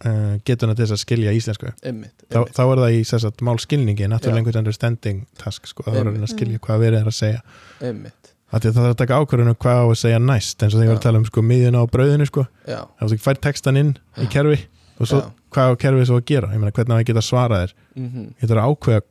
uh, 0.05 0.37
getuna 0.47 0.75
til 0.75 0.85
þess 0.85 0.95
að 0.97 1.01
skilja 1.03 1.33
íslensku. 1.37 1.71
Einmitt, 1.83 2.15
þá, 2.29 2.37
einmitt. 2.41 2.55
þá 2.57 2.61
er 2.65 2.81
það 2.81 2.95
í 2.97 3.01
að 3.17 3.43
málskilningi 3.47 4.07
natural 4.11 4.35
language 4.37 4.59
understanding 4.61 5.23
task 5.37 5.67
sko, 5.69 5.83
það 5.87 5.95
er 6.01 6.07
að 6.07 6.11
reyna 6.15 6.27
að 6.29 6.33
skilja 6.35 6.59
hvað 6.65 6.83
verið 6.85 6.99
er 7.01 7.11
að 7.11 7.17
segja. 7.17 7.41
Einmitt. 7.81 8.17
Það 8.51 8.65
þarf 8.75 8.89
að 8.91 8.97
taka 8.99 9.17
ákvörðunum 9.21 9.55
hvað 9.63 9.77
á 9.79 9.85
að 9.87 9.99
segja 10.01 10.19
næst 10.19 10.63
eins 10.65 10.73
og 10.75 10.81
þegar 10.81 10.97
að 10.97 11.03
tala 11.05 11.21
um 11.21 11.25
sko 11.29 11.41
miðjuna 11.47 11.83
á 11.83 11.85
brauðinu 11.87 12.25
sko. 12.27 12.43
Þá 12.67 13.03
þú 13.07 13.19
fær 13.23 13.39
textan 13.47 13.77
inn 13.79 13.93
í 14.19 14.27
kerfi 14.27 14.57
og 14.99 15.07
svo 15.07 15.21
hvað 15.55 15.71
á 15.71 15.73
kerfið 15.79 16.05
svo 16.09 16.17
að 16.19 16.25
gera, 16.27 16.49
meina 16.51 16.71
hvernig 16.75 16.91
á 16.91 16.99
að 16.99 17.07
geta 17.07 17.23
svara 17.23 17.61
þér? 17.63 17.71
Mm 17.95 18.27
ég 18.41 18.51
þarf 18.51 18.59
að 18.59 18.67
ákveða 18.75 19.01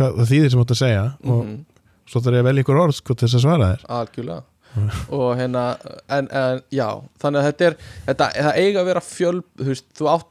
hvað 0.00 0.16
það 0.18 0.30
þýðir 0.32 0.50
sem 0.50 0.58
þú 0.58 0.64
átt 0.64 0.74
að 0.74 0.80
segja 0.80 1.04
og 1.24 1.44
Mhm. 1.44 1.58
svo 2.08 2.20
þarf 2.24 2.34
ég 2.34 2.40
að 2.40 2.48
velja 2.48 2.62
ykkur 2.64 2.80
orð 2.84 2.94
sko 2.98 3.14
til 3.14 3.28
þess 3.28 3.36
að 3.38 3.44
svara 3.44 3.68
þér. 3.74 3.84
Algjörlega 4.00 4.42
og 5.08 5.34
hérna 5.38 5.64
en, 6.08 6.28
en 6.28 6.62
já, 6.74 6.88
þannig 7.22 7.40
að 7.40 7.48
þetta 7.50 7.66
er 7.66 7.76
þetta, 8.08 8.30
það 8.36 8.60
eiga 8.60 8.80
að 8.80 8.88
vera 8.90 9.02
fjöl 9.06 9.36
þú 9.40 9.68
veist, 9.70 9.90
þú 9.94 10.10
átt, 10.14 10.30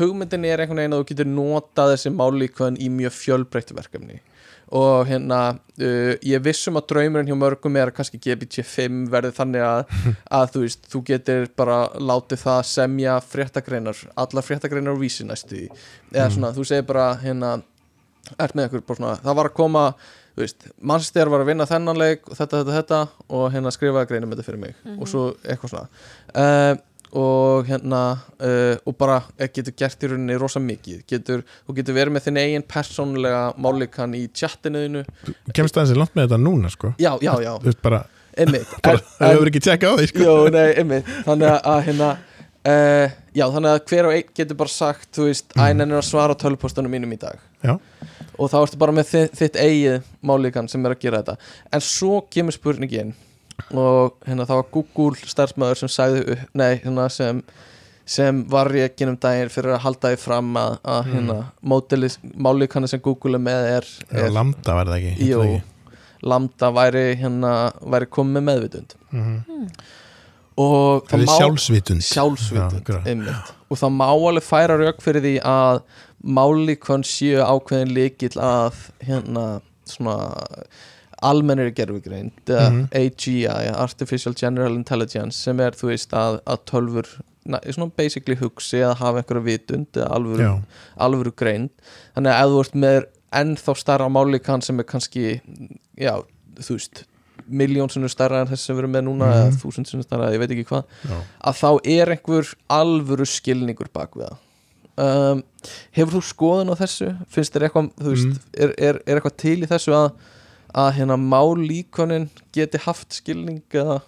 hugmyndin 0.00 0.46
er 0.48 0.62
einhvern 0.62 0.82
veginn 0.82 0.96
að 0.96 1.02
þú 1.02 1.08
getur 1.12 1.32
notað 1.32 1.94
þessi 1.94 2.12
málíkvön 2.16 2.78
í 2.80 2.90
mjög 2.92 3.16
fjölbreytt 3.18 3.74
verkefni. 3.76 4.20
Og 4.72 5.04
hérna 5.04 5.40
uh, 5.52 6.14
ég 6.24 6.40
vissum 6.40 6.78
að 6.80 6.86
draumurinn 6.94 7.28
hjá 7.28 7.36
mörgum 7.36 7.74
er 7.76 7.90
að 7.90 7.98
kannski 7.98 8.20
GPT-5 8.24 9.02
verði 9.12 9.34
þannig 9.36 9.66
að, 9.66 9.82
að 10.38 10.54
þú 10.54 10.62
veist, 10.64 10.88
þú 10.88 11.02
getur 11.10 11.50
bara 11.60 11.82
látið 12.00 12.40
það 12.46 12.62
semja 12.70 13.18
fréttagreinar 13.26 14.00
allar 14.24 14.46
fréttagreinar 14.46 14.96
á 14.96 15.02
vísi 15.02 15.28
næstu 15.28 15.66
eða 15.66 16.30
svona, 16.32 16.54
þú 16.56 16.64
segir 16.70 16.88
bara 16.88 17.10
hérna, 17.20 17.52
ert 18.38 18.56
með 18.56 18.70
eitthvað 18.70 18.88
bara 18.88 19.02
svona, 19.02 19.14
það 19.26 19.38
var 19.42 19.50
að 19.50 19.56
koma 19.60 19.86
Manchester 20.80 21.28
var 21.32 21.42
að 21.44 21.50
vinna 21.52 21.66
þennan 21.68 21.98
leik 22.00 22.24
og 22.30 22.38
þetta, 22.38 22.62
þetta, 22.62 22.78
þetta 22.78 23.00
og 23.36 23.44
hérna 23.52 23.72
skrifaði 23.74 24.08
greinum 24.12 24.32
þetta 24.32 24.46
fyrir 24.46 24.62
mig. 24.62 24.78
Og 24.96 25.10
svo 25.10 25.26
eitthvað 25.44 25.74
svona. 25.74 26.02
Uh, 26.32 26.80
og 27.12 27.68
hérna 27.68 28.00
uh, 28.40 28.78
og 28.88 28.96
bara 28.96 29.18
eh, 29.36 29.50
getur 29.52 29.74
gert 29.76 30.00
í 30.00 30.08
rauninni 30.08 30.38
rosa 30.40 30.62
mikið. 30.64 31.02
Getur, 31.08 31.44
þú 31.66 31.76
getur 31.76 31.98
verið 31.98 32.16
með 32.16 32.26
þinn 32.28 32.40
eigin 32.40 32.64
persónulega 32.64 33.42
málikan 33.60 34.16
í 34.16 34.24
chattinuðinu 34.32 35.04
Þú 35.26 35.56
kemst 35.58 35.76
aðeins 35.76 35.92
í 35.92 36.00
langt 36.00 36.16
með 36.16 36.30
þetta 36.30 36.40
núna 36.40 36.72
sko. 36.72 36.94
Já, 36.96 37.12
já, 37.20 37.34
já, 37.44 37.52
Þú 37.60 37.68
veist 37.68 37.82
bara, 37.84 38.04
það 38.38 39.28
hefur 39.28 39.52
ekki 39.52 39.64
tjekka 39.68 39.92
á 39.92 39.94
því 40.00 40.12
sko. 40.14 40.24
Jó, 40.24 40.36
nei, 40.54 40.68
einmitt. 40.80 41.10
Þannig 41.28 41.58
að- 41.58 41.82
hérna 41.90 42.14
uh, 42.16 43.18
Já, 43.32 43.46
þannig 43.48 43.70
að 43.74 43.84
hver 43.88 44.08
og 44.08 44.16
einn 44.16 44.32
getur 44.36 44.58
bara 44.60 44.72
sagt 44.72 45.08
Þú 45.16 45.28
veist, 45.30 45.52
mm. 45.52 45.62
ænen 45.68 45.94
er 45.94 46.00
að 46.00 46.08
svara 46.08 46.36
tölvpostunum 46.38 46.92
mínum 46.92 47.12
í 47.14 47.20
dag. 47.20 47.40
Já. 47.64 47.76
Og 48.38 48.48
þá 48.52 48.56
ertu 48.62 48.78
bara 48.80 48.94
með 48.96 49.10
þitt, 49.10 49.36
þitt 49.40 49.58
eigið 49.60 50.06
málíkan 50.24 50.70
sem 50.70 50.86
er 50.86 50.94
að 50.94 51.02
gera 51.04 51.20
þetta. 51.20 51.52
En 51.72 51.84
svo 51.84 52.22
kemur 52.32 52.56
spurningin 52.56 53.12
Og 53.76 54.16
hérna 54.26 54.46
það 54.48 54.62
var 54.62 54.70
Google 54.72 55.28
starfsmæður 55.28 55.82
sem 55.82 55.92
sagði 55.92 56.24
upp 56.34 56.56
Nei, 56.58 56.72
hérna 56.82 57.08
sem 57.12 57.42
sem 58.12 58.40
var 58.50 58.66
reikin 58.72 59.12
um 59.12 59.16
daginn 59.20 59.50
fyrir 59.52 59.76
að 59.76 59.84
halda 59.84 60.10
því 60.10 60.18
fram 60.18 60.48
að, 60.58 60.72
að 60.90 61.10
hérna, 61.12 61.36
mótilis, 61.70 62.16
málíkana 62.34 62.88
sem 62.90 63.00
Google 63.00 63.38
er 63.38 63.44
með 63.46 63.68
er, 63.76 63.86
Já, 64.08 64.24
er 64.24 64.34
lambda 64.34 64.74
var 64.74 64.90
það 64.90 65.06
ekki 65.12 65.28
jú, 65.28 65.44
lambda 66.26 66.70
væri, 66.74 67.04
hérna, 67.20 67.52
væri 67.94 68.08
komið 68.10 68.34
með 68.34 68.48
meðvitund. 68.48 68.96
Mm 69.14 69.68
og 70.60 71.08
Það 71.08 71.22
er 71.22 71.30
sjálfsvitund. 71.32 72.02
Já, 72.02 72.08
sjálfsvitund 72.12 73.06
einmitt. 73.08 73.52
og 73.72 73.78
það 73.80 73.94
má 73.96 74.04
alveg 74.10 74.44
færa 74.44 74.76
rauk 74.76 74.98
fyrir 75.00 75.24
því 75.24 75.34
að 75.48 75.78
málíkvön 76.22 77.02
séu 77.06 77.40
ákveðin 77.42 77.92
líkill 77.96 78.36
að 78.40 78.74
hérna 79.06 79.60
svona 79.88 80.16
almennir 81.22 81.70
gerfugreind 81.74 82.32
eða 82.46 82.70
Mhm. 82.70 82.88
AGI, 82.94 83.46
Artificial 83.74 84.34
General 84.34 84.74
Intelligence 84.74 85.36
sem 85.36 85.60
er 85.60 85.70
þú 85.72 85.88
veist 85.92 86.10
að, 86.12 86.40
að 86.46 86.58
tölfur 86.66 87.06
na, 87.46 87.58
svona 87.70 87.92
basically 87.96 88.36
hugsi 88.36 88.78
eða 88.82 88.96
hafa 88.96 89.22
einhverja 89.22 89.44
vitund 89.44 89.86
eða 89.92 90.10
alvöru, 90.16 90.62
alvöru 90.98 91.32
greind 91.36 91.70
þannig 92.16 92.32
að 92.32 92.50
þú 92.50 92.60
ert 92.64 92.74
með 92.74 93.06
ennþá 93.32 93.76
starra 93.76 94.08
málíkan 94.08 94.62
sem 94.62 94.78
er 94.78 94.84
kannski 94.84 95.40
já, 95.98 96.22
þú 96.58 96.76
veist 96.78 97.04
miljón 97.50 97.90
sem 97.90 98.04
er 98.04 98.08
starra 98.08 98.40
en 98.42 98.46
þess 98.48 98.66
sem 98.66 98.76
við 98.76 98.82
erum 98.84 98.92
með 98.92 99.04
núna 99.08 99.26
Mhm. 99.26 99.34
eða 99.34 99.56
þúsund 99.62 99.86
sem 99.86 100.00
er 100.00 100.04
starra, 100.04 100.30
ég 100.32 100.38
veit 100.38 100.50
ekki 100.50 100.66
hvað 100.66 100.84
að 101.44 101.54
þá 101.62 101.80
er 101.84 102.06
einhver 102.16 102.54
alvöru 102.70 103.26
skilningur 103.26 103.88
bak 103.92 104.10
við 104.14 104.28
það 104.28 104.38
um, 104.98 105.42
hefur 105.96 106.12
þú 106.18 106.22
skoðun 106.28 106.72
á 106.72 106.76
þessu 106.82 107.10
finnst 107.32 107.54
þér 107.54 107.68
eitthvað, 107.68 107.90
þú 108.02 108.10
veist 108.12 108.26
Mm. 108.28 108.38
er, 108.64 108.74
er, 108.78 109.00
er 109.06 109.16
eitthvað 109.20 109.36
til 109.36 109.58
í 109.62 109.68
þessu 109.70 109.92
að 109.96 110.10
að 110.74 110.92
hérna 110.96 111.16
málíkonin 111.20 112.30
geti 112.52 112.78
haft 112.86 113.12
skilning 113.12 113.62
eða 113.72 114.00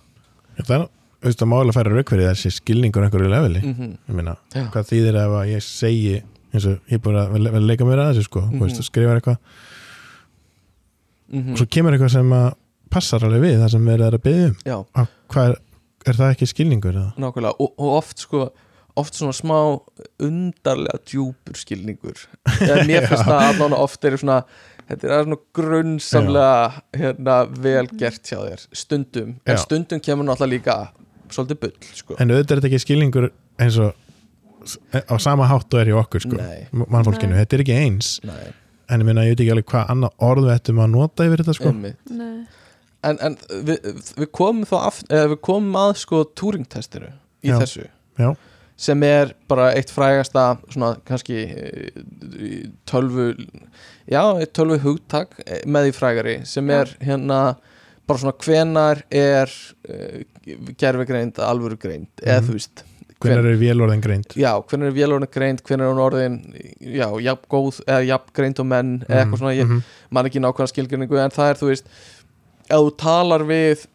Það 0.57 0.71
er, 0.79 0.85
þú 1.21 1.27
veist, 1.29 1.39
það 1.41 1.49
má 1.51 1.57
alveg 1.61 1.75
færa 1.77 1.93
raukverið 1.95 2.29
þessi 2.31 2.51
skilningur 2.61 3.05
einhverju 3.05 3.29
leveli 3.33 3.61
mm 3.65 3.91
Ég 4.09 4.15
meina, 4.15 4.37
Já. 4.55 4.65
hvað 4.73 4.89
þýðir 4.93 5.19
ef 5.25 5.35
að 5.41 5.49
ég 5.53 5.63
segi 5.67 6.15
eins 6.55 6.67
og 6.71 6.77
ég 6.89 6.93
er 6.95 6.99
búin 7.03 7.19
að 7.19 7.65
leika 7.67 7.85
mér 7.85 7.99
að 8.05 8.13
þessu 8.15 8.25
sko, 8.29 8.41
Mhm. 8.41 8.59
þú 8.59 8.65
veist, 8.65 8.79
þú 8.81 8.85
skrifar 8.91 9.17
eitthvað 9.21 9.39
-hmm. 11.33 11.53
og 11.53 11.59
svo 11.59 11.67
kemur 11.71 11.93
eitthvað 11.97 12.11
sem 12.17 12.31
að 12.37 12.55
passar 12.95 13.25
alveg 13.27 13.43
við 13.43 13.59
það 13.63 13.71
sem 13.75 13.87
verið 13.89 14.07
er 14.07 14.17
að 14.19 14.25
byggja 14.29 14.77
um 14.79 15.09
hvað 15.29 15.49
er, 15.51 15.57
er 16.07 16.19
það 16.21 16.31
ekki 16.35 16.47
skilningur 16.53 16.95
eða? 16.95 17.13
nákvæmlega 17.19 17.55
og, 17.59 17.73
og 17.79 17.97
oft 17.99 18.19
sko 18.25 18.51
oft 19.01 19.17
svona 19.19 19.33
smá 19.35 19.57
undarlega 20.23 21.01
djúpur 21.09 21.57
skilningur. 21.59 22.21
Eða 22.63 22.85
mér 22.89 23.09
finnst 23.11 23.27
það 23.27 23.47
allan 23.49 23.75
oft 23.79 24.05
er 24.07 24.17
svona 24.21 24.39
þetta 24.89 25.09
er 25.09 25.25
svona 25.27 25.39
grunnsamlega 25.57 26.83
hérna, 27.01 27.37
vel 27.65 27.87
gert 27.99 28.29
hjá 28.31 28.39
þér 28.43 28.65
stundum, 28.77 29.35
en 29.49 29.57
Já. 29.57 29.63
stundum 29.65 30.03
kemur 30.05 30.29
náttúrulega 30.29 30.53
líka 30.53 30.77
svolítið 31.33 31.61
bull 31.65 31.93
sko. 31.97 32.19
En 32.21 32.31
auðvitað 32.35 32.53
er 32.59 32.61
þetta 32.63 32.71
ekki 32.71 32.83
skilningur 32.85 33.31
eins 33.65 33.79
og 33.81 33.95
s- 34.69 34.79
á 34.95 35.17
sama 35.21 35.49
hátt 35.51 35.73
og 35.75 35.81
er 35.81 35.91
hjá 35.91 35.99
okkur 36.03 36.23
sko, 36.27 36.37
mannfólkinu, 36.85 37.33
Nei. 37.35 37.41
þetta 37.45 37.57
er 37.59 37.65
ekki 37.65 37.79
eins. 37.81 38.11
Nei, 38.29 38.53
en 38.93 39.01
ég 39.01 39.09
meina, 39.09 39.25
ég 39.25 39.33
veit 39.35 39.41
ekki 39.47 39.55
alveg 39.57 39.71
hvað 39.73 39.91
annað 39.97 40.15
orð 40.29 40.47
við 40.51 40.55
ættum 40.59 40.83
að 40.85 40.93
nota 40.95 41.27
yfir 41.31 41.43
þetta 41.43 41.57
sko. 41.59 41.73
En, 43.05 43.19
en 43.21 43.35
við, 43.69 43.89
við 44.21 44.29
komum 44.33 44.65
þá 44.69 44.77
aft, 44.87 45.09
eða 45.13 45.33
við 45.35 45.41
komum 45.45 45.75
að 45.77 45.91
sko 46.01 46.23
Turing-testinu 46.41 47.11
í 47.45 47.51
Já. 47.53 47.59
þessu. 47.61 47.89
Já. 48.21 48.31
Sem 48.77 49.03
er 49.07 49.35
bara 49.49 49.69
eitt 49.77 49.91
frægasta 49.95 50.57
svona 50.73 50.97
kannski 51.07 51.37
eh, 51.47 52.65
tölvu 52.91 53.29
já, 54.11 54.23
tölvu 54.53 54.79
hugtak 54.83 55.37
eh, 55.47 55.61
með 55.67 55.89
því 55.91 55.93
frægari 55.99 56.35
sem 56.49 56.71
er 56.75 56.91
hérna 57.01 57.43
bara 58.07 58.19
svona 58.21 58.35
hvenar 58.45 58.99
er 59.15 59.49
uh, 59.89 60.25
gerfigreind 60.77 61.39
alvöru 61.41 61.79
greind 61.81 62.11
eða 62.21 62.41
Mhm. 62.43 62.49
þú 62.51 62.53
veist 62.59 62.83
Hvernig 63.25 63.47
er 63.55 63.57
vélorðin 63.63 64.03
greind? 64.05 64.27
já, 64.37 64.51
hvenar 64.69 64.91
er 64.91 64.93
vélorðin 64.99 65.31
greind, 65.33 65.63
hvenar 65.65 65.87
er 65.87 65.95
hún 65.95 66.03
orðin 66.05 66.35
já, 66.83 67.07
jafn 67.25 67.47
góð 67.49 67.79
eða 67.87 68.03
jafn 68.11 68.35
greind 68.37 68.61
og 68.61 68.67
menn 68.69 68.91
eða 69.09 69.23
eitthvað 69.23 69.39
svona, 69.41 69.55
ég, 69.57 69.65
Mhm. 69.71 69.83
man 70.11 70.27
ekki 70.29 70.43
nákvæmna 70.45 70.69
skilgrinningu 70.75 71.17
en 71.25 71.31
það 71.31 71.51
er 71.51 71.55
þú 71.63 71.71
veist 71.71 71.87
ef 72.69 72.77
þú 72.77 72.97
talar 73.01 73.41
við 73.49 73.87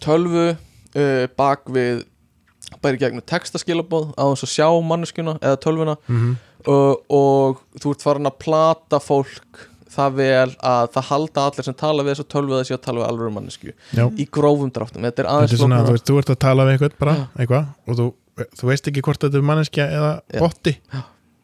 tölvu 0.00 0.46
uh, 0.96 1.26
bak 1.36 1.64
við 1.68 2.04
bara 2.82 2.96
í 2.96 3.00
gegnum 3.02 3.24
textaskilabóð 3.26 4.12
á 4.16 4.24
þess 4.32 4.46
að 4.46 4.54
sjá 4.54 4.68
manneskjuna 4.92 5.34
eða 5.40 5.58
tölvuna. 5.64 5.96
Mhm. 6.08 6.36
uh, 6.68 6.94
og 7.08 7.60
þú 7.80 7.92
ert 7.94 8.02
farin 8.04 8.26
að 8.30 8.38
plata 8.44 8.98
fólk 9.00 9.66
það 9.90 10.12
vel 10.20 10.50
að 10.62 10.90
það 10.94 11.06
halda 11.10 11.44
allir 11.48 11.66
sem 11.66 11.74
tala 11.74 12.02
við 12.06 12.12
þess 12.14 12.24
að 12.24 12.28
tölvu 12.34 12.58
þessi 12.60 12.74
að 12.76 12.82
tala 12.84 13.00
við 13.00 13.08
alveg 13.10 13.32
mannesku 13.34 13.72
Já. 13.96 14.04
í 14.14 14.26
grófum 14.30 14.70
dráttum, 14.70 15.02
þetta 15.02 15.24
er 15.24 15.26
Þetta 15.26 15.36
aðeins 15.36 15.52
er 15.56 15.58
svona, 15.64 15.80
þú 15.86 15.94
veist, 15.96 16.04
þú 16.10 16.18
ert 16.20 16.30
að 16.30 16.38
tala 16.44 16.66
við 16.68 16.76
eitthvað 16.76 16.98
bara, 17.00 17.14
eitthvað 17.36 17.64
og 17.90 17.96
þú, 17.98 18.06
þú 18.60 18.68
veist 18.70 18.90
ekki 18.92 19.02
hvort 19.02 19.24
þetta 19.24 19.40
er 19.40 19.48
manneskja 19.50 19.86
eða 19.96 20.12
botti 20.38 20.76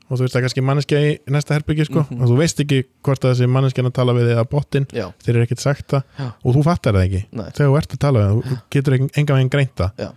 og 0.06 0.12
þú 0.14 0.20
veist 0.22 0.36
er 0.38 0.44
kannski 0.46 0.62
manneskja 0.62 1.00
í 1.02 1.08
næsta 1.34 1.56
herbyggi 1.56 1.88
sko, 1.88 2.04
Mhm. 2.06 2.20
og 2.22 2.28
þú 2.30 2.36
veist 2.38 2.60
ekki 2.62 2.78
hvort 3.02 3.26
sé 3.34 3.48
manneskjan 3.50 3.88
að 3.90 3.96
tala 3.98 4.12
við 4.14 4.30
eða 4.36 4.44
bottin 4.48 4.86
þeir 4.86 5.32
eru 5.34 5.42
ekkert 5.42 5.64
sagt 5.64 5.88
það. 5.90 6.02
Og 6.44 6.54
þú 6.54 6.62
fattar 6.62 6.94
það 6.94 7.06
ekki. 7.08 7.22
Þegar 7.34 7.66
þú 7.66 7.76
ert 7.80 7.90
að 7.96 7.98
tala 7.98 8.18
við 8.20 8.28
það, 8.30 8.46
þú 8.46 8.60
getur 8.70 8.94
enga 9.02 9.34
veginn 9.34 9.50
greint 9.50 9.74
það. 9.74 10.12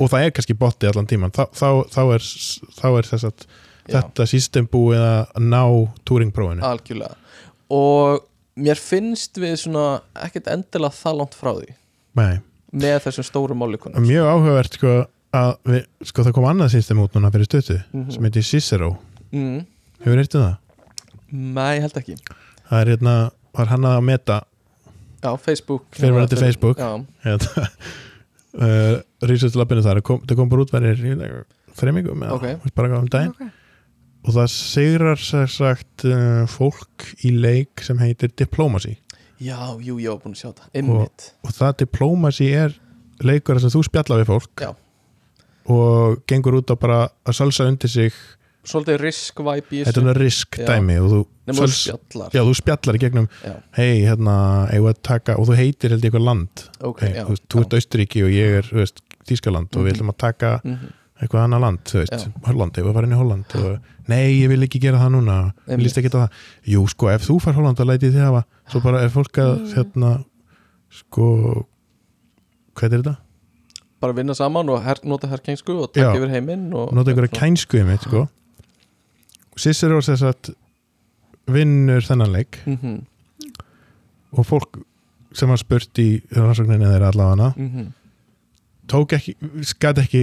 Og 0.00 0.08
það 0.12 0.24
er 0.26 0.32
kannski 0.36 0.56
botti 0.58 0.88
allan 0.90 1.06
tíman 1.10 1.32
þá, 1.36 1.44
þá, 1.52 1.68
þá 1.92 2.00
er, 2.16 2.26
þá 2.80 2.86
er 2.98 3.10
að 3.18 3.46
þetta 3.90 4.26
system 4.30 4.66
búið 4.70 5.00
að 5.04 5.40
ná 5.50 5.62
túringprófinu. 6.08 6.62
Algjörlega. 6.64 7.16
Og 7.70 8.20
mér 8.60 8.78
finnst 8.82 9.38
við 9.40 9.56
svona 9.62 10.00
ekkert 10.26 10.48
endilega 10.52 10.92
það 10.96 11.20
langt 11.20 11.36
frá 11.38 11.52
því 11.56 11.70
Nei, 12.18 12.40
með 12.74 12.96
þessum 13.06 13.24
stóru 13.28 13.54
málikunum 13.56 14.02
mjög 14.04 14.26
áhugavert 14.26 14.76
sko 14.76 14.94
að 15.38 15.52
við, 15.70 15.84
sko 16.10 16.24
það 16.26 16.34
kom 16.36 16.48
annað 16.50 16.72
system 16.74 17.00
út 17.04 17.14
núna 17.14 17.30
fyrir 17.30 17.46
stötu 17.48 17.76
Mhm. 17.94 18.10
sem 18.10 18.26
heitir 18.26 18.42
Cicero, 18.48 18.90
mm. 19.32 19.60
hefur 20.02 20.18
heirt 20.18 20.34
um 20.34 20.42
það? 20.42 20.56
nei, 21.30 21.80
held 21.80 21.96
ekki. 22.00 22.16
Það 22.70 22.80
er 22.82 22.90
hérna, 22.96 23.14
var 23.54 23.66
hann 23.70 23.86
að 23.86 24.00
meta 24.02 24.40
já, 25.22 25.30
Facebook. 25.38 25.86
Fyrrverandi 25.94 26.36
Facebook. 26.36 26.78
já, 26.78 27.04
hérna 27.24 27.68
uh, 28.58 28.98
Research 29.28 29.56
Labinu 29.58 29.84
þar, 29.84 30.02
kom, 30.06 30.20
það 30.26 30.36
kom 30.40 30.50
bara 30.52 30.64
út 30.66 30.72
verið 30.74 31.02
þreymingum 31.78 32.24
eða 32.26 32.36
Ok. 32.38 32.72
bara 32.74 32.98
um 32.98 33.08
daginn 33.10 33.34
Ok. 33.34 33.46
og 34.26 34.34
það 34.36 34.50
sigrar 34.54 35.20
sér 35.22 35.48
sagt 35.52 36.04
uh, 36.08 36.44
fólk 36.50 37.10
í 37.24 37.32
leik 37.36 37.84
sem 37.86 37.98
heitir 38.02 38.32
Diplomacy 38.36 38.96
já, 39.40 39.56
jú, 39.80 39.96
ég 40.02 40.10
var 40.12 40.20
búin 40.20 40.34
að 40.36 40.42
sjá 40.42 40.50
það 40.52 40.80
einmitt, 40.82 41.28
og 41.46 41.54
það 41.56 41.76
Diplomacy 41.84 42.50
er 42.52 42.74
leikur 43.24 43.56
þar 43.56 43.64
sem 43.66 43.72
þú 43.76 43.84
spjalla 43.86 44.18
við 44.20 44.28
fólk 44.32 44.64
Já. 44.66 44.70
og 45.70 46.20
gengur 46.28 46.58
út 46.60 46.72
á 46.72 46.76
bara 46.80 47.00
að 47.24 47.36
salsa 47.38 47.68
undir 47.68 47.88
sig 47.92 48.12
svolítið 48.70 49.00
risk-vibe 49.02 49.74
í 49.76 49.82
þetta 49.88 50.04
er 50.12 50.20
risk 50.22 50.58
Já. 50.60 50.66
dæmi 50.70 50.96
og 51.02 51.08
þú, 51.12 51.20
sals, 51.58 51.78
spjallar 51.84 52.30
já, 52.36 52.42
þú 52.46 52.54
spjallar 52.60 52.94
í 52.98 53.02
gegnum 53.02 53.28
já, 53.44 53.54
hei, 53.76 53.92
hérna, 54.06 54.36
eigum 54.70 54.86
við 54.88 54.94
að 54.94 55.02
taka 55.10 55.36
og 55.40 55.48
þú 55.50 55.56
heitir 55.60 55.90
held 55.94 56.04
ég 56.04 56.10
eitthvað 56.12 56.26
land 56.30 56.64
ok, 56.80 57.00
hey, 57.04 57.12
já, 57.18 57.24
þú, 57.26 57.36
þú 57.50 57.60
ert 57.64 57.76
Austuríki 57.80 58.24
og 58.26 58.30
ég 58.34 58.58
er 58.62 58.70
veist, 58.80 59.02
Þískaland 59.30 59.76
og 59.76 59.84
við 59.84 59.90
Mhm. 59.90 59.94
ætlum 60.00 60.10
að 60.14 60.18
taka 60.18 60.60
Mhm. 60.64 60.88
eitthvað 61.20 61.42
annað 61.44 61.60
land, 61.60 61.80
þú 61.84 61.98
veist, 62.00 62.12
Já. 62.16 62.32
Holland 62.46 62.78
ef 62.78 62.84
við 62.86 62.94
farin 62.94 63.12
í 63.12 63.18
Holland 63.20 63.44
og, 63.60 63.80
nei, 64.08 64.40
ég 64.40 64.48
vil 64.48 64.62
ekki 64.64 64.80
gera 64.80 64.98
það 64.98 65.12
núna 65.18 65.52
ég 65.68 65.78
líst 65.84 65.98
ekki 66.00 66.08
á 66.10 66.24
það, 66.24 66.30
jú 66.66 66.86
sko 66.88 67.10
ef 67.12 67.26
þú 67.28 67.40
far 67.40 67.54
Holland 67.54 67.76
þá 67.76 67.84
læti 67.90 68.10
þið 68.10 68.24
hafa, 68.24 68.44
svo 68.70 68.80
bara 68.82 69.02
er 69.04 69.08
fólk 69.12 69.32
að 69.36 69.52
Mm. 69.60 69.74
hérna, 69.74 70.24
sko 70.90 71.66
hvað 72.74 72.92
er 72.92 73.02
þetta? 73.02 73.16
bara 74.00 74.14
vinna 74.16 74.32
saman 74.34 74.68
og 74.72 74.80
her, 74.82 74.96
nota 75.04 75.28
herkengsku 75.28 75.74
og 75.82 75.92
Já. 75.92 76.06
taka 76.08 76.18
yfir 76.22 76.30
heiminn 76.32 76.70
nota 76.70 77.10
einhverja 77.12 77.34
kænsku 77.36 77.84
mitt, 77.84 78.00
sko 78.00 78.28
Cicero 79.60 80.00
þess 80.04 80.26
að 80.30 80.52
vinnur 81.50 82.04
þennan 82.06 82.34
leik 82.34 82.60
mm 82.66 82.76
-hmm, 82.82 82.98
og 84.38 84.46
fólk 84.46 84.80
sem 85.36 85.50
var 85.50 85.60
spurt 85.60 85.98
í 86.02 86.08
rannsókninni 86.34 86.88
þeirra 86.90 87.10
allavega 87.12 87.52
mm 87.56 87.88
tók 88.90 89.14
ekki, 89.14 89.34
skat 89.66 90.00
ekki 90.02 90.20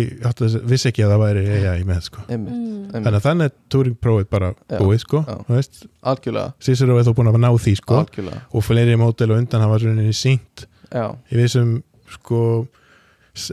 vissi 0.67 0.89
ekki 0.91 1.05
að 1.05 1.13
það 1.13 1.21
væri 1.23 1.43
AI 1.71 1.83
með 1.87 2.01
sko. 2.07 2.23
Mm. 2.27 2.47
þannig 2.93 3.17
að 3.19 3.25
þannig 3.27 3.49
er 3.49 3.53
Turing-prófið 3.73 4.29
bara 4.31 4.49
Já, 4.53 4.79
búið 4.81 5.03
sko. 5.03 5.21
já. 5.27 5.35
Þú 5.47 5.57
veist, 5.57 5.79
algjörlega, 6.11 6.53
Cicero 6.67 6.97
er 6.99 7.07
þó 7.07 7.13
búin 7.17 7.31
að 7.31 7.39
ná 7.43 7.49
því 7.55 7.75
sko. 7.81 7.99
algjörlega 8.01 8.41
og 8.51 8.65
fleiri 8.67 8.97
mótel 8.99 9.31
og 9.31 9.41
undan 9.43 9.63
hafa 9.65 9.79
svona 9.83 10.07
sínt 10.15 10.65
já, 10.91 11.05
í 11.31 11.39
vissum 11.39 11.77
sko 12.17 12.41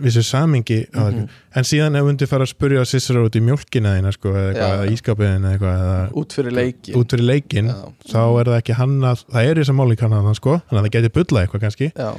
vissu 0.02 0.22
samingi 0.24 0.78
Mhm. 0.94 1.28
en 1.56 1.64
síðan 1.68 1.96
ef 2.00 2.08
undi 2.10 2.26
fara 2.26 2.44
að 2.46 2.52
spurja 2.54 2.84
Cicero 2.86 3.24
út 3.28 3.36
í 3.36 3.42
mjólkina 3.44 3.92
þína 3.98 4.12
sko, 4.16 4.32
eða, 4.32 4.86
ískapin 4.92 5.44
eða, 5.50 6.10
út 6.12 6.32
fyrir 6.32 6.52
leiki 6.52 6.94
út 6.96 7.10
fyrir 7.14 7.26
leikin 7.28 7.68
þá 8.08 8.20
er 8.40 8.44
það 8.50 8.58
ekki 8.62 8.74
hannað 8.80 9.24
það 9.32 9.50
er 9.50 9.54
þess 9.62 9.72
að 9.74 9.78
máli 9.80 9.96
kannað 10.00 10.34
sko, 10.40 10.56
þannig 10.70 10.80
að 10.80 10.86
það 10.88 10.94
geti 10.96 11.12
bulla 11.18 11.42
eitthvað 11.44 11.60
kannski. 11.66 11.92
Já, 11.96 12.10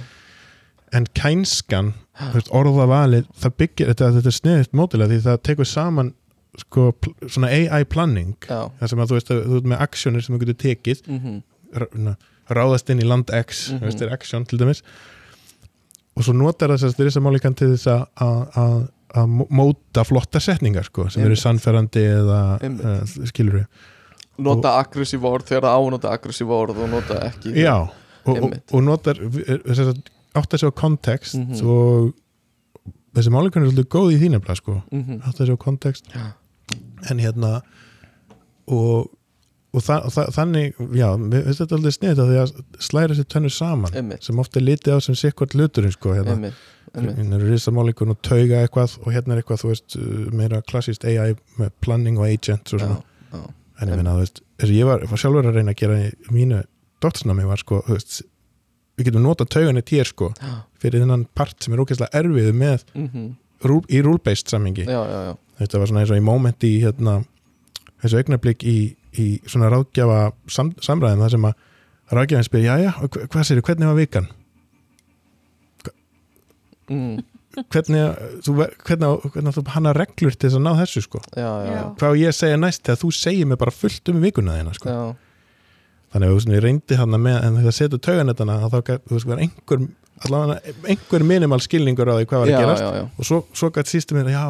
en 0.93 1.05
kænskan, 1.17 1.93
orðavalið 2.55 3.25
það 3.41 3.55
byggir, 3.59 3.89
þetta, 3.91 4.11
þetta 4.19 4.31
er 4.31 4.37
sniðitt 4.39 4.77
mótilega 4.77 5.11
því 5.11 5.19
það 5.25 5.41
tekur 5.49 5.67
saman 5.69 6.13
sko, 6.61 6.85
svona 7.27 7.49
AI 7.51 7.83
planning 7.83 8.35
það 8.47 8.87
sem 8.91 8.99
að 9.03 9.09
þú 9.11 9.17
veist, 9.17 9.31
að 9.33 9.41
þú 9.49 9.57
ert 9.59 9.69
með 9.73 9.83
aksjónir 9.87 10.23
sem 10.23 10.35
þú 10.37 10.39
getur 10.45 10.61
tekið 10.63 11.01
mm 11.07 11.43
na- 12.05 12.15
ráðast 12.47 12.89
inn 12.93 13.01
í 13.01 13.07
land 13.09 13.31
X 13.33 13.71
mm 13.71 13.79
Mhm. 13.79 13.85
veist, 13.89 14.01
aksjón 14.15 14.45
til 14.47 14.59
dæmis 14.61 14.81
og 16.15 16.23
svo 16.23 16.33
notar 16.37 16.69
þess 16.75 16.87
að 16.89 16.99
þess 17.03 17.17
að 17.19 17.25
málikan 17.27 17.55
til 17.59 17.71
þess 17.73 17.87
að- 17.91 18.07
að 18.25 18.59
að- 18.63 18.87
að 19.15 19.27
mó- 19.31 19.47
móta 19.49 20.03
flotta 20.03 20.39
setningar 20.43 20.83
sko, 20.89 21.09
sem 21.09 21.23
eru 21.23 21.35
sannferðandi 21.39 22.01
eða 22.17 22.39
uh, 22.63 23.27
skilur 23.29 23.61
við 23.61 23.67
nota 24.43 24.73
aggressív 24.81 25.23
orð 25.23 25.45
þegar 25.47 25.63
það 25.69 25.75
á 25.75 25.79
að 25.79 25.91
nota 25.95 26.09
aggressív 26.11 26.49
orð 26.51 26.81
og 26.83 26.89
nota 26.91 27.19
ekki 27.29 27.53
Já, 27.55 27.75
og, 28.25 28.35
og, 28.43 28.55
og 28.73 28.83
notar 28.83 29.15
þess 29.15 29.79
að 29.85 30.01
átt 30.35 30.53
að 30.57 30.63
sjá 30.65 30.71
kontekst 30.75 31.37
Mhm. 31.39 31.61
og 31.63 32.13
þessi 33.15 33.31
málikan 33.31 33.63
er 33.63 33.69
svolítið 33.71 33.87
góð 33.95 34.09
í 34.11 34.19
þínefla 34.25 34.55
sko, 34.59 34.81
mm 34.91 35.21
átt 35.23 35.39
að 35.39 35.47
sjá 35.53 35.57
kontekst 35.57 36.11
Já. 36.11 36.25
en 37.09 37.19
hérna 37.23 37.61
og, 38.67 39.07
og, 39.75 39.83
þa 39.83 39.97
og 40.07 40.13
þa 40.15 40.25
þannig 40.35 40.79
já, 40.95 41.07
þetta 41.59 41.77
alveg 41.77 41.95
sniðið 41.97 42.21
því 42.31 42.39
að 42.43 42.53
slæra 42.87 43.11
þessi 43.13 43.27
tönnu 43.33 43.51
saman 43.53 43.97
Einmitt. 43.99 44.23
sem 44.25 44.39
ofta 44.41 44.61
er 44.61 44.67
litið 44.69 44.95
á 44.95 44.99
sem 45.03 45.17
sikkvart 45.19 45.55
hluturinn 45.57 45.95
sko, 45.95 46.13
hérna, 46.15 46.37
einmitt, 46.37 46.61
einmitt, 46.93 47.19
hérna 47.19 47.39
eru 47.39 47.51
risamálikun 47.51 48.13
og 48.15 48.21
tauga 48.25 48.61
eitthvað 48.63 48.97
og 49.03 49.11
hérna 49.15 49.35
er 49.35 49.43
eitthvað, 49.43 49.63
þú 49.63 49.73
veist, 49.73 49.97
meira 50.35 50.61
klassist 50.69 51.07
AI 51.07 51.35
með 51.59 51.73
planning 51.83 52.21
og 52.21 52.29
agent 52.29 52.73
og 52.75 52.81
já, 52.81 52.85
svona, 52.85 53.01
já, 53.33 53.43
en 53.81 53.91
ég 53.91 53.99
meina, 54.01 54.15
þú 54.15 54.23
veist 54.25 54.41
að 54.63 54.75
ég 54.77 54.87
var, 54.87 55.05
var 55.11 55.21
sjálfur 55.21 55.49
að 55.49 55.59
reyna 55.59 55.75
að 55.75 55.81
gera 55.83 55.99
í 56.05 56.11
mínu 56.31 56.61
doktorsnami 57.03 57.47
var 57.49 57.61
sko, 57.61 57.81
þú 57.87 57.97
veist 57.97 58.21
við 58.95 59.09
getum 59.09 59.25
nota 59.25 59.47
taugan 59.47 59.79
eitt 59.79 59.91
hér 59.91 60.07
sko 60.07 60.31
já, 60.39 60.53
fyrir 60.79 61.03
þennan 61.03 61.25
part 61.35 61.57
sem 61.63 61.75
er 61.75 61.81
ógeðslega 61.83 62.21
erfið 62.21 62.51
með 62.55 62.85
mhm, 62.95 63.31
rúl, 63.67 63.81
í 63.91 64.01
rule-based 64.05 64.51
sammingi 64.51 64.85
já, 64.87 64.99
já, 65.01 65.17
já, 65.29 65.33
þetta 65.59 65.81
var 65.81 65.91
svona 65.91 66.05
eins 66.05 66.13
og 66.15 66.21
í 66.21 66.25
moment 66.25 66.67
í 66.67 66.71
hérna, 66.83 67.17
þessu 68.03 68.21
augnablík 68.21 68.63
í, 68.63 68.77
í 69.21 69.27
svona 69.49 69.69
ráðgjafa 69.73 70.19
sam, 70.51 70.71
samræðum 70.83 71.23
þar 71.25 71.33
sem 71.35 71.47
að 71.49 71.55
ráðgjafinn 72.15 72.47
spyr, 72.49 72.65
já 72.67 72.75
já, 72.85 72.91
hvað 73.09 73.47
sér, 73.49 73.61
hvernig 73.65 73.89
var 73.91 73.97
vikan? 74.01 74.27
mm, 76.89 77.23
Hvernig, 77.71 78.17
þú, 78.43 78.53
ver- 78.57 78.73
hvernig, 78.83 79.29
hvernig 79.31 79.53
þú 79.55 79.61
hanna 79.71 79.93
reglur 79.95 80.33
til 80.35 80.49
þess 80.49 80.57
að 80.59 80.63
ná 80.65 80.73
þessu 80.81 81.03
sko? 81.05 81.21
já, 81.39 81.47
já, 81.63 81.77
Hvað 82.01 82.17
ég 82.19 82.35
segja 82.35 82.57
næst 82.59 82.83
þegar 82.83 82.99
þú 82.99 83.11
segir 83.15 83.47
mér 83.47 83.59
bara 83.61 83.71
fullt 83.71 84.11
um 84.11 84.19
vikuna 84.25 84.57
þína 84.57 84.73
sko? 84.75 84.89
já, 84.91 85.03
Þannig 86.15 86.31
að 86.31 86.41
svona, 86.45 86.55
ég 86.55 86.63
reyndi 86.63 86.95
hann 86.95 87.15
með 87.19 87.37
en 87.43 87.57
þegar 87.59 87.75
setur 87.75 87.99
tauganettana 88.07 88.57
þá 88.71 88.75
veist, 89.11 89.27
var 89.27 89.41
einhver 89.43 89.81
allavega 90.23 90.73
einhver 90.87 91.23
minimal 91.27 91.59
skilningur 91.59 92.07
á 92.07 92.15
því 92.15 92.27
hvað 92.29 92.39
var 92.45 92.47
já, 92.47 92.55
að 92.55 92.61
gerast 92.63 92.83
já, 92.85 92.91
já. 92.95 93.05
og 93.19 93.27
svo, 93.27 93.39
svo 93.51 93.69
gætt 93.75 93.89
sístu 93.91 94.15
mér, 94.15 94.29
já, 94.31 94.45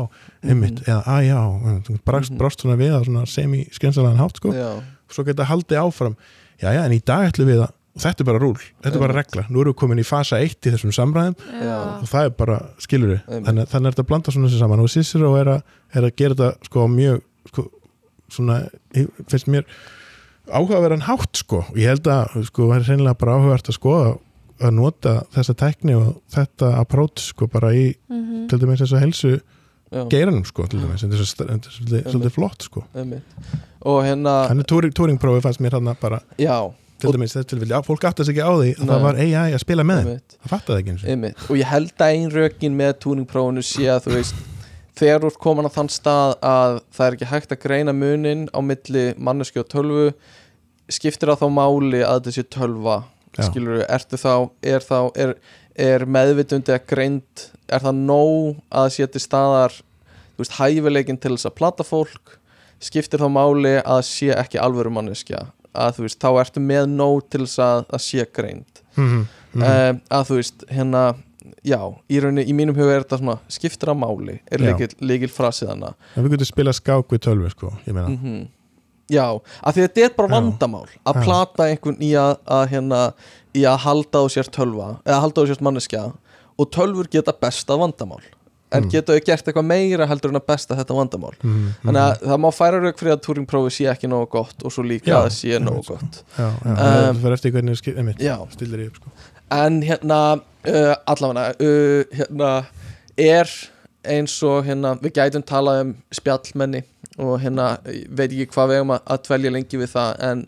einmitt 0.46 0.78
Mhm. 0.78 0.86
eða, 0.86 1.02
að 1.10 1.24
já, 1.26 1.40
brást, 2.06 2.30
Mhm. 2.32 2.38
brást 2.38 2.62
svona 2.62 2.78
við 2.78 2.94
svona 3.08 3.26
semi-skynsalega 3.26 4.22
hátt 4.22 4.38
sko 4.38 4.54
já, 4.54 4.84
svo 5.10 5.26
geta 5.26 5.44
haldið 5.50 5.82
áfram 5.82 6.16
já, 6.62 6.70
já, 6.70 6.84
en 6.86 6.92
í 6.92 7.02
dag 7.04 7.32
ætlum 7.34 7.48
við 7.50 7.64
að 7.66 7.72
og 7.96 8.02
þetta 8.04 8.22
er 8.22 8.26
bara 8.26 8.40
rúl, 8.40 8.58
þetta 8.84 8.96
er 8.96 9.00
bara 9.00 9.14
regla 9.16 9.44
nú 9.50 9.62
erum 9.62 9.74
við 9.74 9.78
komin 9.80 10.00
í 10.00 10.06
fasa 10.06 10.36
1 10.38 10.68
í 10.68 10.72
þessum 10.76 10.92
samræðum 10.92 11.36
Já. 11.64 11.78
og 12.04 12.08
það 12.12 12.26
er 12.26 12.30
bara, 12.30 12.58
skilur 12.78 13.10
við 13.16 13.22
þannig, 13.46 13.68
þannig 13.72 13.88
er 13.88 13.92
þetta 13.96 14.04
að 14.04 14.08
blanda 14.12 14.32
svona 14.36 14.48
þessu 14.50 14.60
saman 14.60 14.80
og 14.84 14.90
Cicero 14.92 15.36
er 15.40 15.46
að, 15.46 15.62
er 15.96 16.02
að 16.04 16.16
gera 16.16 16.36
þetta 16.36 16.66
sko 16.68 16.88
mjög 16.92 17.22
sko, 17.48 17.72
svona, 18.30 18.70
finnst 19.32 19.48
mér 19.48 19.64
áhugaverðan 20.52 21.06
hátt 21.08 21.36
sko. 21.42 21.64
Og 21.72 21.78
ég 21.80 21.90
held 21.90 22.08
að 22.12 22.46
sko 22.50 22.70
það 22.70 22.76
er 22.80 22.88
reynilega 22.92 23.18
bara 23.22 23.36
áhugavert 23.40 23.70
að 23.72 23.78
skoða 23.80 24.14
að 24.66 24.72
nota 24.78 25.14
þessa 25.36 25.56
tækni 25.60 25.96
og 25.98 26.22
þetta 26.32 26.70
approach 26.80 27.20
sko 27.32 27.48
bara 27.52 27.74
í 27.76 27.96
Mhm. 28.10 28.48
til 28.50 28.60
dæmis 28.60 28.82
eins 28.82 28.94
og 28.94 29.00
helsu 29.02 29.40
geiranum 30.10 30.46
sko 30.46 30.66
til 30.68 30.80
dæmis, 30.80 31.04
þetta 31.04 31.14
er 31.16 31.52
er 31.52 31.60
svolítið, 31.60 32.08
svolítið 32.12 32.32
flott 32.32 32.62
sko. 32.64 32.84
Og 33.86 34.04
hérna, 34.04 34.48
Þannig 34.50 34.66
túring, 34.68 34.94
túringprófi 34.94 35.42
fannst 35.42 35.60
mér 35.62 35.72
hann 35.78 35.96
bara 36.02 36.20
já. 36.40 36.72
til 37.00 37.12
dæmis 37.12 37.36
þetta 37.36 37.48
tilfelli, 37.52 37.70
já, 37.76 37.82
fólk 37.86 38.04
áttast 38.08 38.30
ekki 38.32 38.42
á 38.42 38.52
því 38.56 38.72
að 38.76 38.80
Nei. 38.80 38.88
það 38.88 39.02
var 39.02 39.16
AI 39.16 39.52
að 39.54 39.60
spila 39.60 39.84
með 39.84 40.04
það 40.06 40.50
fattaði 40.50 40.80
ekki 40.80 40.92
eins 40.96 41.50
og 41.50 41.58
ég 41.58 41.66
held 41.66 41.92
að 42.00 42.14
ein 42.16 42.30
rökin 42.32 42.76
með 42.76 42.94
túningprófunu 43.04 43.62
sé 43.62 43.84
að 43.92 44.06
þú 44.08 44.12
veist 44.16 44.36
þegar 44.96 45.28
ert 45.28 45.42
komin 45.42 45.68
á 45.68 45.76
þann 45.76 45.92
stað 45.92 46.36
að 46.46 46.78
það 46.96 47.08
er 47.08 47.18
ekki 47.18 47.32
hægt 47.32 47.56
að 47.56 47.62
greina 47.66 47.96
munin 47.96 48.48
á 48.56 48.60
milli 48.64 49.06
manneski 49.18 49.62
og 49.62 49.68
tölvu 49.72 50.06
skiptir 50.92 51.32
það 51.32 51.44
þá 51.44 51.48
máli 51.58 52.02
að 52.06 52.32
sé 52.36 52.46
tölva 52.56 53.02
Já. 53.36 53.50
skilur 53.50 53.80
við, 53.80 53.86
ertu 53.92 54.20
þá 54.22 54.34
er 54.64 54.86
þá, 54.86 55.00
er, 55.20 55.36
er 55.76 56.06
meðvitundi 56.08 56.72
að 56.72 56.86
greind, 56.88 57.46
er 57.68 57.84
það 57.84 58.00
nóg 58.06 58.62
að 58.72 59.12
til 59.12 59.24
staðar, 59.24 59.76
þú 60.36 60.44
veist 60.44 60.58
hæfileikin 60.60 61.20
til 61.20 61.34
þess 61.36 61.50
að 61.50 61.58
plata 61.60 61.88
fólk 61.88 62.38
skiptir 62.84 63.20
þá 63.20 63.28
máli 63.32 63.76
að 63.82 64.02
sé 64.08 64.32
ekki 64.36 64.62
alvöru 64.62 64.94
manneskja, 64.94 65.50
að 65.76 65.98
þú 65.98 66.08
veist 66.08 66.22
þá 66.22 66.30
ertu 66.46 66.64
með 66.64 66.88
nóg 66.94 67.28
til 67.28 67.44
þess 67.44 67.60
að, 67.66 67.86
að 67.92 68.04
sé 68.08 68.28
greind 68.32 68.82
Mhm, 68.96 69.28
mhm. 69.52 69.64
um, 69.64 69.98
að 70.10 70.30
þú 70.30 70.38
veist, 70.40 70.66
hérna 70.72 71.02
já, 71.64 71.80
í 72.10 72.20
rauninni, 72.24 72.46
í 72.50 72.54
mínum 72.58 72.76
huga 72.78 72.96
er 72.98 73.04
þetta 73.06 73.20
svona 73.22 73.38
skiptir 73.52 73.92
að 73.94 74.00
máli, 74.02 74.40
er 74.52 74.60
líkil, 75.02 75.30
frasið 75.32 75.70
hana 75.74 75.94
en 76.16 76.24
við 76.26 76.36
getum 76.38 76.46
spila 76.52 76.74
skák 76.74 77.08
við 77.16 77.24
tölvu 77.28 77.50
sko, 77.54 77.72
ég 77.88 77.94
meina. 77.98 78.10
Mm 78.12 78.46
já, 79.06 79.26
að 79.62 79.76
því 79.76 79.82
að 79.84 79.90
þetta 79.90 80.02
er 80.08 80.14
bara 80.18 80.30
vandamál 80.34 80.88
að 81.06 81.18
plata 81.28 81.66
einhvern 81.70 82.00
í 82.02 82.08
að, 82.18 82.40
að 82.50 82.64
hérna, 82.72 83.02
í 83.54 83.62
að 83.70 83.76
halda 83.84 84.18
á 84.18 84.26
sér 84.34 84.48
tölva 84.50 84.88
eða 85.06 85.20
halda 85.22 85.44
á 85.46 85.50
sér 85.52 85.62
manneskja 85.62 86.06
og 86.58 86.72
tölvur 86.74 87.06
geta 87.14 87.34
besta 87.38 87.78
vandamál. 87.78 88.24
En 88.74 88.82
Mm. 88.84 88.90
geta 88.90 89.14
þau 89.14 89.22
gert 89.28 89.46
eitthvað 89.46 89.66
meira 89.70 90.08
heldur 90.10 90.32
en 90.34 90.40
að 90.40 90.48
besta 90.50 90.76
þetta 90.76 90.96
vandamál. 90.98 91.36
Mhm, 91.44 91.68
þannig 91.86 92.02
að 92.02 92.24
það 92.26 92.40
má 92.42 92.48
færa 92.52 92.80
rauk 92.82 92.98
fyrir 92.98 93.14
að 93.14 93.22
túringprófi 93.28 93.72
sé 93.76 93.86
ekki 93.94 94.10
nógu 94.10 94.28
gott 94.34 94.66
og 94.66 94.72
svo 94.74 94.84
líka 94.84 95.06
Já, 95.14 95.16
að 95.20 95.28
það 95.28 95.36
sé 95.38 95.60
nógu 95.62 95.84
sko. 95.86 95.94
gott. 96.02 96.24
Já, 96.40 96.50
já, 96.66 96.72
Um, 96.74 97.16
það 97.16 97.22
fyrir 97.22 97.34
eftir 97.38 97.52
hvernig 97.54 97.78
skil, 97.78 97.94
einmitt, 98.02 98.18
já, 98.26 98.36
stillir 98.58 98.80
ég 98.80 98.88
upp 98.90 98.96
sko. 98.96 99.10
En 99.52 99.82
hérna 99.86 100.20
uh, 100.68 100.94
allavega 101.12 101.56
uh, 101.60 102.18
hérna 102.20 102.52
er 103.18 103.52
eins 104.06 104.36
og 104.46 104.66
hérna 104.68 104.96
við 105.02 105.18
gætum 105.18 105.46
talað 105.46 105.82
um 105.86 105.96
spjallmenni 106.14 106.84
og 107.22 107.38
hérna 107.42 107.76
veit 107.86 108.32
ekki 108.32 108.50
hvað 108.52 108.72
við 108.72 108.80
eigum 108.80 108.96
að, 108.98 109.20
dvelja 109.28 109.54
lengi 109.56 109.80
við 109.80 109.94
það 109.94 110.24
en 110.30 110.42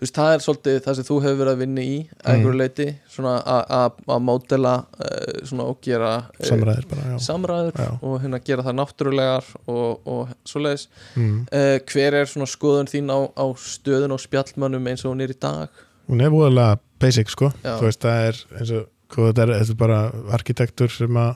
þú 0.00 0.06
veist 0.06 0.16
það 0.16 0.34
er 0.34 0.42
svolítið 0.44 0.78
það 0.86 0.96
sem 0.96 1.06
þú 1.10 1.16
hefur 1.20 1.38
verið 1.42 1.52
að 1.52 1.60
vinna 1.60 1.82
í 1.84 1.96
að 2.22 2.30
einhverju 2.32 2.56
leiti 2.56 2.86
svona 3.12 3.34
að- 3.44 4.22
módela 4.24 4.74
uh, 4.96 5.42
svona 5.44 5.66
og 5.68 5.82
gera 5.84 6.12
uh, 6.22 6.46
samræðir 6.48 6.86
bara, 6.88 7.04
já, 7.10 7.16
samræður 7.26 7.82
Já. 7.84 7.90
og 8.00 8.14
hérna 8.22 8.40
gera 8.46 8.64
það 8.64 8.78
náttúrulegar 8.78 9.50
og, 9.66 10.08
og 10.08 10.32
svoleiðis 10.48 10.86
mm. 11.20 11.36
uh, 11.52 11.76
hver 11.92 12.16
er 12.22 12.32
svona 12.32 12.48
skoðun 12.48 12.88
þín 12.88 13.12
á, 13.12 13.18
á 13.28 13.44
stöðun 13.60 14.16
og 14.16 14.24
spjallmönnum 14.24 14.88
eins 14.88 15.04
og 15.04 15.12
hún 15.12 15.26
er 15.26 15.34
í 15.34 15.36
dag 15.36 15.84
hún 16.08 16.24
er 16.24 16.32
búinlega 16.32 16.80
basic 17.00 17.28
sko 17.36 17.52
Já. 17.60 17.76
þú 17.76 17.90
veist 17.90 18.08
það 18.08 18.30
er 18.30 18.42
eins 18.56 18.74
og 18.80 18.88
hvað 19.10 19.30
þetta 19.30 19.42
er, 19.42 19.52
þetta 19.60 19.70
er 19.74 19.80
bara 19.84 20.00
arkitektur 20.38 20.88
sem 20.94 21.16
að 21.16 21.34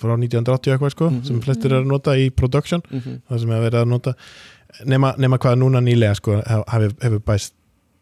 frá 0.00 0.14
1980 0.16 0.72
eitthvað 0.74 0.90
sko 0.94 1.10
Mhm. 1.10 1.24
sem 1.28 1.40
flestir 1.44 1.72
er 1.72 1.82
að 1.82 1.86
nota 1.90 2.14
í 2.16 2.30
production 2.30 2.80
mm 2.90 2.98
-hmm. 3.00 3.20
það 3.30 3.38
sem 3.40 3.50
hefur 3.50 3.64
verið 3.70 3.80
að 3.82 3.88
nota 3.88 4.14
nema, 4.86 5.14
nema 5.18 5.38
hvað 5.38 5.58
núna 5.60 5.80
nýlega 5.84 6.14
sko 6.16 6.40
hefur, 6.42 6.92
hefur 7.02 7.18
bæst 7.20 7.52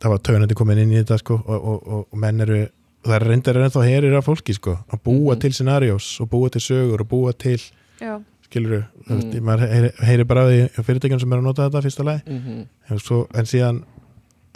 það 0.00 0.08
var 0.10 0.18
tögunandi 0.18 0.54
komin 0.54 0.78
inn 0.78 0.92
í 0.92 1.02
þetta 1.02 1.18
sko 1.18 1.34
og, 1.46 1.64
og, 1.64 1.86
og, 1.88 2.06
og 2.12 2.18
menn 2.18 2.40
eru 2.40 2.68
það 3.04 3.14
er 3.14 3.26
reyndar 3.28 3.54
ennþá 3.56 3.82
herir 3.88 4.14
af 4.18 4.26
fólki 4.26 4.54
sko 4.54 4.78
að 4.92 4.98
búa 5.04 5.34
Mhm. 5.34 5.40
til 5.40 5.52
scenarios 5.52 6.20
og 6.20 6.28
búa 6.30 6.48
til 6.50 6.60
sögur 6.60 7.00
og 7.00 7.08
búa 7.08 7.32
til 7.32 7.58
Já. 8.00 8.20
skilur 8.48 8.84
Mm. 9.08 9.16
mm. 9.16 9.40
maður 9.42 9.68
heyri, 9.68 9.90
heyri 10.02 10.24
bara 10.24 10.40
af 10.44 10.48
því 10.50 10.82
fyrirtækjum 10.84 11.20
sem 11.20 11.32
er 11.32 11.36
að 11.38 11.42
nota 11.42 11.68
þetta 11.68 11.82
fyrsta 11.82 12.04
lagi 12.04 12.22
mhm, 12.26 12.66
en, 12.90 12.98
svo, 12.98 13.26
en 13.34 13.44
síðan 13.44 13.82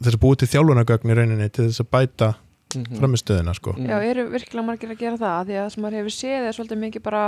þess 0.02 0.14
að 0.14 0.20
búið 0.20 0.36
til 0.36 0.48
þjálfunagögn 0.48 1.10
í 1.10 1.14
rauninni 1.16 1.48
til 1.50 1.64
þess 1.68 1.80
að 1.80 1.90
bæta 1.90 2.34
mhm. 2.78 3.00
framistöðina 3.00 3.54
sko. 3.58 3.74
Mm. 3.76 3.90
Já, 3.90 3.96
eru 4.12 4.24
virkilega 4.32 4.66
margir 4.66 4.94
að 4.94 5.02
gera 5.02 5.20
það 5.20 5.50
því 5.50 5.58
að 5.58 5.62
það 5.62 5.74
sem 5.74 5.84
maður 5.84 5.98
hefur 6.00 6.16
séð 6.16 6.48
er 6.48 6.56
svolítið 6.58 6.82
mikið 6.86 7.04
bara 7.06 7.22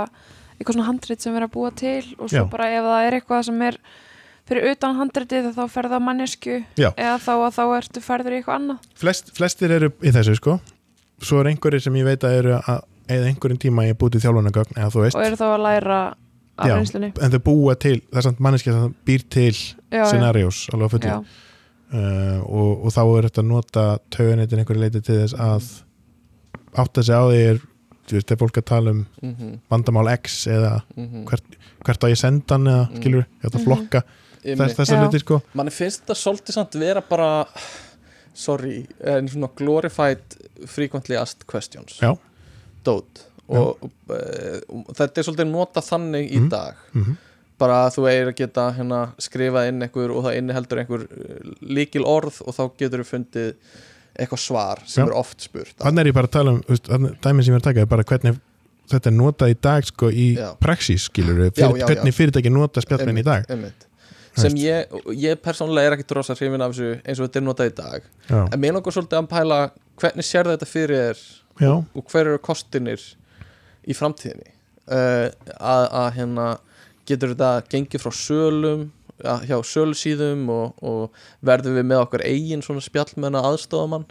eitthvað 0.55 0.77
svona 0.77 0.89
handrit 0.89 1.23
sem 1.25 1.35
er 1.35 1.45
að 1.45 1.53
búa 1.55 1.71
til 1.75 2.03
og 2.17 2.29
svo 2.29 2.43
Já. 2.43 2.49
bara 2.51 2.69
ef 2.71 2.85
það 2.87 3.07
er 3.07 3.17
eitthvað 3.19 3.47
sem 3.49 3.63
er 3.67 3.79
fyrir 4.45 4.67
utan 4.71 4.97
handritið 4.99 5.49
þá 5.55 5.63
ferða 5.73 5.99
mannesku 6.03 6.59
eða 6.77 7.15
þá 7.21 7.31
að 7.35 7.55
þá 7.57 7.63
ertu 7.79 8.03
ferður 8.05 8.35
í 8.35 8.39
eitthvað 8.39 8.59
annað 8.59 8.91
Flest, 9.01 9.31
flestir 9.35 9.73
eru 9.75 9.89
í 9.99 10.13
þessu 10.15 10.35
sko 10.39 10.59
svo 11.23 11.41
er 11.41 11.49
einhverjir 11.51 11.83
sem 11.87 11.97
ég 11.99 12.07
veit 12.07 12.23
að 12.27 12.37
eru 12.41 12.59
að 12.59 12.83
eða 13.11 13.31
einhverjum 13.31 13.61
tíma 13.61 13.87
ég 13.87 13.97
búið 13.99 14.15
til 14.15 14.25
þjálfunagögn 14.25 14.79
og 14.85 15.25
eru 15.25 15.39
þá 15.39 15.47
að 15.49 15.63
læra 15.65 15.99
af 16.55 16.69
Já. 16.69 16.75
reynslunni 16.77 17.11
en 17.19 17.33
þau 17.33 17.41
búa 17.43 17.75
til 17.79 17.97
það 18.07 18.21
er 18.21 18.25
samt 18.29 18.41
manneskja 18.43 18.75
sem 18.75 18.93
býr 19.07 19.25
til 19.35 19.51
scenarios 19.55 20.61
alveg 20.73 20.93
fullu 20.95 21.11
já, 21.11 21.17
uh, 21.95 22.39
og, 22.43 22.85
og 22.85 22.93
þá 22.95 23.01
er 23.05 23.27
þetta 23.29 23.41
að 23.43 23.49
nota 23.51 23.85
tauganitin 24.13 24.61
einhverju 24.63 24.81
leiti 24.83 25.01
til 25.05 25.21
þess 25.23 25.37
að 25.39 25.69
átta 26.83 27.03
sig 27.07 27.15
á 27.15 27.23
því 27.29 27.39
er 27.53 27.61
þú 28.05 28.17
veist, 28.19 28.31
er 28.35 28.37
fólk 28.41 28.59
að 28.61 28.67
tala 28.69 28.91
um 28.93 29.05
Mhm, 29.23 29.53
vandamál 29.71 30.09
X 30.19 30.45
eða 30.51 30.73
mhm. 30.95 31.23
hvert, 31.29 31.55
hvert 31.87 32.03
á 32.05 32.07
ég 32.11 32.19
senda 32.21 32.55
hann 32.59 32.67
eða 32.69 32.83
Mm. 32.89 32.99
skilur, 33.01 33.25
ég 33.25 33.47
ætla 33.49 33.59
að 33.59 33.63
Mhm. 33.63 33.65
flokka 33.65 34.01
Einmitt. 34.45 34.57
þess, 34.61 34.77
þessa 34.77 34.95
Já. 34.95 35.01
hluti 35.03 35.19
sko 35.23 35.41
manni 35.57 35.71
finnst 35.71 36.03
þetta 36.05 36.15
svolítið 36.21 36.53
samt 36.59 36.73
vera 36.79 37.01
bara 37.01 37.45
sorry, 38.35 38.85
en 39.03 39.27
svona 39.31 39.49
glorified 39.55 40.19
frequently 40.67 41.15
asked 41.15 41.45
questions 41.47 41.99
Já. 42.01 42.17
dót 42.83 43.23
og, 43.47 43.77
og, 43.81 43.91
og 44.69 44.95
þetta 44.97 45.17
er 45.21 45.23
svolítið 45.23 45.49
nota 45.51 45.81
þannig 45.81 46.31
í 46.31 46.39
Mhm. 46.41 46.49
dag 46.49 46.75
mm 46.93 47.17
bara 47.61 47.81
að 47.85 47.97
þú 47.97 48.07
eigir 48.11 48.31
að 48.31 48.37
geta 48.41 48.65
hérna, 48.75 49.01
skrifað 49.21 49.69
inn 49.71 49.85
einhver 49.85 50.11
og 50.11 50.25
það 50.25 50.39
inniheldur 50.41 50.81
einhver 50.81 51.05
líkil 51.61 52.03
orð 52.07 52.41
og 52.43 52.57
þá 52.57 52.63
getur 52.81 53.03
þú 53.03 53.09
fundið 53.11 53.53
eitthvað 54.15 54.41
svar 54.41 54.81
sem 54.87 55.03
Já. 55.03 55.07
er 55.09 55.15
oft 55.19 55.43
spurt. 55.43 55.75
Þannig 55.81 56.03
er 56.03 56.09
ég 56.11 56.17
bara 56.17 56.29
að 56.29 56.35
tala 56.35 56.53
um 56.55 57.07
dæmið 57.23 57.47
sem 57.47 57.53
ég 57.53 57.57
er 57.57 57.61
að 57.61 57.67
taka 57.69 57.83
er 57.83 57.89
bara 57.91 58.05
hvernig 58.07 58.39
þetta 58.91 59.11
er 59.11 59.15
notað 59.17 59.51
í 59.51 59.57
dag 59.67 59.87
sko 59.87 60.11
í 60.11 60.27
Já. 60.37 60.47
praxís 60.61 61.09
skilur, 61.09 61.41
Já, 61.47 61.51
fyrir, 61.57 61.83
hvernig 61.89 62.15
fyrirtæki 62.15 62.53
nota 62.53 62.83
spjallmenn 62.83 63.21
í 63.21 63.25
dag. 63.25 63.47
einmitt. 63.49 63.87
sem 64.35 64.55
ég, 64.59 64.91
ég 65.15 65.39
persónulega 65.39 65.89
er 65.89 65.95
ekki 65.95 66.07
drosa 66.09 66.35
hrifin 66.35 66.61
af 66.61 66.73
þessu 66.75 66.99
eins 67.01 67.19
og 67.19 67.29
þetta 67.29 67.39
er 67.39 67.45
notað 67.45 67.69
í 67.69 67.75
dag. 67.77 68.09
Já, 68.27 68.41
en 68.43 68.59
mér 68.59 68.75
langar 68.75 68.95
svolítið 68.95 69.21
að 69.21 69.29
pæla 69.31 69.59
hvernig 70.01 70.27
sér 70.27 70.49
þetta 70.51 70.67
fyrir 70.67 71.01
þér 71.05 71.21
já, 71.63 71.71
og 71.71 72.11
hver 72.11 72.31
eru 72.33 72.41
kostinir 72.43 73.05
í 73.87 73.95
framtíðinni? 73.95 74.51
Uh, 74.85 75.31
að, 75.55 75.85
að 75.97 76.09
hérna 76.19 76.49
getur 77.05 77.33
þetta 77.33 77.65
gengið 77.71 78.05
frá 78.05 78.13
sölum 78.15 78.87
hjá 79.47 79.57
sölusíðum 79.63 80.47
og, 80.51 80.73
og 80.83 81.21
verðum 81.45 81.77
við 81.79 81.85
með 81.87 82.01
okkar 82.03 82.25
eigin 82.27 82.63
svona 82.65 82.83
spjallmenna 82.83 83.43
aðstofamann 83.47 84.09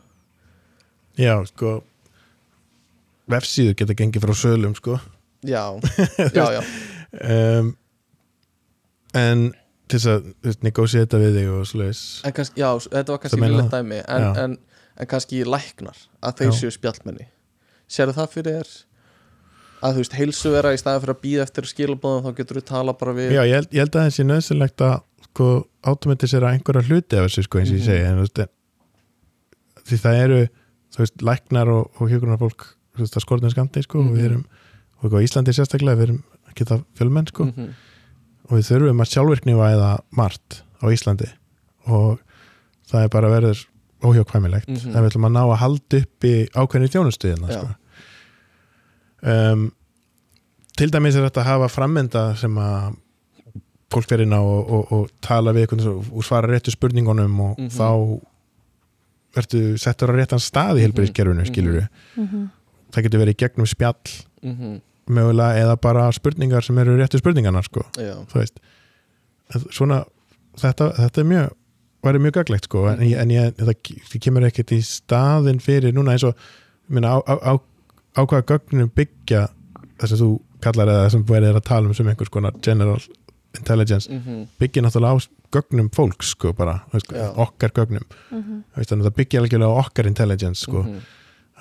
já 1.21 1.37
sko 1.51 1.83
vefsíður 3.31 3.77
geta 3.79 3.97
gengið 3.97 4.27
frá 4.27 4.37
sölum 4.37 4.77
sko. 4.79 4.99
Já, 5.45 5.77
já, 6.37 6.45
já. 6.57 6.61
Um, 7.21 7.75
en 9.15 9.45
til 9.89 10.01
þess 10.01 10.11
að 10.11 10.31
veist, 10.47 10.63
negotiata 10.65 11.21
við 11.21 11.39
þig 11.39 11.51
og 11.53 11.67
kannski, 12.35 12.63
já, 12.63 12.71
þetta 12.89 13.15
var 13.15 13.23
kannski 13.23 13.41
meina 13.41 13.53
vilja 13.53 13.67
það? 13.69 13.77
dæmi 13.77 14.01
en, 14.17 14.27
en, 14.45 14.57
en 14.97 15.11
kannski 15.11 15.45
læknar 15.47 16.01
að 16.25 16.41
þeir 16.41 16.57
séu 16.59 16.75
spjallmenni. 16.75 17.29
Sérðu 17.91 18.17
það 18.17 18.33
fyrir 18.33 18.59
þér 18.59 18.75
að 19.85 19.93
þú 19.99 20.03
veist, 20.05 20.15
heilsu 20.19 20.51
vera 20.55 20.73
í 20.75 20.79
staðan 20.81 21.03
fyrir 21.05 21.15
að 21.15 21.23
býða 21.25 21.43
eftir 21.45 21.67
skilabóðum 21.69 22.25
þá 22.25 22.37
getur 22.39 22.61
þú 22.61 22.65
tala 22.71 22.95
bara 22.97 23.13
við 23.17 23.35
Já, 23.37 23.43
ég 23.45 23.55
held, 23.59 23.69
ég 23.75 23.83
held 23.85 23.97
að 23.99 24.05
það 24.07 24.15
sé 24.17 24.25
nöðsynlegt 24.31 24.85
að 24.87 24.95
sko, 25.29 25.49
automatisera 25.85 26.53
einhverja 26.55 26.87
hluti 26.89 27.19
af 27.21 27.27
þessu 27.29 27.45
sko, 27.45 27.59
eins 27.61 27.71
og 27.71 27.77
ég 27.77 27.83
Mhm. 27.83 27.89
segi 27.91 28.05
en, 28.09 28.17
þú 28.17 28.25
veist, 28.25 28.49
því 29.89 29.99
það 30.05 30.21
eru 30.25 30.41
þú 30.95 31.03
veist, 31.03 31.17
læknar 31.27 31.69
og, 31.75 31.91
og 32.01 32.09
hjókunar 32.13 32.39
fólk 32.41 32.65
þú 32.95 33.03
veist, 33.03 33.15
það 33.17 33.25
skortin 33.27 33.51
skamti 33.55 33.83
sko, 33.85 33.99
og 34.01 34.13
við 34.15 34.23
Mhm. 34.23 34.25
erum, 34.31 34.45
og 35.03 35.11
á 35.13 35.19
Íslandi 35.27 35.53
sérstaklega 35.53 35.99
við 35.99 36.03
erum 36.09 36.23
ekki 36.49 36.65
það 36.71 36.85
fjölmenn 36.97 37.29
sko, 37.29 37.45
Mhm. 37.45 37.75
og 38.49 38.53
við 38.59 38.69
þurfum 38.71 39.03
að 39.03 39.11
sjálfvirkni 39.13 39.55
væða 39.59 39.99
margt 40.17 40.63
á 40.81 40.87
Íslandi 40.89 41.29
og 41.87 42.21
það 42.89 43.05
er 43.05 43.09
bara 43.09 43.29
verður 43.29 43.67
óhjókvæmilegt 44.05 44.69
Mhm. 44.69 44.93
það 47.55 47.75
um, 49.25 49.73
til 50.77 50.91
dæmis 50.91 51.17
er 51.17 51.27
þetta 51.29 51.41
að 51.45 51.51
hafa 51.53 51.69
frammynda 51.73 52.23
sem 52.37 52.55
að 52.59 52.95
fólk 53.95 54.09
fer 54.11 54.25
inn 54.25 54.33
á 54.35 54.41
og, 54.43 54.71
og, 54.75 54.93
og 54.93 55.11
tala 55.23 55.53
við 55.55 55.67
einhvern 55.69 55.89
og, 55.93 56.09
og 56.19 56.25
svara 56.27 56.49
réttu 56.51 56.73
spurningunum 56.75 57.41
og 57.41 57.59
Mhm. 57.59 57.69
þá 57.71 58.21
ertu 59.37 59.61
settur 59.79 60.11
á 60.11 60.15
réttan 60.19 60.43
stað 60.43 60.79
í 60.81 60.85
helbriðskerfinu 60.87 61.43
Mhm. 61.43 61.51
skilur 61.51 61.75
við, 61.79 61.89
mm 62.17 62.27
-hmm. 62.29 62.49
það 62.93 63.03
getur 63.03 63.21
verið 63.23 63.35
í 63.35 63.41
gegnum 63.43 63.67
spjall 63.67 64.11
Mhm. 64.43 64.81
mögulega 65.09 65.59
eða 65.63 65.77
bara 65.81 66.13
spurningar 66.13 66.63
sem 66.65 66.79
eru 66.79 66.97
réttu 66.97 67.19
spurningarnar 67.19 67.63
sko, 67.65 67.83
svona, 69.71 70.05
þetta, 70.57 70.93
þetta 70.97 71.21
er 71.21 71.25
mjög 71.29 71.51
væri 72.05 72.19
mjög 72.21 72.33
gaglegt 72.39 72.65
sko 72.65 72.87
en, 72.89 72.99
ég- 73.01 73.19
en 73.21 73.29
ég, 73.31 73.55
það, 73.57 73.75
það 74.11 74.21
kemur 74.21 74.47
ekkert 74.49 74.73
í 74.73 74.81
staðin 74.83 75.61
fyrir 75.61 75.93
núna 75.93 76.13
eins 76.13 76.25
og 76.25 76.35
ég 76.35 76.91
meina, 76.99 77.09
á, 77.17 77.19
á, 77.27 77.35
á, 77.55 77.61
á 78.15 78.21
hvaða 78.25 78.47
gögnum 78.53 78.91
byggja 78.95 79.49
þess 79.99 80.13
að 80.17 80.21
þú 80.25 80.31
kallar 80.65 80.89
eða 80.89 81.11
sem 81.11 81.25
verið 81.29 81.57
að 81.59 81.65
tala 81.69 81.87
um 81.89 81.95
sem 81.95 82.07
einhvers 82.09 82.31
konar 82.33 82.53
general 82.63 83.01
intelligence 83.59 84.09
Mhm. 84.11 84.47
byggja 84.59 84.83
náttúrulega 84.83 85.15
á 85.15 85.29
gögnum 85.55 85.89
fólks 85.95 86.33
sko 86.35 86.53
bara, 86.53 86.81
Já. 86.93 87.35
okkar 87.37 87.71
gögnum 87.71 88.03
Mhm. 88.33 88.65
Þú 88.75 88.77
veist, 88.77 88.91
þannig 88.91 89.05
að 89.05 89.11
það 89.11 89.17
byggja 89.21 89.41
algjörlega 89.41 89.71
á 89.71 89.81
okkar 89.85 90.07
intelligence 90.07 90.61
sko 90.63 90.83
Mhm. 90.83 91.01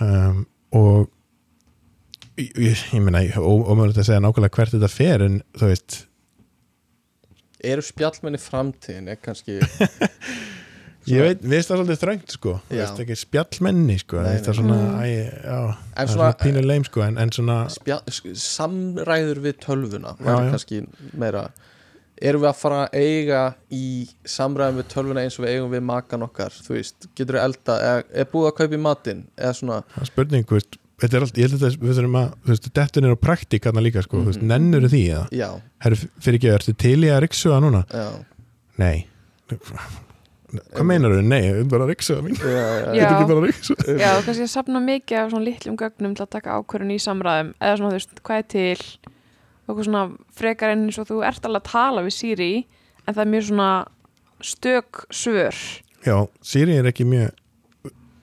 um, 0.01 0.45
og 0.71 1.09
ég, 2.37 2.51
ég, 2.57 2.77
ég 2.93 3.01
meina, 3.01 3.19
ó- 3.37 3.65
ómögulegt 3.69 3.97
að 3.97 4.05
segja 4.09 4.19
nákvæmlega 4.21 4.55
hvert 4.55 4.71
þetta 4.73 4.89
fer 4.89 5.21
en 5.21 5.43
þú 5.53 5.67
veist 5.69 6.05
eru 7.63 7.81
spjallmenni 7.81 8.37
framtíðin 8.41 9.07
er 9.09 9.15
kannski 9.21 9.59
Ég 11.07 11.19
veit, 11.25 11.41
við 11.43 11.49
veist 11.49 11.69
það 11.69 11.79
svolítið 11.81 11.99
þröngt 12.03 12.31
sko. 12.37 12.51
Já. 12.69 12.77
veist 12.79 12.99
ekki 13.03 13.15
spjallmenni 13.19 13.97
sko. 13.99 14.21
Nei, 14.21 14.29
Nei, 14.33 14.37
er 14.47 14.53
svona, 14.53 14.77
Mm. 14.77 15.01
æ, 15.03 15.43
já. 15.43 15.57
En 15.59 15.73
það 15.73 16.03
er 16.03 16.07
svona- 16.07 16.31
svona 16.33 16.37
pínu 16.43 16.65
leim 16.65 16.83
sko 16.85 17.01
en, 17.01 17.17
en 17.17 17.29
svona, 17.29 17.57
spjall, 17.69 18.01
samræður 18.35 19.39
við 19.43 19.53
tölvuna 19.59 20.15
Já, 20.19 20.25
já. 20.39 20.51
kannski 20.51 20.87
meira. 21.17 21.49
Erum 22.21 22.41
við 22.41 22.49
að 22.53 22.55
fara 22.55 22.87
að 22.87 22.93
eiga 22.93 23.55
í 23.71 24.07
samræðum 24.23 24.77
við 24.79 24.87
tölvuna 24.93 25.23
eins 25.25 25.39
og 25.39 25.45
við 25.45 25.55
eigum 25.57 25.71
við 25.73 25.83
makan 25.83 26.21
okkar 26.23 26.51
þú 26.63 26.75
veist, 26.77 27.07
getur 27.15 27.35
við 27.35 27.43
elda 27.43 27.75
er, 27.81 28.03
er 28.13 28.25
búið 28.25 28.51
að 28.51 28.55
kaupa 28.61 28.73
í 28.77 28.79
matinn? 28.79 29.23
Eða 29.37 29.53
svona, 29.59 29.83
það 29.95 30.01
er 30.01 30.05
spurning, 30.05 30.45
þú 30.45 30.59
veist 30.59 30.77
Þetta 31.03 31.15
er 31.17 31.21
allt, 31.25 31.33
ég 31.35 31.49
held 31.49 31.59
að 31.65 31.77
við 31.81 31.95
þurfum 31.97 32.15
að, 32.15 32.33
þú 32.45 32.47
veist, 32.53 32.67
dettin 32.73 33.03
er 33.03 33.11
á 33.11 33.19
praktík 33.19 33.63
hann 33.65 33.83
líka 33.83 34.03
sko, 34.05 34.21
þú 34.21 34.25
veist, 34.29 34.39
Mhm. 34.41 34.47
nennur 34.47 34.87
því 34.87 35.01
eða? 35.09 35.27
Já, 35.33 35.61
Herru, 35.81 35.95
fyrir 36.21 36.37
ekki, 36.39 36.51
ertu 36.53 36.77
til 36.77 36.99
í 37.03 37.09
að 37.11 37.21
riksuða 37.27 37.59
núna? 37.59 37.83
já. 37.89 38.25
Nei 38.77 39.05
Hvað 40.53 40.85
meinar 40.89 41.15
þau? 41.15 41.23
Nei, 41.25 41.39
ég 41.47 41.57
vil 41.57 41.65
bara 41.71 41.87
riksuða 41.89 42.23
mín 42.25 42.37
já, 42.37 44.09
og 44.13 44.25
kannski 44.27 44.45
að 44.45 44.51
sapna 44.51 44.81
mikið 44.83 45.19
af 45.19 45.31
svona 45.33 45.47
litlum 45.47 45.77
gögnum 45.79 46.13
til 46.17 46.25
að 46.25 46.31
taka 46.35 46.57
ákvörðun 46.59 46.93
í 46.93 46.99
samræðum. 47.01 47.53
Eða 47.57 47.79
svona, 47.79 47.93
þú 47.93 47.99
veist, 47.99 48.21
hvað 48.27 48.41
er 48.41 48.49
til? 48.53 49.11
Og 49.63 49.71
eitthvað 49.73 49.87
svona 49.87 50.03
frekar 50.37 50.73
enn 50.75 50.85
eins 50.89 50.99
og 51.01 51.09
þú 51.09 51.21
ert 51.25 51.47
alveg 51.47 51.63
að 51.63 51.71
tala 51.71 52.03
við 52.05 52.17
Siri 52.17 52.51
en 53.07 53.15
það 53.15 53.23
er 53.23 53.31
mjög 53.33 53.47
svona 53.49 53.69
stök 54.43 55.05
svör. 55.09 55.63
Já, 56.03 56.17
Siri 56.43 56.77
er 56.77 56.91
ekki 56.91 57.07
mjög 57.07 57.33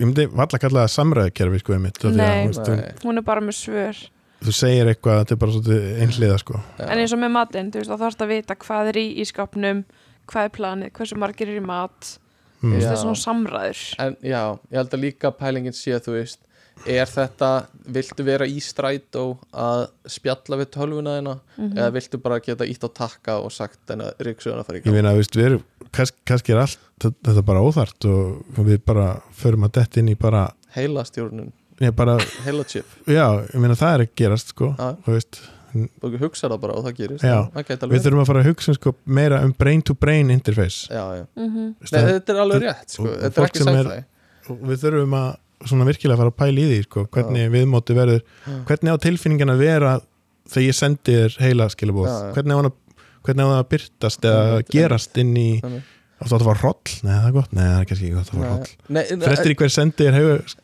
Ég 0.00 0.08
myndi 0.08 0.24
valla 0.32 0.56
að 0.56 0.62
kalla 0.62 0.86
það 0.86 0.92
samræðukerfi 0.94 1.58
sko 1.60 1.74
að, 1.76 2.14
Nei. 2.16 2.46
þú, 2.56 2.76
hún 3.04 3.20
er 3.20 3.24
bara 3.26 3.42
með 3.44 3.56
svör. 3.58 3.98
Þú 4.40 4.52
segir 4.56 4.88
eitthvað, 4.88 5.18
þetta 5.20 5.34
er 5.34 5.40
bara 5.42 5.52
svolítið 5.52 5.98
einhliða 6.00 6.36
sko. 6.40 6.60
Já. 6.78 6.84
en 6.86 7.02
eins 7.02 7.12
og 7.12 7.20
með 7.20 7.32
matinn, 7.34 7.68
þú 7.68 7.82
veist, 7.82 7.90
þá 7.90 8.00
þarfst 8.00 8.24
að 8.24 8.30
vita 8.32 8.56
hvað 8.62 8.88
er 8.88 8.98
í 9.02 9.04
ískapnum, 9.20 9.82
hvað 10.30 10.46
er 10.48 10.52
planið 10.56 10.92
hversu 10.96 11.16
margir 11.20 11.48
er 11.50 11.58
í 11.60 11.64
mat. 11.66 12.16
Mm. 12.60 12.70
þú 12.70 12.76
veist, 12.76 12.86
það 12.86 12.92
er 12.92 13.02
svona 13.04 13.20
samræður. 13.24 13.82
En 14.04 14.16
já, 14.20 14.40
ég 14.70 14.76
held 14.76 14.94
að 14.96 15.00
líka 15.06 15.30
pælingin 15.32 15.72
sé 15.76 15.94
að 15.96 16.02
þú 16.08 16.12
veist 16.18 16.40
er 16.88 17.08
þetta, 17.08 17.48
viltu 17.92 18.24
vera 18.24 18.46
í 18.48 18.56
strætó 18.64 19.22
að 19.52 19.86
spjalla 20.08 20.56
við 20.60 20.68
tölvuna 20.76 21.14
þina 21.18 21.34
Mhm. 21.58 21.72
eða 21.76 21.90
viltu 21.92 22.20
bara 22.22 22.38
geta 22.40 22.64
ítt 22.64 22.84
á 22.84 22.88
takka 22.92 23.38
og 23.40 23.50
sagt 23.52 23.90
en 23.90 24.00
að 24.00 24.12
ríksuðuna 24.20 24.64
fara 24.64 24.78
í 24.78 24.80
Ég 24.80 24.84
gang? 24.84 24.94
meina, 24.94 25.12
þú 25.12 25.16
veist, 25.20 25.36
við 25.36 25.46
erum 25.50 25.64
kannski, 25.92 26.16
kannski 26.26 26.52
er 26.54 26.60
allt 26.62 26.78
þetta 27.00 27.44
bara 27.44 27.60
óþart 27.64 28.04
og 28.08 28.44
við 28.64 28.78
bara 28.84 29.20
förum 29.32 29.64
að 29.68 29.72
detta 29.72 30.00
inn 30.00 30.08
í 30.08 30.18
bara, 30.18 30.52
heila 30.76 31.04
stjórnun, 31.04 31.52
ég 31.80 31.96
bara 31.96 32.18
heila 32.44 32.64
chip. 32.64 32.86
Já, 33.06 33.40
ég 33.48 33.56
meina 33.60 33.74
það 33.74 33.94
er 33.94 34.04
að 34.06 34.14
gerast 34.16 34.48
sko, 34.54 34.74
þú 34.76 35.16
veist 35.16 35.40
og 36.02 36.16
hugsa 36.20 36.48
það 36.50 36.60
bara 36.64 36.74
og 36.78 36.84
það 36.86 36.96
gerist 37.00 37.24
Já. 37.24 37.36
það 37.54 37.92
við 37.92 38.02
þurfum 38.06 38.22
að 38.24 38.26
fara 38.30 38.42
að 38.42 38.48
hugsa 38.50 38.74
sko, 38.76 38.94
meira 39.06 39.40
um 39.44 39.52
brain 39.58 39.82
to 39.82 39.94
brain 39.94 40.30
interface 40.34 40.88
já, 40.90 41.04
já. 41.20 41.24
Mhm. 41.36 41.68
Nei, 41.92 42.02
þetta 42.10 42.34
er 42.34 42.40
alveg 42.44 42.62
rétt 42.66 42.96
sko. 42.96 43.04
og- 43.06 43.20
þetta 43.20 43.40
er 43.42 43.46
ekki 43.46 43.66
er- 43.74 44.04
og 44.50 44.58
við 44.70 44.82
þurfum 44.84 45.14
að 45.20 45.36
svona 45.68 45.84
virkilega 45.86 46.16
fara 46.16 46.30
að 46.30 46.38
pæla 46.40 46.60
í 46.60 46.66
því 46.70 46.82
sko, 46.88 47.06
hvernig 47.12 47.50
viðmóti 47.52 47.94
verður 47.94 48.22
hvernig 48.66 48.90
á 48.90 48.96
tilfinningin 49.04 49.50
að 49.54 49.58
vera 49.58 50.00
þegar 50.48 50.66
ég 50.66 50.74
sendi 50.74 51.12
þér 51.14 51.38
heila 51.44 51.68
skilabóð 51.68 52.06
Já, 52.08 52.16
já. 52.26 52.32
hvernig 52.34 52.52
á 52.52 52.58
hann 52.60 52.70
að 52.70 52.76
hvernig 53.20 53.44
á 53.44 53.48
það 53.50 53.60
að 53.60 53.68
byrtast 53.74 54.20
eða 54.24 54.62
gerast 54.72 55.18
inn 55.20 55.34
í 55.36 55.60
Þannig. 55.60 55.82
áttu 56.20 56.32
að 56.34 56.40
það 56.40 56.48
var 56.50 56.60
hroll? 56.62 56.94
Nei, 57.04 57.12
það 57.20 57.28
er 57.28 57.32
gott, 57.36 57.52
nei, 57.52 57.62
það 57.64 57.80
er 57.80 57.84
kannski 57.90 58.06
ekki 58.08 58.14
gott 58.16 58.24
að 58.26 58.32
það 58.32 58.40
var 58.40 58.50
hroll 58.50 58.72
Nei, 58.88 59.02
nei, 59.10 59.26
Frestir 59.28 59.52
í 59.52 59.56
hver 59.60 59.70
sendi 59.76 60.06
þér 60.08 60.18
er 60.20 60.54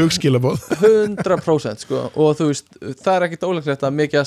hugskilabóð 0.00 0.58
100% 0.80 1.84
sko. 1.84 2.02
Og 2.14 2.36
þú 2.38 2.48
veist, 2.50 2.70
það 3.02 3.14
er 3.14 3.26
ekkit 3.28 3.46
óleiklegt 3.46 3.84
að 3.86 3.96
mikið 4.00 4.20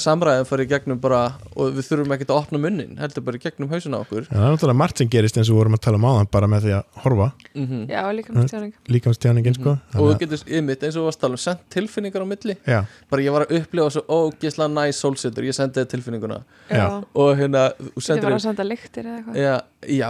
fari 0.48 0.64
í 0.66 0.70
gegnum 0.70 1.00
bara 1.02 1.22
og 1.56 1.74
við 1.76 1.88
þurfum 1.88 2.14
ekkit 2.16 2.32
að 2.32 2.40
opna 2.40 2.58
munnin, 2.62 2.94
heldur 3.00 3.24
bara 3.26 3.38
í 3.38 3.44
gegnum 3.44 3.70
hausuna 3.72 3.98
okkur. 4.04 4.24
Já, 4.28 4.34
það 4.34 4.46
er 4.46 4.52
náttúrulega 4.56 4.82
margt 4.82 4.98
sem 5.02 5.10
gerist 5.12 5.38
eins 5.38 5.50
og 5.50 5.56
við 5.56 5.60
vorum 5.62 5.78
að 5.78 5.84
tala 5.86 5.98
um 6.00 6.08
áðan 6.10 6.30
bara 6.34 6.48
með 6.52 6.62
því 6.68 6.74
að 6.78 6.84
horfa. 7.04 7.28
Mm 7.54 7.68
Já, 7.94 8.02
líka 8.16 8.30
með 8.34 8.48
stjáning 8.50 8.74
líkamstjáningin 8.94 9.58
sko. 9.58 9.72
Og 9.98 10.04
þú 10.12 10.16
getur 10.24 10.40
ymmit 10.60 10.84
eins 10.84 10.96
og 10.96 11.02
þú 11.02 11.06
varst 11.08 11.20
að 11.20 11.24
tala 11.26 11.36
um 11.38 11.44
sendt 11.44 11.62
tilfinningar 11.74 12.22
á 12.24 12.28
milli. 12.28 12.56
Já, 12.68 12.80
bara 13.10 13.22
ég 13.22 13.32
var 13.36 13.42
að 13.46 13.54
upplifa 13.60 13.90
svo 13.96 14.02
ógislega 14.08 14.70
næs 14.72 14.98
sólsetur 15.04 15.44
ég 15.48 15.56
sendi 15.58 15.76
þér 15.80 15.90
tilfinninguna. 15.94 16.40
Já. 16.70 16.86
og 17.14 17.30
hérna, 17.38 17.62
þú 17.80 17.90
Þetta 17.94 18.08
sendir 18.08 18.28
var 18.30 18.34
að 18.38 18.46
senda 18.48 18.64
lyktir 18.68 19.04
eða 19.04 19.18
eitthvað. 19.18 19.36
Já, 19.44 19.56
já, 19.88 20.08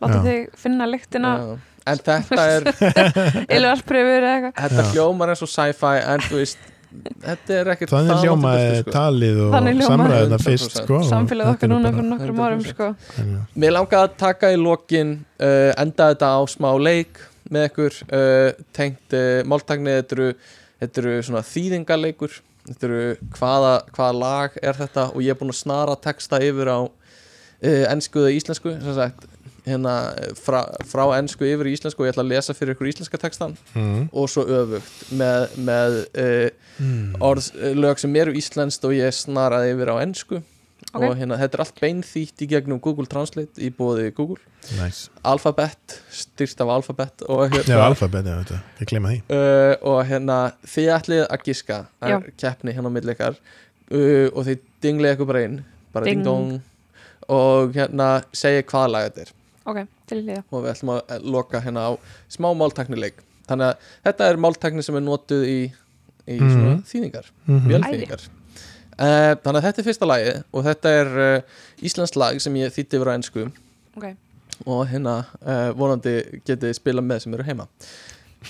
og 0.00 0.06
og 0.06 0.10
láta 0.10 0.22
þig 0.24 0.48
finna 0.60 0.86
lyktina 0.90 1.34
Já. 1.40 1.58
en 1.92 2.00
þetta 2.06 2.46
er 2.54 2.66
Ylvarspröfur 3.56 4.16
eða 4.16 4.32
eitthvað 4.38 4.56
þetta 4.64 4.88
hljómar 4.92 5.32
eins 5.32 5.44
og 5.46 5.52
sci-fi 5.52 5.92
en 6.02 6.24
þú 6.26 6.40
veist, 6.40 6.66
þetta 7.24 7.56
er 7.60 7.70
ekkert 7.74 7.94
Þannig 7.94 8.24
hljómaði 8.24 8.66
sko. 8.80 8.94
talið 8.96 9.40
og 9.46 9.56
100%. 9.60 10.36
fyrst 10.44 10.76
sko 10.82 10.98
og 11.00 11.08
Samfélagið 11.10 11.66
er 11.66 11.72
núna 11.72 11.92
fyrir 11.94 12.10
nokkrum 12.10 12.42
árum 12.44 12.64
100%. 12.64 12.74
sko. 12.74 12.90
Mér 13.56 13.76
langaði 13.76 14.02
að 14.02 14.18
taka 14.20 14.52
í 14.52 14.60
lokin 14.60 15.16
uh, 15.40 15.72
enda 15.76 16.10
þetta 16.12 16.32
á 16.36 16.40
smá 16.50 16.70
leik 16.80 17.22
með 17.52 17.68
ykkur 17.70 18.00
uh, 18.10 18.64
tengt 18.74 19.14
uh, 19.14 19.40
máltagni, 19.46 19.96
þetta 20.00 20.18
eru, 20.18 20.28
þetta 20.82 21.02
eru 21.04 21.16
svona 21.28 21.44
þýðingaleikur 21.46 22.40
þetta 22.66 22.88
eru 22.88 23.02
hvaða, 23.36 23.72
hvaða 23.94 24.18
lag 24.18 24.56
er 24.62 24.78
þetta 24.80 25.08
og 25.12 25.22
ég 25.22 25.34
er 25.34 25.38
búinn 25.38 25.54
að 25.54 25.60
snara 25.60 25.96
texta 26.02 26.40
yfir 26.42 26.72
á 26.72 26.80
uh, 26.82 27.84
ennsku 27.92 28.24
eða 28.24 28.34
íslensku 28.34 28.74
sem 28.82 28.96
sagt 28.96 29.28
hérna 29.66 29.94
eh, 30.22 30.32
frá, 30.38 30.60
frá 30.86 31.04
ennsku 31.18 31.44
yfir 31.48 31.66
í 31.70 31.74
íslensku 31.76 32.02
og 32.04 32.08
ég 32.08 32.14
ætla 32.14 32.24
að 32.26 32.32
lesa 32.34 32.54
fyrir 32.54 32.74
ykkur 32.76 32.90
íslenska 32.92 33.18
textan 33.20 33.56
Mm. 33.74 34.08
og 34.12 34.28
svo 34.30 34.44
öfugt 34.46 35.12
með, 35.12 35.48
með 35.58 36.00
uh, 36.14 36.50
Mm. 36.76 37.14
orð, 37.24 37.46
lög 37.74 37.98
sem 37.98 38.14
eru 38.20 38.34
íslenskt 38.36 38.84
og 38.84 38.92
ég 38.92 39.08
snaraði 39.16 39.72
yfir 39.74 39.88
á 39.88 39.96
ennsku 40.04 40.42
Ok. 40.94 41.02
og 41.02 41.16
hérna, 41.18 41.36
þetta 41.40 41.56
er 41.56 41.62
allt 41.64 41.80
beinþýtt 41.80 42.42
í 42.44 42.48
gegnum 42.50 42.78
Google 42.84 43.06
Translate 43.10 43.58
í 43.64 43.70
bóði 43.74 44.10
Google 44.14 44.36
Nice. 44.78 45.08
Alphabet, 45.24 45.96
styrst 46.12 46.60
af 46.60 46.68
Alphabet 46.68 47.22
og 47.28 47.48
Já, 47.50 47.62
hérna, 47.62 47.80
alfabet, 47.86 48.24
já, 48.28 48.36
þetta, 48.44 48.58
ég 48.80 48.90
gleyma 48.92 49.10
því 49.14 49.18
uh, 49.32 49.74
og 49.88 49.98
hérna 50.08 50.36
þið 50.68 50.90
ætlið 50.98 51.24
að 51.26 51.44
giska 51.48 51.78
Já. 52.02 52.16
er 52.20 52.30
keppni 52.38 52.72
hérna 52.76 52.92
á 52.92 52.96
milli 52.96 53.14
ykkar 53.16 53.36
uh, 53.90 54.28
og 54.36 54.44
þið 54.46 54.62
dinglið 54.86 55.16
ykkur 55.16 55.30
bara 55.32 55.44
inn 55.48 55.58
bara 55.96 56.04
ding, 56.04 56.22
Ding. 56.22 56.28
dong 56.28 56.60
og 57.32 57.72
hérna 57.74 58.10
segja 58.36 58.62
hvaða 58.68 58.92
lag 58.94 59.08
þetta 59.10 59.26
er 59.26 59.32
Ok, 59.66 59.80
til 60.06 60.18
í 60.22 60.24
liða 60.28 60.42
og 60.52 60.62
við 60.64 60.70
ætlum 60.74 60.92
að 60.96 61.24
loka 61.36 61.60
hérna 61.64 61.88
á 61.90 61.92
smá 62.30 62.48
máltæknileik. 62.54 63.16
Þannig 63.48 63.66
að 63.72 63.88
þetta 64.06 64.28
er 64.30 64.36
máltækni 64.42 64.82
sem 64.86 64.96
er 64.98 65.04
notuð 65.06 65.42
í, 65.46 65.58
í 66.26 66.36
Mhm. 66.40 66.52
svona 66.52 66.74
þýðingar 66.90 67.30
Mhm. 67.46 67.68
vélþýðingar. 67.72 68.28
Uh, 68.96 69.34
þannig 69.44 69.58
að 69.60 69.64
þetta 69.66 69.78
er 69.82 69.84
fyrsta 69.84 70.06
lagið 70.08 70.36
og 70.56 70.64
þetta 70.64 70.88
er 71.00 71.08
uh, 71.36 71.40
Íslands 71.84 72.14
lag 72.16 72.38
sem 72.40 72.54
ég 72.56 72.70
þýtti 72.72 72.96
yfir 72.96 73.10
á 73.12 73.16
ennsku 73.18 73.42
Ok, 73.96 74.06
og 74.66 74.86
hérna 74.88 75.26
uh, 75.44 75.72
vonandi 75.76 76.40
getið 76.48 76.72
spila 76.78 77.02
með 77.04 77.20
sem 77.26 77.34
eru 77.34 77.44
heima. 77.44 77.66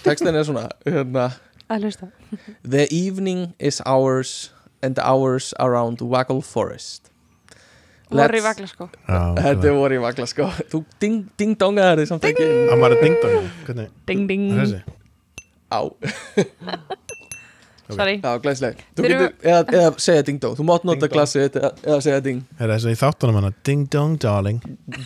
Textin 0.05 0.35
er 0.37 0.45
svona 0.47 0.69
hérna, 0.85 1.33
að 1.69 1.83
hlusta. 1.89 2.09
The 2.63 2.87
evening 2.95 3.55
is 3.59 3.81
ours 3.87 4.51
and 4.83 4.99
hours 5.03 5.53
around 5.59 6.01
Waggle 6.01 6.43
Forest 6.43 7.11
Vorri 8.07 8.39
Let's- 8.39 8.45
vagla 8.47 8.67
sko. 8.71 8.87
Já, 9.09 9.21
Þetta 9.43 9.73
voru 9.75 9.97
í 9.97 10.03
vagla 10.03 10.27
sko. 10.31 10.47
Þú 10.71 10.85
ding, 11.03 11.17
ding 11.41 11.57
dongaði 11.59 12.05
þig 12.05 12.11
samt 12.13 12.27
ekki. 12.29 12.47
Hann 12.71 12.81
var 12.85 12.95
að 12.95 13.01
dingdong 13.03 13.49
Hvernig, 13.67 13.89
Ding 14.07 14.29
ding. 14.31 14.45
Er 14.55 14.63
þessi? 14.63 14.83
Á, 15.75 15.81
Sorry. 17.87 18.17
Já, 18.19 18.33
glæsleg 18.43 18.81
Þú 18.97 19.03
Þeir 19.05 19.13
eru- 19.15 19.27
getur, 19.29 19.47
eða, 19.47 19.75
eða 19.79 19.91
segja 20.03 20.23
ding 20.27 20.41
dong. 20.43 20.55
Þú 20.59 20.65
mátt 20.67 20.87
nota 20.89 21.07
þitt 21.07 21.59
eða, 21.61 21.71
eða 21.87 21.99
segja 22.03 22.23
ding. 22.25 22.41
Er 22.59 22.73
þessi 22.73 22.95
í 22.95 22.99
þáttunum 22.99 23.39
hana? 23.39 23.51
Ding 23.69 23.85
dong 23.95 24.17
darling. 24.23 24.59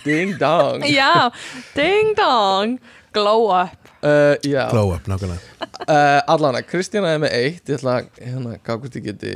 Ding 0.05 0.33
dong. 0.41 0.87
Já, 1.01 1.29
ding 1.77 2.15
dong. 2.17 2.79
Glow 3.13 3.49
up. 3.53 3.77
Uh, 4.01 4.37
Glow 4.71 4.95
up, 4.95 5.05
nákvæmlega. 5.11 5.41
Uh, 5.83 6.21
Allana, 6.31 6.63
Kristjana 6.65 7.11
er 7.17 7.21
með 7.21 7.35
eitt. 7.37 7.65
Ég 7.69 7.81
ætla 7.81 7.99
að, 8.01 8.11
hérna, 8.23 8.57
hvort 8.65 8.97
ég 8.97 9.09
geti 9.11 9.33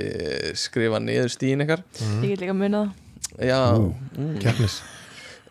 skrifa 0.57 1.01
niður 1.05 1.33
stíðin 1.35 1.65
ykkar. 1.67 1.83
Ég 2.23 2.31
get 2.37 2.45
líka 2.47 2.57
munið 2.57 2.93
Mm. 3.39 4.37
Keppnis. 4.43 4.79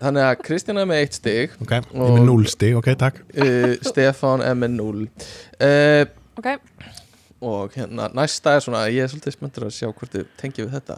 Þannig 0.03 0.25
að 0.25 0.41
Kristjana 0.43 0.83
er 0.83 0.89
með 0.89 1.01
eitt 1.03 1.17
stig 1.17 1.53
Ok, 1.63 1.71
ég 1.77 1.85
er 1.93 2.15
með 2.17 2.25
0 2.27 2.47
stig, 2.51 2.75
ok, 2.79 2.89
takk. 2.99 3.19
Uh, 3.35 3.75
Stefán 3.87 4.43
er 4.43 4.55
með 4.59 4.73
0 4.75 5.03
uh, 5.03 6.05
Ok, 6.39 6.49
og 7.43 7.75
hérna 7.77 8.09
næsta 8.15 8.55
er 8.57 8.63
svona 8.65 8.85
ég 8.91 9.05
er 9.05 9.11
svolítið 9.11 9.35
spenntur 9.37 9.67
að 9.67 9.75
sjá 9.77 9.89
hvort 9.91 10.15
þið 10.15 10.25
tengið 10.39 10.65
við 10.65 10.75
þetta. 10.79 10.97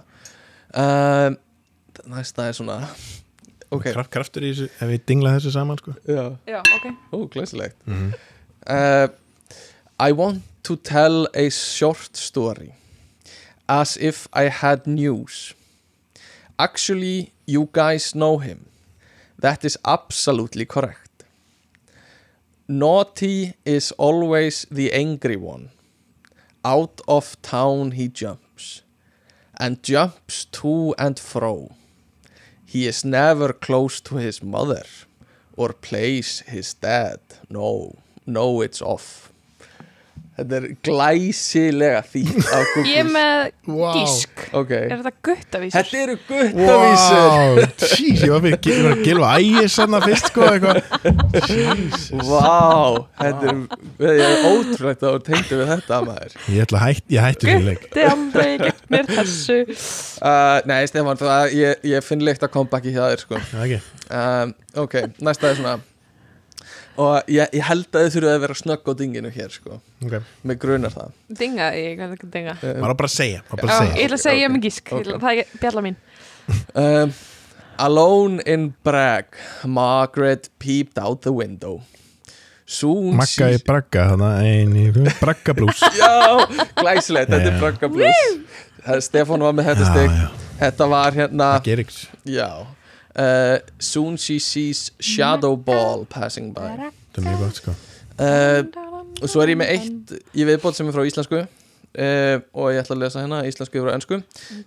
Uh, 0.71 1.35
næsta 2.13 2.47
er 2.47 2.55
svona 2.55 2.79
ok, 3.73 3.89
Kraft, 3.89 4.11
Kraftur 4.13 4.45
í 4.45 4.53
þessu, 4.53 4.69
ef 4.77 4.91
við 4.93 5.03
dingla 5.09 5.35
þessu 5.35 5.53
saman 5.57 5.81
sko. 5.81 5.97
Já, 6.07 6.23
já, 6.47 6.61
ok. 6.77 6.87
Ó, 7.11 7.17
glæsilegt. 7.33 7.77
Mm. 7.89 8.13
uh, 8.69 9.07
I 9.99 10.15
want 10.15 10.43
to 10.63 10.75
tell 10.75 11.27
a 11.33 11.49
short 11.49 12.17
story 12.17 12.73
as 13.67 13.97
if 13.97 14.27
I 14.33 14.49
had 14.49 14.87
news 14.87 15.53
actually 16.57 17.33
you 17.45 17.69
guys 17.71 18.15
know 18.15 18.37
him. 18.37 18.65
That 19.37 19.65
is 19.65 19.77
absolutely 19.85 20.65
correct. 20.65 21.23
Naughty 22.67 23.53
is 23.65 23.91
always 23.91 24.65
the 24.71 24.91
angry 24.91 25.35
one. 25.35 25.69
Out 26.63 27.01
of 27.07 27.39
town 27.41 27.91
he 27.91 28.07
jumps 28.07 28.81
and 29.57 29.83
jumps 29.83 30.45
to 30.45 30.95
and 30.97 31.19
fro. 31.19 31.75
He 32.65 32.87
is 32.87 33.05
never 33.05 33.53
close 33.53 34.01
to 34.01 34.15
his 34.15 34.41
mother 34.41 34.83
or 35.55 35.73
plays 35.73 36.39
his 36.47 36.73
dad. 36.73 37.19
No, 37.49 37.99
no 38.25 38.61
it's 38.61 38.81
off 38.81 39.31
þetta 40.35 40.57
er 40.59 40.65
glæsilega 40.83 42.01
þýtt 42.11 42.49
á 42.51 42.59
Google. 42.73 42.85
Ég 42.91 42.97
er 43.01 43.09
með 43.13 43.43
Vá. 43.71 43.91
gísk 43.95 44.41
ok, 44.59 44.71
Er 44.75 44.97
þetta 44.99 45.13
guttavísur? 45.29 45.75
þetta 45.77 46.01
eru 46.01 46.15
guttavísur. 46.27 47.21
Wow, 47.21 47.61
jeez, 47.95 48.25
ég 48.25 48.33
var 48.35 48.47
að 48.91 49.03
gilfa 49.05 49.29
ægis 49.39 49.77
sann 49.79 49.97
fyrst 50.05 50.31
sko 50.31 50.49
Vá, 52.25 53.05
þetta 53.21 53.51
er, 53.51 53.59
er 54.11 54.45
ótrúlegt 54.49 55.03
að 55.05 55.15
þú 55.17 55.21
tengdu 55.29 55.59
við 55.61 55.71
þetta 55.73 55.99
maður. 56.05 56.35
Ég 56.51 56.65
ætla 56.65 56.81
að 56.81 56.85
hætt, 56.89 57.05
ég 57.15 57.25
hætti 57.25 57.49
þessu 57.49 57.65
leik. 57.69 57.81
Gutti 57.85 58.05
aldrei 58.11 58.49
gegnir 58.65 59.11
þessu. 59.15 59.59
Uh, 60.25 60.61
Nei, 60.65 60.85
Stefán, 60.89 61.17
það, 61.19 61.51
ég, 61.53 61.81
ég 61.91 62.03
finn 62.05 62.23
leikt 62.23 62.41
að 62.45 62.53
comebacki 62.55 62.93
hjá 62.95 63.03
þér 63.11 63.21
sko. 63.21 63.39
Ekki. 63.61 63.77
Um, 64.09 64.53
Ok, 64.85 64.95
næsta 65.23 65.51
er 65.51 65.57
svona 65.59 65.73
Og 66.95 67.27
ég, 67.27 67.49
ég 67.51 67.63
held 67.67 67.87
að 67.91 68.05
þið 68.05 68.13
þurfum 68.15 68.31
að 68.31 68.43
vera 68.45 68.55
snögg 68.55 68.85
á 68.87 68.93
dinginu 69.01 69.31
hér 69.35 69.49
sko. 69.51 69.79
Ok, 70.05 70.13
Með 70.47 70.59
grunar 70.61 70.93
það. 70.93 71.09
Dinga, 71.41 71.69
ég 71.75 71.97
kann 71.99 72.13
ekki 72.15 72.29
dinga. 72.31 72.53
Um, 72.63 72.77
maður 72.79 72.93
á 72.95 72.99
bara 73.01 73.09
að 73.09 73.15
segja 73.17 73.41
bara 73.51 73.67
Já, 73.67 73.75
að 73.75 73.81
ég 73.83 73.89
segja 73.89 74.05
ætla 74.05 74.15
að 74.15 74.23
segja 74.23 74.37
ég 74.39 74.45
er 74.45 74.51
ok, 74.51 74.55
með 74.55 74.63
gísk. 74.67 74.85
ok. 74.85 74.95
Ég 74.95 75.07
ætla- 75.09 75.19
Það 75.25 75.41
er 75.41 75.59
bjalla 75.65 75.83
mín. 75.83 75.97
Um, 76.85 77.15
Alone 77.85 78.45
in 78.47 78.69
Bragg 78.87 79.35
Margaret 79.67 80.47
peeped 80.59 80.97
out 81.03 81.21
the 81.27 81.33
window. 81.35 81.81
Soon 82.65 83.11
Magga 83.19 83.51
í 83.53 83.59
bragga, 83.61 84.07
þannig 84.15 84.47
eini 84.47 84.85
bragga 85.19 85.53
blús 85.53 85.83
Já, 85.99 86.47
glæsilegt, 86.79 87.29
þetta 87.29 87.51
er. 87.51 87.59
Bragga 87.61 87.89
Blues 87.93 89.03
Stefán 89.05 89.43
var 89.45 89.53
með 89.53 89.67
þetta 89.73 89.89
stig. 89.91 90.15
já, 90.15 90.31
Þetta 90.63 90.87
var 90.89 91.13
hérna 91.19 91.49
Já 92.25 92.47
uh, 93.19 93.57
Soon 93.79 94.17
she 94.17 94.39
sees 94.39 94.91
Shadow 94.99 95.55
Ball 95.55 96.05
passing 96.05 96.53
by. 96.55 96.91
Það 97.15 97.21
er 97.21 97.27
mjög 97.29 97.43
gott 97.45 97.61
sko. 97.61 97.75
Uh, 98.19 98.63
Og 99.23 99.29
svo 99.31 99.39
er 99.45 99.53
ég 99.53 99.59
með 99.61 99.69
eitt 99.71 100.11
í 100.35 100.43
viðbót 100.47 100.75
sem 100.75 100.87
er 100.91 100.95
frá 100.95 101.05
íslensku. 101.07 101.45
Uh, 101.95 102.41
Og 102.53 102.73
ég 102.75 102.81
ætla 102.83 102.95
að 102.97 103.03
lesa 103.05 103.21
hérna 103.23 103.43
íslensku 103.47 103.79
yfir 103.79 103.91
á 103.91 103.95
ennsku 103.95 104.17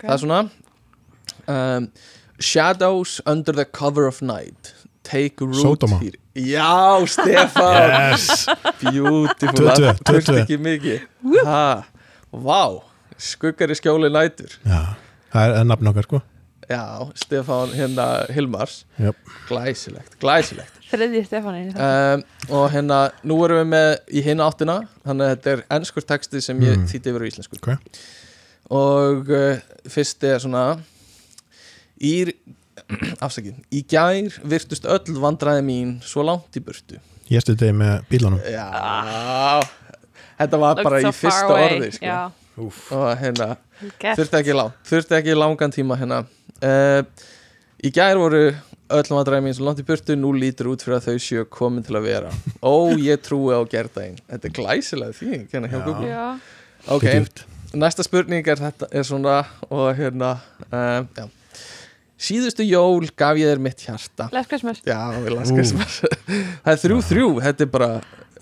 Það 0.01 0.15
er 0.15 0.23
svona. 0.23 0.39
Um, 1.49 1.91
Shadows 2.41 3.21
under 3.27 3.53
the 3.53 3.65
cover 3.65 4.07
of 4.07 4.23
night. 4.23 4.75
Take 5.03 5.41
root 5.41 5.57
Sódóma. 5.57 5.99
here. 6.01 6.17
Já, 6.37 7.01
Stefán! 7.09 8.13
Yes! 8.13 8.47
Beautiful. 8.81 9.55
Tvö, 9.57 9.75
tvö, 9.75 9.93
Það 10.05 10.21
tvö. 10.29 10.39
ekki 10.43 10.59
mikið. 10.61 11.07
Ha, 11.45 11.85
Vá! 12.33 12.61
Skuggar 13.19 13.73
í 13.73 13.77
skjóli 13.79 14.11
nætur. 14.15 14.53
Já, 14.69 14.95
það 15.33 15.49
er, 15.49 15.55
er 15.63 15.65
nafn 15.73 15.89
okkar 15.91 16.07
sko 16.07 16.21
Já, 16.69 16.83
Stefán 17.17 17.71
hérna 17.73 18.07
Hilmars 18.35 18.83
Jöp. 19.01 19.17
Glæsilegt, 19.49 20.19
glæsilegt 20.21 20.75
Þriðji 20.91 21.23
Stefáni 21.27 21.63
um, 21.73 22.23
Og 22.53 22.67
hérna, 22.73 22.99
nú 23.29 23.39
erum 23.47 23.63
við 23.63 23.71
með 23.73 23.89
í 24.13 24.23
hinn 24.27 24.41
áttina 24.45 24.79
Þannig 25.07 25.25
að 25.27 25.33
þetta 25.35 25.53
er 25.55 25.63
ennskur 25.79 26.05
texti 26.09 26.43
sem 26.45 26.61
ég 26.65 26.77
Mm. 26.79 26.87
þýtti 26.93 27.13
yfir 27.13 27.25
á 27.25 27.29
íslensku 27.31 27.59
Ok. 27.61 27.99
Og 28.77 29.33
uh, 29.33 29.61
fyrst 29.89 30.25
er 30.29 30.41
svona 30.45 30.65
Í 32.05 32.15
Afsakið 33.25 33.57
Í 33.75 33.83
gær 33.91 34.37
virtust 34.49 34.85
öll 34.89 35.17
vandræði 35.25 35.65
mín 35.67 35.97
Svo 36.05 36.25
langt 36.29 36.57
í 36.61 36.65
burtu 36.65 37.01
Yesterday 37.33 37.73
með 37.77 38.05
bílunum 38.13 38.41
Já 38.45 38.69
Þetta 40.39 40.61
var 40.63 40.79
bara 40.85 41.01
í 41.03 41.09
fyrsta 41.11 41.57
orði 41.59 41.89
sko. 41.97 42.05
Já, 42.07 42.19
Og 42.95 43.11
hérna 43.21 43.55
þurfti 43.79 44.41
ekki, 44.41 44.57
lang, 44.57 44.75
þurfti 44.89 45.19
ekki 45.19 45.37
langan 45.39 45.75
tíma 45.75 45.99
hérna. 46.01 46.25
Uh, 46.59 47.05
í 47.85 47.93
gær 47.95 48.19
voru 48.19 48.43
öll 48.89 49.11
vandræði 49.13 49.45
mín 49.45 49.57
svo 49.57 49.67
langt 49.69 49.83
í 49.83 49.87
burtu 49.87 50.17
nú 50.17 50.33
lítur 50.37 50.71
út 50.73 50.83
fyrir 50.85 50.99
að 50.99 51.09
þau 51.11 51.23
séu 51.23 51.47
komin 51.53 51.85
til 51.87 51.99
að 51.99 52.09
vera. 52.09 52.33
Ó 52.65 52.97
ég 52.97 53.21
trúi 53.25 53.53
á 53.55 53.61
gerðdægin 53.69 54.19
þetta 54.25 54.49
er 54.49 54.55
glæsilega 54.57 55.17
því 55.19 55.41
hérna 55.53 55.71
hjá 55.71 55.79
Já. 55.79 55.85
Google. 55.87 56.13
Já, 56.13 56.27
ok, 56.97 57.09
næsta 57.79 58.07
spurning 58.07 58.49
er 58.49 58.63
þetta 58.63 58.89
er 58.91 59.05
svona 59.07 59.43
og 59.69 59.91
hérna 59.99 60.39
uh, 60.73 61.03
já. 61.05 61.27
síðustu 62.29 62.65
jól 62.67 63.11
gaf 63.13 63.39
ég 63.39 63.53
þér 63.53 63.63
mitt 63.69 63.85
hjarta. 63.85 64.31
Last 64.35 64.51
Christmas. 64.51 64.81
Já, 64.89 65.01
við 65.21 65.37
laskast 65.37 65.77
það 66.65 66.73
er 66.73 66.83
þrjú 66.87 67.03
þrjú, 67.13 67.29
þetta 67.45 67.69
er 67.69 67.73
bara 67.77 67.93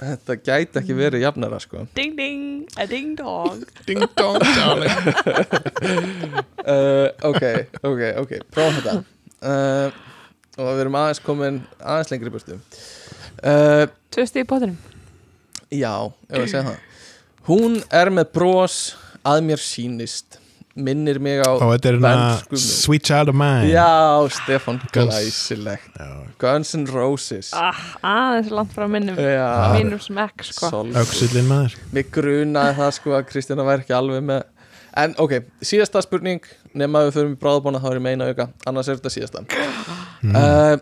þetta 0.01 0.37
gæti 0.41 0.81
ekki 0.81 0.97
verið 0.99 1.25
jafnara 1.27 1.61
sko. 1.63 1.85
Ding 1.97 2.17
ding, 2.19 2.65
a 2.77 2.89
ding 2.91 3.15
dong. 3.19 3.63
Ding 3.89 4.03
dong 4.19 4.41
darling. 4.43 5.15
Uh, 6.65 7.09
ok, 7.31 7.45
ok, 7.83 8.03
ok. 8.25 8.37
Prófum 8.53 8.81
þetta. 8.81 8.99
Uh, 9.41 10.05
og 10.57 10.73
við 10.73 10.85
erum 10.87 11.01
aðeins 11.01 11.23
komin 11.25 11.63
aðeins 11.81 12.13
lengri 12.13 12.33
í 12.33 12.37
burtu. 12.37 12.61
Uh, 13.45 13.87
Tvösti 14.15 14.45
í 14.45 14.49
bóttinum 14.49 14.79
já, 15.71 15.93
ef 16.31 16.41
að 16.41 16.51
segja 16.51 16.65
það. 16.67 16.83
Hún 17.47 17.79
er 17.95 18.11
með 18.15 18.33
bros 18.35 18.79
að 19.27 19.43
mér 19.47 19.63
sýnist 19.63 20.41
minnir 20.77 21.19
mig 21.23 21.41
á 21.41 21.57
Og 21.57 21.71
þetta 21.73 21.89
er 21.89 21.97
hérna 21.97 22.59
Sweet 22.61 23.07
Child 23.09 23.31
of 23.33 23.37
Mine. 23.41 23.71
Já, 23.73 24.29
Stefan 24.37 24.81
glæsilegt. 24.93 25.97
Guns 26.43 26.75
N' 26.77 26.87
Roses. 26.91 27.51
Ah, 27.57 27.79
Aðeins 28.05 28.51
langt 28.53 28.75
frá 28.77 28.85
minnum 28.91 29.17
já, 29.17 29.47
Mínum 29.77 30.01
smekk 30.03 30.45
sko. 30.45 30.69
Solid. 30.71 30.99
Öxullin 31.01 31.49
maður. 31.49 31.79
Mig 31.97 32.11
grunaði 32.15 32.77
það 32.81 32.93
sko 32.99 33.17
að 33.17 33.25
Kristjana 33.31 33.65
væri 33.67 33.87
ekki 33.87 33.97
alveg 33.97 34.23
með 34.29 34.45
en 34.97 35.13
ok, 35.21 35.35
síðasta 35.65 36.01
spurning. 36.05 36.41
Nema 36.77 37.03
við 37.07 37.17
förum 37.19 37.35
í 37.35 37.41
bráðbóna 37.41 37.81
þá 37.83 37.91
er 37.91 37.99
ég 37.99 38.05
meina 38.07 38.29
auka. 38.31 38.47
Annars 38.69 38.89
er 38.89 38.97
þetta 39.01 39.13
síðasta. 39.13 39.43
Mm. 40.23 40.37
uh, 40.37 40.77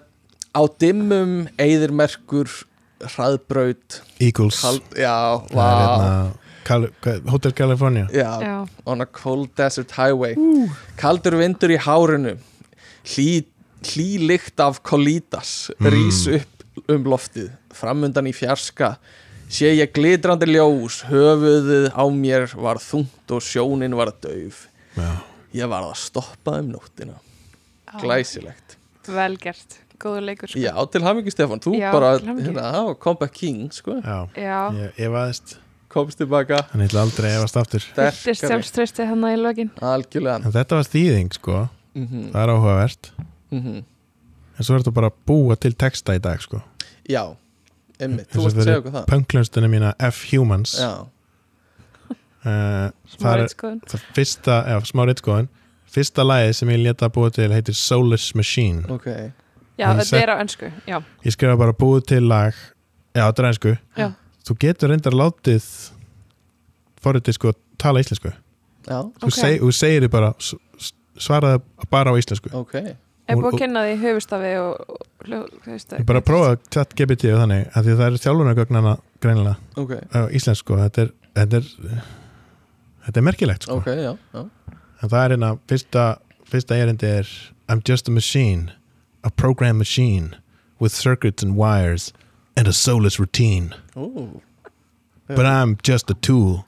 á 0.54 0.62
dimmum 0.78 1.32
eðirmerkur 1.58 2.50
hraðbraut 3.14 4.00
Eagles. 4.22 4.60
Kald, 4.62 4.86
já, 4.96 5.14
Það 5.50 5.58
er 5.58 5.58
vá. 5.58 5.68
hérna 5.82 6.43
Cal 6.64 6.88
Hotel 7.30 7.52
California. 7.52 8.06
Já, 8.12 8.40
Já, 8.42 8.68
on 8.86 9.00
a 9.00 9.06
cold 9.06 9.50
desert 9.56 9.90
highway. 9.96 10.34
Kaldur 10.96 11.36
vindur 11.40 11.70
í 11.70 11.78
hárinu. 11.78 12.36
Hlý, 13.04 13.44
hlý 13.84 14.08
lykt 14.26 14.60
af 14.60 14.82
kolítas 14.82 15.70
Mm. 15.78 15.90
rís 15.92 16.26
upp 16.34 16.88
um 16.88 17.04
loftið. 17.04 17.50
Framundan 17.72 18.26
í 18.26 18.32
fjarska 18.34 18.96
sé 19.48 19.74
ég 19.76 19.92
glitrandi 19.92 20.46
ljós. 20.48 21.02
Höfuðið 21.10 21.90
á 21.92 22.04
mér 22.10 22.48
var 22.56 22.76
þungt 22.82 23.30
og 23.30 23.40
sjónin 23.42 23.94
var 23.94 24.12
dauf. 24.20 24.66
Já. 24.96 25.10
ég 25.54 25.68
var 25.68 25.82
að 25.82 25.96
stoppa 25.96 26.58
um 26.58 26.72
nóttina. 26.72 27.14
Já. 27.94 28.00
glæsilegt. 28.00 28.76
Vel 29.06 29.36
gert. 29.36 29.78
Góður 30.00 30.24
leikur 30.26 30.48
sko. 30.50 30.58
Já, 30.58 30.72
til 30.90 31.02
hamingi 31.02 31.30
Stefán, 31.30 31.60
þú 31.62 31.76
Já, 31.78 31.92
bara 31.92 32.18
hérna, 32.18 32.94
comeback 32.98 33.32
king 33.32 33.70
sko, 33.72 34.00
Já. 34.02 34.28
Já, 34.34 34.72
Ég 34.74 34.96
efaðist 35.06 35.56
komst 35.94 36.18
tilbaka. 36.20 36.60
Ég 36.74 36.84
ætla 36.88 37.04
aldrei 37.06 37.30
að 37.30 37.38
efast 37.40 37.58
aftur. 37.62 37.86
Fylltist 37.86 38.20
sterkari, 38.20 38.50
sjálfströsti 38.52 39.06
hann 39.08 39.24
í 39.30 39.34
lögin 39.40 39.70
algjörlega. 39.80 40.42
En 40.44 40.54
þetta 40.58 40.80
var 40.80 40.90
þýðing 40.90 41.32
sko. 41.38 41.62
Mm 41.94 42.28
Það 42.34 42.40
er 42.42 42.52
áhugavert. 42.56 43.10
En 43.54 44.62
svo 44.66 44.74
er 44.76 44.82
þetta 44.82 44.94
bara 44.94 45.10
að 45.10 45.18
búa 45.30 45.56
til 45.58 45.72
texta 45.78 46.14
í 46.14 46.20
dag 46.22 46.42
sko. 46.42 46.60
Já, 47.10 47.22
einmitt, 48.00 48.28
þú 48.32 48.44
varst 48.46 48.58
að 48.58 48.68
segja 48.68 48.80
okkur 48.82 48.94
það. 48.96 49.06
Pönglunstuna 49.10 49.68
mína 49.70 49.92
F-Humans 50.08 50.74
já, 50.80 50.90
uh, 52.44 52.88
Smá 53.10 53.26
Það 53.26 53.42
er 53.44 53.54
það 53.92 54.04
fyrsta, 54.16 54.58
eða 54.72 54.88
smá 54.88 55.04
reitskoðun 55.10 55.48
Fyrsta 55.94 56.24
lagið 56.26 56.52
sem 56.58 56.72
ég 56.74 56.80
leta 56.82 57.08
búa 57.14 57.30
til 57.34 57.52
heitir 57.54 57.76
Soulless 57.78 58.32
Machine. 58.34 58.82
Ok. 58.90 59.06
Já, 59.78 59.86
Hann 59.90 60.00
þetta 60.00 60.22
er 60.22 60.32
á 60.32 60.36
ennsku 60.42 60.70
Já, 60.90 60.98
Ég 61.26 61.34
skrifa 61.34 61.54
bara 61.58 61.74
búið 61.74 62.06
til 62.14 62.26
lag. 62.30 62.54
Já, 63.14 63.26
þetta 63.28 63.42
er 63.44 63.48
einsku 63.52 63.74
Já. 63.98 64.08
Þú 64.44 64.56
getur 64.60 64.92
reyndar 64.92 65.14
látið 65.16 65.64
Forritið 67.04 67.36
sko 67.36 67.52
tala 67.80 68.00
íslensku. 68.00 68.32
Já, 68.84 68.98
Þú, 69.20 69.28
Ok. 69.28 69.32
seg, 69.36 69.60
þú 69.60 69.70
segir 69.72 70.02
þið 70.06 70.10
bara 70.12 70.30
Svaraði 71.14 71.60
bara 71.90 72.10
á 72.10 72.14
íslensku. 72.18 72.50
Ok, 72.52 72.74
er 72.74 73.36
búið 73.36 73.44
Og- 73.46 73.52
að 73.54 73.58
kynna 73.62 73.82
því 73.86 73.94
höfustafi 74.02 74.52
og, 74.60 74.96
og 75.30 75.50
veist 75.66 75.92
Ég 75.94 76.04
bara 76.06 76.20
prófa 76.20 76.56
chat 76.70 76.94
GPT 76.96 77.30
og 77.32 77.40
þannig 77.44 77.70
að 77.72 77.84
því 77.84 77.94
það 78.00 78.06
er 78.06 78.18
þjálfunargögnana 78.24 78.94
greinilega 79.22 79.56
ok. 79.76 79.92
á 80.12 80.20
íslensku. 80.34 80.76
Þetta 80.76 81.02
er, 81.06 81.10
þetta 81.36 81.56
er 81.56 81.64
þetta 83.06 83.16
er 83.16 83.22
merkilegt 83.22 83.62
sko. 83.62 83.76
ok, 83.78 83.86
já, 83.86 84.18
já. 84.34 84.44
En 85.02 85.08
það 85.08 85.24
er 85.24 85.36
hérna 85.36 85.58
fyrsta, 85.68 86.18
fyrsta 86.50 86.74
erindi 86.74 87.06
er 87.20 87.28
I'm 87.68 87.80
just 87.88 88.08
a 88.08 88.10
machine 88.10 88.72
a 89.22 89.30
program 89.30 89.78
machine 89.78 90.34
with 90.80 90.92
circuits 90.92 91.42
and 91.42 91.56
wires 91.56 92.12
and 92.56 92.66
a 92.68 92.72
soulless 92.72 93.18
routine. 93.18 93.74
Ú, 93.96 94.40
but 95.28 95.46
I'm 95.46 95.76
just 95.82 96.10
a 96.10 96.14
tool. 96.14 96.64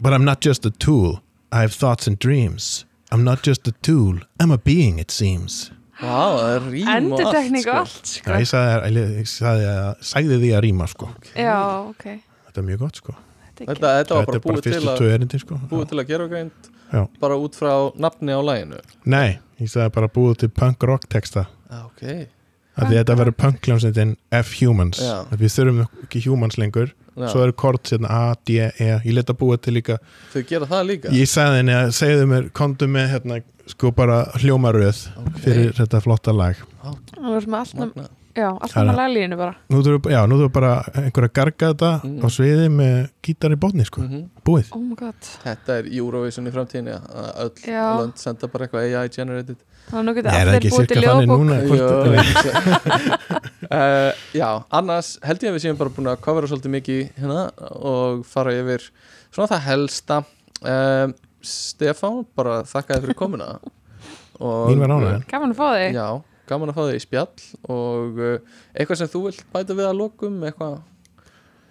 But 0.00 0.12
I'm 0.12 0.24
not 0.24 0.40
just 0.40 0.64
a 0.66 0.70
tool. 0.70 1.20
I 1.50 1.60
have 1.62 1.72
thoughts 1.72 2.06
and 2.06 2.18
dreams. 2.18 2.84
I'm 3.10 3.24
not 3.24 3.42
just 3.42 3.66
a 3.66 3.72
tool. 3.82 4.20
I'm 4.38 4.50
a 4.50 4.58
being 4.58 4.98
it 4.98 5.10
seems. 5.10 5.70
Vá, 5.98 6.38
það 6.38 6.50
er 6.54 6.66
rím 6.70 7.12
og 7.12 7.20
allt 7.20 7.62
sko. 7.62 7.70
og 7.70 7.78
allt 7.78 8.04
Já, 8.06 8.20
sko. 8.20 8.34
ég 8.38 8.46
sagði, 8.46 9.00
ég 9.18 9.30
sagði, 9.32 9.64
að, 9.72 9.88
sagði 10.06 10.36
því 10.44 10.50
að 10.54 10.60
rýma 10.68 10.86
sko. 10.92 11.08
Já, 11.34 11.56
ok. 11.90 12.04
Þetta 12.46 12.60
er 12.62 12.66
mjög 12.68 12.78
gott 12.84 13.00
sko. 13.00 13.14
Þetta 13.58 13.66
Þetta, 13.72 13.90
þetta 13.98 14.14
var 14.14 14.28
bara 14.28 14.38
bara 14.38 14.44
búið 14.44 14.62
til, 14.68 14.74
fyrstu 14.76 14.92
að, 15.08 15.14
erindi 15.16 15.40
sko. 15.42 15.58
búið 15.72 15.88
til 15.90 15.98
að 15.98 16.06
gera 16.12 16.28
greint 16.30 16.68
Já. 16.92 17.00
bara 17.18 17.34
út 17.42 17.58
frá 17.58 17.72
nafni 17.98 18.30
á 18.30 18.38
læginu 18.46 18.78
Nei, 19.10 19.38
ég 19.58 19.72
sagði 19.72 19.90
bara 19.96 20.08
búið 20.14 20.36
til 20.44 20.48
punk 20.54 20.86
rock 20.86 21.08
texta. 21.10 21.48
Ah, 21.68 21.88
Ok, 21.90 22.28
að 22.78 22.94
þetta 22.94 23.16
verður 23.18 23.36
punkljómsveitin 23.42 24.16
F-Humans 24.40 25.02
við 25.34 25.52
þurfum 25.56 25.84
ekki 26.04 26.24
humans 26.28 26.58
lengur. 26.60 26.94
Já, 27.18 27.26
svo 27.32 27.40
eru 27.42 27.54
kort 27.58 27.90
hérna 27.90 28.08
A, 28.14 28.34
D, 28.46 28.60
E. 28.78 28.90
Ég 29.02 29.10
leta 29.16 29.34
búið 29.34 29.60
til 29.66 29.74
líka. 29.74 29.96
Þau 30.30 30.42
gera 30.46 30.68
það 30.70 30.84
líka? 30.86 31.10
Ég 31.10 31.26
sagði 31.26 31.56
henni 31.64 31.74
að 31.74 31.88
segðu 31.98 32.28
mér, 32.30 32.44
komdu 32.54 32.86
með 32.94 33.08
hérna, 33.16 33.40
sko 33.72 33.90
bara 33.90 34.20
hljómaröð 34.38 35.00
Ok. 35.18 35.40
fyrir 35.42 35.72
þetta 35.80 36.00
flotta 36.04 36.32
lag. 36.36 36.60
Það 36.84 37.26
var 37.34 37.48
með 37.50 37.58
allt 37.58 37.74
með, 37.74 37.90
Magna. 37.96 38.08
Já, 38.38 38.48
allt 38.54 38.72
Það 38.72 38.80
er- 38.82 38.88
með 38.88 38.98
laglínu 39.00 39.36
bara. 39.40 39.54
Nú 39.74 39.80
þurfum 39.84 40.10
já, 40.14 40.20
nú 40.30 40.38
þurfum 40.38 40.52
bara 40.58 40.72
einhver 41.02 41.26
að 41.28 41.32
garga 41.38 41.70
þetta 41.72 41.90
Mm. 42.04 42.18
á 42.22 42.26
sviði 42.30 42.66
með 42.78 42.96
gítar 43.26 43.54
í 43.54 43.58
botni 43.64 43.84
sko, 43.88 44.00
Mhm. 44.06 44.22
búið. 44.46 44.68
Oh 44.72 44.80
my 44.82 44.94
god. 44.94 45.14
Þetta 45.44 45.78
er 45.78 45.84
Eurovision 45.98 46.46
í 46.46 46.52
framtíðinni 46.54 46.94
að 46.94 47.28
öll 47.44 47.52
Já. 47.66 47.84
lönd 47.98 48.16
senda 48.18 48.46
bara 48.48 48.66
eitthvað 48.66 48.86
AI 49.02 49.08
generated. 49.08 49.56
Það 49.88 49.98
er 49.98 50.04
nú 50.04 50.14
getur 50.14 50.28
er 50.28 50.32
það 50.32 50.40
allir 50.48 50.58
ekki 50.58 50.70
búið 50.70 50.88
til 50.88 51.02
þannig 51.02 51.28
hvort, 51.28 52.48
uh, 53.72 54.12
Já, 54.34 54.50
annars 54.70 55.18
held 55.24 55.40
ég 55.42 55.50
að 55.52 55.56
við 55.56 55.64
séum 55.64 55.78
bara 55.80 55.90
búin 55.94 56.10
að 56.12 56.20
covera 56.24 56.46
svolítið 56.50 56.74
mikið 56.76 57.00
hérna 57.18 57.40
og 57.82 58.24
fara 58.28 58.52
yfir 58.52 58.84
svona 59.32 59.48
það 59.54 59.64
helsta. 59.68 60.20
Uh, 60.62 61.12
Stefán, 61.42 62.24
bara 62.36 62.62
þakka 62.66 62.96
þér 62.98 63.04
fyrir 63.06 63.14
komuna. 63.18 63.48
Og, 64.38 64.68
mín 64.70 64.78
var 64.82 64.90
ánægðan 64.94 65.24
Gaman 65.30 65.52
að 65.54 65.58
fá 65.58 65.68
þig. 65.74 65.94
Já, 65.96 66.08
gaman 66.48 66.72
að 66.72 66.78
fá 66.78 66.84
þig 66.88 66.98
í 66.98 67.02
spjall 67.04 67.44
og 67.74 68.22
uh, 68.22 68.62
eitthvað 68.74 69.00
sem 69.00 69.10
þú 69.12 69.24
vilt 69.26 69.44
bæta 69.54 69.76
við 69.78 69.88
að 69.88 69.98
lokum 70.00 70.40
eitthvað, 70.48 70.78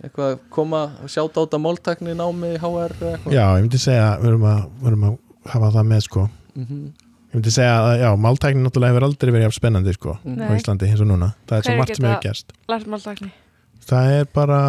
eitthvað 0.04 0.38
koma 0.54 0.84
og 1.04 1.12
sjáta 1.14 1.44
át 1.44 1.58
að 1.58 1.64
máltækni 1.66 2.16
námi 2.18 2.54
í 2.54 2.62
HR 2.62 2.96
eða 3.00 3.12
eitthvað? 3.16 3.36
Já, 3.36 3.46
ég 3.48 3.66
myndi 3.66 3.82
segja 3.82 4.08
við 4.22 4.32
erum 4.34 4.48
að, 4.52 4.64
við 4.82 4.92
erum 4.92 5.08
að 5.10 5.18
hafa 5.54 5.74
það 5.78 5.90
með 5.94 6.04
sko. 6.08 6.26
Mhm, 6.58 6.84
ég 7.28 7.40
myndi 7.40 7.56
segja 7.58 7.76
að 7.82 8.04
já, 8.04 8.10
máltæknin 8.28 8.68
náttúrulega 8.68 8.96
hefur 8.96 9.08
aldrei 9.10 9.34
verið 9.34 9.48
jafn 9.48 9.60
spennandi 9.60 9.98
sko 9.98 10.18
mhm. 10.18 10.38
á 10.38 10.48
Nei. 10.48 10.60
Íslandi 10.62 10.92
eins 10.92 11.04
og 11.04 11.12
núna. 11.12 11.34
Það 11.50 11.58
er 11.58 11.68
svo 11.68 11.74
Hverjir 11.74 11.84
margt 11.84 11.98
sem 11.98 12.10
hefur 12.10 12.26
gerst. 12.28 13.36
það 13.88 14.14
er 14.20 14.32
bara 14.36 14.62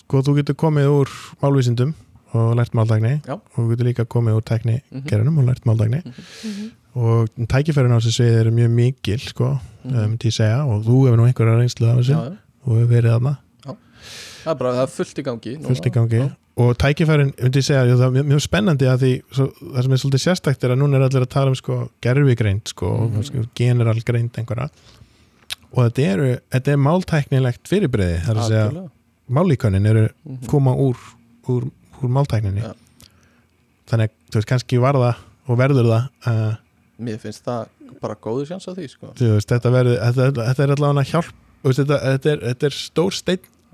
sko 0.00 0.22
þú 0.26 0.38
getur 0.40 0.56
komið 0.58 0.88
úr 0.90 1.18
málvísindum 1.42 1.92
og 2.34 2.56
lært 2.56 2.72
máltækni 2.74 3.20
Já. 3.26 3.32
og 3.34 3.56
þú 3.56 3.68
getur 3.72 3.86
líka 3.90 4.04
komið 4.06 4.36
úr 4.38 4.44
tækni 4.44 4.80
Mhm. 4.92 5.06
gerunum 5.08 5.38
og 5.38 5.44
lært 5.48 5.64
máltækni 5.66 6.02
Mhm. 6.04 6.70
og 6.94 7.28
tækifærin 7.48 7.92
á 7.92 7.98
þessu 7.98 8.12
svið 8.18 8.40
eru 8.40 8.50
mjög 8.50 8.70
mikil 8.70 9.18
sko, 9.18 9.58
mm. 9.84 9.92
myndi 9.92 10.28
ég 10.28 10.32
segja 10.34 10.64
og 10.66 10.84
þú 10.84 11.06
hefur 11.06 11.16
nú 11.16 11.26
einhverja 11.26 11.58
reynslu 11.58 11.86
af 11.90 11.96
þessu 11.98 12.10
Já, 12.14 12.36
og 12.66 12.76
hefur 12.76 12.88
verið 12.88 13.10
Já. 13.10 13.74
það 14.44 14.50
er 14.50 14.54
bara, 14.54 14.72
það 14.72 14.82
er 14.82 14.86
fullt 14.96 15.18
í 15.18 15.22
gangi 15.22 15.56
fullt 15.66 15.86
í 15.86 15.90
gangi 15.90 16.30
og 16.60 16.76
tækifærin, 16.78 17.32
myndi 17.40 17.58
ég 17.58 17.64
segja, 17.64 17.96
það 17.96 18.16
er 18.18 18.22
mjög, 18.24 18.40
spennandi 18.42 18.86
að 18.90 18.98
því, 19.00 19.12
svo, 19.32 19.46
það 19.74 19.82
sem 19.82 19.92
er 19.92 19.96
svolítið 20.02 20.24
sérstækt 20.26 20.64
er 20.64 20.70
að 20.74 20.78
núna 20.82 20.96
er 20.96 21.04
allir 21.08 21.22
að 21.22 21.28
tala 21.30 21.48
um 21.48 21.54
sko 21.54 21.90
gerfigreind 22.02 22.62
sko, 22.68 22.86
Mhm. 22.90 23.14
mm 23.16 23.22
-hmm. 23.22 23.48
general 23.54 24.00
greind 24.04 24.30
einhverja 24.36 24.70
og 25.72 25.84
þetta 25.92 26.02
eru, 26.12 26.38
þetta 26.50 26.68
er 26.72 26.76
máltæknilegt 26.76 27.68
fyrirbreyði, 27.68 28.20
það 28.24 28.30
er 28.30 28.34
að 28.40 28.48
segja 28.48 28.90
málíkönin 29.30 29.86
eru 29.86 30.08
Mhm. 30.26 30.46
koma 30.48 30.72
úr, 30.74 30.96
úr, 31.48 31.70
úr 32.02 32.12
máltækninni 32.16 32.62
Ja. 32.64 32.72
þannig 33.90 34.10
þú 34.30 34.38
veist, 34.40 34.48
kannski 34.50 34.80
var 34.82 34.94
það 34.94 35.14
og 35.50 35.58
verður 35.58 35.88
það 35.90 36.02
uh, 36.30 36.56
mér 37.00 37.18
finnst 37.22 37.44
það 37.46 37.68
bara 38.00 38.14
góður 38.22 38.46
sjans 38.50 38.68
á 38.68 38.72
því 38.76 38.88
sko. 38.92 39.12
þú 39.18 39.30
veist, 39.36 39.48
þetta 39.50 39.72
verður, 39.74 39.96
þetta, 40.04 40.44
þetta 40.50 40.62
er 40.66 40.74
allavega 40.76 41.08
hjálp, 41.10 41.32
veist, 41.64 41.80
þetta, 41.82 41.98
þetta, 42.04 42.30
er, 42.34 42.44
þetta 42.50 42.66
er 42.70 42.76
stór 42.76 43.16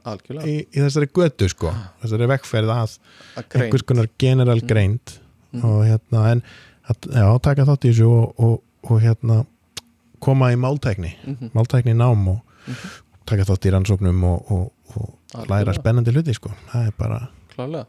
algjörlega, 0.07 0.47
í, 0.47 0.57
í 0.71 0.79
þessari 0.85 1.09
götu 1.19 1.49
sko, 1.51 1.73
þessari 2.03 2.29
vekkferð 2.31 2.71
að 2.77 2.93
að 3.43 3.57
einhvers 3.61 3.83
konar 3.89 4.09
general 4.23 4.61
Mm. 4.63 4.69
greind 4.71 5.17
Mhm. 5.53 5.65
og 5.65 5.85
hérna 5.87 6.31
en 6.33 6.43
að, 6.89 6.97
já, 7.15 7.27
taka 7.43 7.65
þátt 7.65 7.85
í 7.87 7.91
þessu 7.93 8.07
og, 8.11 8.35
og, 8.39 8.63
og 8.91 9.01
hérna 9.03 9.47
koma 10.21 10.53
í 10.53 10.57
máltækni, 10.57 11.13
Mhm. 11.27 11.51
máltækni 11.55 11.95
nám 11.95 12.29
og 12.29 12.41
Mhm. 12.67 12.77
taka 13.27 13.43
þátt 13.45 13.67
í 13.67 13.73
rannsóknum 13.75 14.23
og, 14.25 14.51
og, 14.53 14.73
og 15.35 15.47
læra 15.49 15.75
spennandi 15.75 16.13
hluti 16.15 16.35
sko, 16.35 16.51
það 16.73 16.87
er 16.87 16.93
bara 16.99 17.29
klálega 17.57 17.87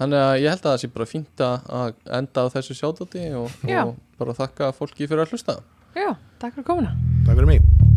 þannig 0.00 0.24
að 0.24 0.34
ég 0.42 0.54
held 0.54 0.64
að 0.64 0.70
það 0.70 0.80
sé 0.82 0.92
bara 0.96 1.10
fínt 1.12 1.44
að 1.46 1.94
enda 2.20 2.46
á 2.48 2.52
þessu 2.56 2.78
sjátóti 2.78 3.28
og, 3.38 3.62
og 3.68 3.94
bara 4.18 4.38
þakka 4.42 4.72
fólki 4.76 5.08
fyrir 5.08 5.26
að 5.26 5.36
hlusta. 5.36 5.60
Já, 5.96 6.12
takk 6.42 6.58
fyrir 6.58 6.68
komuna. 6.72 6.96
Takk 7.26 7.36
fyrir 7.38 7.50
mig 7.54 7.91